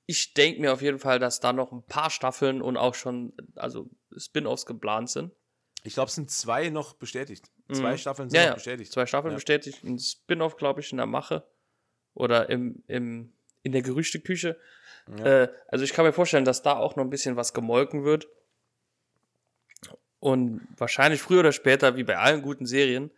ich 0.07 0.35
denke 0.35 0.61
mir 0.61 0.73
auf 0.73 0.83
jeden 0.83 0.99
Fall, 0.99 1.19
dass 1.19 1.41
da 1.41 1.53
noch 1.53 1.73
ein 1.73 1.83
paar 1.85 2.11
Staffeln 2.11 2.61
und 2.63 2.77
auch 2.77 2.95
schon, 2.95 3.33
also 3.55 3.89
Spin-offs 4.17 4.67
geplant 4.67 5.11
sind. 5.11 5.33
Ich 5.85 5.95
glaube, 5.95 6.09
es 6.09 6.17
sind 6.17 6.31
zwei 6.31 6.69
noch 6.71 6.95
bestätigt. 6.95 7.51
Zwei 7.71 7.93
Mhm. 7.93 7.99
Staffeln 7.99 8.31
sind 8.31 8.41
Ja, 8.41 8.49
noch 8.49 8.55
bestätigt. 8.57 8.93
zwei 8.93 9.07
Staffeln 9.07 9.33
Ja. 9.33 9.37
bestätigt, 9.37 9.85
ein 9.85 9.99
Spin-off, 10.01 10.57
glaube 10.57 10.81
ich, 10.81 10.91
in 10.91 10.97
der 10.99 11.07
Mache 11.07 11.47
oder 12.15 12.49
im, 12.51 12.83
im, 12.89 13.33
in 13.67 13.73
der 13.73 13.83
Gerüchteküche. 13.83 14.57
Äh, 15.19 15.49
also 15.67 15.85
ich 15.85 15.93
kann 15.93 16.05
mir 16.05 16.13
vorstellen, 16.13 16.45
dass 16.45 16.63
da 16.63 16.77
auch 16.77 16.95
noch 16.95 17.03
ein 17.03 17.11
bisschen 17.11 17.35
was 17.35 17.53
gemolken 17.53 18.05
wird. 18.05 18.29
Und 20.21 20.67
wahrscheinlich 20.77 21.21
früher 21.21 21.41
oder 21.41 21.53
später, 21.53 21.97
wie 21.97 22.05
bei 22.05 22.17
allen 22.17 22.43
guten 22.43 22.65
Serien, 22.65 23.11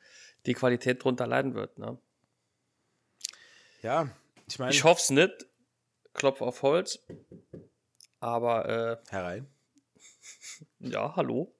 die 0.46 0.54
Qualität 0.54 1.04
drunter 1.04 1.26
leiden 1.26 1.54
wird. 1.54 1.78
Ne? 1.78 1.98
Ja, 3.82 4.08
ich 4.48 4.58
meine, 4.58 4.72
Ich 4.72 4.84
hoffe 4.84 5.00
es 5.02 5.10
nicht. 5.10 5.46
Klopf 6.14 6.40
auf 6.40 6.62
Holz. 6.62 6.98
Aber 8.18 8.68
äh, 8.68 9.10
herein. 9.10 9.46
ja, 10.80 11.14
hallo. 11.14 11.54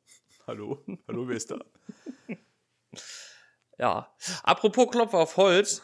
Hallo, 0.46 0.82
hallo, 1.06 1.28
wer 1.28 1.36
ist 1.36 1.50
da? 1.50 1.58
Ja. 3.80 4.12
Apropos 4.42 4.90
Klopf 4.90 5.14
auf 5.14 5.36
Holz, 5.36 5.82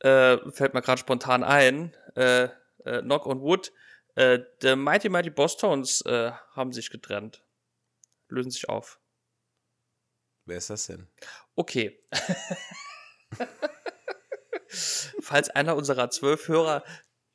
äh, 0.00 0.38
fällt 0.50 0.74
mir 0.74 0.82
gerade 0.82 0.98
spontan 0.98 1.44
ein. 1.44 1.94
Äh, 2.18 2.48
äh, 2.84 3.02
Knock 3.02 3.26
on 3.26 3.40
Wood. 3.40 3.72
Äh, 4.16 4.40
The 4.60 4.74
Mighty 4.76 5.08
Mighty 5.08 5.30
Boss 5.30 5.56
Tones 5.56 6.00
äh, 6.02 6.32
haben 6.52 6.72
sich 6.72 6.90
getrennt. 6.90 7.44
Lösen 8.28 8.50
sich 8.50 8.68
auf. 8.68 8.98
Wer 10.44 10.58
ist 10.58 10.70
das 10.70 10.86
denn? 10.86 11.06
Okay. 11.54 12.02
Falls 15.20 15.50
einer 15.50 15.76
unserer 15.76 16.10
zwölf 16.10 16.48
Hörer 16.48 16.84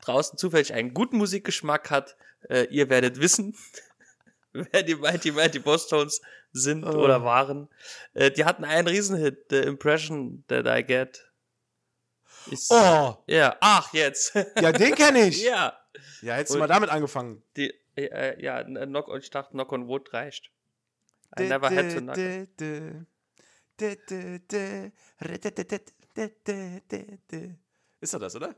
draußen 0.02 0.38
zufällig 0.38 0.74
einen 0.74 0.94
guten 0.94 1.18
Musikgeschmack 1.18 1.90
hat, 1.90 2.18
äh, 2.50 2.66
ihr 2.70 2.90
werdet 2.90 3.20
wissen, 3.20 3.56
wer 4.52 4.84
die 4.84 4.96
Mighty 4.96 5.32
Mighty 5.32 5.60
Boss 5.60 5.88
Tones 5.88 6.22
sind 6.52 6.84
Oh. 6.84 6.90
oder 6.90 7.24
waren. 7.24 7.70
Äh, 8.14 8.32
die 8.32 8.46
hatten 8.46 8.66
einen 8.66 8.88
Riesenhit, 8.88 9.46
The 9.50 9.60
Impression 9.60 10.44
That 10.48 10.66
I 10.68 10.84
Get. 10.84 11.32
Ist, 12.50 12.72
Oh, 12.72 13.18
Ja, 13.28 13.58
ach, 13.62 13.94
jetzt. 13.94 14.34
ja, 14.36 14.72
den 14.72 14.96
kenne 14.96 15.28
ich. 15.28 15.44
ja. 15.44 15.78
ja, 16.22 16.34
hättest 16.36 16.56
du 16.56 16.60
mal 16.60 16.68
damit 16.68 16.90
angefangen. 16.90 17.44
die, 17.56 17.74
äh, 17.96 18.42
ja, 18.44 18.64
Knock, 18.64 19.10
ich 19.18 19.30
dachte, 19.30 19.52
Knock 19.52 19.72
on 19.72 19.88
Wood 19.88 20.14
reicht. 20.14 20.52
I 21.40 21.44
never 21.44 21.70
had 21.70 21.92
to 21.94 22.00
knock. 22.00 22.18
Ist 28.00 28.14
doch 28.14 28.20
das, 28.20 28.36
oder? 28.36 28.56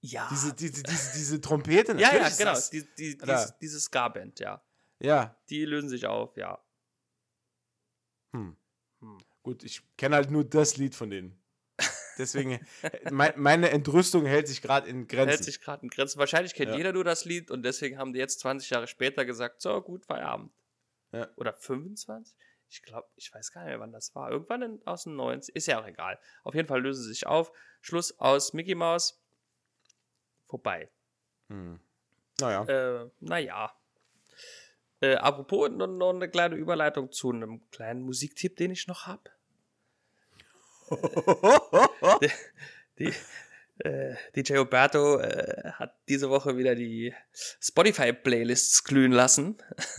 Ja. 0.00 0.28
Diese, 0.30 0.54
diese, 0.54 0.82
diese, 0.82 1.12
diese 1.16 1.40
Trompete, 1.40 1.92
ja, 1.92 2.14
ja, 2.14 2.28
genau. 2.28 2.52
das. 2.52 2.70
Die, 2.70 2.86
die, 2.96 3.18
diese 3.60 3.80
Ska-Band, 3.80 4.38
ja. 4.40 4.62
Ja, 4.98 5.36
Die 5.50 5.64
lösen 5.64 5.88
sich 5.90 6.06
auf, 6.06 6.36
ja. 6.36 6.58
hm. 8.32 8.56
Hm. 9.00 9.18
Gut, 9.42 9.62
ich 9.62 9.82
kenne 9.96 10.16
halt 10.16 10.30
nur 10.30 10.44
das 10.44 10.76
Lied 10.78 10.94
von 10.94 11.10
denen. 11.10 11.38
Deswegen, 12.18 12.66
mein, 13.10 13.32
meine 13.36 13.70
Entrüstung 13.70 14.24
hält 14.26 14.48
sich 14.48 14.62
gerade 14.62 14.88
in 14.88 15.06
Grenzen. 15.06 15.28
Hält 15.28 15.44
sich 15.44 15.60
gerade 15.60 15.82
in 15.82 15.88
Grenzen. 15.90 16.18
Wahrscheinlich 16.18 16.54
kennt 16.54 16.70
Ja. 16.70 16.76
jeder 16.76 16.92
nur 16.92 17.04
das 17.04 17.24
Lied 17.24 17.50
und 17.50 17.62
deswegen 17.62 17.98
haben 17.98 18.12
die 18.12 18.18
jetzt 18.18 18.40
20 18.40 18.70
Jahre 18.70 18.86
später 18.86 19.24
gesagt, 19.24 19.60
so, 19.60 19.80
gut, 19.82 20.04
Feierabend. 20.06 20.52
Ja. 21.12 21.28
Oder 21.36 21.52
25? 21.52 22.36
Ich 22.68 22.82
glaube, 22.82 23.08
ich 23.14 23.32
weiß 23.32 23.52
gar 23.52 23.62
nicht 23.62 23.70
mehr, 23.70 23.80
wann 23.80 23.92
das 23.92 24.14
war. 24.14 24.30
Irgendwann 24.30 24.62
in, 24.62 24.86
aus 24.86 25.04
den 25.04 25.14
90 25.14 25.54
Ist 25.54 25.66
ja 25.66 25.80
auch 25.80 25.86
egal. 25.86 26.18
Auf 26.42 26.54
jeden 26.54 26.66
Fall 26.66 26.82
lösen 26.82 27.02
sie 27.04 27.10
sich 27.10 27.26
auf. 27.26 27.52
Schluss 27.80 28.18
aus 28.18 28.52
Mickey 28.54 28.74
Mouse. 28.74 29.22
Vorbei. 30.46 30.90
hm. 31.48 31.80
Naja. 32.40 32.64
Äh, 32.64 33.10
naja. 33.20 33.72
Äh, 35.00 35.14
apropos, 35.16 35.70
noch, 35.70 35.86
noch 35.86 36.10
eine 36.10 36.28
kleine 36.28 36.56
Überleitung 36.56 37.12
zu 37.12 37.30
einem 37.30 37.68
kleinen 37.70 38.02
Musiktipp, 38.02 38.56
den 38.56 38.70
ich 38.70 38.86
noch 38.86 39.06
habe. 39.06 39.30
Die, 42.98 43.12
äh, 43.78 44.14
DJ 44.34 44.56
Roberto 44.56 45.18
äh, 45.18 45.72
hat 45.72 45.94
diese 46.08 46.30
Woche 46.30 46.56
wieder 46.56 46.74
die 46.74 47.14
Spotify-Playlists 47.60 48.84
glühen 48.84 49.12
lassen. 49.12 49.58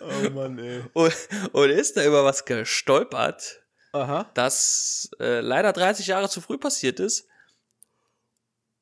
oh 0.00 0.30
Mann, 0.30 0.58
ey. 0.58 0.84
Und, 0.92 1.14
und 1.52 1.70
ist 1.70 1.96
da 1.96 2.04
über 2.04 2.24
was 2.24 2.44
gestolpert, 2.44 3.64
Aha. 3.92 4.30
das 4.34 5.10
äh, 5.18 5.40
leider 5.40 5.72
30 5.72 6.06
Jahre 6.06 6.28
zu 6.28 6.40
früh 6.40 6.58
passiert 6.58 7.00
ist. 7.00 7.26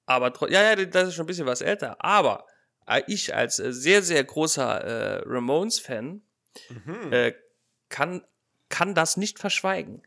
Aber 0.07 0.31
ja, 0.51 0.63
ja, 0.63 0.77
das 0.85 1.09
ist 1.09 1.15
schon 1.15 1.25
ein 1.25 1.29
bisschen 1.29 1.47
was 1.47 1.63
älter. 1.63 1.97
Aber 2.05 2.47
äh, 2.87 3.03
ich 3.07 3.35
als 3.35 3.59
äh, 3.59 3.73
sehr, 3.73 4.03
sehr 4.03 4.23
großer 4.25 4.81
äh, 4.81 5.23
Ramones-Fan 5.25 6.21
Mhm. 6.69 7.13
äh, 7.13 7.35
kann, 7.89 8.25
kann 8.69 8.95
das 8.95 9.17
nicht 9.17 9.39
verschweigen. 9.39 10.03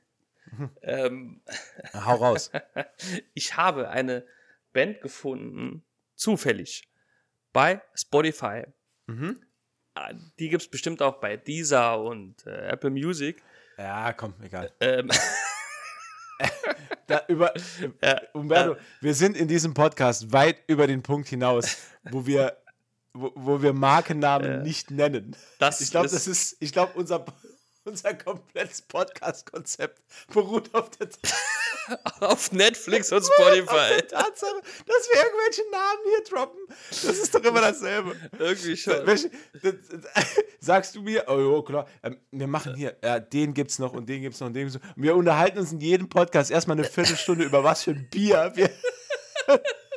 Ähm, 0.82 1.42
Hau 1.94 2.16
raus. 2.16 2.52
ich 3.34 3.58
habe 3.58 3.90
eine 3.90 4.26
Band 4.74 5.02
gefunden, 5.02 5.84
zufällig, 6.16 6.88
bei 7.54 7.82
Spotify. 7.94 8.64
mhm. 9.08 9.42
Ah, 9.94 10.14
Die 10.40 10.50
gibt 10.50 10.62
es 10.62 10.70
bestimmt 10.70 11.02
auch 11.02 11.20
bei 11.20 11.38
Deezer 11.38 12.00
und 12.00 12.46
äh, 12.46 12.68
Apple 12.68 12.92
Music. 12.92 13.42
Ja, 13.78 14.14
komm, 14.14 14.34
egal. 14.42 14.72
Ähm, 14.80 15.10
Da, 17.08 17.24
über, 17.30 17.54
Ja, 18.04 18.22
Umberto, 18.34 18.74
äh, 18.74 18.78
wir 19.02 19.14
sind 19.14 19.38
in 19.38 19.48
diesem 19.48 19.74
Podcast 19.74 20.32
weit 20.34 20.58
über 20.68 20.86
den 20.88 21.02
Punkt 21.02 21.30
hinaus, 21.30 21.78
wo 22.12 22.26
wir, 22.26 22.58
wo, 23.20 23.32
wo 23.36 23.62
wir 23.62 23.74
Markennamen 23.74 24.62
nicht 24.64 24.92
nennen. 24.92 25.36
das 25.60 25.82
Ich 25.82 25.92
glaube, 25.92 26.08
das 26.08 26.28
ist, 26.28 26.58
ich 26.60 26.72
glaube, 26.72 26.94
unser, 26.96 27.26
unser 27.84 28.14
komplettes 28.14 28.82
Podcast-Konzept 28.82 30.02
beruht 30.34 30.74
auf 30.76 30.90
der, 30.92 31.10
auf 32.20 32.52
Netflix 32.52 33.12
und 33.12 33.20
auf 33.20 33.26
Spotify. 33.26 34.02
Tatsache, 34.08 34.62
dass 34.86 35.10
wir 35.12 35.24
irgendwelche 35.24 35.72
Namen 35.72 36.00
hier 36.10 36.24
droppen. 36.24 36.60
Das 36.90 37.04
ist 37.04 37.34
doch 37.34 37.44
immer 37.44 37.62
dasselbe. 37.62 38.16
Irgendwie 38.38 38.78
schon. 38.78 39.06
Welche, 39.06 39.32
das, 39.62 39.74
das, 39.90 40.26
sagst 40.60 40.96
du 40.96 41.02
mir, 41.02 41.26
oh 41.28 41.40
jo, 41.40 41.64
klar, 41.64 41.88
ähm, 42.04 42.20
wir 42.32 42.48
machen 42.48 42.76
hier, 42.76 42.98
ja, 43.04 43.20
den 43.20 43.54
gibt's 43.54 43.80
noch 43.80 43.94
und 43.94 44.08
den 44.08 44.22
gibt's 44.22 44.40
noch 44.40 44.48
und 44.48 44.54
den 44.54 44.68
gibt's 44.68 44.84
noch. 44.84 44.96
Und 44.96 45.04
wir 45.04 45.16
unterhalten 45.16 45.58
uns 45.58 45.72
in 45.72 45.80
jedem 45.80 46.10
Podcast 46.10 46.52
erstmal 46.52 46.78
eine 46.78 46.88
Viertelstunde 46.88 47.46
über 47.46 47.64
was 47.64 47.84
für 47.84 47.92
ein 47.92 48.08
Bier 48.10 48.52
wir. 48.56 48.70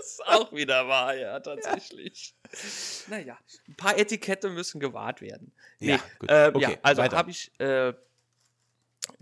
Das 0.00 0.12
ist 0.12 0.26
auch 0.26 0.50
wieder 0.52 0.88
wahr, 0.88 1.14
ja, 1.16 1.38
tatsächlich. 1.40 2.34
Naja, 3.08 3.38
ein 3.68 3.74
paar 3.76 3.98
Etikette 3.98 4.48
müssen 4.48 4.80
gewahrt 4.80 5.20
werden. 5.20 5.52
Ja, 5.78 5.96
Nee, 5.96 6.02
gut. 6.18 6.28
ähm, 6.32 6.54
Okay, 6.54 6.72
ja 6.72 6.78
also 6.82 7.02
habe 7.02 7.30
ich, 7.30 7.52
äh, 7.60 7.92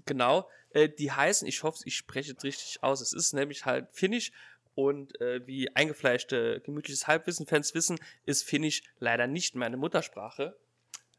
genau, 0.06 0.48
äh, 0.70 0.88
die 0.88 1.10
heißen, 1.10 1.48
ich 1.48 1.64
hoffe, 1.64 1.82
ich 1.84 1.96
spreche 1.96 2.32
es 2.36 2.44
richtig 2.44 2.82
aus, 2.82 3.00
es 3.00 3.12
ist 3.12 3.32
nämlich 3.32 3.64
halt 3.64 3.88
Finnisch 3.92 4.30
und 4.76 5.20
äh, 5.20 5.44
wie 5.48 5.74
eingefleischte, 5.74 6.60
gemütliches 6.60 7.08
Halbwissen-Fans 7.08 7.74
wissen, 7.74 7.98
ist 8.24 8.44
Finnisch 8.44 8.82
leider 9.00 9.26
nicht 9.26 9.56
meine 9.56 9.76
Muttersprache. 9.76 10.56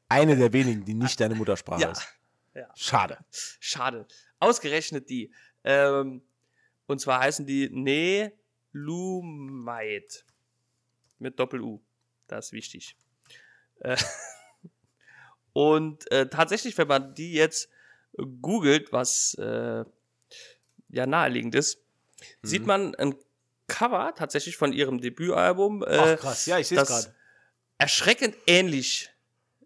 Eine 0.08 0.38
der 0.38 0.54
wenigen, 0.54 0.86
die 0.86 0.94
nicht 0.94 1.20
deine 1.20 1.36
Muttersprache 1.36 1.82
Ja. 1.82 1.92
ist. 1.92 2.08
Ja. 2.56 2.70
Schade. 2.76 3.18
Schade. 3.60 4.08
Ausgerechnet 4.40 5.10
die. 5.10 5.32
Ähm, 5.66 6.22
und 6.88 7.00
zwar 7.02 7.20
heißen 7.20 7.46
die 7.46 7.70
Ne 7.70 8.32
Lumait. 8.80 10.26
Mit 11.20 11.40
Doppel-U. 11.40 11.82
Das 12.28 12.48
ist 12.48 12.54
wichtig. 12.54 12.96
Äh, 13.80 13.98
und 15.54 16.10
äh, 16.12 16.30
tatsächlich, 16.30 16.78
wenn 16.78 16.88
man 16.88 17.14
die 17.14 17.34
jetzt 17.34 17.70
googelt, 18.42 18.92
was 18.92 19.36
äh, 19.36 19.84
ja 20.90 21.06
naheliegend 21.06 21.56
ist, 21.56 21.82
sieht 22.42 22.66
man 22.66 22.96
ein 22.96 23.16
Cover 23.68 24.14
tatsächlich 24.16 24.58
von 24.58 24.74
ihrem 24.74 25.00
Debütalbum. 25.00 25.84
Äh, 25.84 25.98
Ach 25.98 26.20
krass, 26.20 26.46
ja, 26.46 26.58
ich 26.60 26.68
sehe 26.68 26.82
es 26.82 26.88
gerade. 26.88 27.14
erschreckend 27.78 28.36
ähnlich 28.48 29.10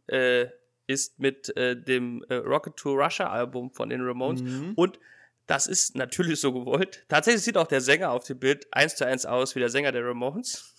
äh, 0.07 0.47
ist 0.85 1.17
mit 1.17 1.53
dem 1.55 2.23
Rocket 2.29 2.75
to 2.75 2.91
Russia 2.91 3.29
Album 3.29 3.71
von 3.71 3.89
den 3.89 4.01
Ramones. 4.01 4.41
Mhm. 4.41 4.73
Und 4.75 4.99
das 5.53 5.67
ist 5.67 5.95
natürlich 5.95 6.39
so 6.39 6.51
gewollt. 6.51 7.05
Tatsächlich 7.09 7.43
sieht 7.43 7.57
auch 7.57 7.67
der 7.67 7.79
Sänger 7.79 8.09
auf 8.09 8.23
dem 8.23 8.39
Bild 8.39 8.65
eins 8.73 8.95
zu 8.95 9.05
eins 9.05 9.23
aus 9.23 9.53
wie 9.53 9.59
der 9.59 9.69
Sänger 9.69 9.91
der 9.91 10.03
Ramones. 10.03 10.73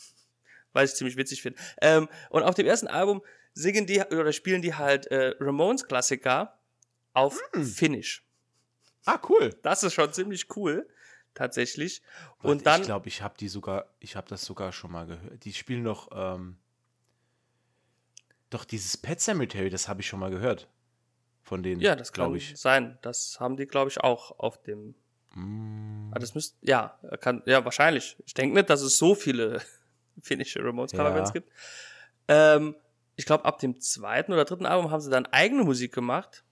Was 0.72 0.90
ich 0.90 0.96
ziemlich 0.96 1.16
witzig 1.16 1.42
finde. 1.42 1.60
Ähm, 1.80 2.08
und 2.28 2.42
auf 2.42 2.56
dem 2.56 2.66
ersten 2.66 2.88
Album 2.88 3.22
singen 3.52 3.86
die 3.86 4.00
oder 4.00 4.32
spielen 4.32 4.62
die 4.62 4.74
halt 4.74 5.06
äh, 5.06 5.36
Ramones-Klassiker 5.38 6.58
auf 7.12 7.40
Hm. 7.52 7.64
Finnisch. 7.64 8.26
Ah, 9.04 9.20
cool. 9.28 9.54
Das 9.62 9.84
ist 9.84 9.94
schon 9.94 10.12
ziemlich 10.12 10.48
cool, 10.56 10.88
tatsächlich. 11.34 12.02
Warte, 12.38 12.48
und 12.48 12.66
dann, 12.66 12.80
ich 12.80 12.86
glaube, 12.86 13.06
ich 13.06 13.22
habe 13.22 13.36
die 13.38 13.46
sogar, 13.46 13.94
ich 14.00 14.16
habe 14.16 14.28
das 14.28 14.44
sogar 14.44 14.72
schon 14.72 14.90
mal 14.90 15.06
gehört. 15.06 15.44
Die 15.44 15.52
spielen 15.52 15.84
noch, 15.84 16.08
ähm, 16.12 16.58
doch 18.50 18.64
dieses 18.64 18.96
Pet 18.96 19.20
Cemetery, 19.20 19.70
das 19.70 19.86
habe 19.86 20.00
ich 20.00 20.08
schon 20.08 20.18
mal 20.18 20.30
gehört. 20.32 20.68
Von 21.44 21.62
denen, 21.62 21.80
ja, 21.80 21.94
das 21.94 22.12
kann 22.12 22.24
glaube 22.24 22.36
ich. 22.38 22.56
sein. 22.58 22.98
Das 23.02 23.38
haben 23.38 23.56
die, 23.56 23.66
glaube 23.66 23.90
ich, 23.90 24.00
auch 24.00 24.38
auf 24.38 24.60
dem 24.62 24.94
Mm, 25.36 26.12
Ah, 26.14 26.18
das 26.20 26.34
müsste, 26.34 26.56
ja, 26.62 26.98
kann, 27.20 27.42
ja, 27.44 27.64
wahrscheinlich. 27.64 28.16
Ich 28.24 28.34
denke 28.34 28.54
nicht, 28.54 28.70
dass 28.70 28.82
es 28.82 28.98
so 28.98 29.14
viele 29.14 29.60
finnische 30.22 30.60
Ramones 30.64 30.92
Coverbands 30.92 31.30
Ja. 31.30 31.32
gibt. 31.32 31.52
Ähm, 32.28 32.76
ich 33.16 33.26
glaube, 33.26 33.44
ab 33.44 33.58
dem 33.58 33.80
zweiten 33.80 34.32
oder 34.32 34.44
dritten 34.44 34.66
Album 34.66 34.90
haben 34.90 35.00
sie 35.00 35.10
dann 35.10 35.26
eigene 35.26 35.64
Musik 35.64 35.92
gemacht, 35.92 36.44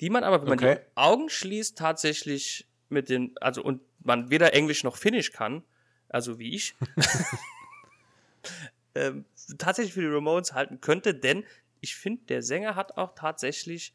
die 0.00 0.10
man 0.10 0.24
aber, 0.24 0.40
wenn 0.42 0.48
man 0.48 0.58
Okay. 0.58 0.76
die 0.76 0.80
Augen 0.96 1.28
schließt, 1.28 1.76
tatsächlich 1.78 2.66
mit 2.88 3.08
den, 3.08 3.34
also 3.40 3.62
und 3.62 3.82
man 4.02 4.30
weder 4.30 4.54
Englisch 4.54 4.82
noch 4.82 4.96
Finnisch 4.96 5.32
kann, 5.32 5.62
also 6.08 6.38
wie 6.38 6.54
ich, 6.54 6.74
ähm, 8.94 9.24
tatsächlich 9.58 9.94
für 9.94 10.00
die 10.02 10.06
Ramones 10.08 10.52
halten 10.52 10.80
könnte, 10.80 11.14
denn 11.14 11.44
ich 11.84 11.94
finde, 11.96 12.24
der 12.24 12.42
Sänger 12.42 12.74
hat 12.76 12.96
auch 12.96 13.14
tatsächlich, 13.14 13.94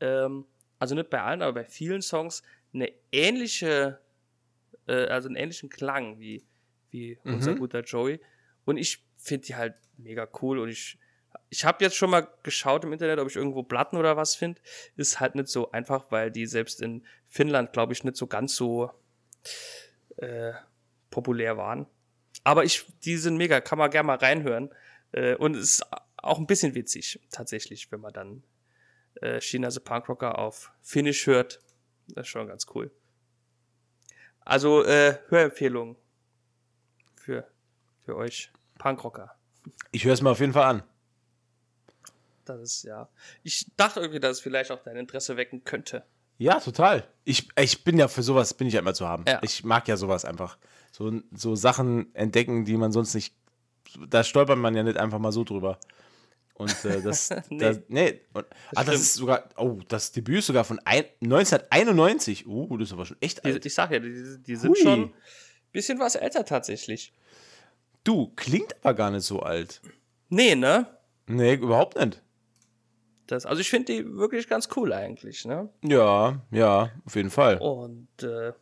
ähm, 0.00 0.46
also 0.78 0.94
nicht 0.94 1.10
bei 1.10 1.20
allen, 1.20 1.42
aber 1.42 1.52
bei 1.52 1.64
vielen 1.64 2.00
Songs 2.00 2.42
eine 2.72 2.92
ähnliche, 3.12 4.00
äh, 4.86 5.06
also 5.06 5.28
einen 5.28 5.36
ähnlichen 5.36 5.68
Klang 5.68 6.18
wie, 6.20 6.44
wie 6.90 7.18
unser 7.24 7.52
Mhm. 7.52 7.58
guter 7.58 7.82
Joey. 7.82 8.20
Und 8.64 8.76
ich 8.76 9.04
finde 9.16 9.46
die 9.46 9.56
halt 9.56 9.74
mega 9.96 10.28
cool 10.42 10.58
und 10.58 10.68
ich 10.70 10.98
ich 11.50 11.64
habe 11.64 11.84
jetzt 11.84 11.96
schon 11.96 12.10
mal 12.10 12.26
geschaut 12.42 12.84
im 12.84 12.92
Internet, 12.92 13.18
ob 13.18 13.28
ich 13.28 13.36
irgendwo 13.36 13.62
Platten 13.62 13.96
oder 13.96 14.16
was 14.16 14.34
finde. 14.34 14.60
Ist 14.96 15.20
halt 15.20 15.34
nicht 15.34 15.48
so 15.48 15.70
einfach, 15.72 16.10
weil 16.10 16.30
die 16.30 16.46
selbst 16.46 16.80
in 16.80 17.06
Finnland, 17.26 17.72
glaube 17.72 17.92
ich, 17.92 18.02
nicht 18.02 18.16
so 18.16 18.26
ganz 18.26 18.56
so 18.56 18.90
äh, 20.16 20.52
populär 21.10 21.56
waren. 21.56 21.86
Aber 22.44 22.64
ich, 22.64 22.86
die 23.04 23.16
sind 23.16 23.36
mega, 23.36 23.60
kann 23.60 23.78
man 23.78 23.90
gerne 23.90 24.06
mal 24.06 24.16
reinhören. 24.18 24.70
Äh, 25.12 25.36
und 25.36 25.54
es 25.54 25.80
ist 25.80 25.86
auch 26.22 26.38
ein 26.38 26.46
bisschen 26.46 26.74
witzig, 26.74 27.20
tatsächlich, 27.30 27.90
wenn 27.90 28.00
man 28.00 28.12
dann 28.12 28.42
äh, 29.20 29.40
China 29.40 29.70
the 29.70 29.80
Punkrocker 29.80 30.38
auf 30.38 30.72
Finnish 30.82 31.26
hört. 31.26 31.60
Das 32.08 32.26
ist 32.26 32.28
schon 32.28 32.46
ganz 32.48 32.66
cool. 32.74 32.90
Also, 34.40 34.84
äh, 34.84 35.18
Hörempfehlung 35.28 35.96
für, 37.16 37.46
für 38.04 38.16
euch 38.16 38.50
Punkrocker. 38.78 39.34
Ich 39.92 40.04
höre 40.04 40.14
es 40.14 40.22
mir 40.22 40.30
auf 40.30 40.40
jeden 40.40 40.52
Fall 40.54 40.64
an. 40.64 40.82
Das 42.46 42.60
ist 42.60 42.82
ja. 42.84 43.08
Ich 43.42 43.66
dachte 43.76 44.00
irgendwie, 44.00 44.20
dass 44.20 44.38
es 44.38 44.40
vielleicht 44.40 44.70
auch 44.70 44.82
dein 44.82 44.96
Interesse 44.96 45.36
wecken 45.36 45.64
könnte. 45.64 46.04
Ja, 46.38 46.60
total. 46.60 47.06
Ich, 47.24 47.48
ich 47.58 47.84
bin 47.84 47.98
ja 47.98 48.08
für 48.08 48.22
sowas, 48.22 48.54
bin 48.54 48.68
ich 48.68 48.74
ja 48.74 48.80
immer 48.80 48.94
zu 48.94 49.06
haben. 49.06 49.24
Ja. 49.28 49.40
Ich 49.42 49.64
mag 49.64 49.86
ja 49.88 49.96
sowas 49.96 50.24
einfach. 50.24 50.56
So, 50.92 51.20
so 51.32 51.56
Sachen 51.56 52.14
entdecken, 52.14 52.64
die 52.64 52.76
man 52.76 52.92
sonst 52.92 53.14
nicht. 53.14 53.34
Da 54.08 54.24
stolpert 54.24 54.58
man 54.58 54.74
ja 54.74 54.82
nicht 54.82 54.96
einfach 54.96 55.18
mal 55.18 55.32
so 55.32 55.44
drüber. 55.44 55.78
Und 56.58 56.84
äh, 56.84 57.00
das. 57.02 57.30
Nee. 57.48 57.58
das, 57.58 57.80
nee. 57.88 58.20
Und, 58.34 58.46
ah, 58.74 58.84
das 58.84 58.96
ist 58.96 59.14
sogar. 59.14 59.48
Oh, 59.56 59.78
das 59.88 60.12
Debüt 60.12 60.38
ist 60.38 60.46
sogar 60.46 60.64
von 60.64 60.80
ein, 60.84 61.04
1991. 61.22 62.46
Uh, 62.46 62.76
das 62.76 62.88
ist 62.88 62.92
aber 62.92 63.06
schon 63.06 63.16
echt 63.20 63.44
Die, 63.44 63.52
alt. 63.52 63.64
ich 63.64 63.74
sag 63.74 63.90
ja, 63.90 63.98
die, 64.00 64.38
die 64.42 64.56
sind 64.56 64.70
Hui. 64.70 64.82
schon 64.82 65.02
ein 65.04 65.12
bisschen 65.72 65.98
was 65.98 66.14
älter 66.14 66.44
tatsächlich. 66.44 67.12
Du, 68.04 68.32
klingt 68.36 68.76
aber 68.82 68.94
gar 68.94 69.10
nicht 69.10 69.24
so 69.24 69.40
alt. 69.40 69.80
Nee, 70.28 70.54
ne? 70.54 70.86
Nee, 71.26 71.54
überhaupt 71.54 71.96
nicht. 71.98 72.22
Das, 73.26 73.44
also 73.44 73.60
ich 73.60 73.68
finde 73.68 73.92
die 73.92 74.16
wirklich 74.16 74.48
ganz 74.48 74.68
cool 74.76 74.92
eigentlich, 74.92 75.44
ne? 75.44 75.68
Ja, 75.82 76.40
ja, 76.50 76.90
auf 77.04 77.16
jeden 77.16 77.30
Fall. 77.30 77.58
Und 77.58 78.08
äh, 78.22 78.52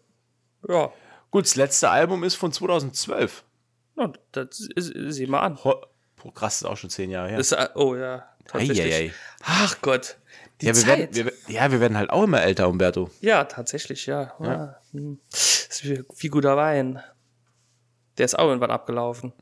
ja, 0.68 0.92
Gut, 1.30 1.44
das 1.44 1.56
letzte 1.56 1.90
Album 1.90 2.24
ist 2.24 2.34
von 2.36 2.52
2012. 2.52 3.44
na, 3.96 4.12
das 4.32 4.60
ist, 4.74 4.92
sieh 5.08 5.26
mal 5.26 5.40
an. 5.40 5.62
Ho 5.64 5.82
Boah, 6.26 6.34
krass, 6.34 6.56
ist 6.56 6.64
auch 6.64 6.76
schon 6.76 6.90
zehn 6.90 7.08
Jahre 7.10 7.28
her. 7.28 7.38
Das, 7.38 7.52
äh, 7.52 7.68
oh 7.76 7.94
ja, 7.94 8.28
tatsächlich. 8.46 8.80
Eieiei. 8.80 9.14
Ach 9.44 9.80
Gott, 9.80 10.16
die 10.60 10.66
ja, 10.66 10.74
wir 10.74 10.82
Zeit. 10.82 11.14
werden, 11.14 11.14
wir, 11.14 11.32
ja, 11.54 11.70
wir 11.70 11.80
werden 11.80 11.96
halt 11.96 12.10
auch 12.10 12.24
immer 12.24 12.42
älter, 12.42 12.68
Umberto. 12.68 13.10
ja, 13.20 13.44
tatsächlich, 13.44 14.06
ja. 14.06 14.34
ja. 14.40 14.76
hm. 14.90 15.20
Das 15.30 15.68
ist 15.70 15.84
wie, 15.84 16.02
wie 16.18 16.28
guter 16.28 16.56
Wein. 16.56 17.00
Der 18.18 18.24
ist 18.24 18.36
auch 18.36 18.48
irgendwann 18.48 18.72
abgelaufen. 18.72 19.32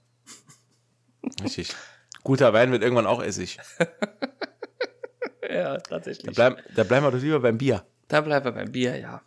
Richtig. 1.43 1.75
Guter 2.23 2.53
Wein 2.53 2.71
wird 2.71 2.83
irgendwann 2.83 3.07
auch 3.07 3.23
Essig. 3.23 3.59
Ja, 5.49 5.75
Da 5.75 5.79
tatsächlich. 5.79 6.35
bleiben, 6.35 6.57
da 6.75 6.83
bleiben 6.85 7.07
wir 7.07 7.13
doch 7.13 7.19
lieber 7.21 7.39
beim 7.39 7.57
Bier. 7.59 7.87
Da 8.09 8.21
bleiben 8.23 8.45
wir 8.45 8.53
beim 8.53 8.73
Bier, 8.73 8.97
ja. 8.99 9.23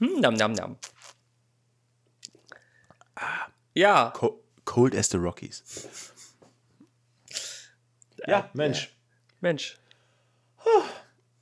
Hm, 0.00 0.20
nam, 0.20 0.34
nam, 0.34 0.52
nam. 0.52 0.76
Ja, 3.74 4.10
Co 4.14 4.43
cold 4.64 4.94
as 4.94 5.10
the 5.10 5.16
Rockies. 5.18 5.62
Ja, 8.26 8.50
Mensch. 8.54 8.90
Mensch. 9.40 9.78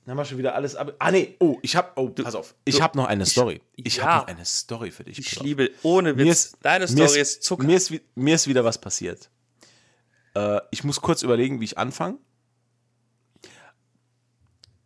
Dann 0.05 0.11
haben 0.11 0.17
wir 0.17 0.25
schon 0.25 0.37
wieder 0.37 0.53
alles 0.53 0.75
ab. 0.75 0.93
Ah, 0.99 1.11
nee. 1.11 1.37
Oh, 1.39 1.57
ich 1.61 1.77
hab. 1.77 1.97
Oh, 1.97 2.09
pass 2.09 2.35
auf. 2.35 2.55
Ich 2.65 2.81
hab 2.81 2.95
noch 2.95 3.05
eine 3.05 3.25
Story. 3.25 3.61
Ich 3.77 3.97
ja. 3.97 4.03
hab 4.03 4.21
noch 4.21 4.35
eine 4.35 4.43
Story 4.43 4.91
für 4.91 5.05
dich. 5.05 5.17
Ich 5.17 5.39
liebe, 5.39 5.71
ohne 5.81 6.17
Witz, 6.17 6.25
Mir 6.25 6.31
ist, 6.31 6.57
deine 6.61 6.85
mir 6.85 7.07
Story 7.07 7.21
ist, 7.21 7.43
Zucker. 7.43 7.63
Mir 7.65 7.77
ist, 7.77 7.93
mir 8.15 8.35
ist 8.35 8.47
wieder 8.47 8.65
was 8.65 8.79
passiert. 8.79 9.29
Äh, 10.35 10.59
ich 10.71 10.83
muss 10.83 10.99
kurz 10.99 11.21
überlegen, 11.23 11.61
wie 11.61 11.65
ich 11.65 11.77
anfange. 11.77 12.17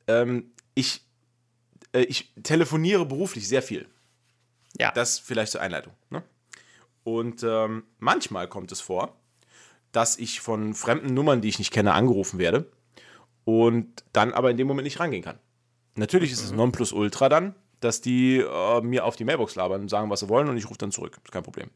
Ähm, 0.05 0.51
ich, 0.75 1.01
äh, 1.93 2.01
ich 2.03 2.33
telefoniere 2.43 3.05
beruflich 3.05 3.47
sehr 3.47 3.63
viel. 3.63 3.89
ja, 4.79 4.91
Das 4.91 5.17
vielleicht 5.17 5.51
zur 5.51 5.61
Einleitung. 5.61 5.93
Ne? 6.11 6.23
Und 7.07 7.41
ähm, 7.41 7.85
manchmal 7.99 8.49
kommt 8.49 8.69
es 8.73 8.81
vor, 8.81 9.15
dass 9.93 10.17
ich 10.17 10.41
von 10.41 10.73
fremden 10.73 11.13
Nummern, 11.13 11.39
die 11.39 11.47
ich 11.47 11.57
nicht 11.57 11.71
kenne, 11.71 11.93
angerufen 11.93 12.37
werde 12.37 12.69
und 13.45 14.03
dann 14.11 14.33
aber 14.33 14.51
in 14.51 14.57
dem 14.57 14.67
Moment 14.67 14.83
nicht 14.83 14.99
rangehen 14.99 15.23
kann. 15.23 15.39
Natürlich 15.95 16.33
ist 16.33 16.43
es 16.43 16.51
Nonplusultra 16.51 17.29
dann, 17.29 17.55
dass 17.79 18.01
die 18.01 18.39
äh, 18.39 18.81
mir 18.81 19.05
auf 19.05 19.15
die 19.15 19.23
Mailbox 19.23 19.55
labern, 19.55 19.87
sagen, 19.87 20.09
was 20.09 20.19
sie 20.19 20.27
wollen 20.27 20.49
und 20.49 20.57
ich 20.57 20.65
rufe 20.65 20.79
dann 20.79 20.91
zurück. 20.91 21.17
Ist 21.23 21.31
kein 21.31 21.43
Problem. 21.43 21.69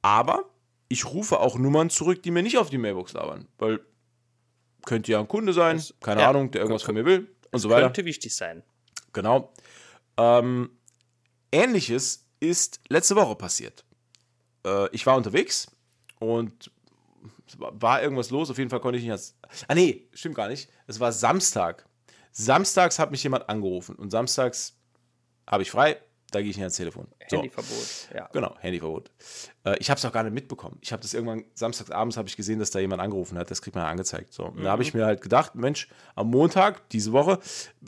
Aber 0.00 0.44
ich 0.88 1.04
rufe 1.04 1.38
auch 1.38 1.58
Nummern 1.58 1.90
zurück, 1.90 2.22
die 2.22 2.30
mir 2.30 2.42
nicht 2.42 2.56
auf 2.56 2.70
die 2.70 2.78
Mailbox 2.78 3.12
labern, 3.12 3.46
weil 3.58 3.80
könnte 4.86 5.12
ja 5.12 5.20
ein 5.20 5.28
Kunde 5.28 5.52
sein, 5.52 5.82
keine 6.00 6.22
ja, 6.22 6.30
Ahnung, 6.30 6.50
der 6.52 6.62
irgendwas 6.62 6.84
von 6.84 6.94
mir 6.94 7.04
will 7.04 7.28
und 7.52 7.60
so 7.60 7.68
weiter. 7.68 7.82
könnte 7.82 8.06
wichtig 8.06 8.34
sein. 8.34 8.62
Genau. 9.12 9.52
Ähm, 10.16 10.70
Ähnliches 11.52 12.26
ist 12.40 12.80
letzte 12.88 13.14
Woche 13.14 13.34
passiert. 13.34 13.85
Äh, 14.66 14.88
ich 14.92 15.06
war 15.06 15.16
unterwegs 15.16 15.70
und 16.18 16.70
war- 17.56 18.02
irgendwas 18.02 18.30
los. 18.30 18.50
Auf 18.50 18.58
jeden 18.58 18.70
Fall 18.70 18.80
konnte 18.80 18.98
ich 18.98 19.04
nicht. 19.04 19.12
Als 19.12 19.36
ah, 19.68 19.74
nee, 19.74 20.08
stimmt 20.12 20.34
gar 20.34 20.48
nicht. 20.48 20.68
Es 20.86 21.00
war 21.00 21.12
Samstag. 21.12 21.86
Samstags 22.32 22.98
hat 22.98 23.10
mich 23.10 23.22
jemand 23.22 23.48
angerufen 23.48 23.94
und 23.96 24.10
samstags 24.10 24.76
habe 25.46 25.62
ich 25.62 25.70
frei. 25.70 25.98
Da 26.32 26.40
gehe 26.40 26.50
ich 26.50 26.56
nicht 26.56 26.64
ans 26.64 26.76
Telefon. 26.76 27.06
So. 27.28 27.36
Handyverbot, 27.36 28.08
ja. 28.12 28.28
Genau, 28.32 28.56
Handyverbot. 28.58 29.12
Äh, 29.64 29.78
ich 29.78 29.88
habe 29.90 29.98
es 29.98 30.04
auch 30.04 30.12
gar 30.12 30.24
nicht 30.24 30.32
mitbekommen. 30.32 30.76
Ich 30.80 30.92
habe 30.92 31.00
das 31.00 31.14
irgendwann, 31.14 31.44
samstagsabends 31.54 32.16
habe 32.16 32.28
ich 32.28 32.36
gesehen, 32.36 32.58
dass 32.58 32.70
da 32.72 32.80
jemand 32.80 33.00
angerufen 33.00 33.38
hat. 33.38 33.48
Das 33.50 33.62
kriegt 33.62 33.76
man 33.76 33.84
ja 33.84 33.90
angezeigt. 33.90 34.32
So. 34.32 34.46
Und 34.46 34.64
da 34.64 34.72
habe 34.72 34.82
ich 34.82 34.92
mir 34.92 35.06
halt 35.06 35.22
gedacht, 35.22 35.54
Mensch, 35.54 35.88
am 36.16 36.28
Montag, 36.28 36.88
diese 36.90 37.12
Woche, 37.12 37.38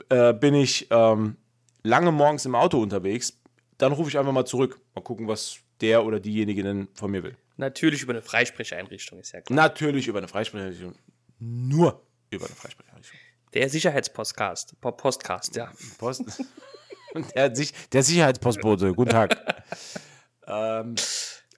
äh, 0.07 0.33
bin 0.33 0.55
ich 0.55 0.87
ähm, 0.89 1.35
lange 1.83 2.13
morgens 2.13 2.45
im 2.45 2.55
Auto 2.55 2.81
unterwegs. 2.81 3.37
Dann 3.77 3.91
rufe 3.91 4.09
ich 4.09 4.17
einfach 4.17 4.31
mal 4.31 4.45
zurück. 4.45 4.79
Mal 4.95 5.01
gucken, 5.01 5.27
was 5.27 5.59
der 5.81 6.05
oder 6.05 6.19
diejenige 6.19 6.63
denn 6.63 6.87
von 6.93 7.11
mir 7.11 7.23
will. 7.23 7.37
Natürlich 7.57 8.01
über 8.03 8.13
eine 8.13 8.21
Freisprecheinrichtung, 8.21 9.19
ist 9.19 9.31
ja 9.33 9.41
klar. 9.41 9.55
Natürlich 9.55 10.07
über 10.07 10.19
eine 10.19 10.27
Freisprecheinrichtung. 10.27 10.95
Nur 11.39 12.05
über 12.29 12.45
eine 12.45 12.55
Freisprecheinrichtung. 12.55 13.19
Der 13.53 13.69
Sicherheitspostcast, 13.69 14.79
Po- 14.79 14.91
Postcast, 14.91 15.55
ja. 15.55 15.71
Post. 15.97 16.23
der, 17.35 17.55
Sich 17.55 17.73
der 17.89 18.03
Sicherheitspostbote, 18.03 18.93
guten 18.93 19.09
Tag. 19.09 19.35
ähm, 20.47 20.95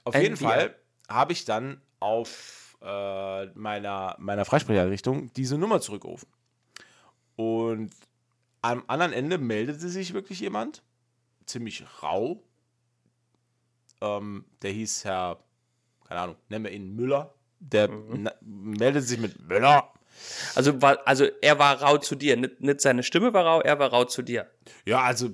auf 0.03 0.15
Ein 0.15 0.21
jeden 0.21 0.37
Bier. 0.37 0.47
Fall 0.47 0.75
habe 1.09 1.33
ich 1.33 1.45
dann 1.45 1.81
auf 1.99 2.77
äh, 2.81 3.45
meiner, 3.47 4.15
meiner 4.19 4.45
Freisprecheinrichtung 4.45 5.31
diese 5.33 5.57
Nummer 5.57 5.81
zurückgerufen. 5.81 6.29
Und 7.35 7.91
am 8.61 8.83
anderen 8.87 9.13
Ende 9.13 9.37
meldete 9.37 9.89
sich 9.89 10.13
wirklich 10.13 10.39
jemand, 10.39 10.83
ziemlich 11.45 11.83
rau. 12.01 12.43
Ähm, 14.01 14.45
der 14.61 14.71
hieß 14.71 15.05
Herr, 15.05 15.39
keine 16.07 16.19
Ahnung, 16.21 16.35
nennen 16.49 16.65
wir 16.65 16.71
ihn 16.71 16.95
Müller. 16.95 17.33
Der 17.59 17.87
na, 17.87 18.33
meldete 18.41 19.05
sich 19.05 19.19
mit 19.19 19.47
Müller. 19.47 19.91
Also, 20.55 20.81
war, 20.81 20.99
also 21.05 21.25
er 21.41 21.59
war 21.59 21.81
rau 21.81 21.97
zu 21.97 22.15
dir, 22.15 22.35
nicht, 22.35 22.59
nicht 22.59 22.81
seine 22.81 23.03
Stimme 23.03 23.33
war 23.33 23.45
rau, 23.45 23.61
er 23.61 23.79
war 23.79 23.89
rau 23.89 24.05
zu 24.05 24.21
dir. 24.21 24.49
Ja, 24.85 25.01
also 25.01 25.29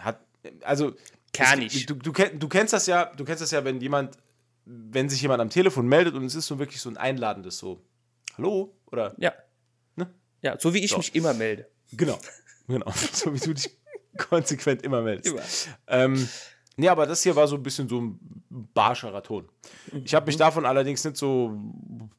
hat 0.00 0.20
also 0.62 0.94
Kernig. 1.32 1.86
Du, 1.86 1.94
du, 1.94 2.12
du 2.12 2.48
kennst 2.48 2.72
das 2.72 2.86
ja, 2.86 3.04
du 3.04 3.24
kennst 3.24 3.42
das 3.42 3.50
ja, 3.50 3.64
wenn 3.64 3.80
jemand, 3.80 4.16
wenn 4.64 5.08
sich 5.08 5.22
jemand 5.22 5.40
am 5.40 5.50
Telefon 5.50 5.86
meldet 5.86 6.14
und 6.14 6.24
es 6.24 6.34
ist 6.34 6.46
so 6.46 6.58
wirklich 6.58 6.80
so 6.80 6.88
ein 6.90 6.96
einladendes 6.96 7.58
so 7.58 7.84
Hallo 8.36 8.76
oder 8.86 9.14
Ja. 9.18 9.32
Ne? 9.96 10.12
Ja, 10.42 10.58
so 10.58 10.74
wie 10.74 10.78
ich 10.78 10.90
So. 10.90 10.98
mich 10.98 11.14
immer 11.14 11.34
melde. 11.34 11.68
genau, 11.92 12.18
genau, 12.66 12.90
so 13.12 13.32
wie 13.32 13.38
du 13.38 13.54
dich 13.54 13.70
konsequent 14.16 14.82
immer 14.82 15.02
meldest. 15.02 15.28
Immer. 15.28 15.42
Ähm, 15.86 16.28
nee, 16.80 16.88
aber 16.88 17.06
das 17.06 17.22
hier 17.22 17.36
war 17.36 17.46
so 17.46 17.56
ein 17.56 17.62
bisschen 17.62 17.88
so 17.88 18.00
ein 18.00 18.18
barscherer 18.74 19.22
Ton. 19.22 19.48
Ich 20.04 20.14
habe 20.14 20.26
mich 20.26 20.36
davon 20.36 20.66
allerdings 20.66 21.04
nicht 21.04 21.16
so 21.16 21.56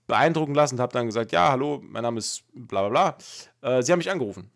beeindrucken 0.08 0.56
lassen 0.56 0.76
und 0.76 0.82
habe 0.82 0.94
dann 0.94 1.08
gesagt, 1.08 1.32
ja, 1.32 1.50
hallo, 1.50 1.82
mein 1.84 2.04
Name 2.04 2.20
ist 2.20 2.44
bla 2.54 2.88
bla 2.88 3.18
bla. 3.62 3.78
Äh, 3.78 3.84
Sie 3.84 3.92
haben 3.92 4.00
mich 4.00 4.10
angerufen. 4.10 4.50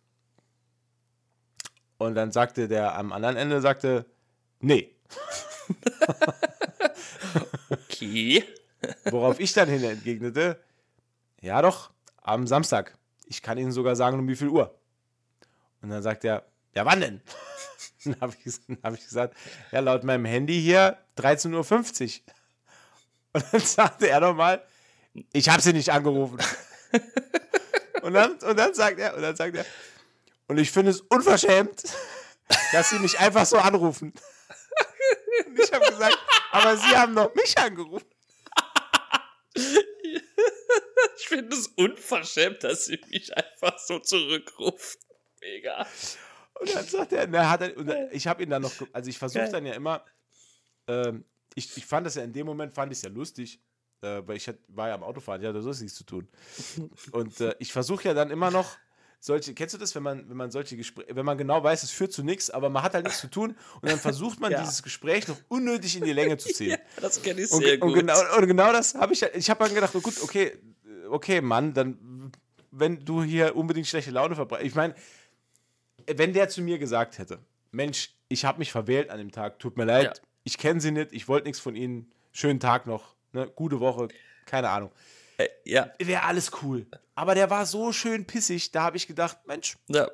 Und 1.98 2.16
dann 2.16 2.32
sagte 2.32 2.68
der 2.68 2.96
am 2.96 3.12
anderen 3.12 3.38
Ende, 3.38 3.62
sagte, 3.62 4.06
nee. 4.60 4.96
Okay. 7.70 8.44
Worauf 9.06 9.40
ich 9.40 9.54
dann 9.54 9.68
hin 9.68 9.84
entgegnete, 9.84 10.60
ja 11.42 11.62
doch, 11.62 11.92
am 12.22 12.46
Samstag. 12.46 12.98
Ich 13.26 13.42
kann 13.42 13.58
Ihnen 13.58 13.72
sogar 13.72 13.96
sagen, 13.96 14.20
um 14.20 14.28
wie 14.28 14.36
viel 14.36 14.50
Uhr. 14.50 14.78
Und 15.82 15.90
dann 15.90 16.04
sagt 16.04 16.24
er, 16.26 16.46
ja 16.76 16.86
wann 16.86 17.02
denn? 17.02 17.22
Dann 18.12 18.22
habe 18.22 18.34
ich, 18.44 18.56
hab 18.84 18.94
ich 18.94 19.04
gesagt, 19.04 19.36
ja 19.72 19.80
laut 19.80 20.04
meinem 20.04 20.26
Handy 20.26 20.62
hier 20.62 20.98
13.50 21.18 22.22
Uhr. 22.22 22.34
Und 23.34 23.46
dann 23.52 23.62
sagte 23.66 24.08
er 24.08 24.20
nochmal, 24.22 24.64
ich 25.34 25.50
habe 25.50 25.62
Sie 25.62 25.74
nicht 25.74 25.90
angerufen. 25.90 26.38
Und 28.02 28.14
dann, 28.14 28.34
und 28.34 28.56
dann 28.56 28.72
sagt 28.76 29.00
er, 29.00 29.16
und 29.16 29.24
dann 29.24 29.36
sagt 29.36 29.56
er, 29.56 29.66
und 30.48 30.60
ich 30.60 30.70
finde 30.70 30.92
es 30.92 31.02
unverschämt, 31.02 31.84
dass 32.72 32.92
Sie 32.92 33.00
mich 33.00 33.18
einfach 33.18 33.48
so 33.48 33.58
anrufen. 33.58 34.14
Und 35.48 35.60
ich 35.60 35.74
habe 35.74 35.88
gesagt, 35.88 36.16
aber 36.52 36.78
Sie 36.78 36.96
haben 36.96 37.16
doch 37.16 37.34
mich 37.34 37.58
angerufen. 37.58 38.06
unverschämt, 41.76 42.64
dass 42.64 42.86
sie 42.86 43.00
mich 43.10 43.36
einfach 43.36 43.78
so 43.80 44.00
zurückruft. 44.00 45.00
Mega. 45.42 45.88
Und 46.60 46.74
dann 46.74 46.86
sagt 46.86 47.12
er, 47.14 47.28
na, 47.28 47.50
hat 47.50 47.62
er 47.62 47.78
und 47.78 47.92
ich 48.12 48.28
habe 48.28 48.44
ihn 48.44 48.50
dann 48.50 48.62
noch, 48.62 48.72
also 48.94 49.10
ich 49.10 49.18
versuche 49.18 49.50
dann 49.50 49.66
ja 49.66 49.74
immer, 49.74 50.04
ähm, 50.88 51.26
ich, 51.54 51.76
ich 51.78 51.86
fand 51.86 52.06
das 52.06 52.16
ja 52.16 52.24
in 52.24 52.34
dem 52.34 52.46
Moment, 52.46 52.74
fand 52.74 52.92
ich 52.92 53.00
es 53.00 53.04
ja 53.04 53.10
lustig, 53.10 53.60
äh, 54.02 54.22
weil 54.26 54.38
ich 54.38 54.48
hat, 54.48 54.58
war 54.68 54.88
ja 54.90 54.96
am 54.96 55.04
Autofahren, 55.04 55.42
ich 55.42 55.48
hatte 55.48 55.62
sonst 55.62 55.82
nichts 55.82 55.98
zu 55.98 56.04
tun. 56.06 56.28
Und 57.12 57.40
äh, 57.42 57.56
ich 57.60 57.72
versuche 57.74 58.06
ja 58.06 58.14
dann 58.14 58.32
immer 58.32 58.52
noch 58.52 58.78
solche, 59.20 59.54
kennst 59.54 59.74
du 59.74 59.78
das, 59.80 59.96
wenn 59.96 60.04
man, 60.04 60.30
wenn 60.30 60.38
man 60.38 60.52
solche 60.52 60.78
Gespräche, 60.78 61.16
wenn 61.16 61.26
man 61.26 61.38
genau 61.38 61.64
weiß, 61.64 61.82
es 61.84 61.92
führt 61.92 62.14
zu 62.14 62.24
nichts, 62.24 62.50
aber 62.52 62.70
man 62.70 62.84
hat 62.84 62.94
halt 62.94 63.06
nichts 63.06 63.20
zu 63.22 63.28
tun 63.30 63.58
und 63.82 63.90
dann 63.90 64.00
versucht 64.00 64.40
man 64.40 64.52
Ja. 64.52 64.62
dieses 64.62 64.84
Gespräch 64.84 65.28
noch 65.28 65.38
unnötig 65.48 65.96
in 65.98 66.04
die 66.04 66.14
Länge 66.14 66.38
zu 66.38 66.54
ziehen. 66.54 66.78
Das 67.02 67.22
kenne 67.22 67.42
ich 67.42 67.52
Und, 67.52 67.64
sehr 67.64 67.74
und, 67.82 67.90
gut. 67.90 67.96
genau, 67.96 68.38
und 68.38 68.48
genau 68.48 68.72
das 68.72 68.94
habe 68.96 69.14
ich, 69.14 69.22
ja- 69.22 69.30
ich 69.34 69.50
habe 69.50 69.64
dann 69.66 69.74
gedacht, 69.74 69.94
oh 69.96 70.02
gut, 70.02 70.22
okay, 70.22 70.58
okay, 71.10 71.42
Mann, 71.42 71.74
dann, 71.74 72.32
wenn 72.72 73.04
du 73.04 73.24
hier 73.24 73.56
unbedingt 73.56 73.88
schlechte 73.88 74.12
Laune 74.12 74.36
verbreitest. 74.36 74.68
Ich 74.70 74.76
meine, 74.76 74.94
wenn 76.14 76.34
der 76.34 76.50
zu 76.50 76.62
mir 76.62 76.78
gesagt 76.80 77.18
hätte, 77.18 77.40
Mensch, 77.72 78.14
ich 78.28 78.46
habe 78.46 78.60
mich 78.60 78.72
verwählt 78.72 79.10
an 79.10 79.18
dem 79.18 79.32
Tag, 79.32 79.60
tut 79.60 79.78
mir 79.78 79.86
leid, 79.86 80.18
Ja. 80.18 80.24
ich 80.44 80.58
kenne 80.58 80.80
sie 80.82 80.92
nicht, 80.92 81.12
ich 81.14 81.28
wollte 81.28 81.48
nichts 81.48 81.60
von 81.60 81.76
ihnen, 81.76 82.12
schönen 82.32 82.60
Tag 82.60 82.86
noch, 82.88 83.16
ne, 83.34 83.48
gute 83.56 83.80
Woche, 83.80 84.08
keine 84.46 84.70
Ahnung. 84.70 84.92
Äh, 85.38 85.48
ja, 85.66 85.92
Wäre 86.00 86.24
alles 86.24 86.52
cool. 86.64 86.86
Aber 87.16 87.36
der 87.36 87.50
war 87.50 87.66
so 87.66 87.92
schön 87.92 88.26
pissig, 88.26 88.72
da 88.72 88.84
habe 88.84 88.98
ich 88.98 89.08
gedacht, 89.08 89.38
Mensch, 89.46 89.78
ja. 89.88 90.10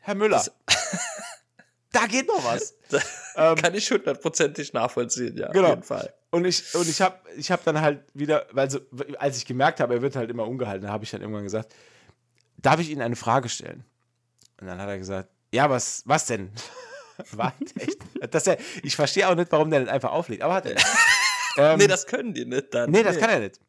Herr 0.00 0.14
Müller, 0.16 0.44
da 1.92 2.06
geht 2.06 2.26
noch 2.26 2.44
was. 2.44 2.74
kann 3.34 3.74
ich 3.74 3.90
hundertprozentig 3.90 4.72
nachvollziehen, 4.72 5.36
ja, 5.36 5.48
Genau. 5.52 5.64
auf 5.68 5.70
jeden 5.70 5.82
Fall. 5.82 6.12
Und 6.30 6.44
ich, 6.46 6.74
und 6.74 6.88
ich 6.88 7.00
habe 7.02 7.18
ich 7.36 7.50
hab 7.50 7.62
dann 7.64 7.80
halt 7.80 8.04
wieder, 8.14 8.46
weil 8.52 8.70
so, 8.70 8.80
als 9.18 9.36
ich 9.36 9.44
gemerkt 9.46 9.80
habe, 9.80 9.94
er 9.94 10.02
wird 10.02 10.16
halt 10.16 10.30
immer 10.30 10.46
ungehalten, 10.46 10.88
habe 10.88 11.04
ich 11.04 11.10
dann 11.10 11.20
irgendwann 11.20 11.44
gesagt, 11.44 11.74
darf 12.56 12.80
ich 12.80 12.90
Ihnen 12.90 13.02
eine 13.02 13.16
Frage 13.16 13.48
stellen? 13.50 13.84
Und 14.62 14.68
dann 14.68 14.80
hat 14.80 14.88
er 14.88 14.96
gesagt, 14.96 15.28
ja, 15.52 15.68
was, 15.68 16.02
was 16.06 16.24
denn? 16.26 16.52
Was? 17.32 17.52
Echt? 17.78 17.98
Dass 18.34 18.46
er, 18.46 18.56
ich 18.82 18.96
verstehe 18.96 19.28
auch 19.28 19.34
nicht, 19.34 19.52
warum 19.52 19.70
der 19.70 19.80
nicht 19.80 19.90
einfach 19.90 20.12
auflegt, 20.12 20.42
aber 20.42 20.54
hat 20.54 20.66
er. 20.66 20.76
Ähm, 21.58 21.78
nee, 21.78 21.86
das 21.86 22.06
können 22.06 22.32
die 22.32 22.46
nicht 22.46 22.72
dann. 22.72 22.90
nee, 22.90 23.02
das 23.02 23.18
kann 23.18 23.28
er 23.28 23.40
nicht. 23.40 23.60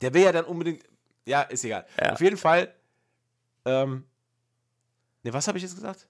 Der 0.00 0.14
will 0.14 0.22
ja 0.22 0.30
dann 0.30 0.44
unbedingt, 0.44 0.84
ja, 1.26 1.42
ist 1.42 1.64
egal. 1.64 1.84
Ja. 2.00 2.12
Auf 2.12 2.20
jeden 2.20 2.36
Fall, 2.36 2.72
ähm, 3.64 4.06
nee, 5.24 5.32
was 5.32 5.48
habe 5.48 5.58
ich 5.58 5.64
jetzt 5.64 5.74
gesagt? 5.74 6.06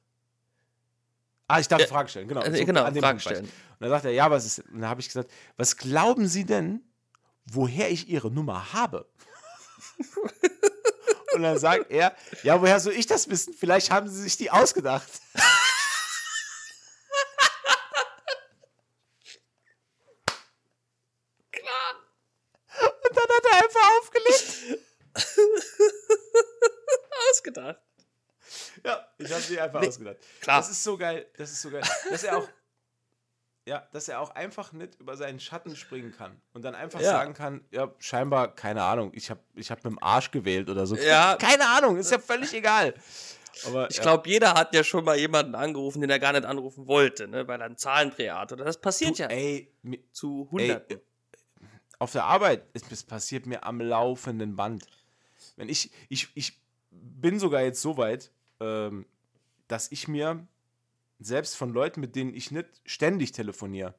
Ah, 1.48 1.58
ich 1.58 1.68
darf 1.68 1.78
eine 1.80 1.88
Frage 1.88 2.10
stellen, 2.10 2.28
genau. 2.28 2.42
Äh, 2.42 2.54
So, 2.54 2.66
genau, 2.66 2.84
Fragen 2.92 3.18
stellen. 3.18 3.44
Und 3.46 3.50
dann 3.80 3.88
sagt 3.88 4.04
er, 4.04 4.10
ja, 4.10 4.30
was 4.30 4.44
ist, 4.44 4.58
und 4.58 4.82
dann 4.82 4.90
habe 4.90 5.00
ich 5.00 5.06
gesagt, 5.06 5.30
was 5.56 5.78
glauben 5.78 6.28
Sie 6.28 6.44
denn, 6.44 6.82
woher 7.46 7.90
ich 7.90 8.10
Ihre 8.10 8.30
Nummer 8.30 8.74
habe? 8.74 9.08
und 11.35 11.43
dann 11.43 11.59
sagt 11.59 11.90
er, 11.90 12.15
ja, 12.43 12.61
woher 12.61 12.81
soll 12.81 12.94
ich 12.94 13.06
das 13.06 13.28
wissen? 13.28 13.55
Vielleicht 13.59 13.90
haben 13.90 14.09
Sie 14.09 14.23
sich 14.23 14.36
die 14.36 14.51
ausgedacht. 14.51 15.09
Klar, 21.52 21.94
Und 22.81 23.16
dann 23.16 23.24
hat 23.24 23.44
er 23.52 23.59
einfach 23.65 23.89
aufgelegt. 24.01 24.81
ausgedacht. 27.31 27.81
Ja, 28.85 29.09
ich 29.19 29.31
habe 29.32 29.43
sie 29.43 29.61
einfach 29.61 29.81
Nee, 29.81 29.89
ausgedacht. 29.89 30.16
klar. 30.40 30.61
Das 30.61 30.70
ist 30.70 30.82
so 30.82 30.97
geil, 30.98 31.27
das 31.36 31.52
ist 31.52 31.62
so 31.62 31.70
geil, 31.70 31.82
dass 32.11 32.24
er 32.24 32.39
auch, 32.39 32.48
ja, 33.66 33.86
dass 33.93 34.09
er 34.09 34.20
auch 34.20 34.31
einfach 34.31 34.73
nicht 34.73 34.97
über 35.01 35.16
seinen 35.16 35.41
Schatten 35.41 35.74
springen 35.74 36.12
kann 36.12 36.41
und 36.53 36.62
dann 36.62 36.74
einfach 36.74 37.01
Ja. 37.01 37.12
sagen 37.12 37.32
kann, 37.35 37.65
ja, 37.70 37.91
scheinbar, 37.99 38.55
keine 38.55 38.82
Ahnung, 38.82 39.11
ich 39.15 39.31
habe 39.31 39.41
ich 39.55 39.70
hab 39.70 39.82
mit 39.85 39.93
dem 39.93 40.03
Arsch 40.03 40.31
gewählt 40.31 40.69
oder 40.69 40.86
so. 40.86 40.97
Ja. 40.97 41.36
Keine 41.41 41.66
Ahnung, 41.69 41.97
ist 41.97 42.11
ja 42.11 42.19
völlig 42.19 42.53
egal. 42.53 42.95
Aber 43.66 43.89
Ich 43.89 43.97
ja, 43.97 44.03
glaube, 44.03 44.28
jeder 44.28 44.55
hat 44.55 44.74
ja 44.74 44.82
schon 44.85 45.05
mal 45.05 45.16
jemanden 45.16 45.55
angerufen, 45.55 46.01
den 46.01 46.11
er 46.11 46.19
gar 46.19 46.32
nicht 46.32 46.45
anrufen 46.45 46.86
wollte, 46.89 47.27
ne? 47.28 47.47
weil 47.49 47.61
er 47.61 47.66
einen 47.66 47.78
Zahlendreher 47.78 48.39
hat. 48.39 48.53
Oder 48.53 48.65
das 48.65 48.81
passiert 48.81 49.16
ja 49.19 49.28
ey, 49.28 49.73
zu 50.12 50.43
ey, 50.43 50.51
Hunderten. 50.51 51.01
auf 51.99 52.12
der 52.12 52.24
Arbeit, 52.24 52.65
es, 52.74 52.82
es 52.91 53.03
passiert 53.05 53.47
mir 53.47 53.65
am 53.65 53.81
laufenden 53.81 54.57
Band. 54.57 54.85
Wenn 55.57 55.69
ich, 55.69 55.91
ich, 56.09 56.28
ich 56.35 56.61
bin 56.91 57.39
sogar 57.39 57.62
jetzt 57.62 57.81
so 57.81 57.97
weit, 57.97 58.31
ähm, 58.61 59.07
dass 59.69 59.91
ich 59.93 60.09
mir 60.09 60.47
selbst 61.20 61.57
von 61.57 61.73
Leuten, 61.73 62.01
mit 62.01 62.16
denen 62.16 62.35
ich 62.35 62.51
nicht 62.51 62.66
ständig 62.85 63.32
telefoniere, 63.32 63.95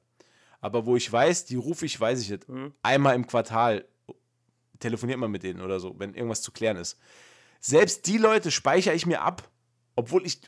aber 0.61 0.85
wo 0.85 0.95
ich 0.95 1.11
weiß, 1.11 1.45
die 1.45 1.55
rufe 1.55 1.85
ich, 1.85 1.99
weiß 1.99 2.21
ich 2.21 2.29
nicht, 2.29 2.47
Mhm. 2.49 2.73
einmal 2.83 3.15
im 3.15 3.27
Quartal 3.27 3.85
telefoniert 4.79 5.19
man 5.19 5.31
mit 5.31 5.43
denen 5.43 5.61
oder 5.61 5.79
so, 5.79 5.95
wenn 5.99 6.13
irgendwas 6.13 6.41
zu 6.41 6.51
klären 6.51 6.77
ist. 6.77 6.97
Selbst 7.61 8.05
die 8.07 8.17
Leute 8.17 8.51
speichere 8.51 8.93
ich 8.93 9.05
mir 9.05 9.21
ab, 9.21 9.49
obwohl 9.95 10.25
ich, 10.25 10.41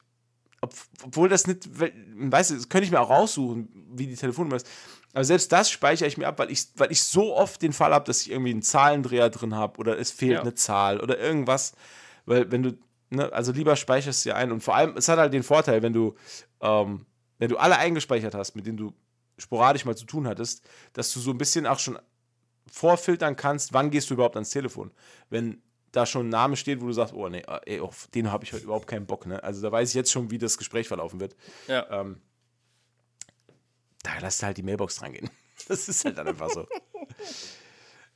ob, 0.61 0.73
obwohl 1.03 1.29
das 1.29 1.47
nicht, 1.47 1.67
weißt 1.79 2.51
du, 2.51 2.55
das 2.55 2.69
könnte 2.69 2.85
ich 2.85 2.91
mir 2.91 2.99
auch 2.99 3.09
raussuchen, 3.09 3.69
wie 3.93 4.07
die 4.07 4.15
Telefonnummer 4.15 4.57
ist. 4.57 4.67
Aber 5.13 5.23
selbst 5.23 5.51
das 5.51 5.71
speichere 5.71 6.07
ich 6.07 6.17
mir 6.17 6.27
ab, 6.27 6.37
weil 6.39 6.51
ich, 6.51 6.67
weil 6.75 6.91
ich 6.91 7.01
so 7.01 7.35
oft 7.35 7.61
den 7.61 7.73
Fall 7.73 7.93
habe, 7.93 8.05
dass 8.05 8.21
ich 8.21 8.31
irgendwie 8.31 8.51
einen 8.51 8.61
Zahlendreher 8.61 9.29
drin 9.29 9.55
habe 9.55 9.79
oder 9.79 9.97
es 9.97 10.11
fehlt 10.11 10.33
Ja. 10.33 10.41
eine 10.41 10.53
Zahl 10.53 10.99
oder 10.99 11.17
irgendwas. 11.17 11.73
Weil 12.25 12.51
wenn 12.51 12.63
du, 12.63 12.77
ne, 13.09 13.31
also 13.31 13.51
lieber 13.51 13.75
speicherst 13.75 14.25
du 14.25 14.29
dir 14.29 14.35
ein 14.35 14.51
und 14.51 14.61
vor 14.61 14.75
allem, 14.75 14.95
es 14.97 15.07
hat 15.07 15.19
halt 15.19 15.33
den 15.33 15.43
Vorteil, 15.43 15.81
wenn 15.81 15.93
du, 15.93 16.15
ähm, 16.61 17.05
wenn 17.37 17.49
du 17.49 17.57
alle 17.57 17.77
eingespeichert 17.77 18.35
hast, 18.35 18.55
mit 18.55 18.65
denen 18.65 18.77
du 18.77 18.93
sporadisch 19.37 19.85
mal 19.85 19.95
zu 19.95 20.05
tun 20.05 20.27
hattest, 20.27 20.67
dass 20.93 21.13
du 21.13 21.19
so 21.19 21.31
ein 21.31 21.37
bisschen 21.37 21.67
auch 21.67 21.79
schon 21.79 21.99
vorfiltern 22.71 23.35
kannst, 23.35 23.73
wann 23.73 23.91
gehst 23.91 24.09
du 24.09 24.15
überhaupt 24.15 24.35
ans 24.35 24.49
Telefon. 24.49 24.91
Wenn 25.29 25.61
da 25.91 26.05
schon 26.05 26.27
ein 26.27 26.29
Name 26.29 26.55
steht, 26.57 26.81
wo 26.81 26.87
du 26.87 26.93
sagst, 26.93 27.13
oh 27.13 27.29
nee, 27.29 27.43
ey, 27.65 27.79
auf 27.79 28.07
den 28.13 28.31
habe 28.31 28.43
ich 28.43 28.53
heute 28.53 28.63
überhaupt 28.63 28.87
keinen 28.87 29.05
Bock, 29.05 29.25
ne? 29.25 29.41
Also 29.43 29.61
da 29.61 29.71
weiß 29.71 29.89
ich 29.89 29.95
jetzt 29.95 30.11
schon, 30.11 30.29
wie 30.31 30.37
das 30.37 30.57
Gespräch 30.57 30.87
verlaufen 30.87 31.19
wird. 31.19 31.35
Ja. 31.67 31.87
Ähm, 31.89 32.21
da 34.03 34.17
lässt 34.19 34.41
du 34.41 34.45
halt 34.45 34.57
die 34.57 34.63
Mailbox 34.63 34.97
dran 34.97 35.13
gehen. 35.13 35.29
Das 35.67 35.89
ist 35.89 36.05
halt 36.05 36.19
dann 36.19 36.27
einfach 36.27 36.51
so. 36.51 36.67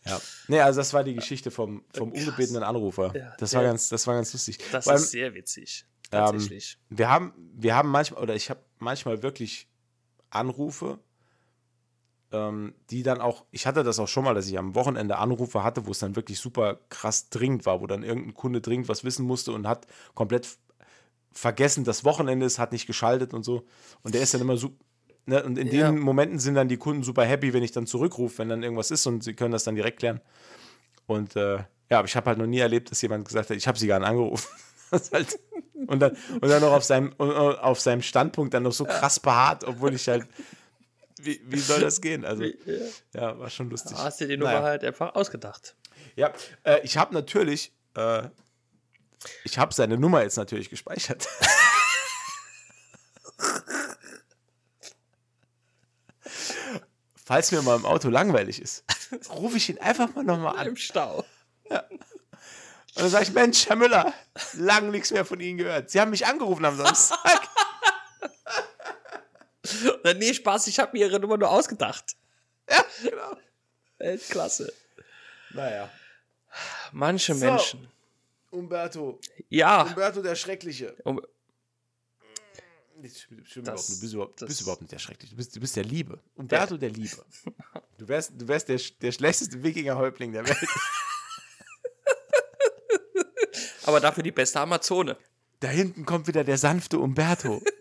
Ja. 0.06 0.20
Nee, 0.48 0.60
also 0.62 0.80
das 0.80 0.94
war 0.94 1.04
die 1.04 1.14
Geschichte 1.14 1.52
vom, 1.52 1.84
vom 1.94 2.12
ungebetenen 2.12 2.64
Anrufer. 2.64 3.16
Ja, 3.16 3.36
das, 3.38 3.54
war 3.54 3.64
ganz, 3.64 3.90
das 3.90 4.08
war 4.08 4.16
ganz 4.16 4.34
lustig. 4.34 4.58
Das 4.72 4.88
allem, 4.88 4.98
ist 4.98 5.12
sehr 5.12 5.34
witzig. 5.34 5.86
ähm, 6.12 6.20
Tatsächlich. 6.20 6.78
wir 6.90 7.10
haben, 7.10 7.34
wir 7.54 7.76
haben 7.76 7.90
manchmal, 7.90 8.24
oder 8.24 8.36
ich 8.36 8.50
habe 8.50 8.62
manchmal 8.80 9.22
wirklich 9.22 9.68
Anrufe, 10.32 11.00
ähm, 12.32 12.74
die 12.90 13.04
dann 13.04 13.22
auch, 13.22 13.46
ich 13.52 13.68
hatte 13.68 13.84
das 13.84 14.00
auch 14.00 14.08
schon 14.08 14.24
mal, 14.24 14.34
dass 14.34 14.48
ich 14.48 14.58
am 14.58 14.74
Wochenende 14.74 15.18
Anrufe 15.18 15.64
hatte, 15.64 15.86
wo 15.86 15.92
es 15.92 16.00
dann 16.00 16.16
wirklich 16.16 16.40
super 16.40 16.80
krass 16.90 17.30
dringend 17.30 17.66
war, 17.66 17.82
wo 17.82 17.88
dann 17.88 18.04
irgendein 18.04 18.34
Kunde 18.34 18.62
dringend 18.62 18.90
was 18.90 19.04
wissen 19.04 19.26
musste 19.26 19.52
und 19.52 19.68
hat 19.68 19.86
komplett 20.16 20.48
vergessen, 21.32 21.84
dass 21.84 22.04
Wochenende 22.04 22.46
ist, 22.46 22.60
hat 22.60 22.72
nicht 22.72 22.88
geschaltet 22.88 23.34
und 23.34 23.44
so. 23.44 23.66
Und 24.04 24.16
der 24.16 24.22
ist 24.22 24.34
dann 24.34 24.42
immer 24.42 24.58
so. 24.58 24.76
Ne, 25.26 25.44
und 25.44 25.58
in 25.58 25.68
Ja. 25.68 25.92
den 25.92 26.00
Momenten 26.00 26.40
sind 26.40 26.56
dann 26.56 26.68
die 26.68 26.78
Kunden 26.78 27.04
super 27.04 27.24
happy, 27.26 27.54
wenn 27.54 27.62
ich 27.64 27.72
dann 27.72 27.86
zurückrufe, 27.86 28.40
wenn 28.40 28.50
dann 28.50 28.64
irgendwas 28.64 28.90
ist 28.92 29.06
und 29.06 29.24
sie 29.24 29.34
können 29.34 29.52
das 29.52 29.64
dann 29.64 29.76
direkt 29.76 30.00
klären. 30.00 30.20
Und 31.06 31.36
äh, 31.36 31.58
ja, 31.90 32.00
aber 32.00 32.08
ich 32.08 32.16
habe 32.16 32.28
halt 32.28 32.40
noch 32.40 32.48
nie 32.48 32.60
erlebt, 32.60 32.90
dass 32.90 33.02
jemand 33.02 33.28
gesagt 33.28 33.50
hat, 33.50 33.58
ich 33.58 33.68
habe 33.68 33.78
sie 33.78 33.88
gar 33.88 34.00
nicht 34.00 34.08
angerufen. 34.10 34.48
Halt, 35.14 35.40
und, 35.88 36.00
dann, 36.02 36.18
und 36.42 36.50
dann 36.50 36.62
noch 36.62 36.74
auf 36.74 36.84
seinem, 36.84 37.14
und 37.18 37.32
auf 37.32 37.80
seinem 37.80 38.02
Standpunkt 38.02 38.54
dann 38.54 38.64
noch 38.64 38.74
so 38.74 38.84
krass 38.84 39.22
beharrt, 39.22 39.64
obwohl 39.64 39.94
ich 39.94 40.06
halt. 40.10 40.28
Wie, 41.22 41.40
wie 41.46 41.60
soll 41.60 41.80
das 41.80 42.02
gehen? 42.02 42.26
Also, 42.26 42.44
ja, 43.14 43.40
war 43.40 43.50
schon 43.50 43.70
lustig. 43.70 43.96
Da 43.96 44.04
hast 44.04 44.20
du 44.20 44.28
die 44.28 44.36
Nummer 44.36 44.52
Naja. 44.52 44.64
halt 44.64 44.84
einfach 44.84 45.16
ausgedacht. 45.16 45.76
Ja, 46.18 46.34
äh, 46.66 46.82
ich 46.84 46.98
habe 46.98 47.14
natürlich, 47.14 47.72
äh, 47.96 48.24
ich 49.46 49.58
habe 49.58 49.74
seine 49.74 49.98
Nummer 49.98 50.24
jetzt 50.24 50.36
natürlich 50.36 50.70
gespeichert. 50.70 51.26
Falls 57.24 57.52
mir 57.52 57.62
mal 57.62 57.76
im 57.78 57.86
Auto 57.86 58.10
langweilig 58.10 58.62
ist, 58.62 58.84
rufe 59.30 59.58
ich 59.58 59.70
ihn 59.70 59.78
einfach 59.80 60.14
mal 60.16 60.24
nochmal 60.24 60.58
an. 60.58 60.68
Im 60.68 60.76
Stau. 60.76 61.24
Und 61.70 63.04
dann 63.04 63.10
sage 63.10 63.24
ich, 63.26 63.32
Mensch, 63.32 63.68
Herr 63.70 63.76
Müller, 63.78 64.14
lang 64.54 64.92
nichts 64.92 65.12
mehr 65.12 65.24
von 65.24 65.40
Ihnen 65.40 65.58
gehört. 65.58 65.90
Sie 65.90 66.02
haben 66.02 66.10
mich 66.12 66.26
angerufen 66.26 66.66
am 66.66 66.76
Samstag. 66.76 67.48
Oder, 70.02 70.14
nee, 70.16 70.34
Spaß, 70.34 70.68
ich 70.68 70.80
habe 70.80 70.92
mir 70.98 71.06
ihre 71.08 71.20
Nummer 71.20 71.38
nur 71.38 71.50
ausgedacht. 71.50 72.16
ja, 72.70 72.84
genau. 73.04 73.38
Weltklasse. 74.00 74.74
Naja. 75.52 75.90
Manche 76.92 77.34
So. 77.36 77.46
Menschen. 77.46 77.88
Umberto. 78.50 79.20
Ja. 79.50 79.84
Umberto 79.84 80.22
der 80.22 80.36
Schreckliche. 80.36 80.96
Um, 81.04 81.22
Das 83.02 83.28
Das- 83.64 83.88
du 83.88 84.00
bist 84.02 84.14
überhaupt, 84.14 84.42
du 84.42 84.46
bist 84.46 84.62
überhaupt 84.62 84.82
nicht 84.82 84.92
der 84.92 85.00
Schreckliche. 85.00 85.32
Du 85.34 85.38
bist, 85.38 85.56
du 85.56 85.60
bist 85.60 85.76
der 85.76 85.84
Liebe. 85.86 86.20
Umberto 86.36 86.78
der 86.78 86.90
Liebe. 86.90 87.24
Du 87.98 88.08
wärst, 88.08 88.32
du 88.36 88.48
wärst 88.48 88.68
der, 88.68 88.80
der 89.02 89.12
schlechteste 89.12 89.62
Wikinger-Häuptling 89.62 90.32
der 90.32 90.44
Welt. 90.48 90.58
aber 93.84 94.00
dafür 94.00 94.24
die 94.24 94.32
beste 94.32 94.60
Amazone. 94.60 95.18
Da 95.60 95.68
hinten 95.68 96.04
kommt 96.06 96.26
wieder 96.28 96.44
der 96.44 96.58
sanfte 96.58 96.98
Umberto. 97.00 97.62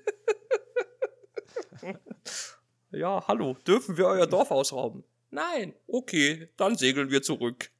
Ja, 2.93 3.25
hallo, 3.29 3.55
dürfen 3.67 3.97
wir 3.97 4.07
euer 4.07 4.27
Dorf 4.27 4.51
ausrauben? 4.51 5.05
Nein. 5.31 5.75
Okay, 5.87 6.49
dann 6.57 6.77
segeln 6.77 7.11
wir 7.11 7.23
zurück. 7.23 7.71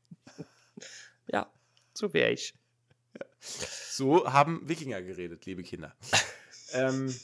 ja. 1.27 1.53
So 1.93 2.15
wäre 2.15 2.31
ich. 2.31 2.55
So 3.41 4.33
haben 4.33 4.69
Wikinger 4.69 5.03
geredet, 5.03 5.45
liebe 5.47 5.65
Kinder. 5.65 5.97
Ähm, 6.75 7.15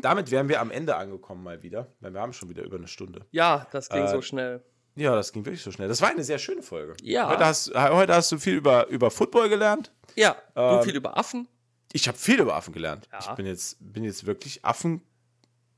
damit 0.00 0.30
wären 0.30 0.48
wir 0.48 0.60
am 0.60 0.70
Ende 0.70 0.96
angekommen 0.96 1.42
mal 1.42 1.62
wieder, 1.62 1.88
weil 2.00 2.12
wir 2.14 2.20
haben 2.20 2.32
schon 2.32 2.48
wieder 2.48 2.62
über 2.62 2.76
eine 2.76 2.88
Stunde. 2.88 3.26
Ja, 3.30 3.66
das 3.72 3.88
ging 3.88 4.04
Äh, 4.04 4.08
so 4.10 4.22
schnell. 4.22 4.62
Ja, 4.96 5.14
das 5.14 5.32
ging 5.32 5.44
wirklich 5.44 5.62
so 5.62 5.70
schnell. 5.70 5.86
Das 5.88 6.00
war 6.02 6.08
eine 6.08 6.24
sehr 6.24 6.38
schöne 6.38 6.62
Folge. 6.62 6.94
Ja. 7.02 7.28
Heute 7.28 7.44
hast, 7.46 7.72
heute 7.74 8.14
hast 8.14 8.32
du 8.32 8.38
viel 8.38 8.54
über, 8.56 8.86
über 8.88 9.10
Football 9.10 9.48
gelernt. 9.48 9.92
Ja, 10.16 10.36
ähm, 10.56 10.78
du 10.78 10.82
viel 10.84 10.96
über 10.96 11.16
Affen. 11.16 11.46
Ich 11.92 12.06
habe 12.08 12.18
viel 12.18 12.40
über 12.40 12.54
Affen 12.56 12.72
gelernt. 12.74 13.08
Ja. 13.12 13.18
Ich 13.20 13.28
bin 13.30 13.46
jetzt, 13.46 13.76
bin 13.80 14.02
jetzt 14.04 14.26
wirklich 14.26 14.64
Affen. 14.64 15.00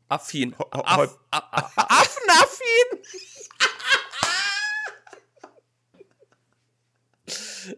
Affin. 0.09 0.57
ho- 0.59 0.69
Aff, 0.73 1.19
Affenaffin! 1.31 2.99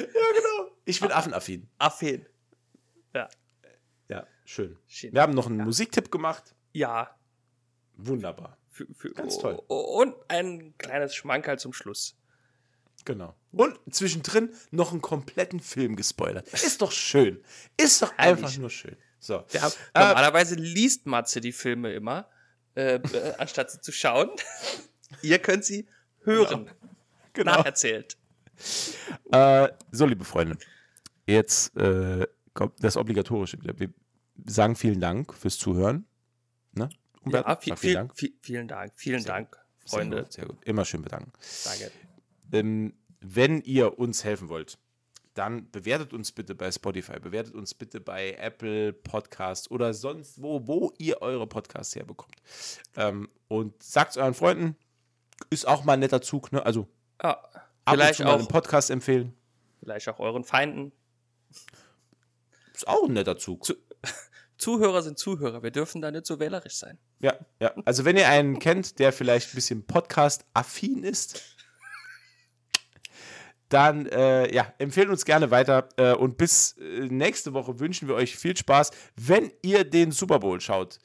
ja, 0.00 0.06
genau. 0.36 0.70
Ich 0.84 1.00
bin 1.00 1.10
affenaffin. 1.10 1.68
Affin. 1.78 2.26
Ja. 3.14 3.28
Ja, 4.08 4.26
schön. 4.44 4.76
Schön. 4.86 5.12
Wir 5.12 5.22
haben 5.22 5.34
noch 5.34 5.46
einen 5.46 5.58
Musiktipp 5.58 6.10
gemacht. 6.10 6.54
Ja. 6.72 7.16
Wunderbar. 7.96 8.58
Für, 8.70 8.86
für, 8.94 9.12
Ganz 9.12 9.38
toll. 9.38 9.54
Und 9.68 10.14
ein 10.28 10.76
kleines 10.78 11.14
Schmankerl 11.14 11.58
zum 11.58 11.72
Schluss. 11.72 12.16
Genau. 13.04 13.34
Und 13.52 13.78
zwischendrin 13.94 14.50
noch 14.70 14.92
einen 14.92 15.00
kompletten 15.00 15.60
Film 15.60 15.94
gespoilert. 15.96 16.48
Ist 16.52 16.82
doch 16.82 16.90
schön. 16.90 17.42
Ist 17.76 18.02
doch 18.02 18.12
Herrlich. 18.16 18.44
einfach 18.44 18.58
nur 18.58 18.70
schön. 18.70 18.96
So. 19.20 19.38
Haben, 19.38 19.72
Äh, 19.94 20.00
normalerweise 20.00 20.54
liest 20.54 21.06
Matze 21.06 21.40
die 21.40 21.52
Filme 21.52 21.92
immer, 21.92 22.28
äh, 22.74 22.96
äh, 22.96 23.34
anstatt 23.38 23.70
sie 23.70 23.80
zu 23.80 23.92
schauen. 23.92 24.30
Ihr 25.22 25.38
könnt 25.38 25.64
sie 25.64 25.86
hören. 26.24 26.70
Genau. 27.32 27.52
Nacherzählt. 27.56 28.16
Äh, 29.30 29.68
so, 29.90 30.06
liebe 30.06 30.24
Freunde, 30.24 30.58
jetzt 31.26 31.76
äh, 31.76 32.26
kommt 32.54 32.82
das 32.82 32.96
Obligatorische 32.96 33.60
wieder. 33.60 33.78
Wir 33.78 33.90
sagen 34.46 34.76
vielen 34.76 35.00
Dank 35.00 35.34
fürs 35.34 35.58
Zuhören. 35.58 36.06
Ne? 36.72 36.88
Umberto? 37.22 37.48
Ja, 37.48 37.56
viel, 37.56 37.72
Sag 37.72 37.80
viel, 37.80 38.08
viel, 38.14 38.38
vielen 38.40 38.68
Dank. 38.68 38.92
Vielen 38.96 39.20
Sehr 39.20 39.32
Dank, 39.32 39.56
Sehr 39.84 39.98
Freunde. 39.98 40.22
gut, 40.22 40.32
sehr 40.32 40.46
gut. 40.46 40.64
Immer 40.64 40.84
schön 40.84 41.02
bedanken. 41.02 41.32
Danke. 41.64 41.90
Ähm, 42.52 42.94
wenn 43.20 43.60
ihr 43.62 43.98
uns 43.98 44.24
helfen 44.24 44.48
wollt, 44.48 44.78
dann 45.34 45.68
bewertet 45.72 46.12
uns 46.12 46.30
bitte 46.30 46.54
bei 46.54 46.70
Spotify, 46.70 47.18
bewertet 47.18 47.54
uns 47.54 47.74
bitte 47.74 48.00
bei 48.00 48.34
Apple 48.34 48.92
Podcast 48.92 49.70
oder 49.70 49.92
sonst 49.92 50.40
wo, 50.40 50.66
wo 50.68 50.92
ihr 50.98 51.22
eure 51.22 51.46
Podcasts 51.48 51.96
herbekommt. 51.96 52.36
Ähm, 52.96 53.28
und 53.48 53.82
sagt 53.82 54.12
es 54.12 54.16
euren 54.16 54.34
Freunden, 54.34 54.76
ist 55.50 55.66
auch 55.66 55.84
mal 55.84 55.94
ein 55.94 56.00
netter 56.00 56.22
Zug, 56.22 56.52
ne? 56.52 56.64
Also 56.64 56.86
Ja, 57.20 57.42
vielleicht, 57.88 58.20
mal 58.20 58.34
einen 58.34 58.42
auch, 58.44 58.48
Podcast 58.48 58.90
empfehlen. 58.90 59.34
vielleicht 59.80 60.08
auch 60.08 60.20
euren 60.20 60.44
Feinden. 60.44 60.92
Ist 62.74 62.88
auch 62.88 63.04
ein 63.04 63.12
netter 63.12 63.38
Zug. 63.38 63.66
Zuhörer 64.58 65.02
sind 65.02 65.18
Zuhörer. 65.18 65.62
Wir 65.62 65.70
dürfen 65.70 66.00
da 66.02 66.10
nicht 66.10 66.26
so 66.26 66.38
wählerisch 66.38 66.76
sein. 66.76 66.98
Ja, 67.20 67.34
ja. 67.60 67.74
Also 67.84 68.04
wenn 68.04 68.16
ihr 68.16 68.28
einen 68.28 68.58
kennt, 68.58 68.98
der 68.98 69.12
vielleicht 69.12 69.50
ein 69.50 69.54
bisschen 69.54 69.86
Podcast-affin 69.86 71.04
ist, 71.04 71.42
dann 73.68 74.06
äh, 74.06 74.52
ja, 74.54 74.72
empfehlen 74.78 75.10
uns 75.10 75.24
gerne 75.24 75.50
weiter. 75.50 75.88
Äh, 75.96 76.14
und 76.14 76.36
bis 76.36 76.76
äh, 76.78 77.08
nächste 77.08 77.52
Woche 77.54 77.80
wünschen 77.80 78.08
wir 78.08 78.14
euch 78.14 78.36
viel 78.36 78.56
Spaß, 78.56 78.90
wenn 79.16 79.52
ihr 79.62 79.84
den 79.84 80.12
Super 80.12 80.38
Bowl 80.38 80.60
schaut. 80.60 80.98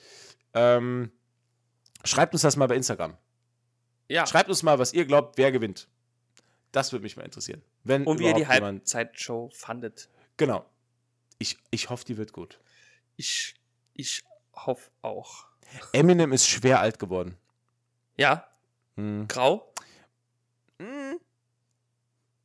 Ähm, 0.54 1.12
schreibt 2.04 2.34
uns 2.34 2.44
das 2.44 2.56
mal 2.56 2.68
bei 2.68 2.76
Instagram. 2.76 3.18
Ja. 4.08 4.26
Schreibt 4.26 4.50
uns 4.50 4.64
mal, 4.64 4.80
was 4.80 4.94
ihr 4.94 5.06
glaubt, 5.06 5.38
wer 5.38 5.52
gewinnt. 5.52 5.88
Das 6.72 6.92
würde 6.92 7.04
mich 7.04 7.18
mal 7.18 7.24
interessieren. 7.24 7.64
Wenn 7.84 8.06
Und 8.06 8.20
wie 8.20 8.26
ihr 8.26 8.34
die 8.34 8.48
Halbzeitshow 8.48 9.50
fandet. 9.54 10.10
Genau. 10.38 10.66
Ich, 11.40 11.58
ich 11.72 11.90
hoffe, 11.90 12.06
die 12.06 12.18
wird 12.18 12.32
gut. 12.34 12.60
Ich, 13.16 13.56
ich 13.96 14.24
hoffe 14.54 14.92
auch. 15.02 15.46
Eminem 15.94 16.32
ist 16.32 16.48
schwer 16.48 16.80
alt 16.80 17.00
geworden. 17.00 17.36
Ja, 18.18 18.46
Hm. 18.98 19.28
grau. 19.28 19.74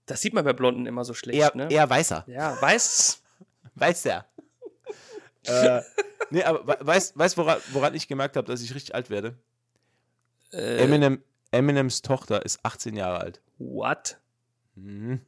Das 0.06 0.20
sieht 0.20 0.34
man 0.34 0.44
bei 0.44 0.52
Blonden 0.52 0.86
immer 0.86 1.04
so 1.04 1.14
schlecht, 1.14 1.38
Eher, 1.38 1.52
ne? 1.56 1.68
eher 1.70 1.88
weißer. 1.88 2.24
Ja, 2.26 2.60
weiß. 2.60 3.20
Weiß 3.76 4.04
er. 4.06 4.24
äh, 5.46 5.82
nee, 6.30 6.44
aber 6.44 6.64
we- 6.68 6.86
weißt 6.86 7.18
weißt, 7.18 7.36
woran, 7.36 7.58
woran 7.72 7.92
ich 7.94 8.06
gemerkt 8.06 8.36
habe, 8.36 8.46
dass 8.46 8.62
ich 8.62 8.72
richtig 8.74 8.94
alt 8.94 9.10
werde? 9.10 9.36
Äh, 10.52 10.76
Eminem, 10.84 11.24
Eminems 11.50 12.00
Tochter 12.02 12.44
ist 12.44 12.60
18 12.62 12.94
Jahre 12.94 13.18
alt. 13.18 13.40
what? 13.58 14.20
Mhm. 14.76 15.22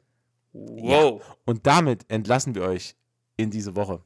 Wow. 0.52 1.22
Und 1.44 1.66
damit 1.66 2.05
entlassen 2.09 2.55
wir 2.55 2.62
euch 2.62 2.94
in 3.37 3.51
diese 3.51 3.77
Woche. 3.77 4.03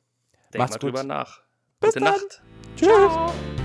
Denk 0.53 0.59
Macht's 0.61 0.75
mal 0.75 0.79
gut. 0.79 0.83
drüber 0.83 1.05
nach. 1.05 1.43
Bis 1.81 1.95
Gute 1.95 2.05
dann. 2.05 2.15
Nacht. 2.15 2.43
Tschüss. 2.77 3.60